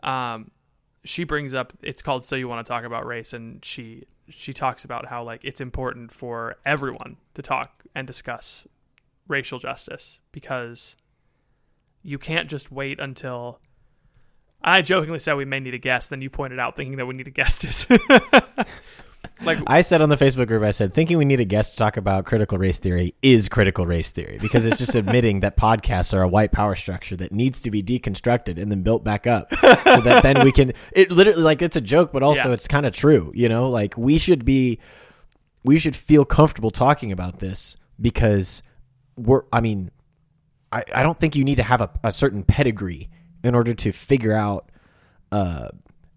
Um, 0.02 0.50
she 1.04 1.24
brings 1.24 1.54
up 1.54 1.72
it's 1.82 2.02
called 2.02 2.24
"So 2.24 2.36
You 2.36 2.48
Want 2.48 2.64
to 2.64 2.70
Talk 2.70 2.84
About 2.84 3.06
Race," 3.06 3.32
and 3.32 3.64
she 3.64 4.04
she 4.28 4.52
talks 4.52 4.84
about 4.84 5.06
how 5.06 5.22
like 5.22 5.44
it's 5.44 5.60
important 5.60 6.12
for 6.12 6.56
everyone 6.64 7.16
to 7.34 7.42
talk 7.42 7.84
and 7.94 8.06
discuss 8.06 8.66
racial 9.28 9.58
justice 9.58 10.18
because 10.30 10.96
you 12.02 12.18
can't 12.18 12.48
just 12.48 12.70
wait 12.70 13.00
until. 13.00 13.60
I 14.64 14.80
jokingly 14.80 15.18
said 15.18 15.34
we 15.34 15.44
may 15.44 15.58
need 15.58 15.74
a 15.74 15.78
guest, 15.78 16.10
then 16.10 16.22
you 16.22 16.30
pointed 16.30 16.60
out 16.60 16.76
thinking 16.76 16.96
that 16.98 17.06
we 17.06 17.14
need 17.14 17.26
a 17.26 17.32
guest 17.32 17.64
like 19.44 19.58
I 19.66 19.80
said 19.82 20.02
on 20.02 20.08
the 20.08 20.16
Facebook 20.16 20.46
group, 20.48 20.62
I 20.62 20.70
said 20.70 20.92
thinking 20.94 21.18
we 21.18 21.24
need 21.24 21.40
a 21.40 21.44
guest 21.44 21.72
to 21.72 21.78
talk 21.78 21.96
about 21.96 22.24
critical 22.24 22.58
race 22.58 22.78
theory 22.78 23.14
is 23.22 23.48
critical 23.48 23.86
race 23.86 24.12
theory 24.12 24.38
because 24.40 24.66
it's 24.66 24.78
just 24.78 24.94
admitting 24.96 25.40
that 25.40 25.56
podcasts 25.56 26.14
are 26.14 26.22
a 26.22 26.28
white 26.28 26.52
power 26.52 26.74
structure 26.74 27.16
that 27.16 27.32
needs 27.32 27.60
to 27.62 27.70
be 27.70 27.82
deconstructed 27.82 28.58
and 28.60 28.70
then 28.70 28.82
built 28.82 29.04
back 29.04 29.26
up 29.26 29.50
so 29.54 30.00
that 30.00 30.22
then 30.22 30.44
we 30.44 30.52
can. 30.52 30.72
It 30.92 31.10
literally 31.10 31.42
like 31.42 31.62
it's 31.62 31.76
a 31.76 31.80
joke, 31.80 32.12
but 32.12 32.22
also 32.22 32.48
Yeah. 32.48 32.54
it's 32.54 32.68
kind 32.68 32.86
of 32.86 32.94
true. 32.94 33.32
You 33.34 33.48
know, 33.48 33.70
like 33.70 33.96
we 33.96 34.18
should 34.18 34.44
be, 34.44 34.78
we 35.64 35.78
should 35.78 35.96
feel 35.96 36.24
comfortable 36.24 36.70
talking 36.70 37.12
about 37.12 37.38
this 37.38 37.76
because 38.00 38.62
we're. 39.16 39.42
I 39.52 39.60
mean, 39.60 39.90
I, 40.70 40.84
I 40.94 41.02
don't 41.02 41.18
think 41.18 41.36
you 41.36 41.44
need 41.44 41.56
to 41.56 41.62
have 41.62 41.80
a, 41.80 41.90
a 42.04 42.12
certain 42.12 42.42
pedigree 42.42 43.08
in 43.44 43.54
order 43.54 43.74
to 43.74 43.92
figure 43.92 44.32
out 44.34 44.70
uh, 45.30 45.68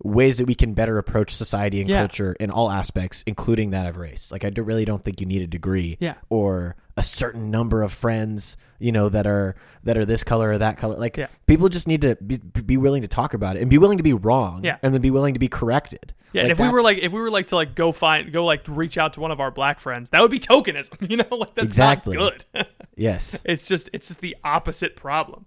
ways 0.06 0.38
that 0.38 0.46
we 0.46 0.54
can 0.56 0.74
better 0.74 0.98
approach 0.98 1.34
society 1.34 1.82
and 1.82 1.90
Yeah. 1.90 2.00
culture 2.00 2.36
in 2.40 2.52
all 2.52 2.70
aspects, 2.70 3.24
including 3.26 3.72
that 3.72 3.88
of 3.88 3.98
race. 3.98 4.32
Like 4.32 4.46
I 4.46 4.50
do, 4.52 4.62
really 4.62 4.86
don't 4.86 5.02
think 5.04 5.20
you 5.20 5.26
need 5.26 5.42
a 5.42 5.48
degree 5.48 5.98
Yeah. 6.00 6.14
or 6.30 6.76
a 6.96 7.02
certain 7.02 7.50
number 7.52 7.82
of 7.82 7.92
friends, 7.92 8.56
you 8.80 8.92
know, 8.92 9.10
that 9.10 9.26
are 9.26 9.56
that 9.84 9.98
are 9.98 10.06
this 10.06 10.24
color 10.24 10.52
or 10.52 10.58
that 10.60 10.78
color. 10.78 10.96
Like 10.98 11.18
Yeah. 11.18 11.28
people 11.48 11.70
just 11.70 11.88
need 11.88 12.02
to 12.02 12.16
be, 12.18 12.38
be 12.38 12.78
willing 12.78 13.02
to 13.02 13.08
talk 13.08 13.34
about 13.34 13.56
it 13.56 13.62
and 13.62 13.70
be 13.70 13.78
willing 13.80 13.98
to 13.98 14.04
be 14.04 14.14
wrong, 14.14 14.62
Yeah. 14.64 14.78
and 14.84 14.94
then 14.94 15.02
be 15.02 15.12
willing 15.12 15.34
to 15.34 15.40
be 15.40 15.48
corrected. 15.48 16.14
Yeah, 16.34 16.42
and 16.42 16.50
Like, 16.50 16.60
if 16.60 16.66
we 16.66 16.70
were 16.72 16.82
like, 16.84 16.98
if 17.00 17.12
we 17.12 17.20
were 17.20 17.32
like 17.32 17.48
to 17.48 17.56
like 17.56 17.74
go 17.76 17.92
find, 17.92 18.32
go 18.32 18.46
like 18.46 18.62
reach 18.68 18.98
out 18.98 19.14
to 19.14 19.22
one 19.22 19.32
of 19.32 19.40
our 19.40 19.50
black 19.52 19.80
friends, 19.80 20.12
that 20.12 20.22
would 20.22 20.32
be 20.32 20.40
tokenism. 20.40 20.98
You 21.10 21.18
know, 21.18 21.26
like 21.36 21.56
that's 21.56 21.66
Exactly. 21.66 22.18
not 22.18 22.44
good. 22.54 22.68
yes, 22.96 23.42
it's 23.46 23.68
just, 23.68 23.90
it's 23.94 24.08
just 24.10 24.20
the 24.22 24.36
opposite 24.44 24.96
problem. 24.96 25.46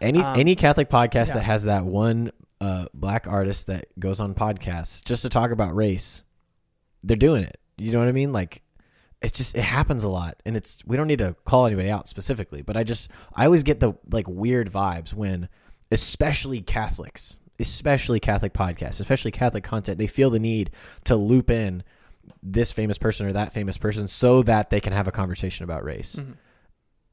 Any 0.00 0.20
Um, 0.20 0.38
any 0.38 0.54
Catholic 0.54 0.88
podcast 0.88 1.34
that 1.34 1.42
has 1.44 1.64
that 1.64 1.84
one 1.84 2.30
uh, 2.60 2.86
black 2.94 3.26
artist 3.26 3.66
that 3.68 3.86
goes 3.98 4.20
on 4.20 4.34
podcasts 4.34 5.04
just 5.04 5.22
to 5.22 5.28
talk 5.28 5.50
about 5.50 5.74
race, 5.74 6.24
they're 7.02 7.16
doing 7.16 7.44
it. 7.44 7.58
You 7.76 7.92
know 7.92 8.00
what 8.00 8.08
I 8.08 8.12
mean? 8.12 8.32
Like 8.32 8.62
it's 9.20 9.36
just 9.36 9.56
it 9.56 9.62
happens 9.62 10.04
a 10.04 10.08
lot, 10.08 10.40
and 10.44 10.56
it's 10.56 10.84
we 10.84 10.96
don't 10.96 11.06
need 11.06 11.18
to 11.18 11.36
call 11.44 11.66
anybody 11.66 11.90
out 11.90 12.08
specifically, 12.08 12.62
but 12.62 12.76
I 12.76 12.84
just 12.84 13.10
I 13.34 13.44
always 13.44 13.62
get 13.62 13.80
the 13.80 13.94
like 14.10 14.28
weird 14.28 14.70
vibes 14.70 15.12
when, 15.12 15.48
especially 15.90 16.60
Catholics, 16.60 17.38
especially 17.58 18.20
Catholic 18.20 18.52
podcasts, 18.52 19.00
especially 19.00 19.30
Catholic 19.30 19.64
content, 19.64 19.98
they 19.98 20.06
feel 20.06 20.30
the 20.30 20.38
need 20.38 20.70
to 21.04 21.16
loop 21.16 21.50
in 21.50 21.82
this 22.42 22.72
famous 22.72 22.98
person 22.98 23.26
or 23.26 23.32
that 23.32 23.52
famous 23.52 23.78
person 23.78 24.06
so 24.06 24.42
that 24.42 24.70
they 24.70 24.80
can 24.80 24.92
have 24.92 25.08
a 25.08 25.12
conversation 25.12 25.64
about 25.64 25.84
race. 25.84 26.16
Mm-hmm. 26.16 26.32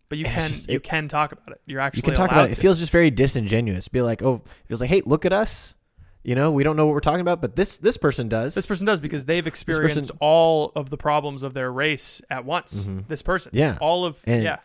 But 0.09 0.17
you 0.19 0.25
it's 0.25 0.33
can, 0.35 0.47
just- 0.47 0.69
you 0.69 0.75
it- 0.77 0.83
can 0.83 1.07
talk 1.07 1.31
about 1.31 1.49
it. 1.51 1.61
You're 1.65 1.79
actually 1.79 1.99
you 1.99 2.03
can 2.03 2.13
talk 2.13 2.31
about 2.31 2.49
it. 2.49 2.51
It 2.51 2.55
feels 2.61 2.79
just 2.79 2.91
very 2.91 3.09
disingenuous. 3.11 3.87
Be 3.87 4.01
like, 4.01 4.21
oh, 4.23 4.35
it 4.45 4.67
feels 4.67 4.81
like, 4.81 4.89
hey, 4.89 5.01
look 5.05 5.25
at 5.25 5.33
us. 5.33 5.75
You 6.23 6.33
know, 6.33 6.51
we 6.51 6.63
don't 6.63 6.75
know 6.75 6.85
what 6.87 6.93
we're 6.93 7.01
talking 7.01 7.21
about, 7.21 7.39
but 7.41 7.55
this 7.55 7.77
this 7.77 7.97
person 7.97 8.27
does. 8.29 8.55
This 8.55 8.65
person 8.65 8.85
does 8.87 8.99
because 8.99 9.25
they've 9.25 9.45
experienced 9.45 10.09
all 10.19 10.71
of 10.75 10.89
the 10.89 10.97
problems 10.97 11.43
of 11.43 11.53
their 11.53 11.71
race 11.71 12.21
at 12.31 12.45
once. 12.45 12.87
This 13.07 13.21
person, 13.21 13.51
Mm-hmm. 13.51 13.57
Yeah. 13.59 13.77
all 13.79 14.05
of 14.05 14.19
And- 14.25 14.41
yeah. 14.43 14.57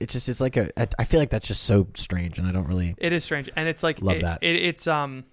it's 0.00 0.12
just 0.12 0.28
it's 0.28 0.40
like 0.40 0.56
a. 0.56 0.70
I- 1.00 1.04
feel 1.04 1.18
like 1.18 1.30
that's 1.30 1.48
just 1.48 1.64
so 1.64 1.88
strange, 1.94 2.38
and 2.38 2.46
I 2.46 2.52
don't 2.52 2.66
really. 2.68 2.94
It 2.98 3.12
is 3.12 3.24
strange, 3.24 3.50
and 3.56 3.68
it's 3.68 3.82
like 3.82 4.00
Love 4.00 4.16
it- 4.18 4.22
that. 4.22 4.38
It, 4.42 4.54
it's 4.56 4.86
um, 4.86 5.24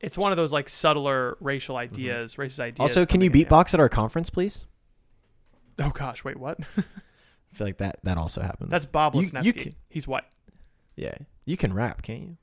it's 0.00 0.18
one 0.18 0.32
of 0.32 0.36
those 0.36 0.52
like 0.52 0.68
subtler 0.68 1.36
racial 1.40 1.76
ideas, 1.76 2.34
racist 2.34 2.58
ideas. 2.58 2.74
Mm-hmm. 2.74 2.82
Also, 2.82 3.06
can 3.06 3.20
you 3.20 3.30
beatbox 3.30 3.74
at 3.74 3.78
our 3.78 3.88
conference, 3.88 4.30
please? 4.30 4.66
Oh 5.78 5.90
gosh, 5.90 6.24
wait, 6.24 6.36
what? 6.38 6.58
I 7.52 7.56
feel 7.56 7.66
like 7.66 7.78
that 7.78 7.98
that 8.04 8.16
also 8.18 8.40
happens. 8.42 8.70
That's 8.70 8.86
Bob 8.86 9.14
You- 9.14 9.22
Lesnefsky. 9.22 9.44
you 9.44 9.52
can- 9.52 9.74
He's 9.88 10.06
white. 10.08 10.24
yeah. 10.96 11.14
You 11.44 11.56
can 11.56 11.74
rap, 11.74 12.02
can't 12.02 12.20
you? 12.20 12.36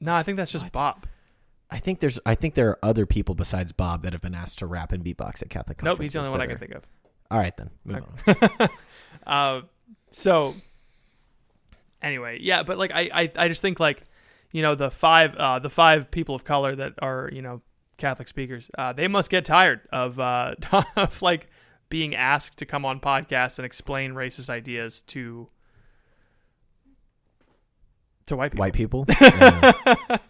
No, 0.00 0.14
I 0.14 0.22
think 0.22 0.36
that's 0.36 0.52
just 0.52 0.64
What? 0.66 0.72
Bob. 0.72 1.06
I 1.70 1.78
think 1.78 2.00
there's 2.00 2.20
I 2.26 2.34
think 2.36 2.54
there 2.54 2.68
are 2.70 2.78
other 2.82 3.06
people 3.06 3.34
besides 3.34 3.72
Bob 3.72 4.02
that 4.02 4.12
have 4.12 4.22
been 4.22 4.34
asked 4.34 4.58
to 4.60 4.66
rap 4.66 4.92
and 4.92 5.04
beatbox 5.04 5.42
at 5.42 5.50
Catholic 5.50 5.82
Nope, 5.82 6.00
he's 6.00 6.12
the 6.12 6.18
only 6.20 6.30
one 6.30 6.40
I 6.40 6.46
can 6.46 6.58
think 6.58 6.72
of. 6.72 6.84
All 7.30 7.38
right 7.38 7.56
then, 7.56 7.70
move 7.84 8.04
Okay. 8.28 8.56
on. 8.60 8.68
Uh, 9.26 9.62
so 10.12 10.54
anyway, 12.02 12.38
yeah, 12.40 12.62
but 12.62 12.78
like 12.78 12.92
I, 12.94 13.10
I, 13.12 13.32
I 13.36 13.48
just 13.48 13.62
think 13.62 13.80
like, 13.80 14.04
you 14.52 14.62
know, 14.62 14.74
the 14.74 14.90
five 14.90 15.34
uh, 15.36 15.58
the 15.58 15.70
five 15.70 16.10
people 16.10 16.34
of 16.34 16.44
color 16.44 16.76
that 16.76 16.94
are, 17.00 17.28
you 17.32 17.42
know, 17.42 17.62
Catholic 17.98 18.28
speakers, 18.28 18.70
uh, 18.78 18.92
they 18.92 19.08
must 19.08 19.30
get 19.30 19.44
tired 19.44 19.80
of 19.92 20.18
uh 20.20 20.54
of 20.96 21.20
like 21.22 21.48
being 21.88 22.14
asked 22.14 22.58
to 22.58 22.66
come 22.66 22.84
on 22.84 23.00
podcasts 23.00 23.58
and 23.58 23.66
explain 23.66 24.12
racist 24.14 24.50
ideas 24.50 25.02
to 25.02 25.48
to 28.26 28.36
white 28.36 28.50
people. 28.52 28.60
White 28.60 28.72
people. 28.72 29.06
Yeah. 29.20 29.72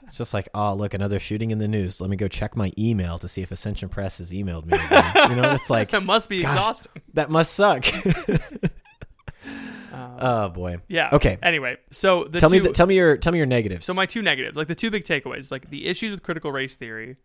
It's 0.07 0.19
just 0.19 0.35
like, 0.35 0.49
oh, 0.55 0.75
look, 0.75 0.95
another 0.95 1.19
shooting 1.19 1.51
in 1.51 1.59
the 1.59 1.67
news. 1.67 2.01
Let 2.01 2.11
me 2.11 2.17
go 2.17 2.29
check 2.29 2.55
my 2.57 2.71
email 2.79 3.19
to 3.19 3.27
see 3.27 3.43
if 3.43 3.51
Ascension 3.51 3.89
Press 3.89 4.19
has 4.19 4.31
emailed 4.33 4.67
me. 4.67 4.79
Again. 4.79 5.31
You 5.31 5.37
know, 5.43 5.53
it's 5.53 5.71
like 5.71 5.91
That 5.93 6.05
must 6.05 6.29
be 6.29 6.43
Gosh. 6.43 6.53
exhausting. 6.53 7.03
that 7.15 7.31
must 7.31 7.53
suck. 7.55 7.87
Um, 9.93 10.19
oh 10.21 10.49
boy. 10.51 10.77
yeah. 10.89 11.09
okay. 11.13 11.39
Anyway, 11.43 11.79
so 11.91 12.25
the 12.25 12.39
tell 12.39 12.51
two, 12.51 12.57
me, 12.57 12.59
the, 12.61 12.73
tell 12.73 12.87
me 12.87 12.97
your, 12.97 13.17
tell 13.17 13.33
me 13.33 13.39
your 13.39 13.47
negatives. 13.47 13.87
So 13.87 13.95
my 13.95 14.05
two 14.05 14.21
negatives, 14.21 14.55
like 14.55 14.69
the 14.69 14.75
two 14.75 14.91
big 14.91 15.05
takeaways, 15.05 15.51
like 15.51 15.71
the 15.71 15.87
issues 15.87 16.11
with 16.11 16.23
critical 16.23 16.53
race 16.53 16.75
theory, 16.75 17.17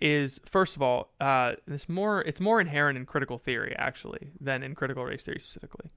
is 0.00 0.40
first 0.44 0.76
of 0.76 0.82
all, 0.82 1.12
uh, 1.20 1.52
this 1.66 1.88
more 1.88 2.22
it's 2.22 2.40
more 2.40 2.60
inherent 2.60 2.98
in 2.98 3.06
critical 3.06 3.38
theory 3.38 3.74
actually 3.78 4.30
than 4.40 4.62
in 4.62 4.74
critical 4.74 5.04
race 5.04 5.24
theory 5.24 5.40
specifically. 5.40 5.90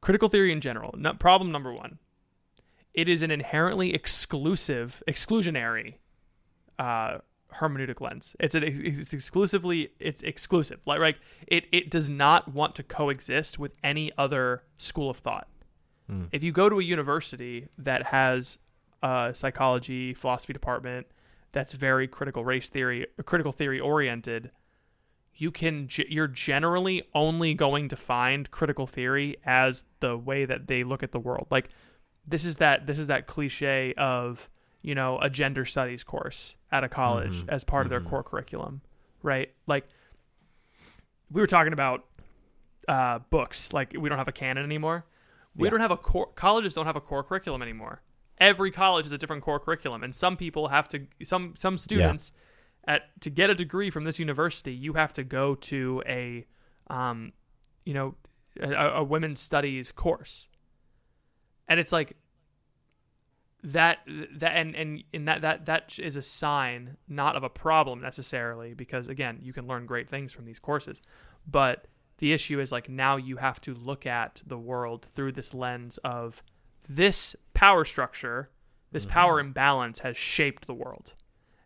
Critical 0.00 0.28
theory 0.28 0.52
in 0.52 0.60
general. 0.60 0.94
No, 0.96 1.14
problem 1.14 1.50
number 1.50 1.72
one, 1.72 1.98
it 2.94 3.08
is 3.08 3.22
an 3.22 3.30
inherently 3.30 3.94
exclusive, 3.94 5.02
exclusionary 5.08 5.94
uh, 6.78 7.18
hermeneutic 7.54 8.00
lens. 8.00 8.36
It's 8.38 8.54
an 8.54 8.62
it's 8.64 9.12
exclusively 9.12 9.92
it's 9.98 10.22
exclusive. 10.22 10.80
Like 10.86 11.00
like 11.00 11.18
it 11.46 11.64
it 11.72 11.90
does 11.90 12.08
not 12.08 12.52
want 12.52 12.74
to 12.76 12.82
coexist 12.82 13.58
with 13.58 13.72
any 13.82 14.12
other 14.16 14.62
school 14.78 15.10
of 15.10 15.18
thought. 15.18 15.48
If 16.30 16.44
you 16.44 16.52
go 16.52 16.68
to 16.68 16.78
a 16.78 16.84
university 16.84 17.66
that 17.78 18.04
has 18.06 18.58
a 19.02 19.32
psychology 19.34 20.14
philosophy 20.14 20.52
department 20.52 21.06
that's 21.52 21.72
very 21.72 22.06
critical 22.08 22.44
race 22.44 22.68
theory 22.68 23.06
critical 23.24 23.52
theory 23.52 23.80
oriented 23.80 24.50
you 25.34 25.50
can 25.50 25.88
you're 26.08 26.26
generally 26.28 27.02
only 27.14 27.52
going 27.54 27.88
to 27.88 27.96
find 27.96 28.50
critical 28.50 28.86
theory 28.86 29.36
as 29.44 29.84
the 30.00 30.16
way 30.16 30.44
that 30.46 30.66
they 30.66 30.82
look 30.82 31.02
at 31.02 31.12
the 31.12 31.18
world. 31.20 31.46
Like 31.50 31.68
this 32.26 32.44
is 32.46 32.56
that 32.56 32.86
this 32.86 32.98
is 32.98 33.08
that 33.08 33.26
cliche 33.26 33.92
of 33.98 34.48
you 34.80 34.94
know 34.94 35.18
a 35.20 35.28
gender 35.28 35.66
studies 35.66 36.02
course 36.04 36.56
at 36.72 36.84
a 36.84 36.88
college 36.88 37.44
as 37.48 37.64
part 37.64 37.84
of 37.84 37.90
their 37.90 38.00
core 38.00 38.22
curriculum 38.22 38.80
right? 39.22 39.52
Like 39.66 39.86
we 41.30 41.40
were 41.40 41.46
talking 41.46 41.72
about 41.74 42.04
uh, 42.88 43.18
books. 43.30 43.72
Like 43.72 43.94
we 43.98 44.08
don't 44.08 44.18
have 44.18 44.28
a 44.28 44.32
canon 44.32 44.64
anymore. 44.64 45.04
We 45.54 45.66
Yeah. 45.66 45.70
don't 45.72 45.80
have 45.80 45.90
a 45.90 45.96
core 45.96 46.28
colleges 46.34 46.72
don't 46.74 46.86
have 46.86 46.96
a 46.96 47.00
core 47.00 47.24
curriculum 47.24 47.60
anymore 47.60 48.00
every 48.38 48.70
college 48.70 49.04
has 49.04 49.12
a 49.12 49.18
different 49.18 49.42
core 49.42 49.60
curriculum 49.60 50.02
and 50.02 50.14
some 50.14 50.36
people 50.36 50.68
have 50.68 50.88
to 50.88 51.06
some 51.24 51.54
some 51.56 51.78
students 51.78 52.32
at 52.86 53.20
to 53.20 53.30
get 53.30 53.50
a 53.50 53.54
degree 53.54 53.90
from 53.90 54.04
this 54.04 54.18
university 54.18 54.72
you 54.72 54.92
have 54.92 55.12
to 55.12 55.24
go 55.24 55.54
to 55.54 56.02
a 56.06 56.46
um 56.88 57.32
you 57.84 57.94
know 57.94 58.14
a, 58.60 58.88
a 58.96 59.04
women's 59.04 59.40
studies 59.40 59.92
course. 59.92 60.48
And 61.68 61.80
it's 61.80 61.92
like 61.92 62.16
that 63.62 63.98
that 64.06 64.52
and 64.52 64.76
and 64.76 65.02
in 65.12 65.24
that 65.24 65.42
that 65.42 65.66
that 65.66 65.98
is 65.98 66.16
a 66.16 66.22
sign 66.22 66.96
not 67.08 67.34
of 67.34 67.42
a 67.42 67.48
problem 67.48 68.00
necessarily 68.00 68.74
because 68.74 69.08
again 69.08 69.38
you 69.42 69.52
can 69.52 69.66
learn 69.66 69.86
great 69.86 70.08
things 70.08 70.32
from 70.32 70.44
these 70.44 70.58
courses. 70.58 71.00
But 71.46 71.86
the 72.18 72.32
issue 72.32 72.60
is 72.60 72.70
like 72.70 72.88
now 72.88 73.16
you 73.16 73.36
have 73.36 73.60
to 73.62 73.74
look 73.74 74.06
at 74.06 74.42
the 74.46 74.58
world 74.58 75.04
through 75.04 75.32
this 75.32 75.52
lens 75.52 75.98
of 75.98 76.42
this 76.88 77.36
power 77.54 77.84
structure 77.84 78.50
this 78.92 79.04
power 79.04 79.38
imbalance 79.40 79.98
has 79.98 80.16
shaped 80.16 80.66
the 80.66 80.74
world. 80.74 81.14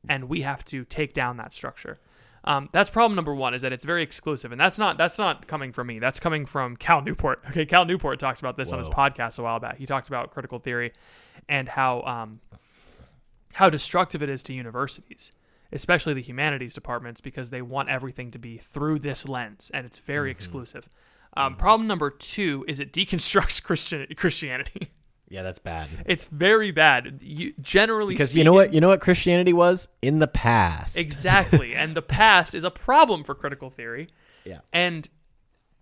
And 0.09 0.25
we 0.25 0.41
have 0.41 0.64
to 0.66 0.85
take 0.85 1.12
down 1.12 1.37
that 1.37 1.55
structure. 1.55 2.01
Um, 2.43 2.71
that's 2.73 2.91
problem 2.91 3.14
number 3.14 3.35
one 3.35 3.53
is 3.53 3.62
that 3.62 3.73
it's 3.73 3.85
very 3.85 4.03
exclusive. 4.03 4.51
And 4.51 4.61
that's 4.61 4.79
not 4.79 4.97
that's 4.99 5.18
not 5.18 5.47
coming 5.47 5.73
from 5.73 5.87
me. 5.87 5.99
That's 5.99 6.18
coming 6.18 6.47
from 6.47 6.77
cal 6.77 7.03
newport. 7.03 7.45
Okay 7.51 7.66
cal 7.66 7.85
newport 7.85 8.18
talked 8.18 8.41
about 8.41 8.57
this 8.57 8.73
on 8.73 8.79
his 8.79 8.89
podcast 8.89 9.39
a 9.39 9.43
while 9.43 9.61
back. 9.61 9.77
He 9.77 9.87
talked 9.87 10.09
about 10.09 10.33
critical 10.33 10.59
theory 10.59 10.93
and 11.49 11.68
how 11.68 12.03
um, 12.03 12.41
how 13.53 13.68
destructive 13.71 14.23
it 14.23 14.29
is 14.29 14.43
to 14.45 14.53
universities 14.53 15.33
especially 15.73 16.12
the 16.12 16.21
humanities 16.21 16.75
departments 16.75 17.21
because 17.21 17.51
they 17.51 17.62
want 17.62 17.89
everything 17.89 18.29
to 18.33 18.41
be 18.41 18.59
through 18.59 18.99
this 18.99 19.29
lens 19.29 19.71
and 19.73 19.87
it's 19.87 19.99
very 19.99 20.29
exclusive. 20.29 20.89
Um, 21.37 21.55
problem 21.55 21.87
number 21.87 22.11
two 22.11 22.64
is 22.66 22.81
it 22.81 22.93
deconstructs 22.93 23.62
Christian 23.62 24.05
Christianity. 24.16 24.91
Yeah, 25.31 25.43
that's 25.45 25.61
bad. 25.61 25.89
It's 26.07 26.24
very 26.24 26.72
bad. 26.72 27.20
You, 27.22 27.55
generally, 27.61 28.14
Because 28.14 28.35
you 28.35 28.43
know 28.43 28.53
what, 28.53 28.74
you 28.74 28.81
know 28.81 28.89
what 28.89 29.01
Christianity 29.01 29.53
was 29.53 29.89
in 30.03 30.18
the 30.18 30.26
past. 30.26 30.99
Exactly. 30.99 31.74
and 31.76 31.95
the 31.95 32.03
past 32.03 32.53
is 32.53 32.64
a 32.64 32.70
problem 32.70 33.22
for 33.22 33.37
critical 33.37 33.70
theory. 33.70 34.09
Yeah. 34.45 34.59
And 34.72 35.09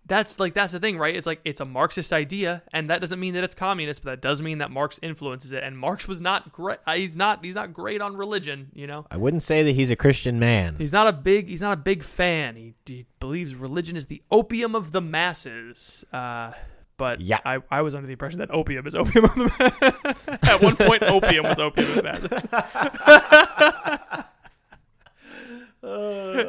that's 0.05 0.39
like 0.39 0.53
that's 0.53 0.73
the 0.73 0.79
thing, 0.79 0.97
right? 0.97 1.15
It's 1.15 1.27
like 1.27 1.39
it's 1.45 1.61
a 1.61 1.65
Marxist 1.65 2.11
idea, 2.11 2.63
and 2.73 2.89
that 2.89 2.99
doesn't 2.99 3.19
mean 3.19 3.35
that 3.35 3.43
it's 3.43 3.55
communist, 3.55 4.03
but 4.03 4.11
that 4.11 4.21
does 4.21 4.41
mean 4.41 4.57
that 4.57 4.71
Marx 4.71 4.99
influences 5.01 5.53
it. 5.53 5.63
And 5.63 5.77
Marx 5.77 6.07
was 6.07 6.19
not 6.19 6.51
great. 6.51 6.79
He's 6.93 7.15
not. 7.15 7.45
He's 7.45 7.55
not 7.55 7.73
great 7.73 8.01
on 8.01 8.17
religion. 8.17 8.69
You 8.73 8.87
know, 8.87 9.05
I 9.09 9.17
wouldn't 9.17 9.43
say 9.43 9.63
that 9.63 9.71
he's 9.71 9.91
a 9.91 9.95
Christian 9.95 10.39
man. 10.39 10.75
he's 10.77 10.91
not 10.93 11.07
a 11.07 11.13
big. 11.13 11.47
He's 11.47 11.61
not 11.61 11.73
a 11.73 11.81
big 11.81 12.03
fan. 12.03 12.55
He, 12.55 12.73
he 12.85 13.05
believes 13.19 13.55
religion 13.55 13.95
is 13.95 14.07
the 14.07 14.21
opium 14.31 14.75
of 14.75 14.91
the 14.91 15.01
masses. 15.01 16.03
Uh, 16.11 16.51
but 16.99 17.19
Yeah. 17.21 17.39
I, 17.43 17.57
I 17.71 17.81
was 17.81 17.95
under 17.95 18.05
the 18.05 18.13
impression 18.13 18.37
that 18.39 18.51
opium 18.51 18.85
is 18.85 18.93
opium 18.93 19.25
of 19.25 19.33
the 19.35 19.45
masses. 19.59 20.39
At 20.47 20.61
one 20.61 20.75
point, 20.75 21.01
opium 21.01 21.45
was 21.45 21.57
opium 21.57 21.89
of 21.89 21.95
the 21.95 22.03
masses. 22.03 22.29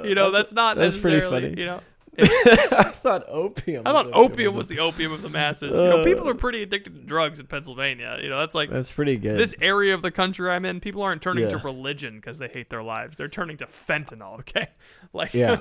you 0.04 0.14
know, 0.14 0.30
that's, 0.30 0.52
not 0.52 0.76
that's 0.76 0.96
pretty 0.98 1.20
funny. 1.20 1.54
You 1.56 1.66
know, 1.66 1.80
I 2.18 2.92
thought 2.92 3.24
opium. 3.28 3.86
I 3.86 3.92
was 3.92 4.02
thought 4.02 4.12
opium 4.14 4.54
was 4.54 4.66
the 4.66 4.80
opium 4.80 5.12
of 5.12 5.22
the 5.22 5.28
masses. 5.30 5.76
You 5.76 5.82
know, 5.82 6.00
Uh. 6.00 6.04
people 6.04 6.28
are 6.28 6.34
pretty 6.34 6.62
addicted 6.62 6.94
to 6.96 7.00
drugs 7.00 7.38
in 7.38 7.46
Pennsylvania. 7.46 8.18
You 8.20 8.28
know, 8.28 8.38
that's 8.40 8.54
like 8.54 8.68
That's 8.68 8.90
pretty 8.90 9.16
good. 9.16 9.38
this 9.38 9.54
area 9.60 9.94
of 9.94 10.02
the 10.02 10.10
country 10.10 10.50
I'm 10.50 10.64
in. 10.64 10.80
People 10.80 11.02
aren't 11.02 11.22
turning 11.22 11.48
to 11.48 11.58
religion 11.58 12.16
because 12.16 12.38
they 12.38 12.48
hate 12.48 12.68
their 12.68 12.82
lives. 12.82 13.16
They're 13.16 13.28
turning 13.28 13.56
to 13.58 13.66
fentanyl. 13.66 14.40
Okay, 14.40 14.66
like 15.12 15.32
yeah. 15.34 15.60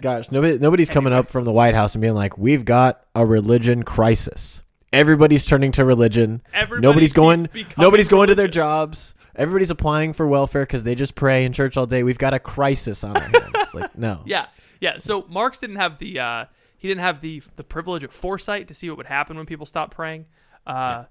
Gosh, 0.00 0.30
nobody 0.30 0.58
nobody's 0.58 0.90
coming 0.90 1.12
up 1.12 1.28
from 1.28 1.44
the 1.44 1.52
White 1.52 1.74
House 1.74 1.94
and 1.94 2.02
being 2.02 2.14
like, 2.14 2.38
"We've 2.38 2.64
got 2.64 3.04
a 3.14 3.24
religion 3.26 3.82
crisis." 3.82 4.62
Everybody's 4.92 5.44
turning 5.44 5.72
to 5.72 5.84
religion. 5.84 6.42
Everybody 6.54 6.86
nobody's 6.86 7.12
going. 7.12 7.48
Nobody's 7.76 8.08
going 8.08 8.28
to 8.28 8.34
their 8.34 8.48
jobs. 8.48 9.14
Everybody's 9.36 9.70
applying 9.70 10.14
for 10.14 10.26
welfare 10.26 10.62
because 10.62 10.82
they 10.84 10.94
just 10.94 11.14
pray 11.14 11.44
in 11.44 11.52
church 11.52 11.76
all 11.76 11.86
day. 11.86 12.02
We've 12.02 12.18
got 12.18 12.34
a 12.34 12.38
crisis 12.38 13.04
on 13.04 13.16
our 13.16 13.22
hands. 13.22 13.54
like, 13.74 13.96
no. 13.96 14.22
Yeah, 14.24 14.46
yeah. 14.80 14.98
So 14.98 15.26
Marx 15.28 15.60
didn't 15.60 15.76
have 15.76 15.98
the 15.98 16.18
uh, 16.18 16.44
he 16.76 16.88
didn't 16.88 17.02
have 17.02 17.20
the 17.20 17.42
the 17.56 17.64
privilege 17.64 18.02
of 18.02 18.12
foresight 18.12 18.68
to 18.68 18.74
see 18.74 18.88
what 18.88 18.96
would 18.96 19.06
happen 19.06 19.36
when 19.36 19.46
people 19.46 19.66
stopped 19.66 19.94
praying. 19.94 20.26
Uh, 20.66 21.04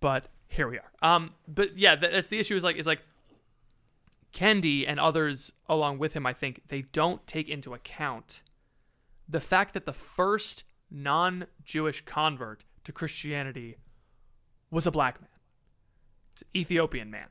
But 0.00 0.26
here 0.48 0.68
we 0.68 0.78
are. 0.78 0.90
Um, 1.02 1.32
but 1.46 1.78
yeah, 1.78 1.94
that's 1.96 2.28
the 2.28 2.38
issue. 2.38 2.56
Is 2.56 2.64
like 2.64 2.76
is 2.76 2.86
like 2.86 3.00
Kendi 4.32 4.84
and 4.86 4.98
others 4.98 5.52
along 5.68 5.98
with 5.98 6.14
him. 6.14 6.26
I 6.26 6.32
think 6.32 6.62
they 6.68 6.82
don't 6.82 7.26
take 7.26 7.48
into 7.48 7.74
account 7.74 8.42
the 9.28 9.40
fact 9.40 9.74
that 9.74 9.86
the 9.86 9.92
first 9.92 10.64
non-Jewish 10.90 12.04
convert 12.04 12.64
to 12.84 12.92
Christianity 12.92 13.76
was 14.70 14.86
a 14.86 14.90
black 14.90 15.20
man, 15.20 15.30
an 16.40 16.46
Ethiopian 16.60 17.10
man 17.10 17.28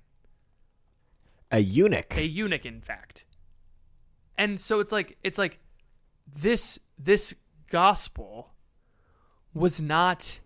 A 1.52 1.60
eunuch. 1.60 2.16
a 2.18 2.26
eunuch 2.26 2.66
in 2.66 2.82
fact 2.82 3.26
and 4.38 4.60
so 4.60 4.80
it's 4.80 4.92
like 4.92 5.18
it's 5.24 5.38
like 5.38 5.60
this 6.28 6.80
this 6.98 7.36
gospel 7.70 8.52
was 9.54 9.82
not 9.82 10.40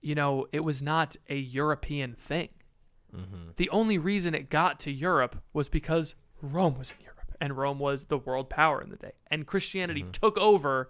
you 0.00 0.14
know 0.14 0.46
it 0.52 0.60
was 0.60 0.80
not 0.82 1.16
a 1.28 1.36
european 1.36 2.14
thing 2.14 2.48
Mm-hmm. 3.14 3.50
the 3.56 3.68
only 3.70 3.98
reason 3.98 4.34
it 4.34 4.48
got 4.48 4.80
to 4.80 4.90
europe 4.90 5.42
was 5.52 5.68
because 5.68 6.14
rome 6.40 6.78
was 6.78 6.92
in 6.92 7.04
europe 7.04 7.36
and 7.40 7.56
rome 7.56 7.78
was 7.78 8.04
the 8.04 8.16
world 8.16 8.48
power 8.48 8.80
in 8.80 8.88
the 8.88 8.96
day 8.96 9.12
and 9.30 9.46
christianity 9.46 10.00
mm-hmm. 10.00 10.12
took 10.12 10.38
over 10.38 10.88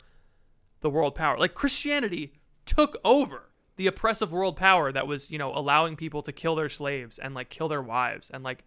the 0.83 0.91
world 0.91 1.17
power 1.17 1.37
like 1.37 1.55
christianity 1.55 2.33
took 2.65 2.97
over 3.05 3.51
the 3.77 3.87
oppressive 3.87 4.33
world 4.33 4.57
power 4.57 4.93
that 4.93 5.07
was 5.07 5.31
you 5.31 5.39
know 5.39 5.53
allowing 5.55 5.97
people 5.97 6.23
to 6.23 6.33
kill 6.33 6.55
their 6.55 6.69
slaves 6.69 7.19
and 7.19 7.35
like 7.35 7.49
kill 7.49 7.69
their 7.69 7.83
wives 7.83 8.31
and 8.31 8.45
like 8.45 8.65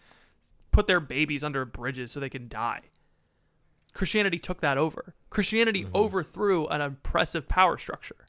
put 0.72 0.88
their 0.88 1.00
babies 1.00 1.44
under 1.44 1.64
bridges 1.64 2.12
so 2.12 2.20
they 2.20 2.30
can 2.30 2.50
die. 2.50 2.82
Christianity 3.94 4.40
took 4.40 4.60
that 4.60 4.78
over. 4.78 5.16
Christianity 5.30 5.86
mm-hmm. 5.86 5.96
overthrew 5.96 6.68
an 6.68 6.82
oppressive 6.82 7.48
power 7.48 7.78
structure. 7.78 8.26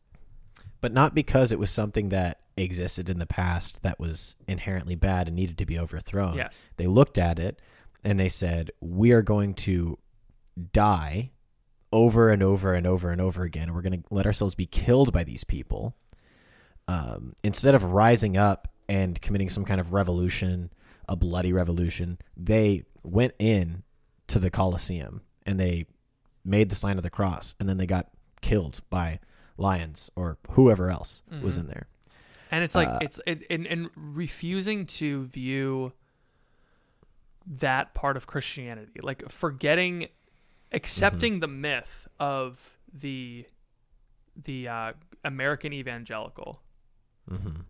but 0.80 0.92
not 0.92 1.14
because 1.14 1.50
it 1.50 1.58
was 1.58 1.70
something 1.70 2.10
that 2.10 2.38
existed 2.56 3.08
in 3.10 3.18
the 3.18 3.26
past 3.26 3.82
that 3.82 3.98
was 4.00 4.36
inherently 4.48 4.94
bad 4.94 5.26
and 5.28 5.36
needed 5.36 5.58
to 5.58 5.66
be 5.66 5.78
overthrown. 5.78 6.36
Yes. 6.36 6.64
They 6.76 6.86
looked 6.86 7.18
at 7.18 7.38
it 7.38 7.60
and 8.02 8.18
they 8.18 8.28
said, 8.28 8.70
"We 8.80 9.12
are 9.12 9.22
going 9.22 9.54
to 9.54 9.98
die 10.72 11.32
over 11.92 12.30
and 12.30 12.42
over 12.42 12.74
and 12.74 12.86
over 12.86 13.10
and 13.10 13.20
over 13.20 13.42
again. 13.42 13.74
We're 13.74 13.82
going 13.82 14.02
to 14.02 14.08
let 14.10 14.26
ourselves 14.26 14.54
be 14.54 14.66
killed 14.66 15.12
by 15.12 15.24
these 15.24 15.44
people 15.44 15.96
um, 16.88 17.34
instead 17.42 17.74
of 17.74 17.84
rising 17.84 18.36
up 18.36 18.68
and 18.88 19.20
committing 19.20 19.48
some 19.48 19.64
kind 19.64 19.80
of 19.80 19.92
revolution, 19.92 20.70
a 21.08 21.16
bloody 21.16 21.52
revolution. 21.52 22.18
They 22.36 22.84
went 23.02 23.34
in 23.38 23.82
to 24.28 24.38
the 24.38 24.50
Colosseum 24.50 25.22
and 25.44 25.58
they 25.58 25.86
made 26.44 26.68
the 26.68 26.76
sign 26.76 26.96
of 26.96 27.02
the 27.02 27.10
cross, 27.10 27.54
and 27.58 27.68
then 27.68 27.76
they 27.76 27.86
got 27.86 28.08
killed 28.40 28.80
by 28.90 29.18
lions 29.56 30.10
or 30.14 30.38
whoever 30.50 30.90
else 30.90 31.22
was 31.42 31.56
in 31.56 31.66
there. 31.66 31.88
And 32.50 32.62
it's 32.64 32.74
like 32.74 32.88
Uh, 32.88 32.98
it's 33.02 33.20
it, 33.26 33.42
and, 33.50 33.66
and 33.66 33.90
refusing 33.96 34.86
to 34.86 35.24
view 35.26 35.92
that 37.46 37.94
part 37.94 38.16
of 38.16 38.26
Christianity, 38.26 39.00
like 39.02 39.28
forgetting, 39.30 40.08
accepting 40.72 41.40
the 41.40 41.48
myth 41.48 42.08
of 42.18 42.76
the 42.92 43.46
the 44.36 44.68
uh, 44.68 44.92
American 45.24 45.72
evangelical, 45.72 46.60
Mm-hmm. 47.30 47.60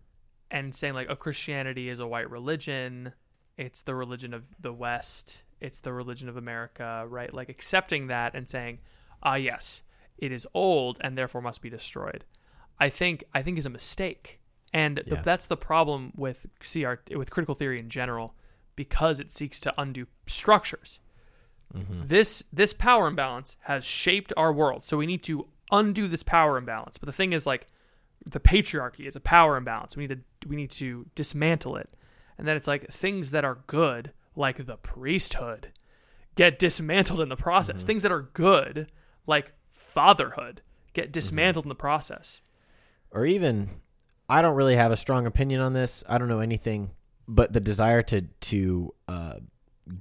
and 0.51 0.75
saying 0.75 0.93
like, 0.93 1.07
"Oh, 1.09 1.15
Christianity 1.15 1.89
is 1.89 1.99
a 1.99 2.07
white 2.07 2.29
religion. 2.29 3.13
It's 3.57 3.81
the 3.81 3.95
religion 3.95 4.33
of 4.33 4.43
the 4.59 4.71
West. 4.73 5.41
It's 5.59 5.79
the 5.79 5.93
religion 5.93 6.29
of 6.29 6.37
America." 6.37 7.05
Right? 7.07 7.33
Like 7.33 7.49
accepting 7.49 8.07
that 8.07 8.35
and 8.35 8.47
saying, 8.47 8.79
"Ah, 9.23 9.35
yes, 9.35 9.81
it 10.17 10.31
is 10.31 10.45
old 10.53 10.97
and 11.01 11.17
therefore 11.17 11.41
must 11.41 11.61
be 11.61 11.69
destroyed." 11.69 12.25
I 12.79 12.89
think 12.89 13.23
I 13.33 13.41
think 13.41 13.57
is 13.57 13.65
a 13.65 13.71
mistake, 13.71 14.39
and 14.73 15.01
the, 15.07 15.15
that's 15.23 15.47
the 15.47 15.57
problem 15.57 16.11
with 16.15 16.47
CR 16.59 16.95
with 17.15 17.31
critical 17.31 17.55
theory 17.55 17.79
in 17.79 17.89
general, 17.89 18.35
because 18.75 19.19
it 19.19 19.31
seeks 19.31 19.59
to 19.61 19.73
undo 19.77 20.07
structures. 20.25 20.99
Mm-hmm. 21.73 22.03
This 22.05 22.43
this 22.51 22.73
power 22.73 23.07
imbalance 23.07 23.55
has 23.61 23.83
shaped 23.83 24.31
our 24.37 24.53
world, 24.53 24.85
so 24.85 24.97
we 24.97 25.05
need 25.05 25.23
to 25.23 25.47
undo 25.71 26.07
this 26.07 26.23
power 26.23 26.57
imbalance. 26.57 26.97
But 26.97 27.07
the 27.07 27.13
thing 27.13 27.33
is, 27.33 27.45
like, 27.45 27.67
the 28.25 28.39
patriarchy 28.39 29.07
is 29.07 29.15
a 29.15 29.19
power 29.19 29.57
imbalance. 29.57 29.97
We 29.97 30.07
need 30.07 30.15
to 30.15 30.49
we 30.49 30.55
need 30.55 30.71
to 30.71 31.07
dismantle 31.15 31.75
it, 31.77 31.89
and 32.37 32.47
then 32.47 32.55
it's 32.55 32.67
like 32.67 32.89
things 32.89 33.31
that 33.31 33.43
are 33.43 33.59
good, 33.67 34.11
like 34.35 34.65
the 34.65 34.77
priesthood, 34.77 35.71
get 36.35 36.59
dismantled 36.59 37.19
in 37.19 37.29
the 37.29 37.35
process. 37.35 37.77
Mm-hmm. 37.77 37.87
Things 37.87 38.03
that 38.03 38.11
are 38.11 38.29
good, 38.33 38.91
like 39.25 39.53
fatherhood, 39.73 40.61
get 40.93 41.05
mm-hmm. 41.05 41.11
dismantled 41.13 41.65
in 41.65 41.69
the 41.69 41.75
process. 41.75 42.41
or 43.11 43.25
even 43.25 43.69
I 44.29 44.41
don't 44.41 44.55
really 44.55 44.75
have 44.75 44.91
a 44.91 44.97
strong 44.97 45.25
opinion 45.25 45.61
on 45.61 45.73
this. 45.73 46.03
I 46.07 46.17
don't 46.17 46.27
know 46.27 46.39
anything, 46.39 46.91
but 47.27 47.53
the 47.53 47.59
desire 47.59 48.01
to 48.03 48.21
to 48.21 48.93
uh, 49.07 49.33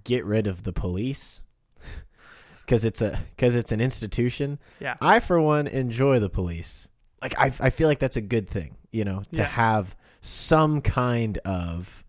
get 0.05 0.25
rid 0.25 0.47
of 0.47 0.63
the 0.65 0.73
police 0.73 1.43
because 2.61 2.85
it's 2.85 3.01
a 3.03 3.21
because 3.37 3.55
it's 3.57 3.73
an 3.73 3.81
institution. 3.81 4.59
Yeah. 4.81 4.97
I 5.01 5.21
for 5.21 5.41
one 5.41 5.67
enjoy 5.67 6.19
the 6.19 6.31
police. 6.31 6.89
Like 7.23 7.39
I 7.39 7.47
I 7.61 7.71
feel 7.71 7.89
like 7.89 7.99
that's 8.01 8.17
a 8.17 8.21
good 8.21 8.49
thing, 8.49 8.77
you 8.91 9.05
know, 9.05 9.23
to 9.33 9.43
Yeah. 9.43 9.49
have 9.49 9.97
some 10.21 10.81
kind 10.81 11.39
of 11.39 12.05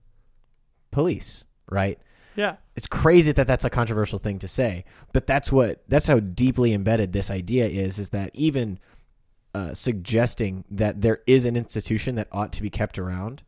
police, 0.91 1.45
right? 1.69 1.99
Yeah. 2.35 2.57
it's 2.75 2.85
crazy 2.85 3.31
that 3.31 3.47
that's 3.47 3.65
a 3.65 3.69
controversial 3.69 4.19
thing 4.19 4.37
to 4.39 4.47
say, 4.47 4.85
but 5.11 5.25
that's 5.25 5.51
what 5.51 5.83
that's 5.87 6.05
how 6.07 6.19
deeply 6.19 6.71
embedded 6.73 7.11
this 7.11 7.31
idea 7.31 7.65
is. 7.65 7.97
Is 7.97 8.09
that 8.09 8.29
even 8.35 8.77
uh, 9.57 9.73
suggesting 9.73 10.63
that 10.69 11.01
there 11.01 11.19
is 11.25 11.45
an 11.45 11.55
institution 11.57 12.13
that 12.15 12.27
ought 12.31 12.53
to 12.53 12.61
be 12.61 12.69
kept 12.69 12.99
around 12.99 13.41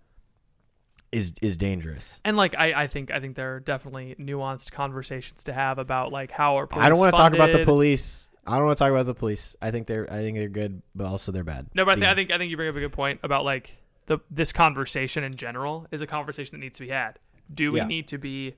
is 1.12 1.34
is 1.42 1.56
dangerous. 1.56 2.20
And 2.26 2.36
like 2.36 2.56
I, 2.58 2.84
I 2.84 2.88
think 2.88 3.12
I 3.12 3.20
think 3.20 3.36
there 3.36 3.56
are 3.56 3.60
definitely 3.60 4.16
nuanced 4.20 4.72
conversations 4.72 5.44
to 5.44 5.54
have 5.54 5.78
about 5.78 6.12
like 6.12 6.32
how 6.32 6.58
are 6.58 6.66
police 6.66 6.86
I 6.86 6.90
don't 6.90 6.98
want 6.98 7.14
to 7.14 7.18
talk 7.18 7.34
about 7.34 7.52
the 7.52 7.64
police. 7.64 8.30
I 8.48 8.58
don't 8.58 8.66
want 8.66 8.78
to 8.78 8.84
talk 8.84 8.92
about 8.92 9.06
the 9.06 9.14
police. 9.14 9.56
I 9.62 9.70
think 9.70 9.86
they're 9.86 10.12
I 10.12 10.18
think 10.18 10.38
they're 10.38 10.50
good, 10.50 10.82
but 10.96 11.06
also 11.06 11.32
they're 11.32 11.44
bad. 11.44 11.68
No, 11.76 11.86
but 11.86 11.92
I, 11.92 11.96
think 11.96 12.06
I 12.06 12.16
think 12.16 12.32
I 12.32 12.38
think 12.40 12.50
you 12.50 12.58
bring 12.58 12.70
up 12.70 12.76
a 12.76 12.80
good 12.80 12.94
point 12.94 13.20
about 13.22 13.46
like 13.46 13.78
the 14.08 14.18
this 14.32 14.52
conversation 14.52 15.24
in 15.24 15.36
general 15.36 15.86
is 15.92 16.02
a 16.02 16.08
conversation 16.08 16.58
that 16.58 16.64
needs 16.64 16.80
to 16.80 16.86
be 16.86 16.90
had. 16.90 17.20
Do 17.54 17.72
we 17.72 17.80
Yeah. 17.80 17.86
need 17.86 18.08
to 18.08 18.18
be 18.18 18.56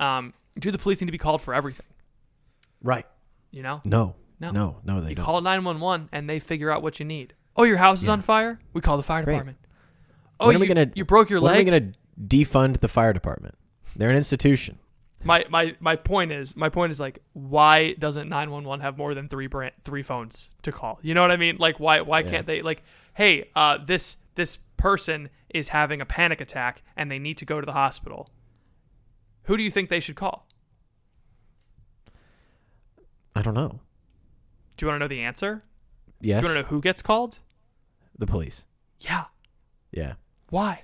um 0.00 0.32
do 0.58 0.70
the 0.70 0.78
police 0.78 1.02
need 1.02 1.06
to 1.06 1.12
be 1.12 1.18
called 1.18 1.42
for 1.42 1.52
everything? 1.52 1.86
right. 2.82 3.06
You 3.50 3.62
know? 3.62 3.80
No, 3.84 4.16
No. 4.52 4.80
no, 4.84 4.94
no, 4.96 5.00
they 5.00 5.10
You 5.10 5.14
don't. 5.16 5.24
call 5.24 5.40
911 5.40 6.08
and 6.12 6.28
they 6.28 6.38
figure 6.40 6.70
out 6.70 6.82
what 6.82 6.98
you 6.98 7.04
need. 7.06 7.34
Oh, 7.56 7.62
your 7.64 7.76
house 7.78 8.00
is 8.02 8.06
Yeah. 8.08 8.14
on 8.14 8.20
fire? 8.20 8.58
We 8.72 8.80
call 8.80 8.96
the 8.96 9.02
fire 9.02 9.22
Great. 9.22 9.34
department. 9.34 9.58
Oh, 10.40 10.46
When 10.48 10.56
are 10.56 10.58
you, 10.58 10.60
we 10.60 10.66
gonna- 10.66 10.90
you 10.94 11.04
broke 11.04 11.30
your 11.30 11.40
when 11.40 11.52
leg? 11.52 11.56
are 11.62 11.64
we 11.64 11.70
going 11.70 11.92
to 11.92 11.98
defund 12.36 12.80
the 12.80 12.88
fire 12.88 13.12
department? 13.12 13.54
They're 13.96 14.10
an 14.10 14.16
institution. 14.16 14.78
my 15.26 15.46
my 15.48 15.74
my 15.80 15.96
point 15.96 16.30
is 16.32 16.54
my 16.54 16.68
point 16.68 16.92
is 16.92 17.00
like 17.00 17.18
why 17.32 17.94
doesn't 17.94 18.28
911 18.28 18.80
have 18.82 18.98
more 18.98 19.14
than 19.14 19.26
three 19.26 19.46
brand, 19.46 19.72
three 19.80 20.02
phones 20.02 20.50
to 20.60 20.70
call 20.70 20.98
you 21.00 21.14
know 21.14 21.22
what 21.22 21.30
i 21.30 21.36
mean 21.38 21.56
like 21.58 21.80
why 21.80 22.02
why 22.02 22.18
Yeah. 22.18 22.28
can't 22.30 22.46
they 22.46 22.60
like 22.60 22.82
hey 23.14 23.48
uh 23.56 23.78
this 23.78 24.18
this 24.34 24.58
person 24.76 25.30
is 25.48 25.68
having 25.70 26.02
a 26.02 26.04
panic 26.04 26.42
attack 26.42 26.82
and 26.94 27.10
they 27.10 27.18
need 27.18 27.38
to 27.38 27.46
go 27.46 27.58
to 27.58 27.64
the 27.64 27.72
hospital 27.72 28.28
who 29.44 29.56
do 29.56 29.62
you 29.62 29.70
think 29.70 29.88
they 29.88 30.00
should 30.00 30.16
call 30.16 30.46
I 33.34 33.40
don't 33.42 33.54
know. 33.54 33.80
Do 34.76 34.84
you 34.86 34.88
want 34.90 34.96
to 35.00 35.04
know 35.04 35.08
the 35.08 35.20
answer 35.22 35.60
Yes, 36.20 36.40
do 36.40 36.46
you 36.48 36.54
want 36.54 36.58
to 36.58 36.62
know 36.62 36.68
who 36.76 36.80
gets 36.80 37.02
called 37.02 37.38
the 38.18 38.26
police. 38.26 38.64
yeah 39.00 39.24
Yeah, 39.92 40.14
why 40.50 40.82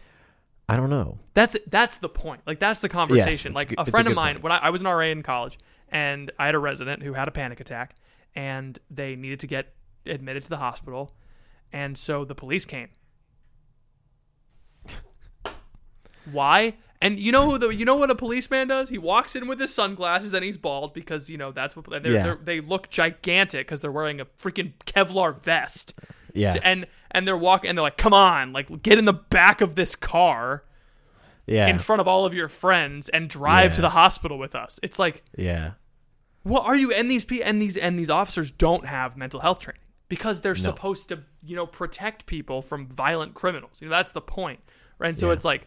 I 0.69 0.77
don't 0.77 0.91
know. 0.91 1.19
That's 1.35 1.57
that's 1.67 1.97
the 1.99 2.09
point. 2.09 2.43
Like 2.47 2.61
that's 2.61 2.81
the 2.81 2.89
conversation. 2.89 3.51
it's 3.51 3.57
like 3.57 3.71
a 3.73 3.81
it's 3.81 3.89
a 3.89 3.91
friend 3.91 4.07
of 4.07 4.15
mine, 4.15 4.35
point. 4.37 4.45
when 4.45 4.53
I, 4.53 4.59
I 4.59 4.71
was 4.71 4.83
an 4.83 4.87
RA 4.87 5.01
in 5.07 5.25
college, 5.25 5.59
and 5.89 6.31
I 6.39 6.47
had 6.47 6.55
a 6.55 6.61
resident 6.61 7.03
who 7.03 7.13
had 7.13 7.27
a 7.27 7.33
panic 7.33 7.59
attack, 7.59 7.97
and 8.37 8.79
they 8.89 9.17
needed 9.17 9.41
to 9.41 9.49
get 9.49 9.75
admitted 10.07 10.45
to 10.45 10.49
the 10.49 10.59
hospital, 10.59 11.11
and 11.73 11.99
so 11.99 12.25
the 12.25 12.37
police 12.37 12.65
came. 12.65 12.87
Why? 16.31 16.75
And 17.03 17.19
you 17.19 17.33
know 17.33 17.49
who 17.49 17.57
the 17.59 17.69
you 17.69 17.85
know 17.87 17.95
what 17.97 18.11
a 18.11 18.15
policeman 18.15 18.69
does? 18.69 18.91
He 18.91 18.99
walks 18.99 19.35
in 19.35 19.47
with 19.47 19.59
his 19.59 19.73
sunglasses 19.73 20.35
and 20.35 20.45
he's 20.45 20.59
bald 20.59 20.93
because 20.93 21.31
you 21.31 21.39
know 21.39 21.51
that's 21.51 21.75
what 21.75 21.89
they're, 21.89 22.07
Yeah. 22.07 22.23
they're, 22.23 22.39
they 22.43 22.61
look 22.61 22.91
gigantic 22.91 23.67
because 23.67 23.81
they're 23.81 23.91
wearing 23.93 24.21
a 24.21 24.27
freaking 24.27 24.73
Kevlar 24.85 25.35
vest 25.39 25.95
Yeah, 26.35 26.57
and 26.63 26.87
and 27.11 27.27
they're 27.27 27.39
walking 27.39 27.71
and 27.71 27.79
they're 27.79 27.83
like, 27.85 27.97
"Come 27.97 28.13
on, 28.13 28.53
like 28.53 28.83
get 28.83 28.99
in 28.99 29.07
the 29.07 29.15
back 29.15 29.61
of 29.63 29.75
this 29.77 29.97
car." 29.97 30.65
yeah, 31.47 31.67
in 31.69 31.79
front 31.79 32.01
of 32.01 32.07
all 32.07 32.27
of 32.27 32.35
your 32.35 32.49
friends 32.49 33.09
and 33.09 33.29
drive 33.29 33.75
to 33.75 33.81
the 33.81 33.91
hospital 33.91 34.39
with 34.39 34.55
us. 34.55 34.79
It's 34.85 34.99
like, 35.01 35.25
yeah. 35.37 35.73
what 36.45 36.65
are 36.65 36.77
you? 36.77 36.93
And 36.93 37.11
these 37.11 37.25
pe- 37.25 37.41
and 37.41 37.61
these 37.61 37.77
and 37.77 37.99
these 37.99 38.11
officers 38.11 38.51
don't 38.53 38.87
have 38.87 39.17
mental 39.17 39.41
health 39.41 39.59
training 39.61 39.81
because 40.09 40.43
they're 40.43 40.55
supposed 40.55 41.09
to, 41.09 41.21
you 41.43 41.57
know, 41.57 41.67
protect 41.67 42.27
people 42.27 42.63
from 42.63 42.87
violent 42.89 43.35
criminals. 43.35 43.81
You 43.81 43.89
know, 43.89 43.97
that's 43.97 44.13
the 44.13 44.21
point, 44.21 44.61
right? 44.99 45.09
And 45.09 45.19
so 45.19 45.29
Yeah. 45.29 45.33
it's 45.33 45.45
like, 45.45 45.67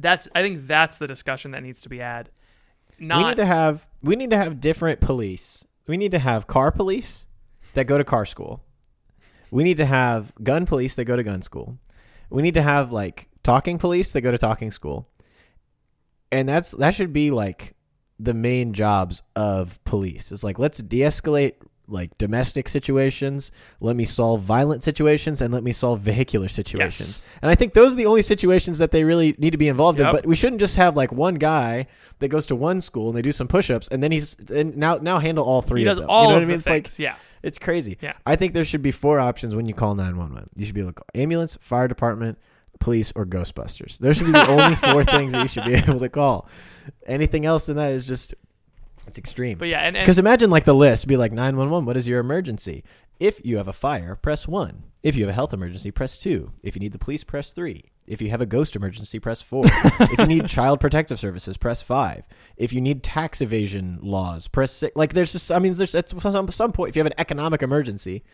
that's 0.00 0.28
I 0.34 0.42
think 0.42 0.66
that's 0.66 0.98
the 0.98 1.06
discussion 1.06 1.52
that 1.52 1.62
needs 1.62 1.80
to 1.82 1.88
be 1.88 1.98
had. 1.98 2.30
we 3.18 3.24
need 3.28 3.36
to 3.36 3.46
have 3.46 3.86
we 4.02 4.16
need 4.16 4.30
to 4.30 4.36
have 4.36 4.60
different 4.60 5.00
police. 5.00 5.64
We 5.86 5.96
need 5.96 6.10
to 6.12 6.18
have 6.18 6.46
car 6.46 6.70
police 6.70 7.26
that 7.74 7.84
go 7.84 7.98
to 7.98 8.04
car 8.04 8.24
school. 8.24 8.62
We 9.50 9.64
need 9.64 9.78
to 9.78 9.86
have 9.86 10.32
gun 10.42 10.66
police 10.66 10.96
that 10.96 11.04
go 11.04 11.16
to 11.16 11.22
gun 11.22 11.42
school. 11.42 11.78
We 12.30 12.42
need 12.42 12.54
to 12.54 12.62
have 12.62 12.92
like 12.92 13.28
talking 13.42 13.78
police 13.78 14.12
that 14.12 14.20
go 14.20 14.30
to 14.30 14.38
talking 14.38 14.70
school. 14.70 15.08
And 16.30 16.48
that's 16.48 16.72
that 16.72 16.94
should 16.94 17.12
be 17.12 17.30
like 17.30 17.74
the 18.18 18.34
main 18.34 18.72
jobs 18.72 19.22
of 19.34 19.82
police. 19.84 20.30
It's 20.30 20.44
like 20.44 20.58
let's 20.58 20.78
de-escalate 20.78 21.54
like 21.90 22.16
domestic 22.18 22.68
situations, 22.68 23.52
let 23.80 23.96
me 23.96 24.04
solve 24.04 24.42
violent 24.42 24.82
situations 24.84 25.40
and 25.40 25.52
let 25.52 25.62
me 25.62 25.72
solve 25.72 26.00
vehicular 26.00 26.48
situations. 26.48 27.20
And 27.42 27.50
I 27.50 27.54
think 27.54 27.74
those 27.74 27.92
are 27.92 27.96
the 27.96 28.06
only 28.06 28.22
situations 28.22 28.78
that 28.78 28.90
they 28.92 29.04
really 29.04 29.34
need 29.38 29.50
to 29.50 29.58
be 29.58 29.68
involved 29.68 29.98
Yep. 29.98 30.08
in, 30.08 30.14
but 30.14 30.26
we 30.26 30.36
shouldn't 30.36 30.60
just 30.60 30.76
have 30.76 30.96
like 30.96 31.12
one 31.12 31.34
guy 31.34 31.86
that 32.20 32.28
goes 32.28 32.46
to 32.46 32.56
one 32.56 32.80
school 32.80 33.08
and 33.08 33.16
they 33.16 33.22
do 33.22 33.32
some 33.32 33.48
push-ups 33.48 33.88
and 33.88 34.02
then 34.02 34.12
he's 34.12 34.36
and 34.50 34.76
now 34.76 34.96
now 34.96 35.18
handle 35.18 35.44
all 35.44 35.62
three 35.62 35.80
he 35.82 35.86
of 35.86 35.96
does 35.96 36.00
them. 36.00 36.10
all 36.10 36.22
you 36.24 36.28
know 36.30 36.34
of 36.36 36.40
what 36.40 36.42
I 36.44 36.46
mean? 36.46 36.58
It's 36.58 36.68
like 36.68 36.98
yeah, 36.98 37.14
it's 37.42 37.58
crazy. 37.58 37.98
Yeah. 38.00 38.12
I 38.24 38.36
think 38.36 38.52
there 38.54 38.64
should 38.64 38.82
be 38.82 38.92
four 38.92 39.18
options 39.18 39.56
when 39.56 39.66
you 39.66 39.74
call 39.74 39.94
911. 39.94 40.50
You 40.56 40.64
should 40.66 40.74
be 40.74 40.80
able 40.82 40.90
to 40.90 40.94
call 40.94 41.06
ambulance, 41.14 41.56
fire 41.60 41.88
department, 41.88 42.38
police, 42.78 43.12
or 43.16 43.26
Ghostbusters. 43.26 43.98
There 43.98 44.12
should 44.14 44.26
be 44.26 44.32
the 44.32 44.48
only 44.48 44.76
four 44.76 45.04
things 45.16 45.32
that 45.32 45.42
you 45.42 45.48
should 45.48 45.64
be 45.64 45.74
able 45.74 45.98
to 46.00 46.08
call. 46.08 46.48
Anything 47.06 47.46
else 47.46 47.66
than 47.66 47.76
that 47.76 47.92
is 47.92 48.06
just 48.06 48.34
it's 49.06 49.18
extreme. 49.18 49.58
but 49.58 49.68
yeah, 49.68 49.80
and, 49.80 49.94
Because 49.94 50.18
imagine 50.18 50.50
like 50.50 50.64
the 50.64 50.74
list 50.74 51.06
be 51.06 51.16
like 51.16 51.32
911, 51.32 51.86
what 51.86 51.96
is 51.96 52.06
your 52.08 52.20
emergency? 52.20 52.84
If 53.18 53.44
you 53.44 53.58
have 53.58 53.68
a 53.68 53.72
fire, 53.72 54.16
press 54.16 54.48
1. 54.48 54.82
If 55.02 55.16
you 55.16 55.24
have 55.24 55.30
a 55.30 55.34
health 55.34 55.52
emergency, 55.52 55.90
press 55.90 56.16
2. 56.18 56.52
If 56.62 56.74
you 56.74 56.80
need 56.80 56.92
the 56.92 56.98
police, 56.98 57.22
press 57.24 57.52
3. 57.52 57.84
If 58.06 58.20
you 58.20 58.30
have 58.30 58.40
a 58.40 58.46
ghost 58.46 58.74
emergency, 58.76 59.18
press 59.18 59.40
4. 59.42 59.64
if 59.66 60.18
you 60.18 60.26
need 60.26 60.46
child 60.48 60.80
protective 60.80 61.20
services, 61.20 61.56
press 61.56 61.80
5. 61.82 62.24
If 62.56 62.72
you 62.72 62.80
need 62.80 63.02
tax 63.02 63.40
evasion 63.40 63.98
laws, 64.02 64.48
press 64.48 64.72
6. 64.72 64.96
Like 64.96 65.12
there's 65.12 65.32
just 65.32 65.52
I 65.52 65.58
mean 65.58 65.74
there's 65.74 65.94
at 65.94 66.08
some 66.08 66.50
some 66.50 66.72
point 66.72 66.90
if 66.90 66.96
you 66.96 67.00
have 67.00 67.06
an 67.06 67.18
economic 67.18 67.62
emergency, 67.62 68.24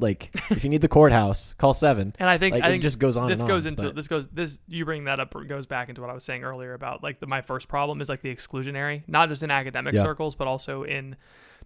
like 0.00 0.30
if 0.50 0.64
you 0.64 0.70
need 0.70 0.80
the 0.80 0.88
courthouse, 0.88 1.54
call 1.54 1.74
7. 1.74 2.14
And 2.18 2.28
I 2.28 2.38
think 2.38 2.54
Like, 2.54 2.64
I 2.64 2.68
it 2.68 2.70
think 2.70 2.82
just 2.82 2.98
goes 2.98 3.16
on 3.16 3.28
This 3.28 3.40
and 3.40 3.48
goes 3.48 3.66
on, 3.66 3.72
into 3.72 3.82
but- 3.84 3.94
this 3.94 4.08
goes 4.08 4.26
this 4.28 4.60
you 4.68 4.84
bring 4.84 5.04
that 5.04 5.20
up 5.20 5.34
goes 5.48 5.66
back 5.66 5.88
into 5.88 6.00
what 6.00 6.10
I 6.10 6.14
was 6.14 6.24
saying 6.24 6.42
earlier 6.44 6.74
about 6.74 7.02
like 7.02 7.20
the, 7.20 7.26
my 7.26 7.40
first 7.42 7.68
problem 7.68 8.00
is 8.00 8.08
like 8.08 8.22
the 8.22 8.34
exclusionary, 8.34 9.02
not 9.06 9.28
just 9.28 9.42
in 9.42 9.50
academic 9.50 9.94
Yeah. 9.94 10.02
circles 10.02 10.34
but 10.34 10.46
also 10.48 10.82
in 10.84 11.16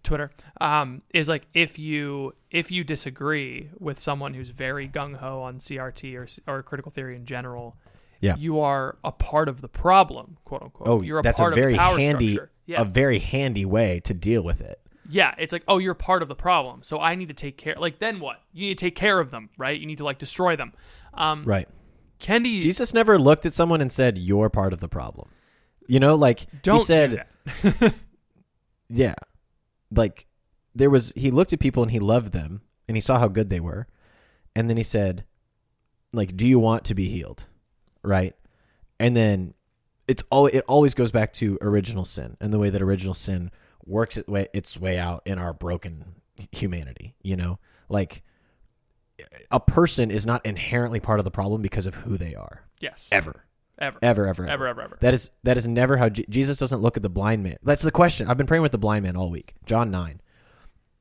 Twitter. 0.03 0.31
Um, 0.61 1.01
is 1.15 1.29
like 1.29 1.47
if 1.55 1.79
you 1.79 2.35
if 2.51 2.71
you 2.71 2.85
disagree 2.85 3.71
with 3.79 3.99
someone 3.99 4.35
who's 4.35 4.51
very 4.51 4.89
gung 4.89 5.17
ho 5.17 5.41
on 5.43 5.59
CRT 5.59 6.15
or 6.47 6.53
or 6.53 6.63
critical 6.63 6.93
theory 6.93 7.17
in 7.17 7.25
general, 7.25 7.77
Yeah. 8.21 8.37
you 8.37 8.61
are 8.61 8.99
a 9.03 9.13
part 9.13 9.49
of 9.49 9.61
the 9.63 9.69
problem, 9.69 10.37
quote 10.45 10.63
unquote. 10.63 10.89
Oh, 10.89 11.01
you're 11.03 11.21
a 11.21 11.23
that's 11.23 11.39
part 11.41 11.53
a 11.53 11.57
very 11.57 11.73
of 11.73 11.77
the 11.77 11.79
power 11.79 11.99
handy 11.99 12.35
structure. 12.35 12.51
Yeah, 12.67 12.81
a 12.83 12.85
very 12.87 13.19
handy 13.19 13.65
way 13.67 14.01
to 14.05 14.15
deal 14.15 14.43
with 14.43 14.61
it. 14.63 14.81
Yeah, 15.09 15.35
it's 15.39 15.53
like, 15.53 15.65
oh, 15.69 15.79
you're 15.79 15.95
part 15.95 16.23
of 16.23 16.29
the 16.29 16.35
problem, 16.35 16.83
so 16.83 16.99
I 17.01 17.15
need 17.15 17.29
to 17.29 17.35
take 17.35 17.57
care. 17.57 17.75
Like, 17.79 17.99
then 17.99 18.21
what? 18.21 18.41
You 18.53 18.67
need 18.67 18.79
to 18.79 18.85
take 18.85 18.95
care 18.95 19.21
of 19.21 19.31
them, 19.31 19.51
right? 19.59 19.79
You 19.79 19.87
need 19.87 19.99
to 19.99 20.05
like 20.05 20.19
destroy 20.19 20.57
them. 20.57 20.73
Um, 21.13 21.45
Right. 21.45 21.69
Kendi, 22.21 22.63
Jesus 22.63 22.95
never 22.95 23.19
looked 23.19 23.45
at 23.45 23.53
someone 23.53 23.81
and 23.81 23.93
said, 23.93 24.17
"You're 24.17 24.49
part 24.49 24.73
of 24.73 24.81
the 24.81 24.89
problem." 24.89 25.29
You 25.87 26.01
know, 26.01 26.15
like 26.15 26.47
don't 26.63 26.79
he 26.79 26.85
said, 26.85 27.27
yeah, 28.89 29.15
like 29.91 30.27
there 30.75 30.89
was. 30.89 31.13
He 31.17 31.31
looked 31.31 31.53
at 31.53 31.61
people 31.61 31.83
and 31.83 31.93
he 31.93 31.99
loved 31.99 32.33
them, 32.33 32.63
and 32.89 32.97
he 32.97 33.01
saw 33.01 33.19
how 33.19 33.29
good 33.29 33.51
they 33.51 33.61
were, 33.61 33.89
and 34.57 34.71
then 34.71 34.77
he 34.77 34.83
said, 34.83 35.25
"Like, 36.13 36.37
do 36.37 36.47
you 36.47 36.59
want 36.59 36.85
to 36.85 36.95
be 36.95 37.09
healed?" 37.09 37.47
Right, 38.03 38.35
and 38.99 39.17
then 39.17 39.53
it's 40.09 40.23
all. 40.31 40.47
It 40.47 40.65
always 40.67 40.95
goes 40.95 41.11
back 41.11 41.33
to 41.35 41.59
original 41.61 42.05
sin 42.05 42.37
and 42.41 42.53
the 42.53 42.59
way 42.59 42.71
that 42.71 42.81
original 42.81 43.15
sin 43.15 43.51
works 43.87 44.17
its 44.17 44.29
way 44.29 44.49
its 44.53 44.79
way 44.79 44.99
out 44.99 45.23
in 45.27 45.39
our 45.39 45.53
broken 45.53 46.05
humanity. 46.53 47.15
You 47.23 47.37
know, 47.37 47.59
like 47.89 48.23
a 49.51 49.61
person 49.61 50.11
is 50.11 50.27
not 50.27 50.45
inherently 50.45 51.01
part 51.01 51.19
of 51.21 51.25
the 51.25 51.31
problem 51.31 51.63
because 51.63 51.87
of 51.87 51.95
who 51.95 52.17
they 52.17 52.35
are. 52.35 52.65
Yes, 52.81 53.09
Ever. 53.13 53.45
ever, 53.79 53.99
Ever, 54.03 54.27
ever, 54.27 54.47
ever, 54.49 54.67
ever, 54.67 54.83
ever. 54.83 54.99
That 55.01 55.15
is 55.15 55.31
that 55.45 55.57
is 55.57 55.67
never 55.69 55.97
how 55.97 56.09
Je- 56.09 56.27
Jesus 56.29 56.57
doesn't 56.57 56.81
look 56.81 56.97
at 56.97 57.03
the 57.03 57.09
blind 57.11 57.43
man. 57.43 57.57
That's 57.63 57.83
the 57.83 57.91
question. 57.93 58.29
I've 58.29 58.37
been 58.37 58.47
praying 58.47 58.63
with 58.63 58.73
the 58.73 58.79
blind 58.79 59.05
man 59.05 59.17
all 59.17 59.31
week. 59.31 59.55
John 59.67 59.91
9. 59.91 60.21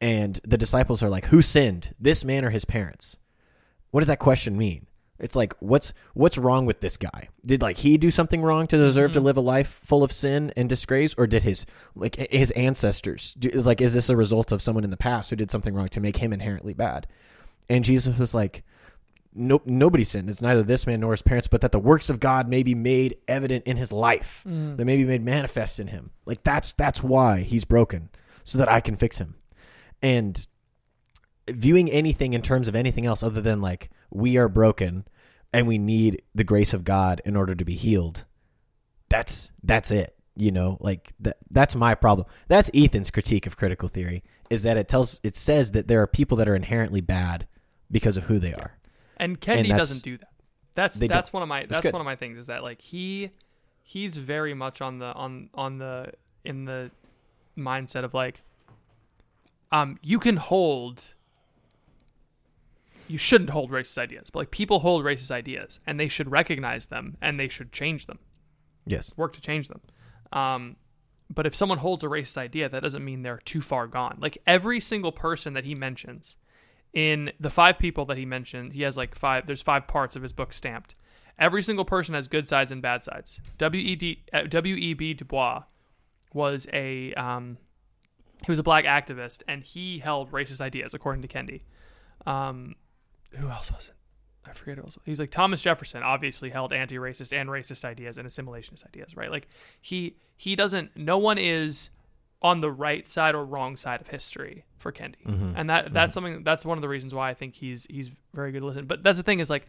And 0.02 0.40
the 0.44 0.58
disciples 0.58 1.02
are 1.02 1.10
like, 1.10 1.26
"Who 1.28 1.42
sinned? 1.42 1.94
This 2.00 2.24
man 2.26 2.44
or 2.46 2.50
his 2.50 2.66
parents?" 2.66 3.18
What 3.92 4.02
does 4.02 4.08
that 4.08 4.20
question 4.20 4.58
mean? 4.58 4.88
It's 5.20 5.36
like, 5.36 5.54
what's 5.60 5.94
what's 6.14 6.38
wrong 6.38 6.66
with 6.66 6.80
this 6.80 6.98
guy? 6.98 7.30
Did 7.46 7.62
like 7.62 7.78
he 7.78 7.98
do 7.98 8.12
something 8.12 8.42
wrong 8.42 8.68
to 8.68 8.78
deserve 8.78 9.12
to 9.14 9.20
mm-hmm. 9.20 9.26
live 9.28 9.38
a 9.38 9.42
life 9.42 9.82
full 9.84 10.04
of 10.04 10.12
sin 10.12 10.52
and 10.58 10.68
disgrace 10.68 11.14
or 11.18 11.28
did 11.28 11.44
his 11.44 11.66
like 11.96 12.16
his 12.32 12.52
ancestors 12.52 13.36
do, 13.36 13.48
is 13.50 13.68
like 13.68 13.80
is 13.80 13.94
this 13.94 14.10
a 14.10 14.18
result 14.18 14.52
of 14.52 14.62
someone 14.62 14.84
in 14.84 14.90
the 14.90 14.98
past 14.98 15.30
who 15.30 15.36
did 15.36 15.52
something 15.52 15.74
wrong 15.74 15.88
to 15.90 16.02
make 16.02 16.18
him 16.18 16.34
inherently 16.34 16.74
bad? 16.74 17.08
And 17.70 17.86
Jesus 17.86 18.18
was 18.18 18.34
like, 18.34 18.64
no, 19.36 19.62
nobody 19.66 20.04
sinned. 20.04 20.30
It's 20.30 20.42
neither 20.42 20.64
this 20.64 20.86
man 20.86 21.00
nor 21.00 21.12
his 21.12 21.22
parents, 21.22 21.48
but 21.48 21.62
that 21.62 21.72
the 21.72 21.80
works 21.80 22.10
of 22.10 22.20
God 22.20 22.48
may 22.48 22.64
be 22.64 22.76
made 22.76 23.18
evident 23.28 23.66
in 23.66 23.78
his 23.78 23.92
life, 23.92 24.44
mm. 24.48 24.78
that 24.78 24.86
may 24.86 24.98
be 24.98 25.06
made 25.06 25.24
manifest 25.24 25.80
in 25.80 25.88
him. 25.88 26.12
Like 26.26 26.44
that's 26.44 26.74
that's 26.74 27.02
why 27.02 27.42
he's 27.42 27.66
broken, 27.66 28.10
so 28.44 28.58
that 28.58 28.70
I 28.70 28.80
can 28.82 28.96
fix 28.96 29.18
him. 29.18 29.36
And 30.02 30.46
viewing 31.50 31.92
anything 31.92 32.34
in 32.34 32.42
terms 32.42 32.68
of 32.68 32.76
anything 32.76 33.06
else 33.06 33.24
other 33.24 33.42
than 33.42 33.62
like 33.62 33.90
we 34.14 34.38
are 34.38 34.48
broken 34.48 35.06
and 35.52 35.68
we 35.68 35.78
need 35.78 36.22
the 36.34 36.44
grace 36.44 36.74
of 36.74 36.84
God 36.84 37.22
in 37.26 37.36
order 37.36 37.56
to 37.56 37.66
be 37.66 37.76
healed. 37.76 38.26
That's 39.10 39.52
that's 39.64 39.92
it. 39.92 40.16
You 40.36 40.52
know, 40.52 40.78
like 40.80 41.14
that 41.20 41.38
that's 41.52 41.76
my 41.76 41.94
problem. 41.96 42.28
That's 42.48 42.72
Ethan's 42.74 43.12
critique 43.12 43.46
of 43.46 43.58
critical 43.58 43.88
theory 43.88 44.24
is 44.50 44.64
that 44.64 44.78
it 44.78 44.88
tells 44.88 45.20
it 45.24 45.36
says 45.36 45.72
that 45.72 45.88
there 45.88 46.02
are 46.02 46.08
people 46.08 46.38
that 46.38 46.48
are 46.48 46.56
inherently 46.56 47.02
bad 47.02 47.48
because 47.92 48.18
of 48.18 48.24
who 48.26 48.40
they 48.40 48.54
are. 48.54 48.78
And 49.18 49.40
Kendi 49.40 49.64
that's- 49.70 49.78
doesn't 49.78 50.04
do 50.04 50.18
that. 50.18 50.30
That's 50.76 50.98
that's 50.98 51.14
don't. 51.14 51.34
one 51.34 51.44
of 51.44 51.50
my 51.50 51.62
That's 51.68 51.82
that's 51.82 51.94
one 51.94 52.02
of 52.02 52.06
my 52.06 52.16
things 52.16 52.38
is 52.40 52.48
that 52.48 52.64
like 52.64 52.82
he 52.82 53.30
he's 53.84 54.18
very 54.18 54.56
much 54.56 54.82
on 54.82 54.98
the 54.98 55.14
on 55.14 55.50
on 55.54 55.78
the 55.78 56.14
in 56.44 56.66
the 56.66 56.90
mindset 57.56 58.04
of 58.04 58.16
like 58.16 58.42
um 59.72 60.00
you 60.02 60.18
can 60.18 60.38
hold 60.38 61.14
you 63.08 63.18
shouldn't 63.18 63.50
hold 63.50 63.72
racist 63.72 63.98
ideas, 63.98 64.30
but 64.30 64.40
like 64.40 64.52
people 64.52 64.80
hold 64.80 65.04
racist 65.04 65.32
ideas 65.32 65.80
and 65.86 66.00
they 66.00 66.08
should 66.08 66.32
recognize 66.32 66.88
them 66.88 67.18
and 67.22 67.40
they 67.40 67.48
should 67.48 67.72
change 67.72 68.06
them. 68.06 68.20
Yes. 68.86 69.12
work 69.16 69.34
to 69.34 69.42
change 69.42 69.70
them. 69.70 69.82
Um, 70.32 70.76
but 71.34 71.46
if 71.46 71.56
someone 71.56 71.78
holds 71.80 72.04
a 72.04 72.08
racist 72.08 72.38
idea, 72.38 72.70
that 72.70 72.84
doesn't 72.84 73.04
mean 73.04 73.22
they're 73.24 73.38
too 73.38 73.62
far 73.62 73.88
gone. 73.88 74.18
Like 74.20 74.38
every 74.46 74.80
single 74.80 75.12
person 75.12 75.54
that 75.54 75.64
he 75.64 75.74
mentions 75.74 76.36
in 76.94 77.32
the 77.40 77.50
five 77.50 77.80
people 77.80 78.06
that 78.06 78.18
he 78.18 78.26
mentioned, 78.26 78.74
he 78.74 78.84
has 78.84 78.98
like 78.98 79.16
five. 79.16 79.48
There's 79.48 79.62
five 79.62 79.88
parts 79.88 80.16
of 80.16 80.22
his 80.22 80.34
book 80.34 80.54
stamped. 80.54 80.96
Every 81.40 81.64
single 81.64 81.86
person 81.86 82.14
has 82.14 82.28
good 82.28 82.48
sides 82.48 82.72
and 82.72 82.82
bad 82.82 83.04
sides. 83.04 83.40
W 83.58 83.84
E 83.84 83.96
D 83.96 84.24
uh, 84.32 84.44
W 84.44 84.76
E 84.76 84.94
B 84.94 85.14
Du 85.14 85.26
Bois 85.26 85.64
was 86.34 86.68
a 86.72 87.14
um, 87.16 87.58
he 88.46 88.52
was 88.52 88.60
a 88.60 88.64
black 88.64 88.86
activist 88.86 89.42
and 89.48 89.64
he 89.64 90.00
held 90.00 90.32
racist 90.32 90.62
ideas 90.62 90.94
according 90.94 91.24
to 91.24 91.28
Kendi. 91.28 91.62
Um, 92.28 92.76
who 93.36 93.50
else 93.50 93.72
was 93.72 93.90
it? 93.90 93.96
I 94.50 94.54
forget 94.54 94.78
who 94.78 94.84
else. 94.84 94.98
He 95.06 95.12
was 95.12 95.20
like 95.20 95.32
Thomas 95.32 95.62
Jefferson 95.62 96.04
obviously 96.04 96.50
held 96.50 96.74
anti-racist 96.74 97.32
and 97.32 97.50
racist 97.50 97.86
ideas 97.86 98.18
and 98.18 98.28
assimilationist 98.28 98.86
ideas, 98.86 99.16
right? 99.16 99.32
Like 99.32 99.48
he 99.82 100.18
he 100.36 100.56
doesn't 100.56 100.96
no 100.98 101.18
one 101.18 101.38
is 101.38 101.90
on 102.42 102.60
the 102.60 102.70
right 102.72 103.08
side 103.08 103.36
or 103.36 103.46
wrong 103.46 103.78
side 103.78 104.02
of 104.02 104.08
history 104.08 104.66
for 104.78 104.92
Kendi. 104.92 105.16
And 105.56 105.70
that 105.70 105.94
that's 105.94 106.14
something 106.14 106.44
that's 106.44 106.66
one 106.66 106.78
of 106.78 106.82
the 106.82 106.90
reasons 106.90 107.14
why 107.14 107.30
I 107.30 107.34
think 107.34 107.56
he's 107.56 107.88
he's 107.90 108.12
very 108.34 108.52
good 108.52 108.60
to 108.60 108.66
listen. 108.66 108.86
But 108.86 109.02
that's 109.04 109.18
the 109.18 109.24
thing 109.24 109.40
is 109.40 109.50
like 109.50 109.66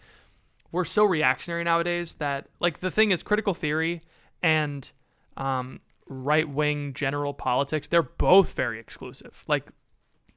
we're 0.73 0.85
so 0.85 1.05
reactionary 1.05 1.63
nowadays 1.63 2.15
that 2.15 2.49
like 2.59 2.81
the 2.81 2.91
thing 2.91 3.13
is 3.13 3.23
critical 3.23 3.55
theory 3.55 4.01
and 4.43 4.91
um 5.37 5.81
right 6.09 6.49
wing 6.49 6.93
general 6.95 7.33
politics, 7.33 7.87
they're 7.87 8.03
both 8.03 8.55
very 8.55 8.81
exclusive. 8.81 9.45
Like 9.47 9.71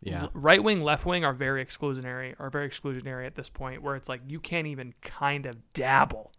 Yeah. 0.02 0.28
right 0.34 0.64
wing, 0.64 0.84
left 0.84 1.06
wing 1.06 1.26
are 1.26 1.34
very 1.34 1.66
exclusionary, 1.66 2.36
are 2.40 2.50
very 2.50 2.70
exclusionary 2.70 3.26
at 3.26 3.36
this 3.36 3.50
point, 3.50 3.82
where 3.82 3.96
it's 3.96 4.08
like 4.08 4.22
you 4.28 4.40
can't 4.40 4.68
even 4.68 4.94
kind 5.02 5.46
of 5.46 5.58
dabble 5.74 6.32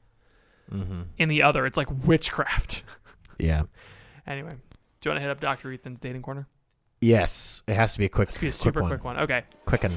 mm-hmm. 0.73 1.03
in 1.19 1.29
the 1.29 1.43
other. 1.43 1.67
It's 1.67 1.77
like 1.77 1.89
witchcraft. 2.05 2.85
Yeah. 3.41 3.63
anyway, 4.27 4.51
do 4.51 4.57
you 5.05 5.11
want 5.13 5.19
to 5.19 5.21
hit 5.21 5.31
up 5.31 5.39
Doctor 5.39 5.73
Ethan's 5.73 6.01
dating 6.01 6.23
corner? 6.23 6.49
Yes. 7.01 7.63
It 7.69 7.75
has 7.75 7.93
to 7.93 8.01
be 8.01 8.07
a 8.07 8.09
quick, 8.09 8.31
Let's 8.31 8.39
be 8.39 8.49
a 8.49 8.53
super 8.53 8.83
quick 8.83 9.05
one. 9.05 9.17
Okay, 9.17 9.45
Quicken. 9.65 9.93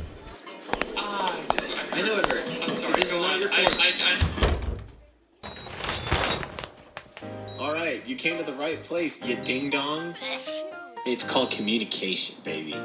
I 1.94 2.02
know 2.02 2.14
it 2.14 2.20
hurts. 2.20 2.64
I'm 2.64 2.72
sorry. 2.72 2.94
This 2.94 3.14
is 3.14 3.20
not 3.20 3.40
your 3.40 3.50
corner. 3.50 3.72
All 7.60 7.74
right, 7.74 8.08
you 8.08 8.16
came 8.16 8.38
to 8.38 8.44
the 8.44 8.54
right 8.54 8.82
place, 8.84 9.28
you 9.28 9.38
ding 9.44 9.72
dong. 9.72 10.16
It's 11.06 11.24
called 11.30 11.50
communication, 11.50 12.36
baby. 12.44 12.76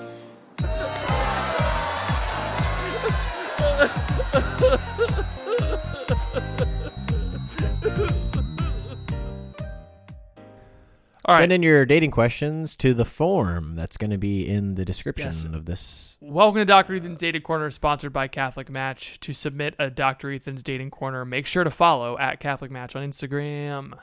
All 11.25 11.35
right. 11.35 11.41
Send 11.41 11.53
in 11.53 11.63
your 11.63 11.85
dating 11.85 12.13
questions 12.13 12.77
to 12.77 12.95
the 12.95 13.05
form 13.05 13.75
that's 13.75 13.97
going 13.97 14.11
to 14.11 14.19
be 14.19 14.47
in 14.47 14.77
the 14.77 14.85
description 14.85 15.27
Yes. 15.27 15.45
of 15.45 15.65
this. 15.65 16.17
Welcome 16.21 16.61
to 16.61 16.65
Dr. 16.65 16.95
Ethan's 16.95 17.21
Dating 17.21 17.43
Corner, 17.43 17.71
sponsored 17.73 18.13
by 18.13 18.29
Catholic 18.29 18.71
Match. 18.71 19.19
To 19.21 19.33
submit 19.33 19.75
a 19.79 19.91
Dr. 19.91 20.31
Ethan's 20.31 20.63
Dating 20.63 20.91
Corner, 20.91 21.25
make 21.25 21.47
sure 21.47 21.65
to 21.65 21.71
follow 21.71 22.17
at 22.19 22.39
Catholic 22.39 22.71
Match 22.71 22.95
on 22.95 23.03
Instagram. 23.09 23.95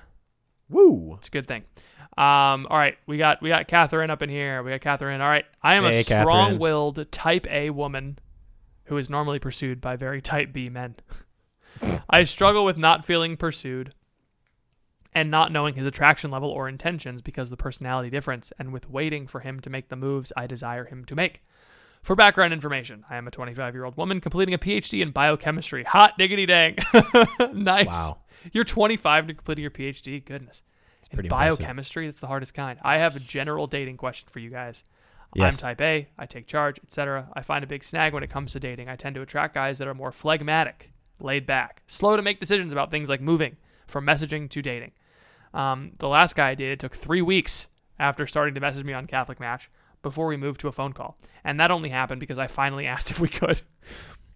Woo! 0.70 1.16
It's 1.18 1.30
a 1.30 1.32
good 1.32 1.48
thing. 1.48 1.64
Um, 2.18 2.68
all 2.70 2.78
right, 2.78 2.98
we 3.08 3.18
got 3.18 3.42
we 3.42 3.50
got 3.50 3.68
Catherine 3.68 4.10
up 4.10 4.22
in 4.22 4.30
here. 4.30 4.62
We 4.62 4.72
got 4.72 4.82
Catherine. 4.82 5.22
All 5.22 5.28
right, 5.30 5.46
I 5.64 5.76
am 5.76 5.84
Hey, 5.84 6.02
a 6.02 6.04
strong-willed 6.04 7.10
Type 7.12 7.48
A 7.50 7.70
woman 7.72 8.20
who 8.86 8.98
is 8.98 9.10
normally 9.10 9.40
pursued 9.40 9.82
by 9.82 9.96
very 9.96 10.22
Type 10.22 10.54
B 10.54 10.70
men. 10.70 10.96
I 12.10 12.24
struggle 12.24 12.66
with 12.66 12.78
not 12.78 13.06
feeling 13.06 13.38
pursued 13.38 13.94
and 15.16 15.30
not 15.30 15.52
knowing 15.52 15.76
his 15.76 15.86
attraction 15.86 16.32
level 16.32 16.50
or 16.50 16.68
intentions 16.68 17.22
because 17.22 17.48
of 17.48 17.58
the 17.58 17.64
personality 17.64 18.10
difference, 18.10 18.52
and 18.58 18.74
with 18.74 18.90
waiting 18.90 19.28
for 19.28 19.42
him 19.42 19.60
to 19.60 19.70
make 19.70 19.90
the 19.90 19.96
moves 19.96 20.34
I 20.36 20.48
desire 20.48 20.86
him 20.86 21.06
to 21.06 21.16
make. 21.16 21.44
For 22.02 22.16
background 22.16 22.52
information, 22.52 23.06
I 23.10 23.16
am 23.16 23.28
a 23.28 23.32
25 23.32 23.74
year 23.74 23.86
old 23.86 23.96
woman 23.96 24.20
completing 24.20 24.54
a 24.54 24.58
PhD 24.58 25.02
in 25.02 25.12
biochemistry. 25.12 25.84
Hot 25.86 26.18
diggity 26.18 26.46
dang. 26.46 26.78
nice. 27.54 27.88
Wow. 27.88 28.18
You're 28.52 28.66
25 28.66 29.28
to 29.28 29.34
completing 29.36 29.62
your 29.62 29.72
PhD. 29.72 30.24
Goodness. 30.24 30.64
In 31.12 31.18
pretty 31.18 31.28
impressive. 31.28 31.60
biochemistry, 31.60 32.08
that's 32.08 32.20
the 32.20 32.28
hardest 32.28 32.54
kind. 32.54 32.78
I 32.84 32.98
have 32.98 33.16
a 33.16 33.20
general 33.20 33.68
dating 33.68 33.98
question 33.98 34.28
for 34.32 34.40
you 34.40 34.50
guys. 34.50 34.84
Yes. 35.36 35.54
I'm 35.54 35.60
type 35.60 35.82
A, 35.82 36.08
I 36.18 36.26
take 36.26 36.48
charge, 36.48 36.80
etc. 36.84 37.30
I 37.34 37.42
find 37.42 37.64
a 37.64 37.68
big 37.68 37.84
snag 37.84 38.14
when 38.14 38.24
it 38.24 38.30
comes 38.30 38.54
to 38.54 38.60
dating. 38.60 38.90
I 38.90 38.96
tend 38.96 39.16
to 39.16 39.22
attract 39.22 39.54
guys 39.54 39.78
that 39.80 39.88
are 39.88 39.94
more 39.94 40.12
phlegmatic, 40.12 40.92
laid 41.20 41.46
back, 41.46 41.84
slow 41.88 42.16
to 42.16 42.22
make 42.22 42.40
decisions 42.40 42.72
about 42.72 42.92
things 42.92 43.10
like 43.10 43.22
moving, 43.22 43.58
from 43.88 44.06
messaging 44.06 44.50
to 44.50 44.62
dating. 44.62 44.92
Um, 45.54 45.92
the 46.00 46.08
last 46.08 46.36
guy 46.36 46.50
I 46.50 46.56
dated 46.56 46.80
took 46.80 46.96
three 46.96 47.22
weeks 47.22 47.68
after 48.00 48.26
starting 48.26 48.56
to 48.56 48.62
message 48.62 48.84
me 48.84 48.94
on 48.94 49.08
Catholic 49.08 49.40
Match 49.40 49.70
before 50.02 50.28
we 50.28 50.38
moved 50.38 50.60
to 50.60 50.68
a 50.68 50.72
phone 50.72 50.94
call. 50.94 51.18
And 51.44 51.60
that 51.60 51.72
only 51.72 51.90
happened 51.90 52.20
because 52.20 52.38
I 52.38 52.48
finally 52.48 52.86
asked 52.94 53.12
if 53.12 53.20
we 53.20 53.28
could. 53.28 53.62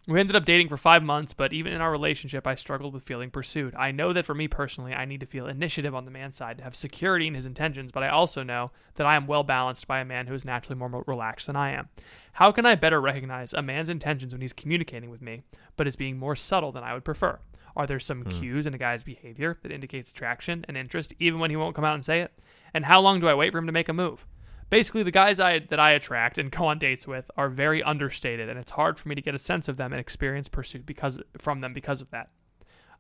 We 0.08 0.22
ended 0.22 0.38
up 0.38 0.46
dating 0.46 0.70
for 0.70 0.78
five 0.78 1.04
months, 1.04 1.34
but 1.34 1.52
even 1.52 1.74
in 1.74 1.82
our 1.82 1.92
relationship, 1.92 2.48
I 2.48 2.56
struggled 2.56 2.94
with 2.94 3.04
feeling 3.04 3.30
pursued. 3.30 3.76
I 3.76 3.92
know 3.92 4.14
that 4.14 4.26
for 4.26 4.34
me 4.34 4.48
personally, 4.48 4.94
I 4.94 5.04
need 5.04 5.20
to 5.20 5.26
feel 5.26 5.48
initiative 5.48 5.94
on 5.94 6.06
the 6.06 6.12
man's 6.12 6.38
side 6.38 6.58
to 6.60 6.64
have 6.64 6.76
security 6.76 7.28
in 7.28 7.34
his 7.34 7.46
intentions, 7.46 7.92
but 7.92 8.04
I 8.04 8.08
also 8.08 8.42
know 8.42 8.70
that 8.96 9.06
I 9.06 9.18
am 9.18 9.28
well 9.28 9.44
balanced 9.44 9.86
by 9.86 10.00
a 10.00 10.06
man 10.06 10.28
who 10.28 10.34
is 10.34 10.46
naturally 10.46 10.80
more 10.80 11.04
relaxed 11.06 11.48
than 11.48 11.58
I 11.58 11.72
am. 11.72 11.90
How 12.32 12.54
can 12.54 12.66
I 12.66 12.76
better 12.76 13.02
recognize 13.02 13.52
a 13.52 13.62
man's 13.62 13.90
intentions 13.90 14.32
when 14.32 14.40
he's 14.40 14.54
communicating 14.54 15.10
with 15.10 15.22
me, 15.22 15.42
but 15.76 15.88
is 15.88 15.98
being 15.98 16.18
more 16.18 16.38
subtle 16.38 16.72
than 16.72 16.86
I 16.86 16.94
would 16.94 17.04
prefer? 17.04 17.40
Are 17.76 17.86
there 17.86 18.00
some 18.00 18.22
hmm. 18.22 18.30
cues 18.30 18.66
in 18.66 18.74
a 18.74 18.78
guy's 18.78 19.04
behavior 19.04 19.60
that 19.62 19.74
indicates 19.74 20.14
traction 20.14 20.64
and 20.70 20.78
interest, 20.78 21.14
even 21.20 21.42
when 21.42 21.50
he 21.50 21.58
won't 21.58 21.76
come 21.76 21.86
out 21.86 21.96
and 21.96 22.06
say 22.06 22.22
it? 22.22 22.32
And 22.74 22.86
how 22.86 23.02
long 23.02 23.20
do 23.20 23.28
I 23.28 23.34
wait 23.34 23.52
for 23.52 23.58
him 23.58 23.66
to 23.66 23.74
make 23.74 23.90
a 23.90 23.94
move? 23.94 24.26
Basically, 24.70 25.04
the 25.04 25.12
guys 25.12 25.40
I 25.40 25.60
that 25.60 25.80
I 25.80 25.92
attract 25.92 26.38
and 26.38 26.52
go 26.52 26.66
on 26.66 26.78
dates 26.78 27.08
with 27.08 27.32
are 27.38 27.50
very 27.50 27.82
understated, 27.82 28.50
and 28.50 28.60
it's 28.60 28.72
hard 28.72 29.00
for 29.00 29.08
me 29.08 29.16
to 29.16 29.22
get 29.22 29.36
a 29.36 29.40
sense 29.40 29.68
of 29.68 29.78
them 29.78 29.94
and 29.94 30.00
experience 30.00 30.50
pursuit 30.50 30.86
because 30.86 31.22
from 31.38 31.62
them 31.62 31.74
because 31.74 32.02
of 32.02 32.12
that. 32.12 32.30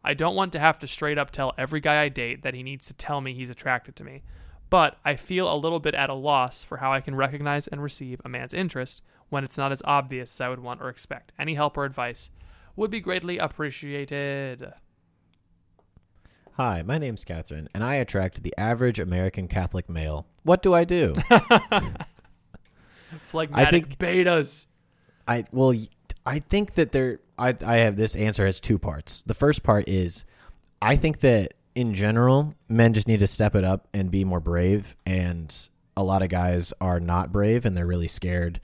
I 0.04 0.14
don't 0.14 0.36
want 0.36 0.54
to 0.54 0.60
have 0.60 0.80
to 0.80 0.88
straight 0.88 1.18
up 1.18 1.32
tell 1.32 1.54
every 1.58 1.82
guy 1.82 2.02
I 2.02 2.10
date 2.10 2.44
that 2.44 2.54
he 2.54 2.64
needs 2.64 2.88
to 2.88 2.94
tell 2.94 3.20
me 3.20 3.34
he's 3.34 3.50
attracted 3.50 3.98
to 3.98 4.06
me, 4.06 4.22
but 4.70 4.98
I 5.04 5.16
feel 5.18 5.52
a 5.52 5.58
little 5.58 5.80
bit 5.80 5.96
at 5.96 6.10
a 6.10 6.14
loss 6.14 6.64
for 6.64 6.78
how 6.78 6.94
I 6.94 7.02
can 7.02 7.16
recognize 7.16 7.68
and 7.68 7.84
receive 7.84 8.22
a 8.24 8.30
man's 8.30 8.54
interest 8.54 9.02
when 9.30 9.44
it's 9.44 9.58
not 9.58 9.74
as 9.74 9.82
obvious 9.84 10.36
as 10.36 10.42
I 10.42 10.50
would 10.50 10.62
want 10.62 10.82
or 10.82 10.88
expect. 10.88 11.34
Any 11.38 11.56
help 11.56 11.78
or 11.78 11.84
advice 11.84 12.30
would 12.78 12.92
be 12.92 13.02
greatly 13.02 13.38
appreciated. 13.38 14.72
Hi, 16.58 16.82
my 16.82 16.98
name's 16.98 17.24
Catherine, 17.24 17.70
and 17.76 17.84
I 17.84 17.98
attract 17.98 18.42
the 18.42 18.52
average 18.58 19.00
American 19.00 19.48
Catholic 19.48 19.88
male. 19.88 20.26
What 20.42 20.64
do 20.64 20.74
I 20.74 20.86
do? 20.86 21.14
Phlegmatic 23.22 24.00
betas. 24.00 24.66
I 25.28 25.46
well, 25.52 25.76
I 26.26 26.40
think 26.40 26.74
that 26.74 26.92
there. 26.92 27.20
I 27.38 27.56
I 27.64 27.76
have 27.76 27.96
this 27.96 28.16
answer 28.16 28.44
has 28.44 28.60
two 28.60 28.80
parts. 28.80 29.22
The 29.22 29.36
first 29.36 29.62
part 29.62 29.88
is, 29.88 30.26
I 30.82 30.96
think 30.96 31.20
that 31.20 31.54
in 31.76 31.94
general, 31.94 32.56
men 32.68 32.96
just 32.96 33.08
need 33.08 33.20
to 33.20 33.28
step 33.28 33.54
it 33.54 33.64
up 33.64 33.88
and 33.94 34.10
be 34.10 34.26
more 34.26 34.40
brave. 34.40 34.96
And 35.06 35.56
a 35.96 36.04
lot 36.04 36.24
of 36.24 36.30
guys 36.30 36.74
are 36.82 37.00
not 37.00 37.32
brave, 37.32 37.68
and 37.68 37.76
they're 37.76 37.86
really 37.86 38.08
scared, 38.08 38.62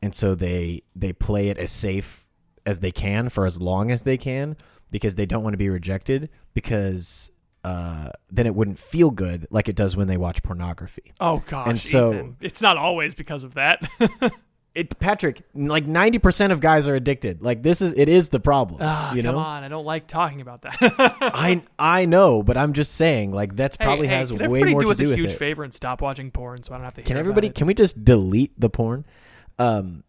and 0.00 0.14
so 0.14 0.34
they 0.34 0.82
they 0.96 1.12
play 1.12 1.48
it 1.48 1.58
as 1.58 1.70
safe 1.70 2.26
as 2.64 2.78
they 2.78 2.90
can 2.90 3.28
for 3.28 3.44
as 3.44 3.60
long 3.60 3.90
as 3.90 4.04
they 4.04 4.16
can 4.16 4.56
because 4.90 5.16
they 5.16 5.26
don't 5.26 5.42
want 5.42 5.52
to 5.52 5.58
be 5.58 5.68
rejected 5.68 6.30
because. 6.54 7.30
Uh, 7.64 8.10
then 8.30 8.46
it 8.46 8.54
wouldn't 8.54 8.78
feel 8.78 9.10
good 9.10 9.46
like 9.50 9.68
it 9.70 9.74
does 9.74 9.96
when 9.96 10.06
they 10.06 10.18
watch 10.18 10.42
pornography. 10.42 11.14
Oh 11.18 11.42
gosh, 11.46 11.66
And 11.66 11.80
so- 11.80 12.12
Ethan. 12.12 12.36
it's 12.40 12.60
not 12.60 12.76
always 12.76 13.14
because 13.14 13.42
of 13.42 13.54
that. 13.54 13.88
It, 14.74 14.98
Patrick, 14.98 15.42
like 15.54 15.86
ninety 15.86 16.18
percent 16.18 16.52
of 16.52 16.58
guys 16.58 16.88
are 16.88 16.96
addicted. 16.96 17.40
Like 17.40 17.62
this 17.62 17.80
is, 17.80 17.92
it 17.92 18.08
is 18.08 18.30
the 18.30 18.40
problem. 18.40 18.80
Ah, 18.82 19.14
you 19.14 19.22
know, 19.22 19.30
Come 19.34 19.38
on, 19.38 19.62
I 19.62 19.68
don't 19.68 19.84
like 19.84 20.08
talking 20.08 20.40
about 20.40 20.62
that. 20.62 20.76
I 20.80 21.62
I 21.78 22.06
know, 22.06 22.42
but 22.42 22.56
I'm 22.56 22.72
just 22.72 22.96
saying, 22.96 23.30
like 23.30 23.54
that's 23.54 23.76
probably 23.76 24.08
hey, 24.08 24.14
hey, 24.14 24.18
has 24.18 24.32
way 24.32 24.46
everybody 24.46 24.72
more 24.72 24.80
do 24.80 24.86
to 24.86 24.90
us 24.90 24.98
do 24.98 25.04
us 25.04 25.12
a 25.12 25.16
huge 25.16 25.34
favor 25.34 25.62
and 25.62 25.72
stop 25.72 26.02
watching 26.02 26.32
porn 26.32 26.64
so 26.64 26.74
I 26.74 26.78
don't 26.78 26.86
have 26.86 26.94
to. 26.94 27.02
Can 27.02 27.16
everybody? 27.16 27.46
It? 27.46 27.54
Can 27.54 27.68
we 27.68 27.74
just 27.74 28.04
delete 28.04 28.58
the 28.58 28.68
porn? 28.68 29.04
Um, 29.60 30.02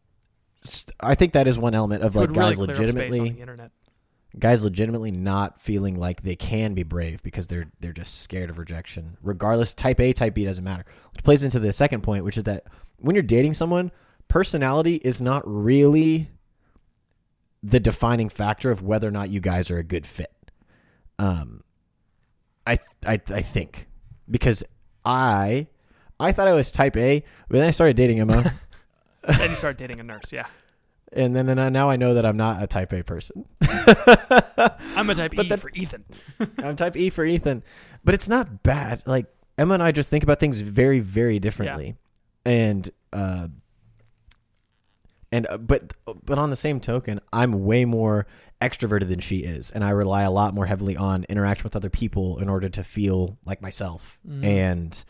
I 1.00 1.14
think 1.14 1.34
that 1.34 1.48
is 1.48 1.60
one 1.60 1.76
element 1.76 2.02
of 2.02 2.16
It 2.16 2.20
like 2.22 2.30
really 2.30 2.42
guys 2.42 2.56
clear 2.56 2.70
up 2.72 2.76
space 2.76 2.82
on 2.82 2.96
legitimately, 2.96 3.30
the 3.30 3.42
internet. 3.42 3.72
Guys 4.38 4.64
legitimately 4.64 5.12
not 5.12 5.60
feeling 5.60 5.96
like 5.98 6.22
they 6.22 6.36
can 6.36 6.74
be 6.74 6.84
brave 6.84 7.24
because 7.24 7.48
they're 7.48 7.72
they're 7.80 7.94
just 7.94 8.22
scared 8.22 8.50
of 8.50 8.58
rejection. 8.58 9.18
Regardless, 9.22 9.74
type 9.74 10.00
A, 10.00 10.14
type 10.14 10.34
B 10.34 10.46
doesn't 10.46 10.64
matter. 10.64 10.86
Which 11.14 11.24
plays 11.24 11.44
into 11.44 11.60
the 11.60 11.72
second 11.72 12.02
point, 12.02 12.24
which 12.24 12.38
is 12.38 12.44
that 12.46 12.66
when 12.98 13.16
you're 13.16 13.24
dating 13.24 13.54
someone, 13.54 13.92
personality 14.28 14.96
is 14.96 15.22
not 15.22 15.44
really 15.46 16.30
the 17.64 17.80
defining 17.80 18.30
factor 18.30 18.70
of 18.70 18.82
whether 18.82 19.08
or 19.08 19.12
not 19.12 19.30
you 19.30 19.40
guys 19.40 19.72
are 19.72 19.78
a 19.78 19.84
good 19.84 20.06
fit. 20.06 20.32
Um, 21.18 21.64
I 22.68 22.80
I 23.06 23.22
I 23.30 23.42
think 23.42 23.88
because 24.30 24.64
I 25.04 25.68
I 26.20 26.32
thought 26.32 26.48
I 26.48 26.54
was 26.54 26.72
type 26.72 26.98
A, 26.98 27.24
but 27.50 27.60
then 27.60 27.68
I 27.68 27.72
started 27.72 27.96
dating 27.96 28.20
Emma, 28.20 28.54
then 29.28 29.50
you 29.50 29.56
start 29.56 29.78
dating 29.78 30.00
a 30.00 30.04
nurse. 30.04 30.32
Yeah, 30.32 30.48
and 31.16 31.36
then 31.36 31.50
and 31.50 31.60
I- 31.60 31.70
now 31.70 31.90
I 31.90 31.96
know 31.96 32.14
that 32.14 32.26
I'm 32.26 32.38
not 32.38 32.62
a 32.62 32.68
type 32.68 32.94
A 32.94 33.04
person. 33.04 33.46
I'm 33.62 35.10
a 35.10 35.16
type 35.16 35.34
But 35.36 35.46
E 35.46 35.50
that- 35.50 35.60
for 35.60 35.72
Ethan. 35.74 36.04
I'm 36.60 36.76
type 36.76 36.96
E 36.96 37.10
for 37.10 37.26
Ethan, 37.26 37.64
but 38.04 38.14
it's 38.14 38.28
not 38.30 38.62
bad. 38.64 39.02
Like 39.08 39.26
Emma 39.58 39.74
and 39.76 39.84
I 39.84 39.92
just 39.92 40.10
think 40.10 40.24
about 40.24 40.40
things 40.40 40.60
very, 40.60 41.00
very 41.00 41.40
differently, 41.40 41.96
and 42.46 42.90
uh, 43.14 43.48
and 45.32 45.48
uh, 45.50 45.58
but 45.58 45.94
but 46.24 46.38
on 46.38 46.50
the 46.50 46.56
same 46.56 46.80
token, 46.80 47.20
I'm 47.34 47.64
way 47.66 47.86
more 47.86 48.28
extroverted 48.62 49.08
than 49.10 49.20
she 49.20 49.38
is, 49.40 49.72
and 49.72 49.84
I 49.84 49.90
rely 49.90 50.24
a 50.24 50.32
lot 50.32 50.54
more 50.54 50.66
heavily 50.66 50.96
on 50.96 51.26
interaction 51.30 51.64
with 51.64 51.76
other 51.76 51.90
people 51.90 52.38
in 52.40 52.50
order 52.50 52.70
to 52.70 52.84
feel 52.84 53.38
like 53.46 53.62
myself, 53.62 54.20
and 54.42 55.04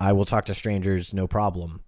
I 0.00 0.12
will 0.12 0.24
talk 0.24 0.44
to 0.46 0.54
strangers 0.54 1.12
no 1.14 1.26
problem. 1.26 1.82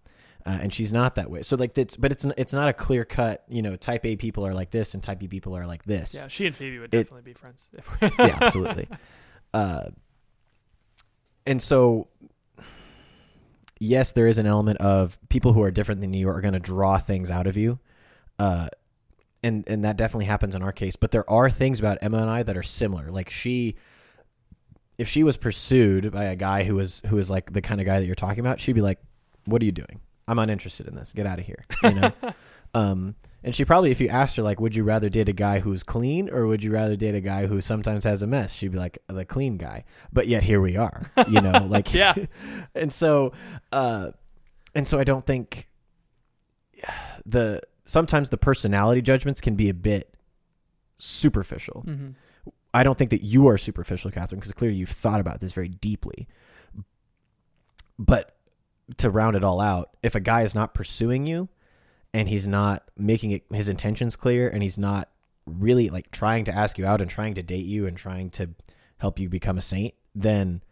Uh, 0.46 0.58
and 0.62 0.72
she's 0.72 0.92
not 0.92 1.16
that 1.16 1.30
way. 1.30 1.42
So 1.42 1.56
like 1.56 1.74
that's, 1.74 1.96
but 1.96 2.12
it's 2.12 2.24
it's 2.36 2.52
not 2.52 2.68
a 2.68 2.72
clear 2.72 3.04
cut. 3.04 3.44
You 3.48 3.60
know, 3.62 3.76
type 3.76 4.04
A 4.06 4.16
people 4.16 4.46
are 4.46 4.54
like 4.54 4.70
this, 4.70 4.94
and 4.94 5.02
type 5.02 5.18
B 5.18 5.28
people 5.28 5.56
are 5.56 5.66
like 5.66 5.84
this. 5.84 6.14
Yeah, 6.14 6.28
she 6.28 6.46
and 6.46 6.56
Phoebe 6.56 6.78
would 6.78 6.94
It- 6.94 7.04
definitely 7.04 7.22
be 7.22 7.34
friends. 7.34 7.68
If 7.72 7.88
yeah, 8.18 8.38
absolutely. 8.40 8.88
Uh, 9.52 9.90
and 11.46 11.60
so, 11.60 12.08
yes, 13.78 14.12
there 14.12 14.26
is 14.26 14.38
an 14.38 14.46
element 14.46 14.78
of 14.78 15.18
people 15.28 15.52
who 15.52 15.62
are 15.62 15.70
different 15.70 16.00
than 16.00 16.12
you 16.14 16.28
are 16.28 16.40
going 16.40 16.54
to 16.54 16.60
draw 16.60 16.98
things 16.98 17.30
out 17.30 17.46
of 17.46 17.56
you, 17.56 17.78
uh, 18.38 18.68
and 19.42 19.64
and 19.68 19.84
that 19.84 19.96
definitely 19.96 20.26
happens 20.26 20.54
in 20.54 20.62
our 20.62 20.72
case. 20.72 20.96
But 20.96 21.10
there 21.10 21.28
are 21.30 21.50
things 21.50 21.80
about 21.80 21.98
Emma 22.02 22.18
and 22.18 22.30
I 22.30 22.42
that 22.42 22.56
are 22.56 22.62
similar. 22.62 23.10
Like 23.10 23.30
she, 23.30 23.76
if 24.98 25.08
she 25.08 25.22
was 25.22 25.36
pursued 25.36 26.12
by 26.12 26.24
a 26.24 26.36
guy 26.36 26.64
who 26.64 26.74
was 26.76 27.02
who 27.06 27.18
is 27.18 27.30
like 27.30 27.52
the 27.52 27.62
kind 27.62 27.80
of 27.80 27.86
guy 27.86 28.00
that 28.00 28.06
you're 28.06 28.14
talking 28.14 28.40
about, 28.40 28.60
she'd 28.60 28.74
be 28.74 28.82
like, 28.82 28.98
"What 29.46 29.62
are 29.62 29.64
you 29.64 29.72
doing? 29.72 30.00
I'm 30.30 30.38
uninterested 30.38 30.86
in 30.86 30.94
this. 30.94 31.12
Get 31.12 31.26
out 31.26 31.38
of 31.38 31.46
here." 31.46 31.64
You 31.82 31.92
know. 31.92 32.12
um, 32.74 33.14
and 33.42 33.54
she 33.54 33.64
probably, 33.64 33.90
if 33.90 34.00
you 34.02 34.08
asked 34.08 34.36
her, 34.36 34.42
like, 34.42 34.60
would 34.60 34.76
you 34.76 34.84
rather 34.84 35.08
date 35.08 35.28
a 35.28 35.32
guy 35.32 35.60
who's 35.60 35.82
clean 35.82 36.28
or 36.28 36.46
would 36.46 36.62
you 36.62 36.70
rather 36.70 36.94
date 36.94 37.14
a 37.14 37.22
guy 37.22 37.46
who 37.46 37.62
sometimes 37.62 38.04
has 38.04 38.20
a 38.20 38.26
mess? 38.26 38.52
She'd 38.52 38.70
be 38.72 38.76
like, 38.76 38.98
the 39.08 39.24
clean 39.24 39.56
guy. 39.56 39.84
But 40.12 40.28
yet 40.28 40.42
here 40.42 40.60
we 40.60 40.76
are, 40.76 41.10
you 41.26 41.40
know, 41.40 41.66
like, 41.68 41.94
Yeah. 41.94 42.14
and 42.74 42.92
so, 42.92 43.32
uh, 43.72 44.10
and 44.74 44.86
so 44.86 44.98
I 44.98 45.04
don't 45.04 45.24
think 45.24 45.68
the 47.24 47.62
sometimes 47.86 48.28
the 48.28 48.36
personality 48.36 49.00
judgments 49.00 49.40
can 49.40 49.54
be 49.56 49.70
a 49.70 49.74
bit 49.74 50.14
superficial. 50.98 51.82
Mhm. 51.88 52.14
I 52.74 52.82
don't 52.82 52.96
think 52.98 53.10
that 53.10 53.22
you 53.22 53.48
are 53.48 53.56
superficial, 53.56 54.10
Catherine, 54.10 54.38
because 54.38 54.52
clearly 54.52 54.76
you've 54.76 54.90
thought 54.90 55.18
about 55.18 55.40
this 55.40 55.52
very 55.52 55.68
deeply. 55.68 56.28
But 57.98 58.36
to 58.98 59.10
round 59.10 59.36
it 59.36 59.44
all 59.44 59.60
out, 59.60 59.90
if 60.02 60.14
a 60.14 60.20
guy 60.20 60.42
is 60.42 60.54
not 60.54 60.74
pursuing 60.74 61.26
you 61.26 61.48
and 62.12 62.28
he's 62.28 62.46
not 62.46 62.84
making 62.96 63.30
it 63.30 63.44
his 63.52 63.68
intentions 63.68 64.16
clear 64.16 64.48
and 64.48 64.62
he's 64.62 64.78
not 64.78 65.08
really 65.46 65.88
like 65.90 66.10
trying 66.10 66.44
to 66.44 66.54
ask 66.54 66.78
you 66.78 66.86
out 66.86 67.00
and 67.00 67.10
trying 67.10 67.34
to 67.34 67.42
date 67.42 67.66
you 67.66 67.86
and 67.86 67.96
trying 67.96 68.30
to 68.30 68.50
help 68.98 69.18
you 69.18 69.28
become 69.28 69.56
a 69.58 69.62
saint, 69.62 69.94
then 70.14 70.62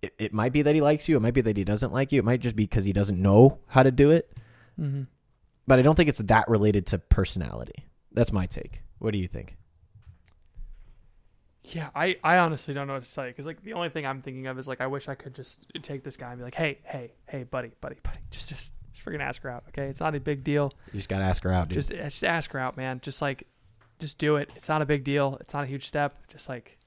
it, 0.00 0.14
it 0.18 0.32
might 0.32 0.52
be 0.52 0.62
that 0.62 0.74
he 0.74 0.80
likes 0.80 1.08
you. 1.08 1.16
It 1.16 1.20
might 1.20 1.34
be 1.34 1.40
that 1.42 1.56
he 1.56 1.64
doesn't 1.64 1.92
like 1.92 2.12
you. 2.12 2.18
It 2.20 2.24
might 2.24 2.40
just 2.40 2.56
be 2.56 2.64
because 2.64 2.84
he 2.84 2.92
doesn't 2.92 3.20
know 3.20 3.58
how 3.66 3.82
to 3.82 3.90
do 3.90 4.10
it. 4.10 4.32
Mhm. 4.80 5.08
But 5.66 5.78
I 5.78 5.82
don't 5.82 5.96
think 5.96 6.08
it's 6.08 6.18
that 6.18 6.48
related 6.48 6.86
to 6.86 6.98
personality. 6.98 7.84
That's 8.12 8.32
my 8.32 8.46
take. 8.46 8.80
What 8.98 9.12
do 9.12 9.18
you 9.18 9.28
think? 9.28 9.57
Yeah, 11.74 11.90
I, 11.94 12.16
I 12.24 12.38
honestly 12.38 12.74
don't 12.74 12.86
know 12.86 12.94
what 12.94 13.02
to 13.02 13.10
say 13.10 13.28
because 13.28 13.46
like 13.46 13.62
the 13.62 13.74
only 13.74 13.88
thing 13.88 14.06
I'm 14.06 14.20
thinking 14.20 14.46
of 14.46 14.58
is 14.58 14.68
like 14.68 14.80
I 14.80 14.86
wish 14.86 15.08
I 15.08 15.14
could 15.14 15.34
just 15.34 15.66
take 15.82 16.02
this 16.04 16.16
guy 16.16 16.30
and 16.30 16.38
be 16.38 16.44
like, 16.44 16.54
hey, 16.54 16.78
hey, 16.84 17.12
hey, 17.26 17.44
buddy, 17.44 17.72
buddy, 17.80 17.96
buddy, 18.02 18.18
just 18.30 18.48
just 18.48 18.72
just 18.98 19.06
freaking 19.06 19.20
ask 19.20 19.42
her 19.42 19.50
out, 19.50 19.64
okay? 19.68 19.86
It's 19.86 20.00
not 20.00 20.14
a 20.14 20.20
big 20.20 20.44
deal. 20.44 20.72
You 20.92 20.98
just 20.98 21.08
got 21.08 21.18
to 21.18 21.24
ask 21.24 21.42
her 21.44 21.52
out, 21.52 21.68
dude. 21.68 21.74
Just 21.74 21.92
eh, 21.92 22.02
just 22.02 22.24
ask 22.24 22.50
her 22.52 22.58
out, 22.58 22.76
man. 22.76 23.00
Just 23.02 23.22
like, 23.22 23.46
just 23.98 24.18
do 24.18 24.36
it. 24.36 24.50
It's 24.56 24.68
not 24.68 24.82
a 24.82 24.86
big 24.86 25.04
deal. 25.04 25.38
It's 25.40 25.54
not 25.54 25.64
a 25.64 25.66
huge 25.66 25.86
step. 25.86 26.16
Just 26.28 26.48
like, 26.48 26.78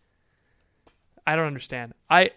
I 1.25 1.35
don't 1.35 1.47
understand. 1.47 1.93
I 2.09 2.31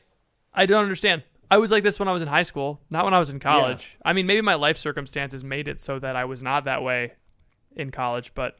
I 0.53 0.67
don't 0.67 0.83
understand. 0.83 1.23
I 1.51 1.59
was 1.59 1.71
like 1.71 1.83
this 1.83 1.99
when 1.99 2.09
I 2.09 2.13
was 2.13 2.23
in 2.23 2.29
high 2.29 2.43
school, 2.43 2.81
not 2.91 3.05
when 3.05 3.15
I 3.15 3.19
was 3.19 3.31
in 3.31 3.39
college. 3.39 3.97
I 4.05 4.13
mean, 4.13 4.27
maybe 4.27 4.41
my 4.41 4.55
life 4.55 4.77
circumstances 4.77 5.45
made 5.45 5.69
it 5.69 5.81
so 5.81 5.99
that 5.99 6.17
I 6.17 6.25
was 6.25 6.43
not 6.43 6.65
that 6.65 6.83
way 6.83 7.13
in 7.77 7.91
college. 7.91 8.33
But 8.35 8.59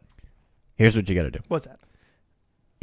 Here's 0.77 0.95
what 0.95 1.09
you 1.09 1.15
got 1.15 1.23
to 1.23 1.31
do. 1.31 1.41
what's 1.49 1.67
that? 1.67 1.81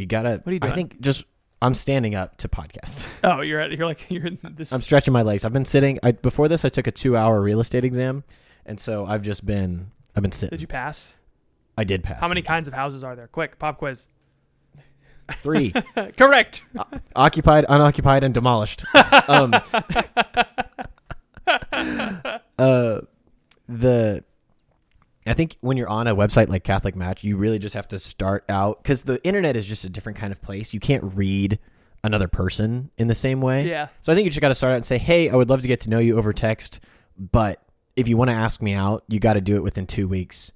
You 0.01 0.07
got 0.07 0.23
to 0.23 0.41
What 0.43 0.47
are 0.47 0.53
you 0.53 0.59
I 0.61 0.71
think 0.71 0.99
just 0.99 1.25
I'm 1.61 1.75
standing 1.75 2.15
up 2.15 2.37
to 2.37 2.47
podcast. 2.49 3.05
Oh, 3.23 3.41
you're 3.41 3.61
at, 3.61 3.71
you're 3.71 3.85
like 3.85 4.07
you're 4.09 4.25
in 4.25 4.39
this. 4.41 4.71
I'm 4.71 4.81
stretching 4.81 5.13
my 5.13 5.21
legs. 5.21 5.45
I've 5.45 5.53
been 5.53 5.65
sitting 5.65 5.99
I, 6.03 6.11
before 6.11 6.47
this 6.47 6.65
I 6.65 6.69
took 6.69 6.87
a 6.87 6.91
2-hour 6.91 7.39
real 7.41 7.59
estate 7.59 7.85
exam 7.85 8.23
And 8.65 8.79
so 8.79 9.05
I've 9.05 9.21
just 9.21 9.45
been 9.45 9.91
I've 10.15 10.23
been 10.23 10.31
sitting. 10.31 10.49
Did 10.49 10.61
you 10.61 10.67
pass? 10.67 11.15
I 11.77 11.83
did 11.83 12.03
pass. 12.03 12.19
How 12.19 12.27
many 12.27 12.41
kinds 12.41 12.67
of 12.67 12.73
houses 12.73 13.03
are 13.03 13.15
there? 13.15 13.27
Quick, 13.27 13.59
pop 13.59 13.77
quiz. 13.77 14.07
Three. 15.33 15.71
Correct. 16.17 16.63
occupied, 17.15 17.65
unoccupied, 17.69 18.23
and 18.23 18.33
demolished. 18.33 18.83
um, 19.29 19.53
uh, 22.57 23.01
the 23.69 24.23
I 25.25 25.33
think 25.33 25.57
when 25.61 25.77
you're 25.77 25.87
on 25.89 26.07
a 26.07 26.15
website 26.15 26.49
like 26.49 26.63
Catholic 26.63 26.95
Match, 26.95 27.23
you 27.23 27.37
really 27.37 27.59
just 27.59 27.75
have 27.75 27.87
to 27.89 27.99
start 27.99 28.43
out 28.49 28.81
because 28.81 29.03
the 29.03 29.23
internet 29.23 29.55
is 29.55 29.67
just 29.67 29.85
a 29.85 29.89
different 29.89 30.17
kind 30.17 30.31
of 30.31 30.41
place. 30.41 30.73
You 30.73 30.79
can't 30.79 31.03
read 31.15 31.59
another 32.03 32.27
person 32.27 32.89
in 32.97 33.07
the 33.07 33.13
same 33.13 33.39
way. 33.41 33.67
Yeah. 33.69 33.89
So 34.01 34.11
I 34.11 34.15
think 34.15 34.25
you 34.25 34.31
just 34.31 34.41
got 34.41 34.47
to 34.49 34.55
start 34.55 34.71
out 34.71 34.77
and 34.77 34.85
say, 34.85 34.97
"Hey, 34.97 35.29
I 35.29 35.35
would 35.35 35.49
love 35.49 35.61
to 35.61 35.67
get 35.67 35.81
to 35.81 35.89
know 35.89 35.99
you 35.99 36.17
over 36.17 36.33
text, 36.33 36.79
but 37.17 37.61
if 37.95 38.07
you 38.07 38.17
want 38.17 38.29
to 38.31 38.35
ask 38.35 38.61
me 38.61 38.73
out, 38.73 39.03
you 39.07 39.19
got 39.19 39.33
to 39.33 39.41
do 39.41 39.55
it 39.55 39.63
within 39.63 39.85
two 39.85 40.07
weeks." 40.07 40.51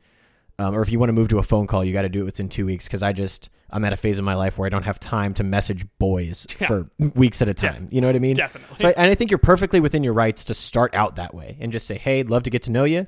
Um, 0.57 0.73
or 0.73 0.81
if 0.81 0.89
you 0.91 0.97
want 0.99 1.09
to 1.09 1.13
move 1.13 1.27
to 1.29 1.37
a 1.37 1.43
phone 1.43 1.67
call, 1.67 1.83
you 1.83 1.91
got 1.93 2.03
to 2.03 2.09
do 2.09 2.21
it 2.21 2.25
within 2.25 2.47
two 2.49 2.65
weeks 2.65 2.85
because 2.85 3.03
I 3.03 3.11
just 3.11 3.49
I'm 3.71 3.83
at 3.85 3.93
a 3.93 3.97
phase 3.97 4.17
of 4.17 4.25
my 4.25 4.35
life 4.35 4.57
where 4.57 4.65
I 4.65 4.69
don't 4.69 4.83
have 4.83 4.99
time 4.99 5.33
to 5.35 5.43
message 5.43 5.85
boys 5.99 6.47
Yeah. 6.59 6.67
for 6.67 6.89
weeks 7.13 7.41
at 7.41 7.49
a 7.49 7.53
time. 7.53 7.89
you 7.91 7.99
know 8.01 8.07
what 8.07 8.15
I 8.15 8.19
mean? 8.19 8.35
Definitely. 8.35 8.77
So 8.79 8.87
I, 8.87 8.91
and 8.93 9.11
I 9.11 9.15
think 9.15 9.29
you're 9.31 9.37
perfectly 9.37 9.79
within 9.81 10.01
your 10.03 10.13
rights 10.13 10.45
to 10.45 10.53
start 10.53 10.95
out 10.95 11.17
that 11.17 11.35
way 11.35 11.57
and 11.59 11.71
just 11.71 11.85
say, 11.85 11.97
"Hey, 11.97 12.23
love 12.23 12.43
to 12.43 12.49
get 12.49 12.63
to 12.63 12.71
know 12.71 12.85
you. 12.85 13.05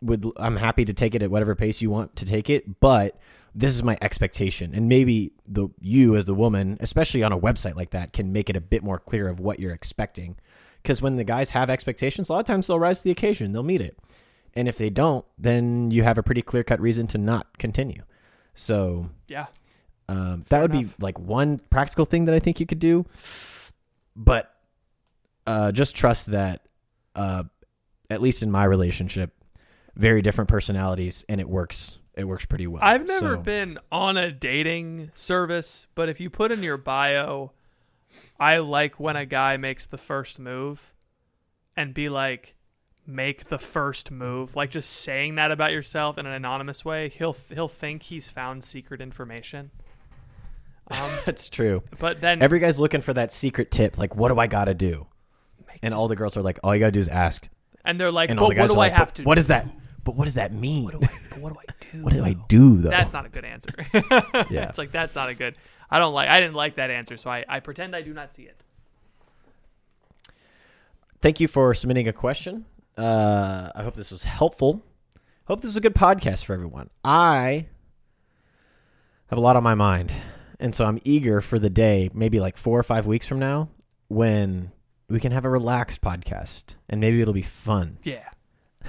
Would 0.00 0.24
I'm 0.36 0.56
happy 0.56 0.84
to 0.84 0.92
take 0.94 1.14
it 1.14 1.22
at 1.22 1.30
whatever 1.30 1.54
pace 1.54 1.82
you 1.82 1.90
want 1.90 2.14
to 2.16 2.24
take 2.26 2.48
it, 2.50 2.80
but 2.80 3.18
this 3.54 3.74
is 3.74 3.82
my 3.82 3.96
expectation." 4.00 4.72
And 4.74 4.88
maybe 4.88 5.32
the 5.46 5.68
you 5.80 6.14
as 6.16 6.24
the 6.26 6.34
woman, 6.34 6.76
especially 6.80 7.22
on 7.22 7.32
a 7.32 7.38
website 7.38 7.74
like 7.76 7.90
that, 7.90 8.12
can 8.12 8.32
make 8.32 8.48
it 8.48 8.56
a 8.56 8.60
bit 8.60 8.82
more 8.84 8.98
clear 8.98 9.28
of 9.28 9.40
what 9.40 9.58
you're 9.58 9.72
expecting. 9.72 10.36
Because 10.82 11.02
when 11.02 11.16
the 11.16 11.24
guys 11.24 11.50
have 11.50 11.68
expectations, 11.68 12.28
a 12.28 12.32
lot 12.32 12.38
of 12.40 12.44
times 12.46 12.66
they'll 12.68 12.78
rise 12.78 12.98
to 12.98 13.04
the 13.04 13.10
occasion. 13.10 13.52
They'll 13.52 13.62
meet 13.64 13.80
it. 13.80 13.98
And 14.54 14.68
if 14.68 14.78
they 14.78 14.90
don't, 14.90 15.24
then 15.36 15.90
you 15.90 16.04
have 16.04 16.16
a 16.18 16.22
pretty 16.22 16.42
clear 16.42 16.62
cut 16.64 16.80
reason 16.80 17.06
to 17.08 17.18
not 17.18 17.58
continue. 17.58 18.02
So 18.54 19.10
Yeah. 19.26 19.46
um, 20.08 20.42
that 20.48 20.62
would 20.62 20.70
enough. 20.72 20.96
be 20.96 21.04
like 21.04 21.18
one 21.18 21.58
practical 21.70 22.04
thing 22.04 22.24
that 22.26 22.34
I 22.34 22.38
think 22.38 22.60
you 22.60 22.66
could 22.66 22.78
do. 22.78 23.04
But 24.16 24.54
uh, 25.46 25.72
just 25.72 25.94
trust 25.94 26.30
that, 26.30 26.62
uh, 27.14 27.44
at 28.10 28.22
least 28.22 28.42
in 28.42 28.50
my 28.50 28.64
relationship, 28.64 29.34
very 29.98 30.22
different 30.22 30.48
personalities, 30.48 31.24
and 31.28 31.40
it 31.40 31.48
works. 31.48 31.98
It 32.14 32.24
works 32.24 32.46
pretty 32.46 32.66
well. 32.66 32.82
I've 32.82 33.06
never 33.06 33.34
So- 33.34 33.42
been 33.42 33.78
on 33.92 34.16
a 34.16 34.32
dating 34.32 35.10
service, 35.14 35.86
but 35.94 36.08
if 36.08 36.18
you 36.20 36.30
put 36.30 36.50
in 36.50 36.62
your 36.62 36.76
bio, 36.78 37.52
I 38.40 38.56
like 38.58 38.98
when 38.98 39.14
a 39.16 39.26
guy 39.26 39.56
makes 39.56 39.86
the 39.86 39.98
first 39.98 40.38
move 40.40 40.92
and 41.76 41.92
be 41.94 42.08
like, 42.08 42.54
make 43.06 43.44
the 43.48 43.58
first 43.58 44.10
move. 44.10 44.56
Like 44.56 44.70
just 44.70 44.90
saying 44.90 45.36
that 45.36 45.50
about 45.52 45.72
yourself 45.72 46.18
in 46.18 46.26
an 46.26 46.32
anonymous 46.32 46.84
way, 46.84 47.08
he'll 47.08 47.36
he'll 47.54 47.68
think 47.68 48.04
he's 48.04 48.26
found 48.26 48.64
secret 48.64 49.00
information. 49.00 49.70
Um, 50.90 51.10
That's 51.24 51.48
true. 51.48 51.82
but 52.00 52.20
then 52.20 52.42
Every 52.42 52.58
guy's 52.58 52.80
looking 52.80 53.00
for 53.00 53.14
that 53.14 53.30
secret 53.30 53.70
tip. 53.70 53.96
Like, 53.98 54.16
what 54.16 54.28
do 54.28 54.38
I 54.38 54.46
got 54.48 54.64
to 54.64 54.74
do? 54.74 55.06
And 55.82 55.94
all 55.94 56.08
the 56.08 56.16
girls 56.16 56.36
are 56.36 56.42
like, 56.42 56.58
all 56.64 56.74
you 56.74 56.80
got 56.80 56.86
to 56.86 56.92
do 56.92 57.00
is 57.00 57.08
ask. 57.08 57.48
and 57.84 58.00
they're 58.00 58.10
like, 58.10 58.30
And 58.30 58.38
but 58.38 58.42
all 58.42 58.48
what 58.48 58.66
do 58.66 58.72
I 58.74 58.76
like, 58.76 58.92
have 58.94 59.14
to? 59.14 59.22
What 59.22 59.36
do? 59.36 59.40
does 59.40 59.46
that? 59.48 59.66
But 60.08 60.16
what 60.16 60.24
does 60.24 60.36
that 60.36 60.54
mean? 60.54 60.84
What 60.84 60.98
do 60.98 61.00
I, 61.02 61.10
but 61.28 61.38
what 61.40 61.52
do 61.52 61.58
I 61.60 61.72
do? 61.92 62.02
What 62.02 62.12
do 62.14 62.24
I 62.24 62.32
do 62.48 62.78
though? 62.78 62.88
That's 62.88 63.12
not 63.12 63.26
a 63.26 63.28
good 63.28 63.44
answer. 63.44 63.74
Yeah. 64.50 64.70
it's 64.70 64.78
like 64.78 64.90
that's 64.90 65.14
not 65.14 65.28
a 65.28 65.34
good. 65.34 65.54
I 65.90 65.98
don't 65.98 66.14
like. 66.14 66.30
I 66.30 66.40
didn't 66.40 66.54
like 66.54 66.76
that 66.76 66.90
answer, 66.90 67.18
so 67.18 67.28
I, 67.28 67.44
I 67.46 67.60
pretend 67.60 67.94
I 67.94 68.00
do 68.00 68.14
not 68.14 68.32
see 68.32 68.44
it. 68.44 68.64
Thank 71.20 71.40
you 71.40 71.46
for 71.46 71.74
submitting 71.74 72.08
a 72.08 72.14
question. 72.14 72.64
Uh, 72.96 73.68
I 73.74 73.82
hope 73.82 73.96
this 73.96 74.10
was 74.10 74.24
helpful. 74.24 74.82
Hope 75.44 75.60
this 75.60 75.72
is 75.72 75.76
a 75.76 75.82
good 75.82 75.94
podcast 75.94 76.46
for 76.46 76.54
everyone. 76.54 76.88
I 77.04 77.66
have 79.26 79.38
a 79.38 79.42
lot 79.42 79.56
on 79.56 79.62
my 79.62 79.74
mind, 79.74 80.10
and 80.58 80.74
so 80.74 80.86
I'm 80.86 81.00
eager 81.04 81.42
for 81.42 81.58
the 81.58 81.68
day, 81.68 82.08
maybe 82.14 82.40
like 82.40 82.56
four 82.56 82.80
or 82.80 82.82
five 82.82 83.04
weeks 83.04 83.26
from 83.26 83.40
now, 83.40 83.68
when 84.08 84.72
we 85.10 85.20
can 85.20 85.32
have 85.32 85.44
a 85.44 85.50
relaxed 85.50 86.00
podcast, 86.00 86.76
and 86.88 86.98
maybe 86.98 87.20
it'll 87.20 87.34
be 87.34 87.42
fun. 87.42 87.98
Yeah. 88.04 88.24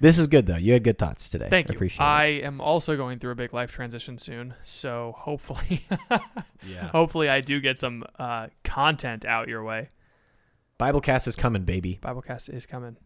This 0.00 0.18
is 0.18 0.26
good 0.28 0.46
though. 0.46 0.56
You 0.56 0.74
had 0.74 0.84
good 0.84 0.98
thoughts 0.98 1.28
today. 1.28 1.48
Thank 1.50 1.68
I 1.68 1.72
you. 1.72 1.76
Appreciate 1.76 2.04
it. 2.04 2.08
I 2.08 2.24
it. 2.26 2.44
am 2.44 2.60
also 2.60 2.96
going 2.96 3.18
through 3.18 3.32
a 3.32 3.34
big 3.34 3.52
life 3.52 3.72
transition 3.72 4.16
soon, 4.18 4.54
so 4.64 5.14
hopefully, 5.18 5.82
Yeah. 6.68 6.88
hopefully 6.88 7.28
I 7.28 7.40
do 7.40 7.60
get 7.60 7.78
some 7.78 8.04
uh, 8.18 8.48
content 8.64 9.24
out 9.24 9.48
your 9.48 9.64
way. 9.64 9.88
Biblecast 10.78 11.26
is 11.26 11.34
coming, 11.34 11.64
baby. 11.64 11.98
Biblecast 12.00 12.48
is 12.54 12.64
coming. 12.66 12.96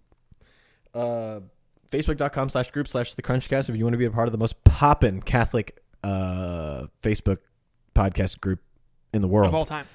uh, 0.94 1.40
facebook.com 1.90 2.48
slash 2.50 2.70
group 2.70 2.88
slash 2.88 3.14
the 3.14 3.22
crunchcast 3.22 3.68
if 3.70 3.76
you 3.76 3.84
want 3.84 3.94
to 3.94 3.98
be 3.98 4.04
a 4.04 4.10
part 4.10 4.28
of 4.28 4.32
the 4.32 4.38
most 4.38 4.62
poppin' 4.64 5.20
catholic 5.22 5.78
uh, 6.04 6.86
facebook 7.02 7.38
podcast 7.94 8.40
group 8.40 8.60
in 9.12 9.20
the 9.22 9.28
world 9.28 9.48
Of 9.48 9.54
all 9.54 9.64
time. 9.66 9.86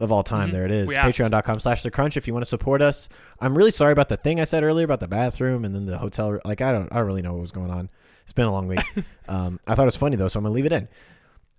Of 0.00 0.12
all 0.12 0.22
time. 0.22 0.48
Mhm. 0.48 0.52
there 0.52 0.64
it 0.64 0.70
is. 0.70 0.88
Patreon.com 0.90 1.60
slash 1.60 1.82
the 1.82 1.90
crunch 1.90 2.16
if 2.16 2.26
you 2.26 2.32
want 2.32 2.44
to 2.44 2.48
support 2.48 2.82
us. 2.82 3.08
I'm 3.40 3.56
really 3.56 3.70
sorry 3.72 3.92
about 3.92 4.08
the 4.08 4.16
thing 4.16 4.40
i 4.40 4.44
said 4.44 4.62
earlier 4.62 4.84
about 4.84 5.00
the 5.00 5.08
bathroom 5.08 5.64
and 5.64 5.74
then 5.74 5.86
the 5.86 5.98
hotel 5.98 6.38
like 6.44 6.60
i 6.60 6.70
don't 6.70 6.90
i 6.92 6.96
don't 6.96 7.06
really 7.06 7.22
know 7.22 7.32
what 7.32 7.42
was 7.42 7.52
going 7.52 7.70
on. 7.70 7.90
It's 8.22 8.32
been 8.32 8.46
a 8.46 8.52
long 8.52 8.68
week. 8.68 8.80
Um, 9.28 9.60
i 9.66 9.74
thought 9.74 9.82
it 9.82 9.86
was 9.86 9.96
funny 9.96 10.16
though 10.16 10.28
so 10.28 10.38
i'm 10.38 10.44
gonna 10.44 10.54
leave 10.54 10.66
it 10.66 10.72
in. 10.72 10.88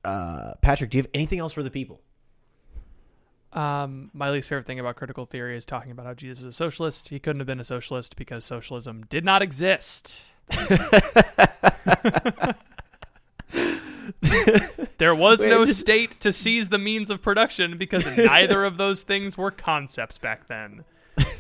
Uh, 0.03 0.53
patrick 0.61 0.90
do 0.90 0.98
you 0.98 1.02
have 1.03 1.10
anything 1.14 1.40
else 1.40 1.53
for 1.53 1.64
the 1.64 1.72
people? 1.72 2.02
Um, 3.52 4.11
my 4.14 4.30
least 4.30 4.48
favorite 4.49 4.68
thing 4.68 4.80
about 4.80 4.95
critical 4.95 5.26
theory 5.26 5.57
is 5.57 5.66
talking 5.66 5.91
about 5.91 6.06
how 6.06 6.14
Jesus 6.14 6.44
was 6.44 6.53
a 6.53 6.56
socialist. 6.56 7.10
He 7.10 7.18
couldn't 7.20 7.40
have 7.40 7.48
been 7.48 7.60
a 7.60 7.64
socialist 7.64 8.16
because 8.16 8.45
socialism 8.45 9.06
did 9.10 9.26
not 9.26 9.41
exist. 9.41 10.30
there 14.99 15.15
was 15.15 15.39
Wait, 15.39 15.49
no 15.49 15.65
just- 15.65 15.80
state 15.80 16.11
to 16.19 16.31
seize 16.31 16.69
the 16.69 16.77
means 16.77 17.09
of 17.09 17.21
production 17.21 17.77
because 17.77 18.05
neither 18.17 18.63
of 18.63 18.77
those 18.77 19.01
things 19.01 19.38
were 19.38 19.51
concepts 19.51 20.17
back 20.19 20.47
then. 20.47 20.84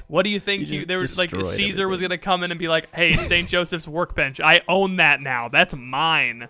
What 0.07 0.23
do 0.23 0.29
you 0.29 0.39
think? 0.39 0.67
You 0.67 0.79
You 0.79 0.85
there 0.85 0.99
was 0.99 1.17
like 1.17 1.29
Caesar 1.29 1.87
was 1.87 1.99
going 2.01 2.09
to 2.09 2.17
come 2.17 2.43
in 2.43 2.51
and 2.51 2.59
be 2.59 2.67
like, 2.67 2.93
"Hey, 2.93 3.13
St. 3.13 3.47
Joseph's 3.53 3.87
workbench, 3.87 4.41
I 4.41 4.61
own 4.67 4.95
that 4.97 5.21
now. 5.21 5.47
That's 5.47 5.75
mine." 5.75 6.49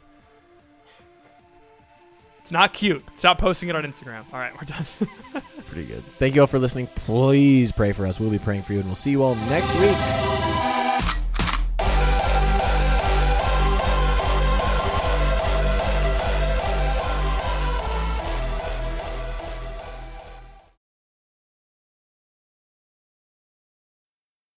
It's 2.41 2.51
not 2.51 2.73
cute. 2.73 3.03
Stop 3.15 3.37
posting 3.37 3.69
it 3.69 3.75
on 3.75 3.83
Instagram. 3.83 4.23
All 4.33 4.39
right, 4.39 4.53
we're 4.53 4.65
done. 4.65 5.43
pretty 5.69 5.85
good 5.85 6.03
thank 6.17 6.33
you 6.33 6.41
all 6.41 6.47
for 6.47 6.57
listening 6.57 6.87
please 6.95 7.71
pray 7.71 7.91
for 7.91 8.07
us 8.07 8.19
we'll 8.19 8.31
be 8.31 8.39
praying 8.39 8.63
for 8.63 8.73
you 8.73 8.79
and 8.79 8.87
we'll 8.87 8.95
see 8.95 9.11
you 9.11 9.21
all 9.21 9.35
next 9.51 9.71
week 9.79 10.58